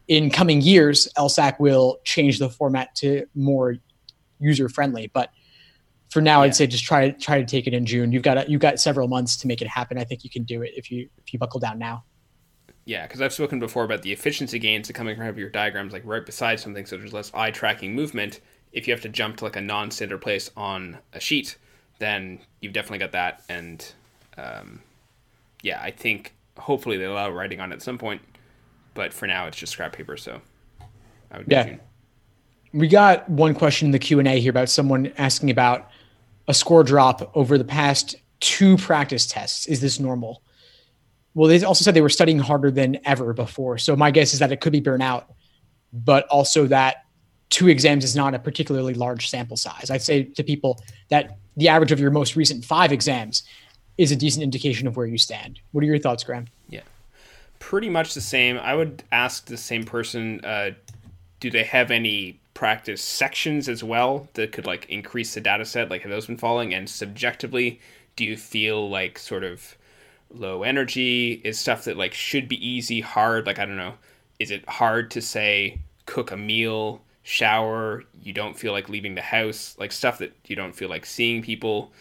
in 0.08 0.30
coming 0.30 0.60
years, 0.60 1.08
LSAC 1.16 1.58
will 1.60 1.98
change 2.04 2.38
the 2.38 2.48
format 2.48 2.94
to 2.96 3.26
more 3.34 3.76
user 4.38 4.68
friendly. 4.68 5.10
But 5.12 5.30
for 6.10 6.20
now, 6.20 6.40
yeah. 6.40 6.46
I'd 6.46 6.56
say 6.56 6.66
just 6.66 6.84
try 6.84 7.10
to 7.10 7.18
try 7.18 7.38
to 7.38 7.46
take 7.46 7.66
it 7.66 7.74
in 7.74 7.86
June. 7.86 8.12
You've 8.12 8.22
got 8.22 8.38
a, 8.38 8.50
you've 8.50 8.60
got 8.60 8.80
several 8.80 9.08
months 9.08 9.36
to 9.38 9.46
make 9.46 9.62
it 9.62 9.68
happen. 9.68 9.98
I 9.98 10.04
think 10.04 10.24
you 10.24 10.30
can 10.30 10.42
do 10.42 10.62
it 10.62 10.72
if 10.76 10.90
you 10.90 11.08
if 11.18 11.32
you 11.32 11.38
buckle 11.38 11.60
down 11.60 11.78
now. 11.78 12.04
Yeah, 12.84 13.06
because 13.06 13.20
I've 13.20 13.32
spoken 13.32 13.60
before 13.60 13.84
about 13.84 14.02
the 14.02 14.12
efficiency 14.12 14.58
gains 14.58 14.88
that 14.88 14.94
coming 14.94 15.14
from 15.14 15.24
having 15.24 15.38
your 15.38 15.50
diagrams 15.50 15.92
like 15.92 16.02
right 16.04 16.24
beside 16.24 16.58
something, 16.58 16.86
so 16.86 16.96
there's 16.96 17.12
less 17.12 17.30
eye 17.34 17.50
tracking 17.50 17.94
movement. 17.94 18.40
If 18.72 18.88
you 18.88 18.94
have 18.94 19.02
to 19.02 19.08
jump 19.08 19.36
to 19.38 19.44
like 19.44 19.56
a 19.56 19.60
non-standard 19.60 20.20
place 20.22 20.50
on 20.56 20.98
a 21.12 21.20
sheet, 21.20 21.56
then 21.98 22.40
you've 22.60 22.72
definitely 22.72 22.98
got 22.98 23.12
that, 23.12 23.42
and 23.48 23.92
um, 24.36 24.80
yeah, 25.62 25.80
I 25.82 25.90
think 25.90 26.34
hopefully 26.58 26.96
they 26.96 27.04
allow 27.04 27.30
writing 27.30 27.60
on 27.60 27.72
it 27.72 27.76
at 27.76 27.82
some 27.82 27.98
point. 27.98 28.20
but 28.94 29.12
for 29.12 29.26
now 29.26 29.46
it's 29.46 29.56
just 29.56 29.72
scrap 29.72 29.92
paper. 29.92 30.16
So 30.16 30.40
I 31.30 31.38
would 31.38 31.46
yeah. 31.48 31.64
June. 31.64 31.80
We 32.72 32.86
got 32.86 33.28
one 33.28 33.54
question 33.54 33.86
in 33.86 33.92
the 33.92 33.98
Q 33.98 34.18
and 34.18 34.28
A 34.28 34.38
here 34.38 34.50
about 34.50 34.68
someone 34.68 35.12
asking 35.18 35.50
about 35.50 35.88
a 36.48 36.54
score 36.54 36.84
drop 36.84 37.30
over 37.34 37.58
the 37.58 37.64
past 37.64 38.16
two 38.40 38.76
practice 38.76 39.26
tests. 39.26 39.66
Is 39.66 39.80
this 39.80 39.98
normal? 39.98 40.42
Well, 41.34 41.48
they 41.48 41.62
also 41.62 41.84
said 41.84 41.94
they 41.94 42.00
were 42.00 42.08
studying 42.08 42.38
harder 42.38 42.70
than 42.70 42.98
ever 43.04 43.32
before. 43.32 43.78
So 43.78 43.96
my 43.96 44.10
guess 44.10 44.32
is 44.32 44.38
that 44.40 44.52
it 44.52 44.60
could 44.60 44.72
be 44.72 44.80
burnout, 44.80 45.24
but 45.92 46.26
also 46.28 46.66
that 46.66 47.04
two 47.50 47.68
exams 47.68 48.04
is 48.04 48.14
not 48.14 48.34
a 48.34 48.38
particularly 48.38 48.94
large 48.94 49.28
sample 49.28 49.56
size. 49.56 49.90
I'd 49.90 50.02
say 50.02 50.24
to 50.24 50.42
people 50.42 50.82
that 51.08 51.38
the 51.56 51.68
average 51.68 51.92
of 51.92 52.00
your 52.00 52.10
most 52.10 52.36
recent 52.36 52.64
five 52.64 52.92
exams 52.92 53.42
is 54.00 54.10
a 54.10 54.16
decent 54.16 54.42
indication 54.42 54.88
of 54.88 54.96
where 54.96 55.06
you 55.06 55.18
stand. 55.18 55.60
What 55.72 55.84
are 55.84 55.86
your 55.86 55.98
thoughts, 55.98 56.24
Graeme? 56.24 56.46
Yeah, 56.70 56.80
pretty 57.58 57.90
much 57.90 58.14
the 58.14 58.22
same. 58.22 58.56
I 58.56 58.74
would 58.74 59.02
ask 59.12 59.44
the 59.44 59.58
same 59.58 59.84
person, 59.84 60.42
uh, 60.42 60.70
do 61.38 61.50
they 61.50 61.64
have 61.64 61.90
any 61.90 62.40
practice 62.54 63.02
sections 63.02 63.68
as 63.68 63.84
well 63.84 64.26
that 64.34 64.52
could 64.52 64.64
like 64.64 64.88
increase 64.88 65.34
the 65.34 65.42
data 65.42 65.66
set? 65.66 65.90
Like 65.90 66.00
have 66.00 66.10
those 66.10 66.26
been 66.26 66.38
falling? 66.38 66.72
And 66.72 66.88
subjectively, 66.88 67.78
do 68.16 68.24
you 68.24 68.38
feel 68.38 68.88
like 68.88 69.18
sort 69.18 69.44
of 69.44 69.76
low 70.32 70.62
energy 70.62 71.42
is 71.44 71.58
stuff 71.58 71.84
that 71.84 71.98
like 71.98 72.14
should 72.14 72.48
be 72.48 72.66
easy, 72.66 73.02
hard? 73.02 73.44
Like 73.44 73.58
I 73.58 73.66
don't 73.66 73.76
know, 73.76 73.94
is 74.38 74.50
it 74.50 74.66
hard 74.66 75.10
to 75.10 75.20
say 75.20 75.78
cook 76.06 76.30
a 76.30 76.38
meal? 76.38 77.02
shower, 77.22 78.02
you 78.22 78.32
don't 78.32 78.58
feel 78.58 78.72
like 78.72 78.88
leaving 78.88 79.14
the 79.14 79.20
house, 79.20 79.76
like 79.78 79.92
stuff 79.92 80.18
that 80.18 80.34
you 80.46 80.56
don't 80.56 80.74
feel 80.74 80.88
like 80.88 81.04
seeing 81.04 81.42
people, 81.42 81.92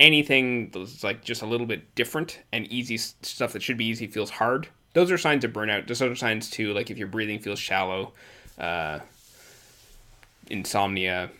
anything 0.00 0.70
that's 0.70 1.04
like 1.04 1.22
just 1.24 1.42
a 1.42 1.46
little 1.46 1.66
bit 1.66 1.94
different 1.94 2.40
and 2.52 2.66
easy 2.66 2.96
stuff 2.96 3.52
that 3.52 3.62
should 3.62 3.76
be 3.76 3.86
easy 3.86 4.06
feels 4.06 4.30
hard. 4.30 4.68
Those 4.94 5.12
are 5.12 5.18
signs 5.18 5.44
of 5.44 5.52
burnout. 5.52 5.86
There's 5.86 6.02
other 6.02 6.16
signs 6.16 6.50
too, 6.50 6.72
like 6.72 6.90
if 6.90 6.98
your 6.98 7.06
breathing 7.06 7.38
feels 7.38 7.58
shallow, 7.58 8.12
uh, 8.58 8.98
insomnia. 10.48 11.30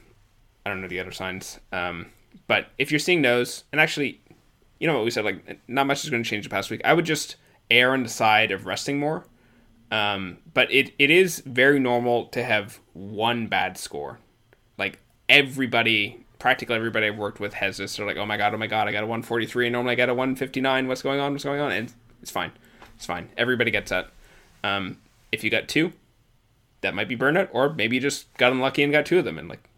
I 0.64 0.70
don't 0.70 0.80
know 0.80 0.88
the 0.88 1.00
other 1.00 1.10
signs. 1.10 1.58
Um, 1.72 2.06
but 2.46 2.68
if 2.78 2.92
you're 2.92 3.00
seeing 3.00 3.22
those, 3.22 3.64
and 3.72 3.80
actually, 3.80 4.20
you 4.78 4.86
know 4.86 4.94
what 4.94 5.04
we 5.04 5.10
said, 5.10 5.24
like 5.24 5.60
not 5.66 5.86
much 5.86 6.04
is 6.04 6.10
going 6.10 6.22
to 6.22 6.28
change 6.28 6.44
the 6.44 6.50
past 6.50 6.70
week. 6.70 6.82
I 6.84 6.94
would 6.94 7.06
just 7.06 7.36
err 7.70 7.92
on 7.92 8.02
the 8.02 8.08
side 8.08 8.52
of 8.52 8.66
resting 8.66 9.00
more 9.00 9.24
um, 9.90 10.38
but 10.54 10.72
it, 10.72 10.92
it 10.98 11.10
is 11.10 11.40
very 11.40 11.80
normal 11.80 12.26
to 12.26 12.44
have 12.44 12.78
one 12.92 13.48
bad 13.48 13.76
score. 13.76 14.18
Like 14.78 15.00
everybody, 15.28 16.24
practically 16.40 16.74
everybody 16.74 17.06
I've 17.06 17.18
worked 17.18 17.38
with 17.38 17.54
has 17.54 17.76
this. 17.76 17.96
They're 17.96 18.06
like, 18.06 18.16
oh 18.16 18.26
my 18.26 18.36
god, 18.36 18.52
oh 18.52 18.58
my 18.58 18.66
god, 18.66 18.88
I 18.88 18.92
got 18.92 19.04
a 19.04 19.06
143, 19.06 19.66
and 19.66 19.72
normally 19.74 19.92
I 19.92 19.94
got 19.94 20.08
a 20.08 20.14
159. 20.14 20.88
What's 20.88 21.02
going 21.02 21.20
on? 21.20 21.32
What's 21.32 21.44
going 21.44 21.60
on? 21.60 21.70
And 21.70 21.92
it's 22.20 22.30
fine. 22.32 22.50
It's 22.96 23.06
fine. 23.06 23.28
Everybody 23.36 23.70
gets 23.70 23.90
that. 23.90 24.10
Um, 24.64 24.98
if 25.30 25.44
you 25.44 25.50
got 25.50 25.68
two, 25.68 25.92
that 26.80 26.94
might 26.94 27.08
be 27.08 27.16
burnout, 27.16 27.50
or 27.52 27.72
maybe 27.72 27.96
you 27.96 28.02
just 28.02 28.34
got 28.36 28.50
unlucky 28.50 28.82
and 28.82 28.90
got 28.90 29.06
two 29.06 29.18
of 29.18 29.24
them, 29.24 29.38
and 29.38 29.48
like, 29.48 29.68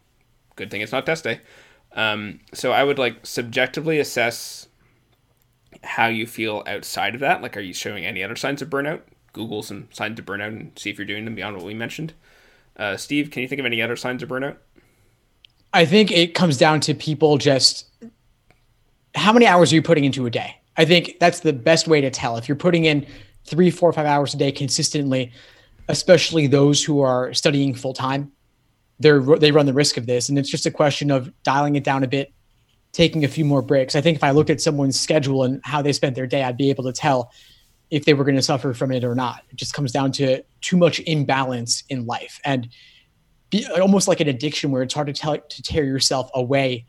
good 0.56 0.70
thing 0.70 0.80
it's 0.80 0.92
not 0.92 1.04
test 1.04 1.24
day. 1.24 1.40
Um, 1.94 2.40
so 2.54 2.72
I 2.72 2.84
would 2.84 2.98
like 2.98 3.26
subjectively 3.26 3.98
assess 3.98 4.68
how 5.82 6.06
you 6.06 6.26
feel 6.26 6.62
outside 6.66 7.14
of 7.14 7.20
that. 7.20 7.42
Like, 7.42 7.56
are 7.56 7.60
you 7.60 7.74
showing 7.74 8.06
any 8.06 8.22
other 8.22 8.36
signs 8.36 8.62
of 8.62 8.70
burnout? 8.70 9.02
Google 9.32 9.62
some 9.62 9.88
signs 9.92 10.18
of 10.18 10.26
burnout 10.26 10.48
and 10.48 10.72
see 10.78 10.90
if 10.90 10.98
you're 10.98 11.06
doing 11.06 11.24
them 11.24 11.34
beyond 11.34 11.56
what 11.56 11.66
we 11.66 11.74
mentioned. 11.74 12.12
Uh, 12.76 12.96
Steve, 12.96 13.30
can 13.30 13.42
you 13.42 13.48
think 13.48 13.58
of 13.58 13.66
any 13.66 13.82
other 13.82 13.96
signs 13.96 14.22
of 14.22 14.28
burnout? 14.28 14.56
I 15.72 15.84
think 15.84 16.10
it 16.10 16.34
comes 16.34 16.56
down 16.56 16.80
to 16.80 16.94
people 16.94 17.38
just 17.38 17.86
how 19.14 19.32
many 19.32 19.46
hours 19.46 19.72
are 19.72 19.74
you 19.74 19.82
putting 19.82 20.04
into 20.04 20.26
a 20.26 20.30
day? 20.30 20.56
I 20.76 20.84
think 20.84 21.18
that's 21.20 21.40
the 21.40 21.52
best 21.52 21.86
way 21.86 22.00
to 22.00 22.10
tell. 22.10 22.36
If 22.36 22.48
you're 22.48 22.56
putting 22.56 22.86
in 22.86 23.06
three, 23.44 23.70
four, 23.70 23.92
five 23.92 24.06
hours 24.06 24.34
a 24.34 24.36
day 24.36 24.52
consistently, 24.52 25.32
especially 25.88 26.46
those 26.46 26.82
who 26.82 27.00
are 27.00 27.34
studying 27.34 27.74
full 27.74 27.92
time, 27.92 28.32
they're 28.98 29.20
they 29.20 29.50
run 29.50 29.66
the 29.66 29.72
risk 29.72 29.96
of 29.96 30.06
this, 30.06 30.28
and 30.28 30.38
it's 30.38 30.50
just 30.50 30.66
a 30.66 30.70
question 30.70 31.10
of 31.10 31.32
dialing 31.42 31.76
it 31.76 31.84
down 31.84 32.04
a 32.04 32.06
bit, 32.06 32.32
taking 32.92 33.24
a 33.24 33.28
few 33.28 33.44
more 33.44 33.60
breaks. 33.60 33.94
I 33.94 34.00
think 34.00 34.16
if 34.16 34.24
I 34.24 34.30
looked 34.30 34.50
at 34.50 34.60
someone's 34.60 34.98
schedule 34.98 35.42
and 35.42 35.60
how 35.64 35.82
they 35.82 35.92
spent 35.92 36.14
their 36.14 36.26
day, 36.26 36.42
I'd 36.42 36.56
be 36.56 36.70
able 36.70 36.84
to 36.84 36.92
tell 36.92 37.32
if 37.90 38.04
they 38.04 38.14
were 38.14 38.24
going 38.24 38.36
to 38.36 38.42
suffer 38.42 38.72
from 38.72 38.92
it 38.92 39.04
or 39.04 39.14
not. 39.14 39.42
It 39.50 39.56
just 39.56 39.74
comes 39.74 39.92
down 39.92 40.12
to 40.12 40.42
too 40.60 40.76
much 40.76 41.00
imbalance 41.00 41.82
in 41.88 42.06
life 42.06 42.40
and 42.44 42.68
be, 43.52 43.64
almost 43.68 44.08
like 44.08 44.18
an 44.18 44.28
addiction 44.28 44.72
where 44.72 44.82
it's 44.82 44.94
hard 44.94 45.06
to 45.06 45.12
tell 45.12 45.38
to 45.38 45.62
tear 45.62 45.84
yourself 45.84 46.30
away 46.34 46.86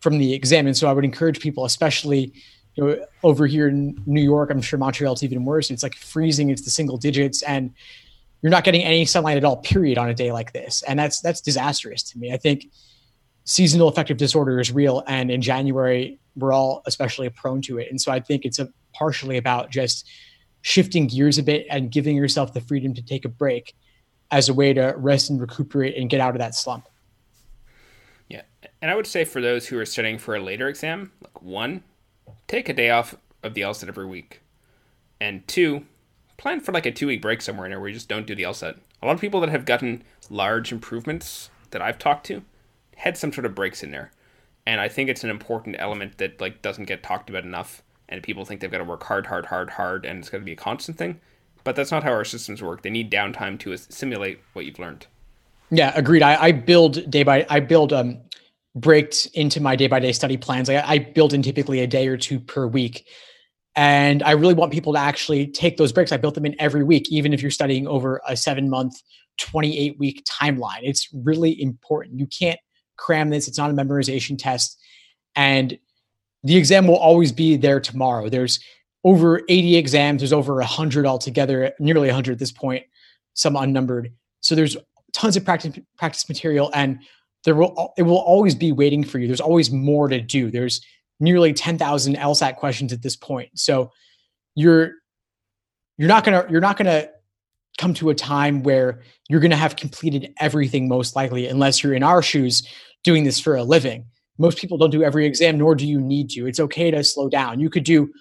from 0.00 0.18
the 0.18 0.32
exam. 0.32 0.66
And 0.66 0.76
so 0.76 0.88
I 0.88 0.92
would 0.92 1.04
encourage 1.04 1.40
people, 1.40 1.64
especially 1.64 2.32
you 2.74 2.84
know, 2.84 3.06
over 3.22 3.46
here 3.46 3.68
in 3.68 4.00
New 4.06 4.22
York, 4.22 4.50
I'm 4.50 4.62
sure 4.62 4.78
Montreal's 4.78 5.22
even 5.22 5.44
worse. 5.44 5.70
It's 5.70 5.82
like 5.82 5.94
freezing. 5.94 6.50
It's 6.50 6.62
the 6.62 6.70
single 6.70 6.96
digits, 6.96 7.42
and 7.42 7.72
you're 8.40 8.50
not 8.50 8.64
getting 8.64 8.82
any 8.82 9.04
sunlight 9.04 9.36
at 9.36 9.44
all. 9.44 9.56
Period 9.58 9.98
on 9.98 10.08
a 10.08 10.14
day 10.14 10.32
like 10.32 10.52
this, 10.52 10.82
and 10.82 10.98
that's 10.98 11.20
that's 11.20 11.40
disastrous 11.40 12.02
to 12.04 12.18
me. 12.18 12.32
I 12.32 12.36
think 12.36 12.66
seasonal 13.44 13.88
affective 13.88 14.16
disorder 14.16 14.60
is 14.60 14.70
real, 14.70 15.02
and 15.06 15.30
in 15.30 15.42
January 15.42 16.18
we're 16.34 16.52
all 16.52 16.82
especially 16.86 17.28
prone 17.28 17.60
to 17.60 17.78
it. 17.78 17.88
And 17.90 18.00
so 18.00 18.10
I 18.10 18.20
think 18.20 18.46
it's 18.46 18.58
a 18.58 18.68
partially 18.94 19.36
about 19.36 19.70
just 19.70 20.08
shifting 20.62 21.06
gears 21.06 21.36
a 21.36 21.42
bit 21.42 21.66
and 21.68 21.90
giving 21.90 22.16
yourself 22.16 22.54
the 22.54 22.60
freedom 22.60 22.94
to 22.94 23.02
take 23.02 23.24
a 23.24 23.28
break 23.28 23.74
as 24.32 24.48
a 24.48 24.54
way 24.54 24.72
to 24.72 24.94
rest 24.96 25.30
and 25.30 25.40
recuperate 25.40 25.96
and 25.96 26.10
get 26.10 26.20
out 26.20 26.34
of 26.34 26.38
that 26.38 26.54
slump. 26.54 26.88
Yeah. 28.28 28.42
And 28.80 28.90
I 28.90 28.96
would 28.96 29.06
say 29.06 29.24
for 29.24 29.40
those 29.40 29.68
who 29.68 29.78
are 29.78 29.84
studying 29.84 30.18
for 30.18 30.34
a 30.34 30.40
later 30.40 30.68
exam, 30.68 31.12
like 31.20 31.42
one, 31.42 31.84
take 32.48 32.68
a 32.68 32.72
day 32.72 32.90
off 32.90 33.14
of 33.42 33.54
the 33.54 33.60
LSAT 33.60 33.88
every 33.88 34.06
week. 34.06 34.40
And 35.20 35.46
two, 35.46 35.84
plan 36.38 36.60
for 36.60 36.72
like 36.72 36.86
a 36.86 36.90
two 36.90 37.06
week 37.06 37.22
break 37.22 37.42
somewhere 37.42 37.66
in 37.66 37.70
there 37.70 37.78
where 37.78 37.90
you 37.90 37.94
just 37.94 38.08
don't 38.08 38.26
do 38.26 38.34
the 38.34 38.42
LSAT. 38.42 38.78
A 39.02 39.06
lot 39.06 39.14
of 39.14 39.20
people 39.20 39.40
that 39.40 39.50
have 39.50 39.66
gotten 39.66 40.02
large 40.30 40.72
improvements 40.72 41.50
that 41.70 41.82
I've 41.82 41.98
talked 41.98 42.26
to 42.26 42.42
had 42.96 43.18
some 43.18 43.32
sort 43.32 43.44
of 43.44 43.54
breaks 43.54 43.82
in 43.82 43.90
there. 43.90 44.12
And 44.66 44.80
I 44.80 44.88
think 44.88 45.10
it's 45.10 45.24
an 45.24 45.30
important 45.30 45.76
element 45.78 46.18
that 46.18 46.40
like 46.40 46.62
doesn't 46.62 46.86
get 46.86 47.02
talked 47.02 47.28
about 47.28 47.44
enough 47.44 47.82
and 48.08 48.22
people 48.22 48.44
think 48.44 48.60
they've 48.60 48.70
got 48.70 48.78
to 48.78 48.84
work 48.84 49.04
hard, 49.04 49.26
hard, 49.26 49.46
hard, 49.46 49.70
hard, 49.70 50.06
and 50.06 50.20
it's 50.20 50.30
got 50.30 50.38
to 50.38 50.44
be 50.44 50.52
a 50.52 50.56
constant 50.56 50.96
thing. 50.98 51.20
But 51.64 51.76
that's 51.76 51.90
not 51.90 52.02
how 52.02 52.12
our 52.12 52.24
systems 52.24 52.62
work. 52.62 52.82
They 52.82 52.90
need 52.90 53.10
downtime 53.10 53.58
to 53.60 53.76
simulate 53.76 54.40
what 54.52 54.64
you've 54.64 54.78
learned. 54.78 55.06
Yeah, 55.70 55.92
agreed. 55.94 56.22
I, 56.22 56.42
I 56.42 56.52
build 56.52 57.10
day 57.10 57.22
by 57.22 57.46
I 57.48 57.60
build 57.60 57.92
um 57.92 58.18
breaks 58.74 59.26
into 59.26 59.60
my 59.60 59.76
day 59.76 59.86
by 59.86 60.00
day 60.00 60.12
study 60.12 60.36
plans. 60.36 60.68
I, 60.68 60.82
I 60.86 60.98
build 60.98 61.34
in 61.34 61.42
typically 61.42 61.80
a 61.80 61.86
day 61.86 62.08
or 62.08 62.16
two 62.16 62.40
per 62.40 62.66
week. 62.66 63.06
And 63.74 64.22
I 64.22 64.32
really 64.32 64.54
want 64.54 64.72
people 64.72 64.92
to 64.94 64.98
actually 64.98 65.46
take 65.46 65.76
those 65.76 65.92
breaks. 65.92 66.12
I 66.12 66.18
built 66.18 66.34
them 66.34 66.44
in 66.44 66.54
every 66.58 66.84
week, 66.84 67.10
even 67.10 67.32
if 67.32 67.40
you're 67.40 67.50
studying 67.50 67.86
over 67.86 68.20
a 68.26 68.36
seven 68.36 68.68
month, 68.68 69.00
28 69.38 69.98
week 69.98 70.24
timeline. 70.24 70.80
It's 70.82 71.08
really 71.12 71.60
important. 71.60 72.18
You 72.18 72.26
can't 72.26 72.60
cram 72.96 73.30
this, 73.30 73.48
it's 73.48 73.58
not 73.58 73.70
a 73.70 73.74
memorization 73.74 74.36
test. 74.38 74.78
And 75.34 75.78
the 76.44 76.56
exam 76.56 76.86
will 76.86 76.96
always 76.96 77.32
be 77.32 77.56
there 77.56 77.80
tomorrow. 77.80 78.28
There's 78.28 78.60
over 79.04 79.42
80 79.48 79.76
exams. 79.76 80.20
There's 80.20 80.32
over 80.32 80.54
100 80.56 81.06
altogether, 81.06 81.72
nearly 81.78 82.08
100 82.08 82.32
at 82.32 82.38
this 82.38 82.52
point, 82.52 82.84
some 83.34 83.56
unnumbered. 83.56 84.12
So 84.40 84.54
there's 84.54 84.76
tons 85.12 85.36
of 85.36 85.44
practice 85.44 85.78
practice 85.98 86.28
material, 86.28 86.70
and 86.74 87.00
there 87.44 87.54
will 87.54 87.92
it 87.96 88.02
will 88.02 88.18
always 88.20 88.54
be 88.54 88.72
waiting 88.72 89.04
for 89.04 89.18
you. 89.18 89.26
There's 89.26 89.40
always 89.40 89.70
more 89.70 90.08
to 90.08 90.20
do. 90.20 90.50
There's 90.50 90.80
nearly 91.20 91.52
10,000 91.52 92.16
LSAT 92.16 92.56
questions 92.56 92.92
at 92.92 93.02
this 93.02 93.16
point. 93.16 93.50
So 93.54 93.90
you're 94.54 94.92
you're 95.98 96.08
not 96.08 96.24
gonna 96.24 96.46
you're 96.50 96.60
not 96.60 96.76
gonna 96.76 97.08
come 97.78 97.94
to 97.94 98.10
a 98.10 98.14
time 98.14 98.62
where 98.62 99.02
you're 99.28 99.40
gonna 99.40 99.56
have 99.56 99.76
completed 99.76 100.32
everything 100.40 100.88
most 100.88 101.16
likely, 101.16 101.46
unless 101.46 101.82
you're 101.82 101.94
in 101.94 102.02
our 102.02 102.22
shoes 102.22 102.66
doing 103.04 103.24
this 103.24 103.40
for 103.40 103.56
a 103.56 103.64
living 103.64 104.06
most 104.38 104.58
people 104.58 104.78
don't 104.78 104.90
do 104.90 105.02
every 105.02 105.26
exam, 105.26 105.58
nor 105.58 105.74
do 105.74 105.86
you 105.86 106.00
need 106.00 106.30
to. 106.30 106.46
It's 106.46 106.60
okay 106.60 106.90
to 106.90 107.04
slow 107.04 107.28
down. 107.28 107.60
You 107.60 107.70
could 107.70 107.84
do 107.84 108.12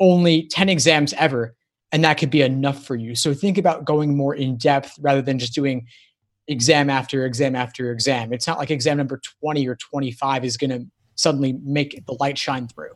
only 0.00 0.46
10 0.48 0.68
exams 0.68 1.12
ever, 1.14 1.54
and 1.92 2.04
that 2.04 2.18
could 2.18 2.30
be 2.30 2.42
enough 2.42 2.84
for 2.84 2.96
you. 2.96 3.14
So 3.14 3.34
think 3.34 3.58
about 3.58 3.84
going 3.84 4.16
more 4.16 4.34
in 4.34 4.56
depth 4.56 4.92
rather 5.00 5.22
than 5.22 5.38
just 5.38 5.54
doing 5.54 5.86
exam 6.48 6.90
after 6.90 7.24
exam 7.24 7.56
after 7.56 7.90
exam. 7.90 8.32
It's 8.32 8.46
not 8.46 8.58
like 8.58 8.70
exam 8.70 8.98
number 8.98 9.20
20 9.40 9.66
or 9.66 9.76
25 9.76 10.44
is 10.44 10.56
going 10.56 10.70
to 10.70 10.86
suddenly 11.14 11.54
make 11.64 12.04
the 12.06 12.16
light 12.20 12.38
shine 12.38 12.68
through. 12.68 12.92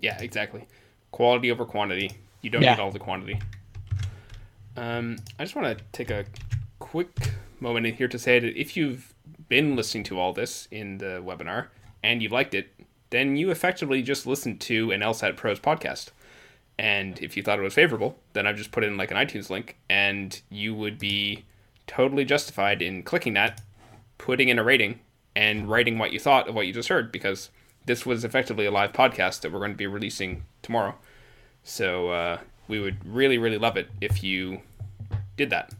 Yeah, 0.00 0.20
exactly. 0.20 0.66
Quality 1.10 1.50
over 1.50 1.64
quantity. 1.64 2.12
You 2.42 2.50
don't 2.50 2.62
yeah. 2.62 2.74
need 2.74 2.80
all 2.80 2.90
the 2.90 2.98
quantity. 2.98 3.40
Um, 4.76 5.16
I 5.38 5.44
just 5.44 5.56
want 5.56 5.76
to 5.76 5.84
take 5.92 6.10
a 6.10 6.24
quick 6.78 7.32
moment 7.60 7.86
in 7.86 7.94
here 7.94 8.08
to 8.08 8.18
say 8.18 8.38
that 8.38 8.58
if 8.58 8.76
you've 8.76 9.12
been 9.48 9.74
listening 9.74 10.04
to 10.04 10.18
all 10.20 10.32
this 10.32 10.68
in 10.70 10.98
the 10.98 11.22
webinar 11.24 11.66
and 12.02 12.22
you've 12.22 12.32
liked 12.32 12.54
it, 12.54 12.68
then 13.10 13.36
you 13.36 13.50
effectively 13.50 14.02
just 14.02 14.26
listened 14.26 14.60
to 14.62 14.90
an 14.90 15.00
LSAT 15.00 15.36
Pros 15.36 15.60
podcast. 15.60 16.08
And 16.78 17.18
if 17.20 17.36
you 17.36 17.42
thought 17.42 17.58
it 17.58 17.62
was 17.62 17.74
favorable, 17.74 18.18
then 18.34 18.46
I've 18.46 18.56
just 18.56 18.70
put 18.70 18.84
in 18.84 18.96
like 18.96 19.10
an 19.10 19.16
iTunes 19.16 19.50
link, 19.50 19.76
and 19.90 20.40
you 20.48 20.74
would 20.74 20.98
be 20.98 21.44
totally 21.86 22.24
justified 22.24 22.82
in 22.82 23.02
clicking 23.02 23.34
that, 23.34 23.60
putting 24.18 24.48
in 24.48 24.58
a 24.58 24.64
rating, 24.64 25.00
and 25.34 25.68
writing 25.68 25.98
what 25.98 26.12
you 26.12 26.20
thought 26.20 26.48
of 26.48 26.54
what 26.54 26.66
you 26.66 26.72
just 26.72 26.88
heard, 26.88 27.10
because 27.10 27.50
this 27.86 28.04
was 28.04 28.24
effectively 28.24 28.66
a 28.66 28.70
live 28.70 28.92
podcast 28.92 29.40
that 29.40 29.52
we're 29.52 29.58
going 29.58 29.72
to 29.72 29.76
be 29.76 29.86
releasing 29.86 30.44
tomorrow. 30.62 30.94
So 31.64 32.10
uh, 32.10 32.38
we 32.68 32.80
would 32.80 32.98
really, 33.04 33.38
really 33.38 33.58
love 33.58 33.76
it 33.76 33.88
if 34.00 34.22
you 34.22 34.60
did 35.36 35.50
that. 35.50 35.72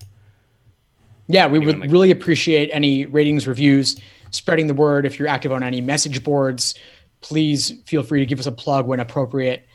Yeah, 1.28 1.46
we 1.46 1.58
would 1.58 1.78
like- 1.78 1.90
really 1.90 2.10
appreciate 2.10 2.70
any 2.72 3.06
ratings, 3.06 3.46
reviews, 3.46 4.00
spreading 4.30 4.66
the 4.66 4.74
word. 4.74 5.06
If 5.06 5.18
you're 5.18 5.28
active 5.28 5.52
on 5.52 5.62
any 5.62 5.80
message 5.80 6.24
boards, 6.24 6.74
please 7.20 7.72
feel 7.86 8.02
free 8.02 8.20
to 8.20 8.26
give 8.26 8.38
us 8.38 8.46
a 8.46 8.52
plug 8.52 8.86
when 8.86 9.00
appropriate. 9.00 9.66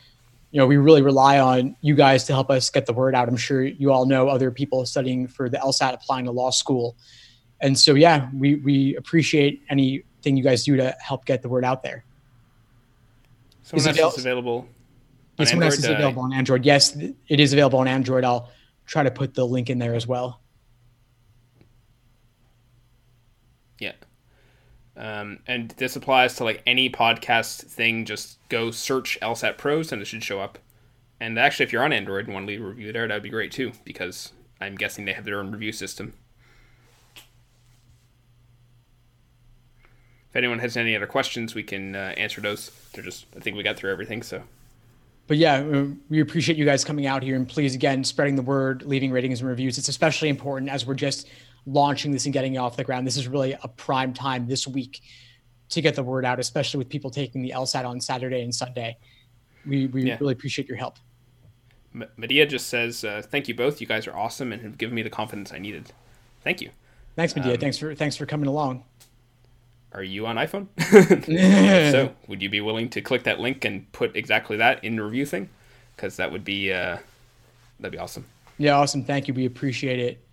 You 0.50 0.58
know, 0.58 0.66
we 0.66 0.76
really 0.76 1.02
rely 1.02 1.40
on 1.40 1.76
you 1.80 1.94
guys 1.94 2.24
to 2.24 2.32
help 2.32 2.50
us 2.50 2.70
get 2.70 2.86
the 2.86 2.92
word 2.92 3.14
out. 3.14 3.28
I'm 3.28 3.36
sure 3.36 3.64
you 3.64 3.92
all 3.92 4.06
know 4.06 4.28
other 4.28 4.50
people 4.50 4.86
studying 4.86 5.26
for 5.26 5.48
the 5.48 5.58
LSAT 5.58 5.94
applying 5.94 6.26
to 6.26 6.30
law 6.30 6.50
school. 6.50 6.96
And 7.60 7.78
so, 7.78 7.94
yeah, 7.94 8.28
we, 8.32 8.56
we 8.56 8.96
appreciate 8.96 9.62
anything 9.68 10.36
you 10.36 10.44
guys 10.44 10.64
do 10.64 10.76
to 10.76 10.94
help 11.00 11.24
get 11.24 11.42
the 11.42 11.48
word 11.48 11.64
out 11.64 11.82
there. 11.82 12.04
Someone 13.62 13.90
is 13.90 13.98
else 13.98 14.18
is 14.18 14.24
available. 14.24 14.68
On 15.38 15.46
someone 15.46 15.64
else 15.64 15.78
is 15.78 15.88
uh, 15.88 15.94
available 15.94 16.22
on 16.22 16.32
Android. 16.32 16.64
Yes, 16.64 16.96
it 16.96 17.40
is 17.40 17.52
available 17.52 17.78
on 17.80 17.88
Android. 17.88 18.24
I'll 18.24 18.50
try 18.86 19.02
to 19.02 19.10
put 19.10 19.34
the 19.34 19.44
link 19.44 19.70
in 19.70 19.78
there 19.78 19.94
as 19.94 20.06
well. 20.06 20.40
Yeah. 23.80 23.92
Um, 24.96 25.40
and 25.46 25.70
this 25.72 25.96
applies 25.96 26.36
to 26.36 26.44
like 26.44 26.62
any 26.66 26.88
podcast 26.88 27.62
thing. 27.62 28.04
Just 28.04 28.38
go 28.48 28.70
search 28.70 29.18
LSAT 29.20 29.58
Pros 29.58 29.92
and 29.92 30.00
it 30.00 30.06
should 30.06 30.22
show 30.22 30.40
up. 30.40 30.58
And 31.20 31.38
actually, 31.38 31.64
if 31.64 31.72
you're 31.72 31.84
on 31.84 31.92
Android 31.92 32.26
and 32.26 32.34
want 32.34 32.46
to 32.46 32.52
leave 32.52 32.60
a 32.60 32.68
review 32.68 32.92
there, 32.92 33.06
that'd 33.08 33.22
be 33.22 33.28
great 33.28 33.52
too, 33.52 33.72
because 33.84 34.32
I'm 34.60 34.76
guessing 34.76 35.04
they 35.04 35.12
have 35.12 35.24
their 35.24 35.38
own 35.40 35.50
review 35.50 35.72
system. 35.72 36.14
If 40.30 40.36
anyone 40.36 40.58
has 40.58 40.76
any 40.76 40.96
other 40.96 41.06
questions, 41.06 41.54
we 41.54 41.62
can 41.62 41.94
uh, 41.94 42.14
answer 42.16 42.40
those. 42.40 42.70
They're 42.92 43.04
just, 43.04 43.26
I 43.36 43.40
think 43.40 43.56
we 43.56 43.62
got 43.62 43.76
through 43.76 43.92
everything. 43.92 44.22
So 44.22 44.42
but 45.26 45.38
yeah, 45.38 45.56
uh, 45.56 45.86
we 46.10 46.20
appreciate 46.20 46.58
you 46.58 46.64
guys 46.64 46.84
coming 46.84 47.06
out 47.06 47.22
here 47.22 47.36
and 47.36 47.48
please 47.48 47.74
again 47.74 48.04
spreading 48.04 48.36
the 48.36 48.42
word, 48.42 48.82
leaving 48.82 49.10
ratings 49.10 49.40
and 49.40 49.48
reviews. 49.48 49.78
It's 49.78 49.88
especially 49.88 50.28
important 50.28 50.70
as 50.70 50.84
we're 50.84 50.94
just 50.94 51.28
launching 51.66 52.12
this 52.12 52.24
and 52.26 52.32
getting 52.32 52.54
it 52.54 52.58
off 52.58 52.76
the 52.76 52.84
ground. 52.84 53.06
This 53.06 53.16
is 53.16 53.28
really 53.28 53.56
a 53.62 53.68
prime 53.68 54.12
time 54.12 54.46
this 54.46 54.66
week 54.66 55.00
to 55.70 55.80
get 55.80 55.94
the 55.94 56.02
word 56.02 56.24
out, 56.24 56.38
especially 56.38 56.78
with 56.78 56.88
people 56.88 57.10
taking 57.10 57.42
the 57.42 57.50
LSAT 57.50 57.84
on 57.84 58.00
Saturday 58.00 58.42
and 58.42 58.54
Sunday. 58.54 58.96
We 59.66 59.86
we 59.86 60.04
yeah. 60.04 60.18
really 60.20 60.32
appreciate 60.32 60.68
your 60.68 60.76
help. 60.76 60.98
Medea 62.16 62.46
just 62.46 62.68
says, 62.68 63.04
uh, 63.04 63.22
"Thank 63.24 63.48
you 63.48 63.54
both. 63.54 63.80
You 63.80 63.86
guys 63.86 64.06
are 64.06 64.16
awesome 64.16 64.52
and 64.52 64.62
have 64.62 64.78
given 64.78 64.94
me 64.94 65.02
the 65.02 65.10
confidence 65.10 65.52
I 65.52 65.58
needed. 65.58 65.92
Thank 66.42 66.60
you." 66.60 66.70
Thanks, 67.16 67.34
Medea. 67.36 67.54
Um, 67.54 67.58
thanks 67.58 67.78
for 67.78 67.94
thanks 67.94 68.16
for 68.16 68.26
coming 68.26 68.48
along 68.48 68.84
are 69.94 70.02
you 70.02 70.26
on 70.26 70.36
iPhone? 70.36 70.66
so, 71.92 72.12
would 72.26 72.42
you 72.42 72.50
be 72.50 72.60
willing 72.60 72.88
to 72.90 73.00
click 73.00 73.22
that 73.24 73.40
link 73.40 73.64
and 73.64 73.90
put 73.92 74.14
exactly 74.16 74.56
that 74.56 74.82
in 74.84 74.96
the 74.96 75.02
review 75.02 75.24
thing? 75.24 75.48
Because 75.94 76.16
that 76.16 76.30
would 76.30 76.44
be 76.44 76.72
uh, 76.72 76.98
that'd 77.78 77.92
be 77.92 77.98
awesome. 77.98 78.26
Yeah, 78.58 78.76
awesome. 78.76 79.04
Thank 79.04 79.28
you. 79.28 79.34
We 79.34 79.46
appreciate 79.46 80.00
it. 80.00 80.23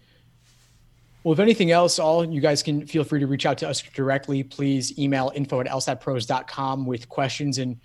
Well, 1.23 1.33
if 1.33 1.39
anything 1.39 1.69
else, 1.69 1.99
all 1.99 2.25
you 2.25 2.41
guys 2.41 2.63
can 2.63 2.87
feel 2.87 3.03
free 3.03 3.19
to 3.19 3.27
reach 3.27 3.45
out 3.45 3.57
to 3.59 3.69
us 3.69 3.81
directly. 3.81 4.43
Please 4.43 4.97
email 4.97 5.31
info 5.35 5.61
at 5.61 5.67
lsatpros.com 5.67 6.85
with 6.85 7.09
questions, 7.09 7.59
and 7.59 7.79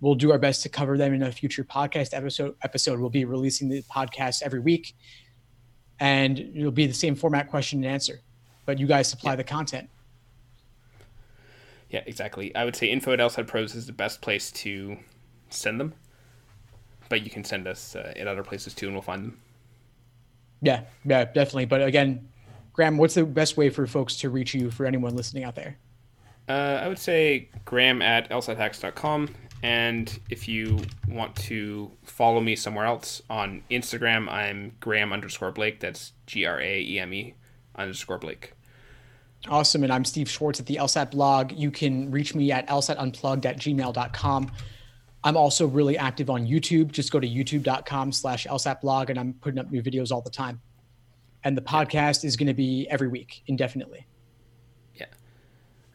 we'll 0.00 0.16
do 0.16 0.32
our 0.32 0.38
best 0.38 0.62
to 0.64 0.68
cover 0.68 0.98
them 0.98 1.14
in 1.14 1.22
a 1.22 1.30
future 1.30 1.62
podcast 1.62 2.12
episode. 2.12 2.56
Episode 2.62 2.98
we'll 2.98 3.10
be 3.10 3.24
releasing 3.24 3.68
the 3.68 3.82
podcast 3.82 4.42
every 4.42 4.58
week, 4.58 4.96
and 6.00 6.40
it'll 6.40 6.72
be 6.72 6.86
the 6.86 6.94
same 6.94 7.14
format, 7.14 7.48
question 7.48 7.84
and 7.84 7.92
answer, 7.92 8.20
but 8.66 8.80
you 8.80 8.88
guys 8.88 9.08
supply 9.08 9.32
yeah. 9.32 9.36
the 9.36 9.44
content. 9.44 9.88
Yeah, 11.90 12.02
exactly. 12.06 12.52
I 12.56 12.64
would 12.64 12.74
say 12.74 12.88
info 12.88 13.12
at 13.12 13.20
LSAT 13.20 13.46
Pros 13.46 13.76
is 13.76 13.86
the 13.86 13.92
best 13.92 14.22
place 14.22 14.50
to 14.52 14.96
send 15.50 15.78
them, 15.78 15.94
but 17.08 17.22
you 17.22 17.30
can 17.30 17.44
send 17.44 17.68
us 17.68 17.94
uh, 17.94 18.12
at 18.16 18.26
other 18.26 18.42
places 18.42 18.74
too, 18.74 18.86
and 18.86 18.94
we'll 18.96 19.02
find 19.02 19.24
them. 19.24 19.38
Yeah, 20.62 20.82
yeah, 21.04 21.24
definitely. 21.24 21.66
But 21.66 21.82
again, 21.82 22.28
Graeme, 22.72 22.96
what's 22.96 23.14
the 23.14 23.24
best 23.24 23.56
way 23.56 23.68
for 23.68 23.86
folks 23.86 24.16
to 24.16 24.30
reach 24.30 24.54
you 24.54 24.70
for 24.70 24.86
anyone 24.86 25.14
listening 25.14 25.44
out 25.44 25.54
there? 25.54 25.76
Uh, 26.48 26.80
I 26.82 26.88
would 26.88 26.98
say 26.98 27.48
Graeme 27.64 28.02
at 28.02 28.30
lsathacks.com. 28.30 29.28
And 29.62 30.18
if 30.28 30.48
you 30.48 30.80
want 31.08 31.36
to 31.36 31.90
follow 32.02 32.40
me 32.40 32.56
somewhere 32.56 32.84
else 32.84 33.22
on 33.30 33.62
Instagram, 33.70 34.28
I'm 34.28 34.74
Graham 34.80 35.12
underscore 35.12 35.52
Blake. 35.52 35.78
That's 35.78 36.12
G 36.26 36.46
R 36.46 36.60
A 36.60 36.80
E 36.80 36.98
M 36.98 37.14
E 37.14 37.34
underscore 37.76 38.18
Blake. 38.18 38.54
Awesome. 39.48 39.84
And 39.84 39.92
I'm 39.92 40.04
Steve 40.04 40.28
Schwartz 40.28 40.58
at 40.58 40.66
the 40.66 40.76
LSAT 40.76 41.12
blog. 41.12 41.52
You 41.52 41.70
can 41.70 42.10
reach 42.10 42.34
me 42.34 42.50
at 42.50 42.68
lsatunplugged 42.68 43.44
at 43.44 43.58
gmail.com. 43.58 44.52
I'm 45.24 45.36
also 45.36 45.66
really 45.66 45.96
active 45.96 46.30
on 46.30 46.46
YouTube. 46.46 46.90
Just 46.90 47.12
go 47.12 47.20
to 47.20 47.28
youtube.com 47.28 48.12
slash 48.12 48.46
LSAT 48.46 48.80
blog 48.80 49.10
and 49.10 49.18
I'm 49.18 49.34
putting 49.34 49.60
up 49.60 49.70
new 49.70 49.82
videos 49.82 50.10
all 50.10 50.20
the 50.20 50.30
time. 50.30 50.60
And 51.44 51.56
the 51.56 51.62
podcast 51.62 52.24
is 52.24 52.36
going 52.36 52.46
to 52.46 52.54
be 52.54 52.86
every 52.90 53.08
week 53.08 53.42
indefinitely. 53.46 54.06
Yeah. 54.94 55.06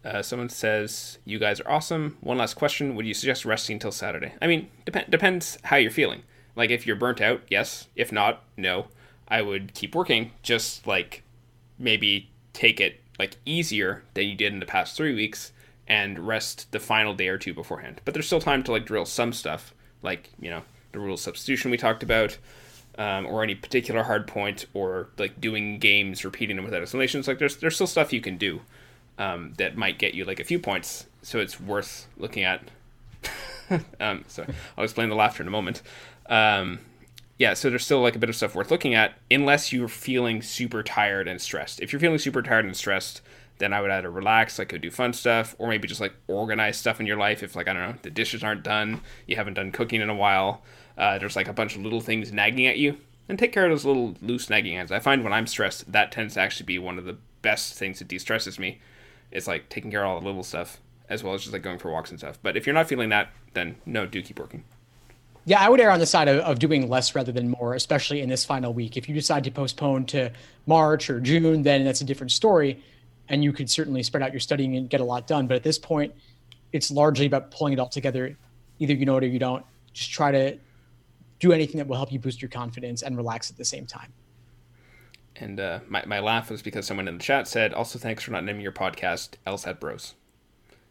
Uh, 0.04 0.22
someone 0.22 0.50
says, 0.50 1.20
You 1.26 1.40
guys 1.40 1.60
are 1.62 1.70
awesome. 1.70 2.18
One 2.22 2.38
last 2.38 2.56
question. 2.56 2.96
Would 2.96 3.06
you 3.06 3.14
suggest 3.14 3.46
resting 3.46 3.76
until 3.76 3.92
Saturday? 3.92 4.34
I 4.42 4.48
mean, 4.48 4.70
dep- 4.86 5.10
depends 5.10 5.58
how 5.64 5.78
you're 5.78 5.92
feeling. 5.92 6.24
Like, 6.56 6.70
if 6.72 6.88
you're 6.88 6.96
burnt 6.96 7.22
out, 7.22 7.42
yes. 7.50 7.88
If 7.96 8.12
not, 8.12 8.44
no. 8.58 8.88
I 9.28 9.42
would 9.42 9.74
keep 9.74 9.96
working. 9.96 10.32
Just 10.42 10.88
like 10.88 11.24
maybe 11.80 12.32
take 12.54 12.80
it 12.82 13.02
like 13.20 13.38
easier 13.46 14.04
than 14.14 14.26
you 14.26 14.36
did 14.36 14.54
in 14.54 14.60
the 14.60 14.66
past 14.66 14.96
three 14.96 15.14
weeks 15.14 15.52
and 15.88 16.20
rest 16.20 16.72
the 16.72 16.80
final 16.80 17.14
day 17.14 17.28
or 17.28 17.38
two 17.38 17.54
beforehand. 17.54 18.02
But 18.04 18.14
there's 18.14 18.28
still 18.28 18.42
time 18.42 18.64
to 18.64 18.72
like 18.72 18.86
drill 18.86 19.06
some 19.06 19.34
stuff, 19.34 19.74
like 20.02 20.30
you 20.40 20.50
know 20.50 20.64
the 20.92 21.00
rule 21.00 21.14
of 21.14 21.20
substitution 21.20 21.72
we 21.72 21.78
talked 21.78 22.04
about, 22.04 22.38
um, 22.98 23.26
or 23.26 23.44
any 23.44 23.56
particular 23.56 24.04
hard 24.04 24.28
point, 24.28 24.66
or 24.74 25.10
like 25.18 25.40
doing 25.40 25.80
games, 25.80 26.26
repeating 26.26 26.56
them 26.56 26.66
without 26.66 26.82
explanations. 26.82 27.28
Like 27.28 27.40
there's 27.40 27.58
there's 27.58 27.76
still 27.76 27.88
stuff 27.88 28.14
you 28.14 28.22
can 28.22 28.38
do 28.38 28.62
um, 29.18 29.54
that 29.58 29.78
might 29.78 30.00
get 30.00 30.14
you 30.14 30.26
like 30.26 30.40
a 30.40 30.44
few 30.44 30.60
points. 30.60 31.06
So 31.22 31.40
it's 31.40 31.60
worth 31.60 32.08
looking 32.18 32.44
at. 32.44 32.62
um, 34.00 34.24
so 34.28 34.46
I'll 34.78 34.84
explain 34.84 35.10
the 35.10 35.16
laughter 35.16 35.44
in 35.44 35.48
a 35.48 35.52
moment. 35.52 35.82
Um, 36.30 36.80
yeah, 37.38 37.54
so 37.54 37.70
there's 37.70 37.86
still 37.86 38.02
like 38.02 38.16
a 38.16 38.20
bit 38.20 38.30
of 38.30 38.36
stuff 38.36 38.56
worth 38.56 38.72
looking 38.72 38.96
at, 38.96 39.14
unless 39.30 39.72
you're 39.72 39.88
feeling 39.88 40.42
super 40.42 40.82
tired 40.82 41.28
and 41.28 41.40
stressed. 41.40 41.80
If 41.80 41.94
you're 41.94 42.00
feeling 42.00 42.18
super 42.18 42.42
tired 42.42 42.66
and 42.66 42.76
stressed, 42.76 43.22
then 43.60 43.74
I 43.74 43.82
would 43.82 43.92
either 43.92 44.10
relax, 44.10 44.58
like 44.58 44.70
go 44.70 44.78
do 44.78 44.90
fun 44.90 45.14
stuff, 45.14 45.56
or 45.60 45.68
maybe 45.68 45.88
just 45.88 46.02
like 46.02 46.14
organize 46.28 46.78
stuff 46.78 47.00
in 47.00 47.06
your 47.06 47.18
life. 47.18 47.44
If 47.44 47.56
like 47.56 47.68
I 47.68 47.74
don't 47.74 47.82
know, 47.84 47.96
the 48.02 48.10
dishes 48.10 48.44
aren't 48.44 48.64
done, 48.64 49.02
you 49.28 49.36
haven't 49.36 49.56
done 49.56 49.72
cooking 49.72 50.02
in 50.02 50.10
a 50.10 50.16
while, 50.16 50.64
uh, 50.98 51.18
there's 51.18 51.36
like 51.36 51.48
a 51.48 51.54
bunch 51.54 51.76
of 51.76 51.84
little 51.84 52.02
things 52.02 52.32
nagging 52.32 52.66
at 52.68 52.78
you, 52.78 52.98
and 53.30 53.38
take 53.38 53.52
care 53.52 53.66
of 53.66 53.72
those 53.72 53.86
little 53.86 54.16
loose 54.22 54.50
nagging 54.50 54.78
ends. 54.78 54.92
I 54.92 55.00
find 55.00 55.24
when 55.24 55.34
I'm 55.34 55.48
stressed, 55.48 55.92
that 55.92 56.12
tends 56.12 56.36
to 56.36 56.40
actually 56.40 56.66
be 56.66 56.80
one 56.80 56.98
of 56.98 57.06
the 57.06 57.18
best 57.42 57.76
things 57.76 58.00
that 58.00 58.08
de-stresses 58.08 58.60
me. 58.60 58.80
It's 59.32 59.48
like 59.48 59.70
taking 59.70 59.92
care 59.92 60.04
of 60.04 60.10
all 60.10 60.20
the 60.20 60.26
little 60.26 60.44
stuff 60.44 60.80
as 61.10 61.24
well 61.24 61.34
as 61.34 61.42
just 61.42 61.54
like 61.54 61.62
going 61.62 61.80
for 61.80 61.92
walks 61.92 62.10
and 62.10 62.20
stuff. 62.20 62.40
But 62.42 62.58
if 62.58 62.66
you're 62.66 62.74
not 62.74 62.88
feeling 62.88 63.10
that, 63.10 63.30
then 63.54 63.76
no, 63.86 64.06
do 64.06 64.22
keep 64.22 64.40
working. 64.40 64.64
Yeah, 65.46 65.62
I 65.62 65.70
would 65.70 65.80
err 65.80 65.92
on 65.92 66.00
the 66.00 66.06
side 66.06 66.28
of, 66.28 66.40
of 66.40 66.60
doing 66.60 66.90
less 66.90 67.16
rather 67.16 67.32
than 67.32 67.50
more, 67.50 67.74
especially 67.74 68.20
in 68.22 68.28
this 68.28 68.44
final 68.44 68.74
week. 68.74 68.98
If 68.98 69.08
you 69.08 69.16
decide 69.16 69.46
to 69.46 69.52
postpone 69.52 70.06
to 70.08 70.32
March 70.66 71.10
or 71.10 71.22
June, 71.22 71.64
then 71.64 71.86
that's 71.86 72.02
a 72.02 72.04
different 72.04 72.32
story. 72.32 72.84
And 73.30 73.44
you 73.44 73.54
could 73.54 73.70
certainly 73.70 74.04
spread 74.04 74.24
out 74.24 74.34
your 74.34 74.42
studying 74.42 74.76
and 74.76 74.90
get 74.90 75.00
a 75.00 75.06
lot 75.06 75.26
done. 75.26 75.48
But 75.48 75.56
at 75.56 75.64
this 75.64 75.80
point, 75.80 76.14
it's 76.74 76.92
largely 76.92 77.26
about 77.26 77.52
pulling 77.52 77.72
it 77.72 77.80
all 77.80 77.88
together. 77.88 78.36
Either 78.80 78.94
you 78.94 79.06
know 79.06 79.18
it 79.18 79.24
or 79.24 79.28
you 79.28 79.40
don't. 79.40 79.66
Just 79.94 80.12
try 80.12 80.32
to 80.32 80.58
do 81.40 81.52
anything 81.52 81.78
that 81.78 81.88
will 81.88 81.96
help 81.96 82.12
you 82.12 82.20
boost 82.20 82.42
your 82.42 82.50
confidence 82.50 83.02
and 83.02 83.16
relax 83.16 83.50
at 83.50 83.58
the 83.58 83.66
same 83.66 83.86
time. 83.86 84.14
And 85.36 85.60
uh, 85.60 85.80
my, 85.88 86.04
my 86.06 86.20
laugh 86.20 86.50
was 86.50 86.62
because 86.62 86.88
someone 86.88 87.08
in 87.08 87.18
the 87.18 87.24
chat 87.24 87.48
said, 87.48 87.74
also 87.74 88.00
thanks 88.00 88.24
for 88.24 88.32
not 88.32 88.44
naming 88.44 88.62
your 88.62 88.72
podcast 88.72 89.36
LSAT 89.46 89.80
Bros. 89.80 90.16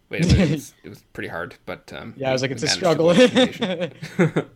Wait, 0.09 0.33
it 0.33 0.51
was, 0.51 0.75
it 0.85 0.89
was 0.89 1.03
pretty 1.13 1.29
hard, 1.29 1.57
but 1.67 1.93
um, 1.93 2.15
yeah, 2.17 2.31
I 2.31 2.33
was 2.33 2.43
like, 2.43 2.53
it's 2.53 2.63
a 2.63 2.69
struggle. 2.69 3.09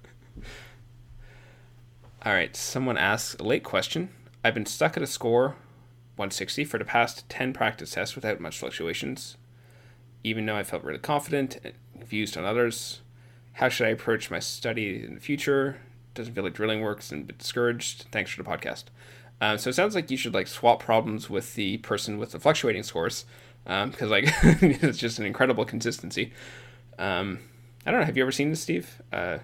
All 2.22 2.32
right, 2.32 2.54
someone 2.54 2.98
asks 2.98 3.34
a 3.40 3.42
late 3.42 3.64
question. 3.64 4.10
I've 4.44 4.54
been 4.54 4.66
stuck 4.66 4.96
at 4.96 5.02
a 5.02 5.06
score 5.06 5.56
160 6.16 6.64
for 6.66 6.78
the 6.78 6.84
past 6.84 7.28
10 7.28 7.52
practice 7.52 7.92
tests 7.92 8.14
without 8.14 8.40
much 8.40 8.58
fluctuations. 8.58 9.38
Even 10.22 10.44
though 10.44 10.56
I 10.56 10.62
felt 10.62 10.84
really 10.84 10.98
confident 10.98 11.58
and 11.64 11.72
confused 11.98 12.36
on 12.36 12.44
others, 12.44 13.00
how 13.60 13.68
should 13.68 13.86
I 13.86 13.90
approach 13.90 14.30
my 14.30 14.38
study 14.38 15.04
in 15.04 15.14
the 15.14 15.20
future? 15.20 15.76
Doesn't 16.14 16.32
feel 16.32 16.44
like 16.44 16.54
drilling 16.54 16.80
works 16.80 17.12
and 17.12 17.24
a 17.24 17.26
bit 17.26 17.36
discouraged. 17.36 18.06
Thanks 18.10 18.30
for 18.30 18.42
the 18.42 18.48
podcast. 18.48 18.84
Um, 19.38 19.58
so 19.58 19.68
it 19.68 19.74
sounds 19.74 19.94
like 19.94 20.10
you 20.10 20.16
should 20.16 20.32
like 20.32 20.46
swap 20.46 20.82
problems 20.82 21.28
with 21.28 21.54
the 21.56 21.76
person 21.76 22.16
with 22.16 22.32
the 22.32 22.40
fluctuating 22.40 22.82
scores 22.84 23.26
because 23.64 24.02
um, 24.02 24.08
like 24.08 24.24
it's 24.42 24.96
just 24.96 25.18
an 25.18 25.26
incredible 25.26 25.66
consistency. 25.66 26.32
Um, 26.98 27.40
I 27.84 27.90
don't 27.90 28.00
know. 28.00 28.06
Have 28.06 28.16
you 28.16 28.22
ever 28.22 28.32
seen 28.32 28.48
this, 28.48 28.62
Steve? 28.62 29.02
Uh, 29.12 29.38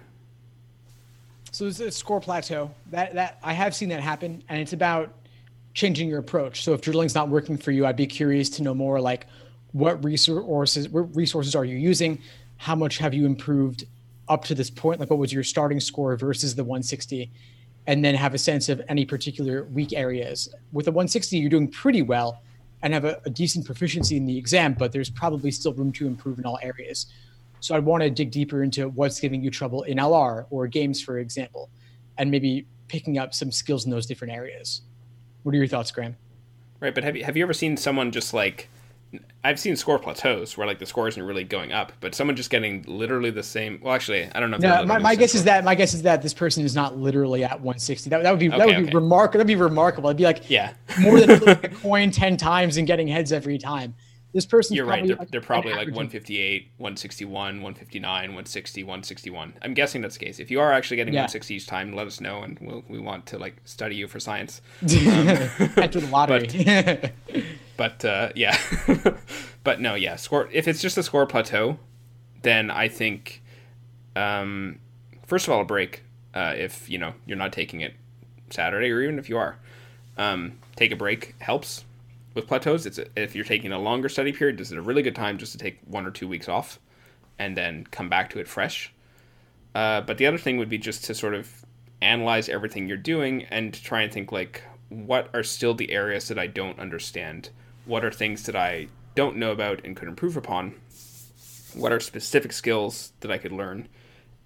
so 1.51 1.67
it's 1.67 1.79
a 1.79 1.91
score 1.91 2.19
plateau. 2.19 2.71
That 2.89 3.13
that 3.13 3.37
I 3.43 3.53
have 3.53 3.75
seen 3.75 3.89
that 3.89 4.01
happen, 4.01 4.43
and 4.49 4.59
it's 4.59 4.73
about 4.73 5.13
changing 5.75 6.09
your 6.09 6.17
approach. 6.17 6.63
So 6.63 6.73
if 6.73 6.81
drilling's 6.81 7.13
not 7.13 7.29
working 7.29 7.55
for 7.55 7.69
you, 7.69 7.85
I'd 7.85 7.95
be 7.95 8.07
curious 8.07 8.49
to 8.49 8.63
know 8.63 8.73
more 8.73 8.99
like 8.99 9.27
what 9.73 10.03
resources 10.03 10.89
what 10.89 11.15
resources 11.15 11.53
are 11.53 11.65
you 11.65 11.77
using? 11.77 12.17
How 12.57 12.73
much 12.73 12.97
have 12.97 13.13
you 13.13 13.27
improved 13.27 13.85
up 14.29 14.43
to 14.45 14.55
this 14.55 14.69
point? 14.69 14.99
Like, 14.99 15.09
what 15.09 15.19
was 15.19 15.33
your 15.33 15.43
starting 15.43 15.79
score 15.79 16.15
versus 16.15 16.55
the 16.55 16.63
160? 16.63 17.31
And 17.85 18.03
then 18.03 18.15
have 18.15 18.33
a 18.33 18.37
sense 18.37 18.67
of 18.69 18.81
any 18.89 19.05
particular 19.05 19.63
weak 19.65 19.93
areas. 19.93 20.53
With 20.73 20.85
the 20.85 20.91
160, 20.91 21.37
you're 21.37 21.49
doing 21.49 21.69
pretty 21.69 22.01
well 22.01 22.41
and 22.81 22.93
have 22.93 23.05
a, 23.05 23.21
a 23.25 23.29
decent 23.29 23.65
proficiency 23.65 24.17
in 24.17 24.25
the 24.25 24.37
exam, 24.37 24.73
but 24.73 24.91
there's 24.91 25.09
probably 25.09 25.51
still 25.51 25.73
room 25.73 25.91
to 25.93 26.05
improve 26.05 26.37
in 26.37 26.45
all 26.45 26.59
areas. 26.61 27.07
So 27.59 27.75
I'd 27.75 27.85
want 27.85 28.03
to 28.03 28.09
dig 28.09 28.31
deeper 28.31 28.63
into 28.63 28.89
what's 28.89 29.19
giving 29.19 29.41
you 29.41 29.49
trouble 29.49 29.83
in 29.83 29.97
LR 29.97 30.45
or 30.49 30.67
games, 30.67 31.01
for 31.01 31.17
example, 31.19 31.69
and 32.17 32.29
maybe 32.29 32.67
picking 32.87 33.17
up 33.17 33.33
some 33.33 33.51
skills 33.51 33.85
in 33.85 33.91
those 33.91 34.05
different 34.05 34.33
areas. 34.33 34.81
What 35.43 35.55
are 35.55 35.57
your 35.57 35.67
thoughts, 35.67 35.91
Graeme? 35.91 36.17
Right, 36.79 36.93
but 36.93 37.03
have 37.03 37.15
you 37.15 37.23
have 37.23 37.35
you 37.35 37.43
ever 37.43 37.53
seen 37.53 37.75
someone 37.75 38.11
just 38.11 38.33
like 38.33 38.69
I've 39.43 39.59
seen 39.59 39.75
score 39.77 39.97
plateaus 39.97 40.57
where 40.57 40.67
like 40.67 40.79
the 40.79 40.85
score 40.85 41.07
isn't 41.07 41.23
really 41.23 41.43
going 41.43 41.71
up, 41.71 41.93
but 42.01 42.13
someone 42.13 42.35
just 42.35 42.49
getting 42.49 42.83
literally 42.87 43.29
the 43.29 43.43
same. 43.43 43.79
Well, 43.81 43.93
actually, 43.93 44.29
I 44.33 44.39
don't 44.39 44.51
know. 44.51 44.57
no, 44.57 44.85
my, 44.85 44.97
my 44.97 45.15
guess 45.15 45.33
is 45.35 45.45
that 45.45 45.63
my 45.63 45.75
guess 45.75 45.93
is 45.93 46.01
that 46.01 46.21
this 46.21 46.33
person 46.33 46.65
is 46.65 46.75
not 46.75 46.97
literally 46.97 47.43
at 47.43 47.53
160. 47.53 48.09
That, 48.09 48.23
that 48.23 48.31
would 48.31 48.39
be 48.39 48.49
okay, 48.49 48.57
that 48.57 48.67
would 48.67 48.75
okay. 48.75 48.85
be 48.85 48.93
remarkable. 48.93 49.37
That'd 49.39 49.47
be 49.47 49.55
remarkable. 49.55 50.09
It'd 50.09 50.17
be 50.17 50.25
like 50.25 50.49
yeah, 50.49 50.73
more 50.99 51.19
than 51.19 51.39
flipping 51.39 51.71
a 51.71 51.75
coin 51.75 52.11
ten 52.11 52.35
times 52.35 52.77
and 52.77 52.85
getting 52.85 53.07
heads 53.07 53.31
every 53.31 53.57
time. 53.57 53.95
This 54.33 54.45
person. 54.45 54.75
You're 54.75 54.85
right. 54.85 55.07
They're, 55.07 55.15
like, 55.15 55.31
they're 55.31 55.41
probably 55.41 55.71
like 55.71 55.87
158, 55.87 56.71
161, 56.77 57.31
159, 57.31 58.21
160, 58.21 58.83
161. 58.83 59.53
I'm 59.61 59.73
guessing 59.73 60.01
that's 60.01 60.17
the 60.17 60.25
case. 60.25 60.39
If 60.39 60.51
you 60.51 60.59
are 60.59 60.73
actually 60.73 60.97
getting 60.97 61.13
yeah. 61.13 61.21
160 61.21 61.55
each 61.55 61.65
time, 61.65 61.95
let 61.95 62.05
us 62.07 62.19
know, 62.19 62.41
and 62.43 62.57
we'll, 62.59 62.83
we 62.89 62.99
want 62.99 63.25
to 63.27 63.39
like 63.39 63.55
study 63.63 63.95
you 63.95 64.07
for 64.07 64.19
science. 64.19 64.61
Um, 64.83 64.89
Enter 65.77 66.01
the 66.01 66.07
lottery. 66.11 66.47
But, 66.47 67.43
but 67.77 68.03
uh, 68.03 68.29
yeah, 68.35 68.57
but 69.63 69.79
no, 69.79 69.95
yeah. 69.95 70.15
Score. 70.15 70.49
If 70.51 70.67
it's 70.67 70.81
just 70.81 70.97
a 70.97 71.03
score 71.03 71.25
plateau, 71.25 71.77
then 72.41 72.69
I 72.71 72.87
think, 72.87 73.43
um, 74.15 74.79
first 75.25 75.47
of 75.47 75.53
all, 75.53 75.61
a 75.61 75.65
break. 75.65 76.03
Uh, 76.33 76.53
if 76.55 76.89
you 76.89 76.97
know 76.97 77.13
you're 77.25 77.37
not 77.37 77.53
taking 77.53 77.81
it 77.81 77.93
Saturday, 78.49 78.91
or 78.91 79.01
even 79.01 79.19
if 79.19 79.29
you 79.29 79.37
are, 79.37 79.57
um, 80.17 80.57
take 80.75 80.91
a 80.91 80.95
break 80.95 81.35
helps 81.39 81.85
with 82.33 82.47
plateaus. 82.47 82.85
It's 82.85 82.97
a, 82.97 83.05
if 83.15 83.35
you're 83.35 83.45
taking 83.45 83.71
a 83.71 83.79
longer 83.79 84.09
study 84.09 84.33
period, 84.33 84.57
this 84.57 84.67
is 84.67 84.77
a 84.77 84.81
really 84.81 85.01
good 85.01 85.15
time 85.15 85.37
just 85.37 85.51
to 85.53 85.57
take 85.57 85.79
one 85.85 86.05
or 86.05 86.11
two 86.11 86.27
weeks 86.27 86.49
off, 86.49 86.79
and 87.39 87.55
then 87.55 87.85
come 87.91 88.09
back 88.09 88.29
to 88.31 88.39
it 88.39 88.47
fresh. 88.47 88.93
Uh, 89.75 90.01
but 90.01 90.17
the 90.17 90.25
other 90.25 90.37
thing 90.39 90.57
would 90.57 90.69
be 90.69 90.77
just 90.77 91.03
to 91.05 91.13
sort 91.13 91.35
of 91.35 91.65
analyze 92.01 92.49
everything 92.49 92.87
you're 92.87 92.97
doing 92.97 93.43
and 93.45 93.73
try 93.73 94.01
and 94.01 94.11
think 94.11 94.31
like, 94.31 94.63
what 94.89 95.29
are 95.33 95.43
still 95.43 95.73
the 95.73 95.91
areas 95.91 96.27
that 96.29 96.39
I 96.39 96.47
don't 96.47 96.79
understand 96.79 97.49
what 97.87 98.05
are 98.05 98.11
things 98.11 98.43
that 98.43 98.55
I 98.55 98.87
don't 99.15 99.37
know 99.37 99.51
about 99.51 99.83
and 99.83 99.95
could 99.95 100.07
improve 100.07 100.37
upon? 100.37 100.75
What 101.73 101.91
are 101.91 101.99
specific 101.99 102.51
skills 102.51 103.13
that 103.21 103.31
I 103.31 103.37
could 103.37 103.51
learn? 103.51 103.87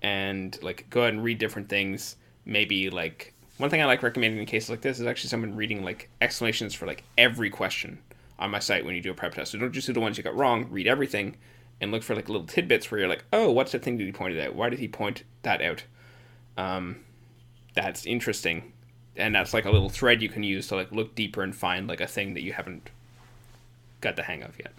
And 0.01 0.57
like 0.61 0.89
go 0.89 1.01
ahead 1.01 1.13
and 1.13 1.23
read 1.23 1.39
different 1.39 1.69
things. 1.69 2.15
Maybe 2.45 2.89
like 2.89 3.33
one 3.57 3.69
thing 3.69 3.81
I 3.81 3.85
like 3.85 4.03
recommending 4.03 4.39
in 4.39 4.45
cases 4.45 4.69
like 4.69 4.81
this 4.81 4.99
is 4.99 5.05
actually 5.05 5.29
someone 5.29 5.55
reading 5.55 5.83
like 5.83 6.09
explanations 6.21 6.73
for 6.73 6.85
like 6.85 7.03
every 7.17 7.49
question 7.49 7.99
on 8.39 8.51
my 8.51 8.59
site 8.59 8.85
when 8.85 8.95
you 8.95 9.01
do 9.01 9.11
a 9.11 9.13
prep 9.13 9.35
test. 9.35 9.51
So 9.51 9.59
don't 9.59 9.71
just 9.71 9.87
do 9.87 9.93
the 9.93 9.99
ones 9.99 10.17
you 10.17 10.23
got 10.23 10.35
wrong, 10.35 10.67
read 10.69 10.87
everything 10.87 11.37
and 11.79 11.91
look 11.91 12.03
for 12.03 12.15
like 12.15 12.29
little 12.29 12.47
tidbits 12.47 12.89
where 12.89 12.99
you're 12.99 13.09
like, 13.09 13.25
oh, 13.33 13.51
what's 13.51 13.71
the 13.71 13.79
thing 13.79 13.97
that 13.97 14.03
he 14.03 14.11
pointed 14.11 14.39
out? 14.39 14.55
Why 14.55 14.69
did 14.69 14.79
he 14.79 14.87
point 14.87 15.23
that 15.41 15.61
out? 15.61 15.83
Um, 16.57 17.03
that's 17.73 18.05
interesting. 18.05 18.73
And 19.15 19.35
that's 19.35 19.53
like 19.53 19.65
a 19.65 19.71
little 19.71 19.89
thread 19.89 20.21
you 20.21 20.29
can 20.29 20.43
use 20.43 20.67
to 20.67 20.75
like 20.75 20.91
look 20.91 21.15
deeper 21.15 21.41
and 21.43 21.55
find 21.55 21.87
like 21.87 22.01
a 22.01 22.07
thing 22.07 22.33
that 22.35 22.43
you 22.43 22.53
haven't 22.53 22.89
got 24.01 24.15
the 24.15 24.23
hang 24.23 24.43
of 24.43 24.57
yet. 24.59 24.73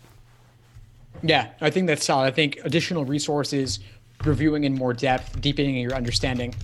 Yeah, 1.22 1.50
I 1.60 1.70
think 1.70 1.86
that's 1.86 2.04
solid. 2.04 2.26
I 2.26 2.30
think 2.30 2.58
additional 2.64 3.04
resources, 3.04 3.80
reviewing 4.24 4.64
in 4.64 4.74
more 4.74 4.92
depth, 4.92 5.40
deepening 5.40 5.76
your 5.76 5.94
understanding 5.94 6.54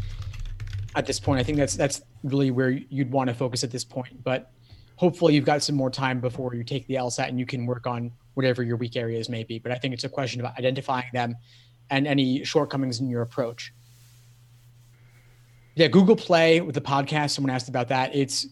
at 0.94 1.06
this 1.06 1.20
point. 1.20 1.40
I 1.40 1.44
think 1.44 1.58
that's 1.58 1.76
that's 1.76 2.02
really 2.24 2.50
where 2.50 2.70
you'd 2.70 3.10
want 3.10 3.28
to 3.28 3.34
focus 3.34 3.62
at 3.62 3.70
this 3.70 3.84
point. 3.84 4.22
But 4.24 4.50
hopefully 4.96 5.34
you've 5.34 5.44
got 5.44 5.62
some 5.62 5.76
more 5.76 5.90
time 5.90 6.20
before 6.20 6.54
you 6.54 6.64
take 6.64 6.86
the 6.88 6.94
LSAT 6.94 7.28
and 7.28 7.38
you 7.38 7.46
can 7.46 7.66
work 7.66 7.86
on 7.86 8.10
whatever 8.34 8.62
your 8.62 8.76
weak 8.76 8.96
areas 8.96 9.28
may 9.28 9.44
be. 9.44 9.58
But 9.58 9.72
I 9.72 9.76
think 9.76 9.94
it's 9.94 10.04
a 10.04 10.08
question 10.08 10.40
about 10.40 10.58
identifying 10.58 11.08
them 11.12 11.36
and 11.90 12.06
any 12.06 12.44
shortcomings 12.44 13.00
in 13.00 13.08
your 13.08 13.22
approach. 13.22 13.72
Yeah, 15.76 15.86
Google 15.86 16.16
Play 16.16 16.60
with 16.60 16.74
the 16.74 16.80
podcast, 16.80 17.30
someone 17.30 17.50
asked 17.50 17.68
about 17.68 17.88
that. 17.88 18.14
It's 18.14 18.48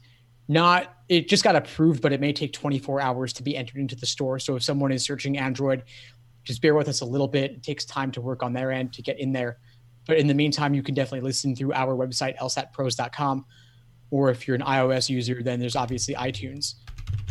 not 0.48 0.92
it 1.08 1.28
just 1.28 1.44
got 1.44 1.54
approved, 1.56 2.02
but 2.02 2.12
it 2.12 2.20
may 2.20 2.32
take 2.32 2.52
24 2.52 3.00
hours 3.00 3.32
to 3.34 3.42
be 3.42 3.56
entered 3.56 3.78
into 3.78 3.94
the 3.94 4.06
store. 4.06 4.38
So 4.38 4.56
if 4.56 4.62
someone 4.62 4.90
is 4.92 5.04
searching 5.04 5.38
Android, 5.38 5.84
just 6.42 6.62
bear 6.62 6.74
with 6.74 6.88
us 6.88 7.00
a 7.00 7.04
little 7.04 7.28
bit. 7.28 7.52
It 7.52 7.62
takes 7.62 7.84
time 7.84 8.10
to 8.12 8.20
work 8.20 8.42
on 8.42 8.52
their 8.52 8.72
end 8.72 8.92
to 8.94 9.02
get 9.02 9.20
in 9.20 9.32
there. 9.32 9.58
But 10.06 10.18
in 10.18 10.26
the 10.26 10.34
meantime, 10.34 10.74
you 10.74 10.82
can 10.82 10.94
definitely 10.94 11.26
listen 11.26 11.54
through 11.54 11.72
our 11.72 11.94
website, 11.94 12.36
lsatpros.com. 12.38 13.44
Or 14.10 14.30
if 14.30 14.46
you're 14.46 14.54
an 14.54 14.62
iOS 14.62 15.08
user, 15.08 15.42
then 15.42 15.58
there's 15.58 15.76
obviously 15.76 16.14
iTunes. 16.14 16.74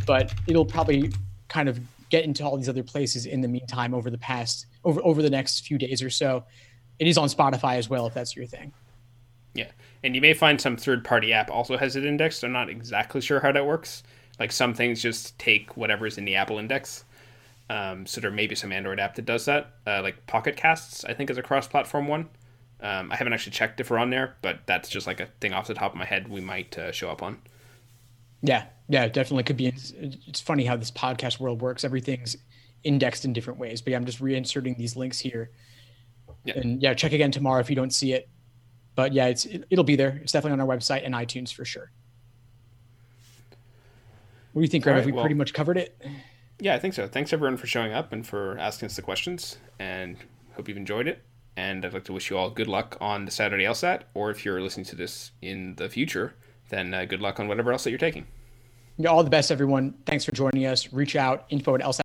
But 0.05 0.33
it'll 0.47 0.65
probably 0.65 1.11
kind 1.47 1.69
of 1.69 1.79
get 2.09 2.25
into 2.25 2.43
all 2.43 2.57
these 2.57 2.69
other 2.69 2.83
places 2.83 3.25
in 3.25 3.41
the 3.41 3.47
meantime 3.47 3.93
over 3.93 4.09
the 4.09 4.17
past 4.17 4.67
over 4.83 5.01
over 5.03 5.21
the 5.21 5.29
next 5.29 5.65
few 5.65 5.77
days 5.77 6.03
or 6.03 6.09
so. 6.09 6.43
It 6.99 7.07
is 7.07 7.17
on 7.17 7.27
Spotify 7.27 7.77
as 7.77 7.89
well 7.89 8.05
if 8.07 8.13
that's 8.13 8.35
your 8.35 8.45
thing. 8.45 8.73
Yeah. 9.53 9.71
And 10.03 10.15
you 10.15 10.21
may 10.21 10.33
find 10.33 10.59
some 10.59 10.77
third 10.77 11.03
party 11.03 11.33
app 11.33 11.49
also 11.49 11.77
has 11.77 11.95
it 11.95 12.05
indexed. 12.05 12.43
I'm 12.43 12.51
not 12.51 12.69
exactly 12.69 13.21
sure 13.21 13.39
how 13.39 13.51
that 13.51 13.65
works. 13.65 14.03
Like 14.39 14.51
some 14.51 14.73
things 14.73 15.01
just 15.01 15.37
take 15.39 15.77
whatever's 15.77 16.17
in 16.17 16.25
the 16.25 16.35
Apple 16.35 16.59
index. 16.59 17.05
Um, 17.69 18.05
so 18.05 18.21
there 18.21 18.31
may 18.31 18.47
be 18.47 18.55
some 18.55 18.71
Android 18.71 18.99
app 18.99 19.15
that 19.15 19.25
does 19.25 19.45
that. 19.45 19.73
Uh, 19.87 20.01
like 20.03 20.27
Pocket 20.27 20.55
Casts, 20.55 21.03
I 21.05 21.13
think, 21.13 21.29
is 21.29 21.37
a 21.37 21.41
cross 21.41 21.67
platform 21.67 22.07
one. 22.07 22.29
Um, 22.81 23.11
I 23.11 23.15
haven't 23.15 23.33
actually 23.33 23.53
checked 23.53 23.79
if 23.79 23.89
we're 23.89 23.97
on 23.97 24.09
there, 24.09 24.35
but 24.41 24.59
that's 24.67 24.89
just 24.89 25.07
like 25.07 25.19
a 25.19 25.27
thing 25.39 25.53
off 25.53 25.67
the 25.67 25.73
top 25.73 25.93
of 25.93 25.97
my 25.97 26.05
head 26.05 26.27
we 26.27 26.41
might 26.41 26.77
uh, 26.77 26.91
show 26.91 27.09
up 27.09 27.23
on. 27.23 27.39
Yeah, 28.41 28.65
yeah, 28.89 29.07
definitely 29.07 29.43
could 29.43 29.57
be. 29.57 29.67
It's 30.27 30.41
funny 30.41 30.65
how 30.65 30.75
this 30.75 30.91
podcast 30.91 31.39
world 31.39 31.61
works. 31.61 31.83
Everything's 31.83 32.37
indexed 32.83 33.25
in 33.25 33.33
different 33.33 33.59
ways. 33.59 33.81
But 33.81 33.91
yeah, 33.91 33.97
I'm 33.97 34.05
just 34.05 34.21
reinserting 34.21 34.77
these 34.77 34.95
links 34.95 35.17
here. 35.17 35.49
Yeah. 36.43 36.59
And 36.59 36.81
yeah, 36.83 36.93
check 36.93 37.13
again 37.13 37.31
tomorrow 37.31 37.59
if 37.59 37.69
you 37.69 37.75
don't 37.75 37.93
see 37.93 38.13
it 38.13 38.29
but 38.95 39.13
yeah, 39.13 39.27
it's 39.27 39.45
it, 39.45 39.65
will 39.71 39.83
be 39.83 39.95
there. 39.95 40.19
It's 40.23 40.31
definitely 40.31 40.59
on 40.59 40.67
our 40.67 40.75
website 40.75 41.05
and 41.05 41.13
iTunes 41.13 41.53
for 41.53 41.65
sure. 41.65 41.91
What 44.53 44.61
do 44.61 44.63
you 44.63 44.69
think, 44.69 44.83
Graeme? 44.83 44.95
Right, 44.95 44.99
Have 44.99 45.05
we 45.05 45.11
well, 45.11 45.23
pretty 45.23 45.35
much 45.35 45.53
covered 45.53 45.77
it? 45.77 46.01
Yeah, 46.59 46.75
I 46.75 46.79
think 46.79 46.93
so. 46.93 47.07
Thanks 47.07 47.33
everyone 47.33 47.57
for 47.57 47.67
showing 47.67 47.91
up 47.91 48.13
and 48.13 48.25
for 48.25 48.57
asking 48.57 48.85
us 48.87 48.95
the 48.95 49.01
questions, 49.01 49.57
and 49.79 50.17
hope 50.55 50.69
you've 50.69 50.77
enjoyed 50.77 51.07
it. 51.07 51.21
And 51.57 51.85
I'd 51.85 51.93
like 51.93 52.05
to 52.05 52.13
wish 52.13 52.29
you 52.29 52.37
all 52.37 52.49
good 52.49 52.67
luck 52.67 52.97
on 53.01 53.25
the 53.25 53.31
Saturday 53.31 53.65
LSAT, 53.65 54.03
or 54.13 54.29
if 54.29 54.45
you're 54.45 54.61
listening 54.61 54.85
to 54.87 54.95
this 54.95 55.31
in 55.41 55.75
the 55.75 55.89
future, 55.89 56.35
then 56.69 56.93
uh, 56.93 57.05
good 57.05 57.21
luck 57.21 57.39
on 57.39 57.47
whatever 57.47 57.71
else 57.71 57.83
that 57.83 57.89
you're 57.91 57.99
taking. 57.99 58.25
Yeah, 58.97 59.09
all 59.09 59.23
the 59.23 59.29
best, 59.29 59.51
everyone. 59.51 59.93
Thanks 60.05 60.23
for 60.23 60.31
joining 60.31 60.65
us. 60.65 60.91
Reach 60.93 61.15
out, 61.17 61.45
info 61.49 61.75
at 61.75 61.81
LSAT 61.81 62.04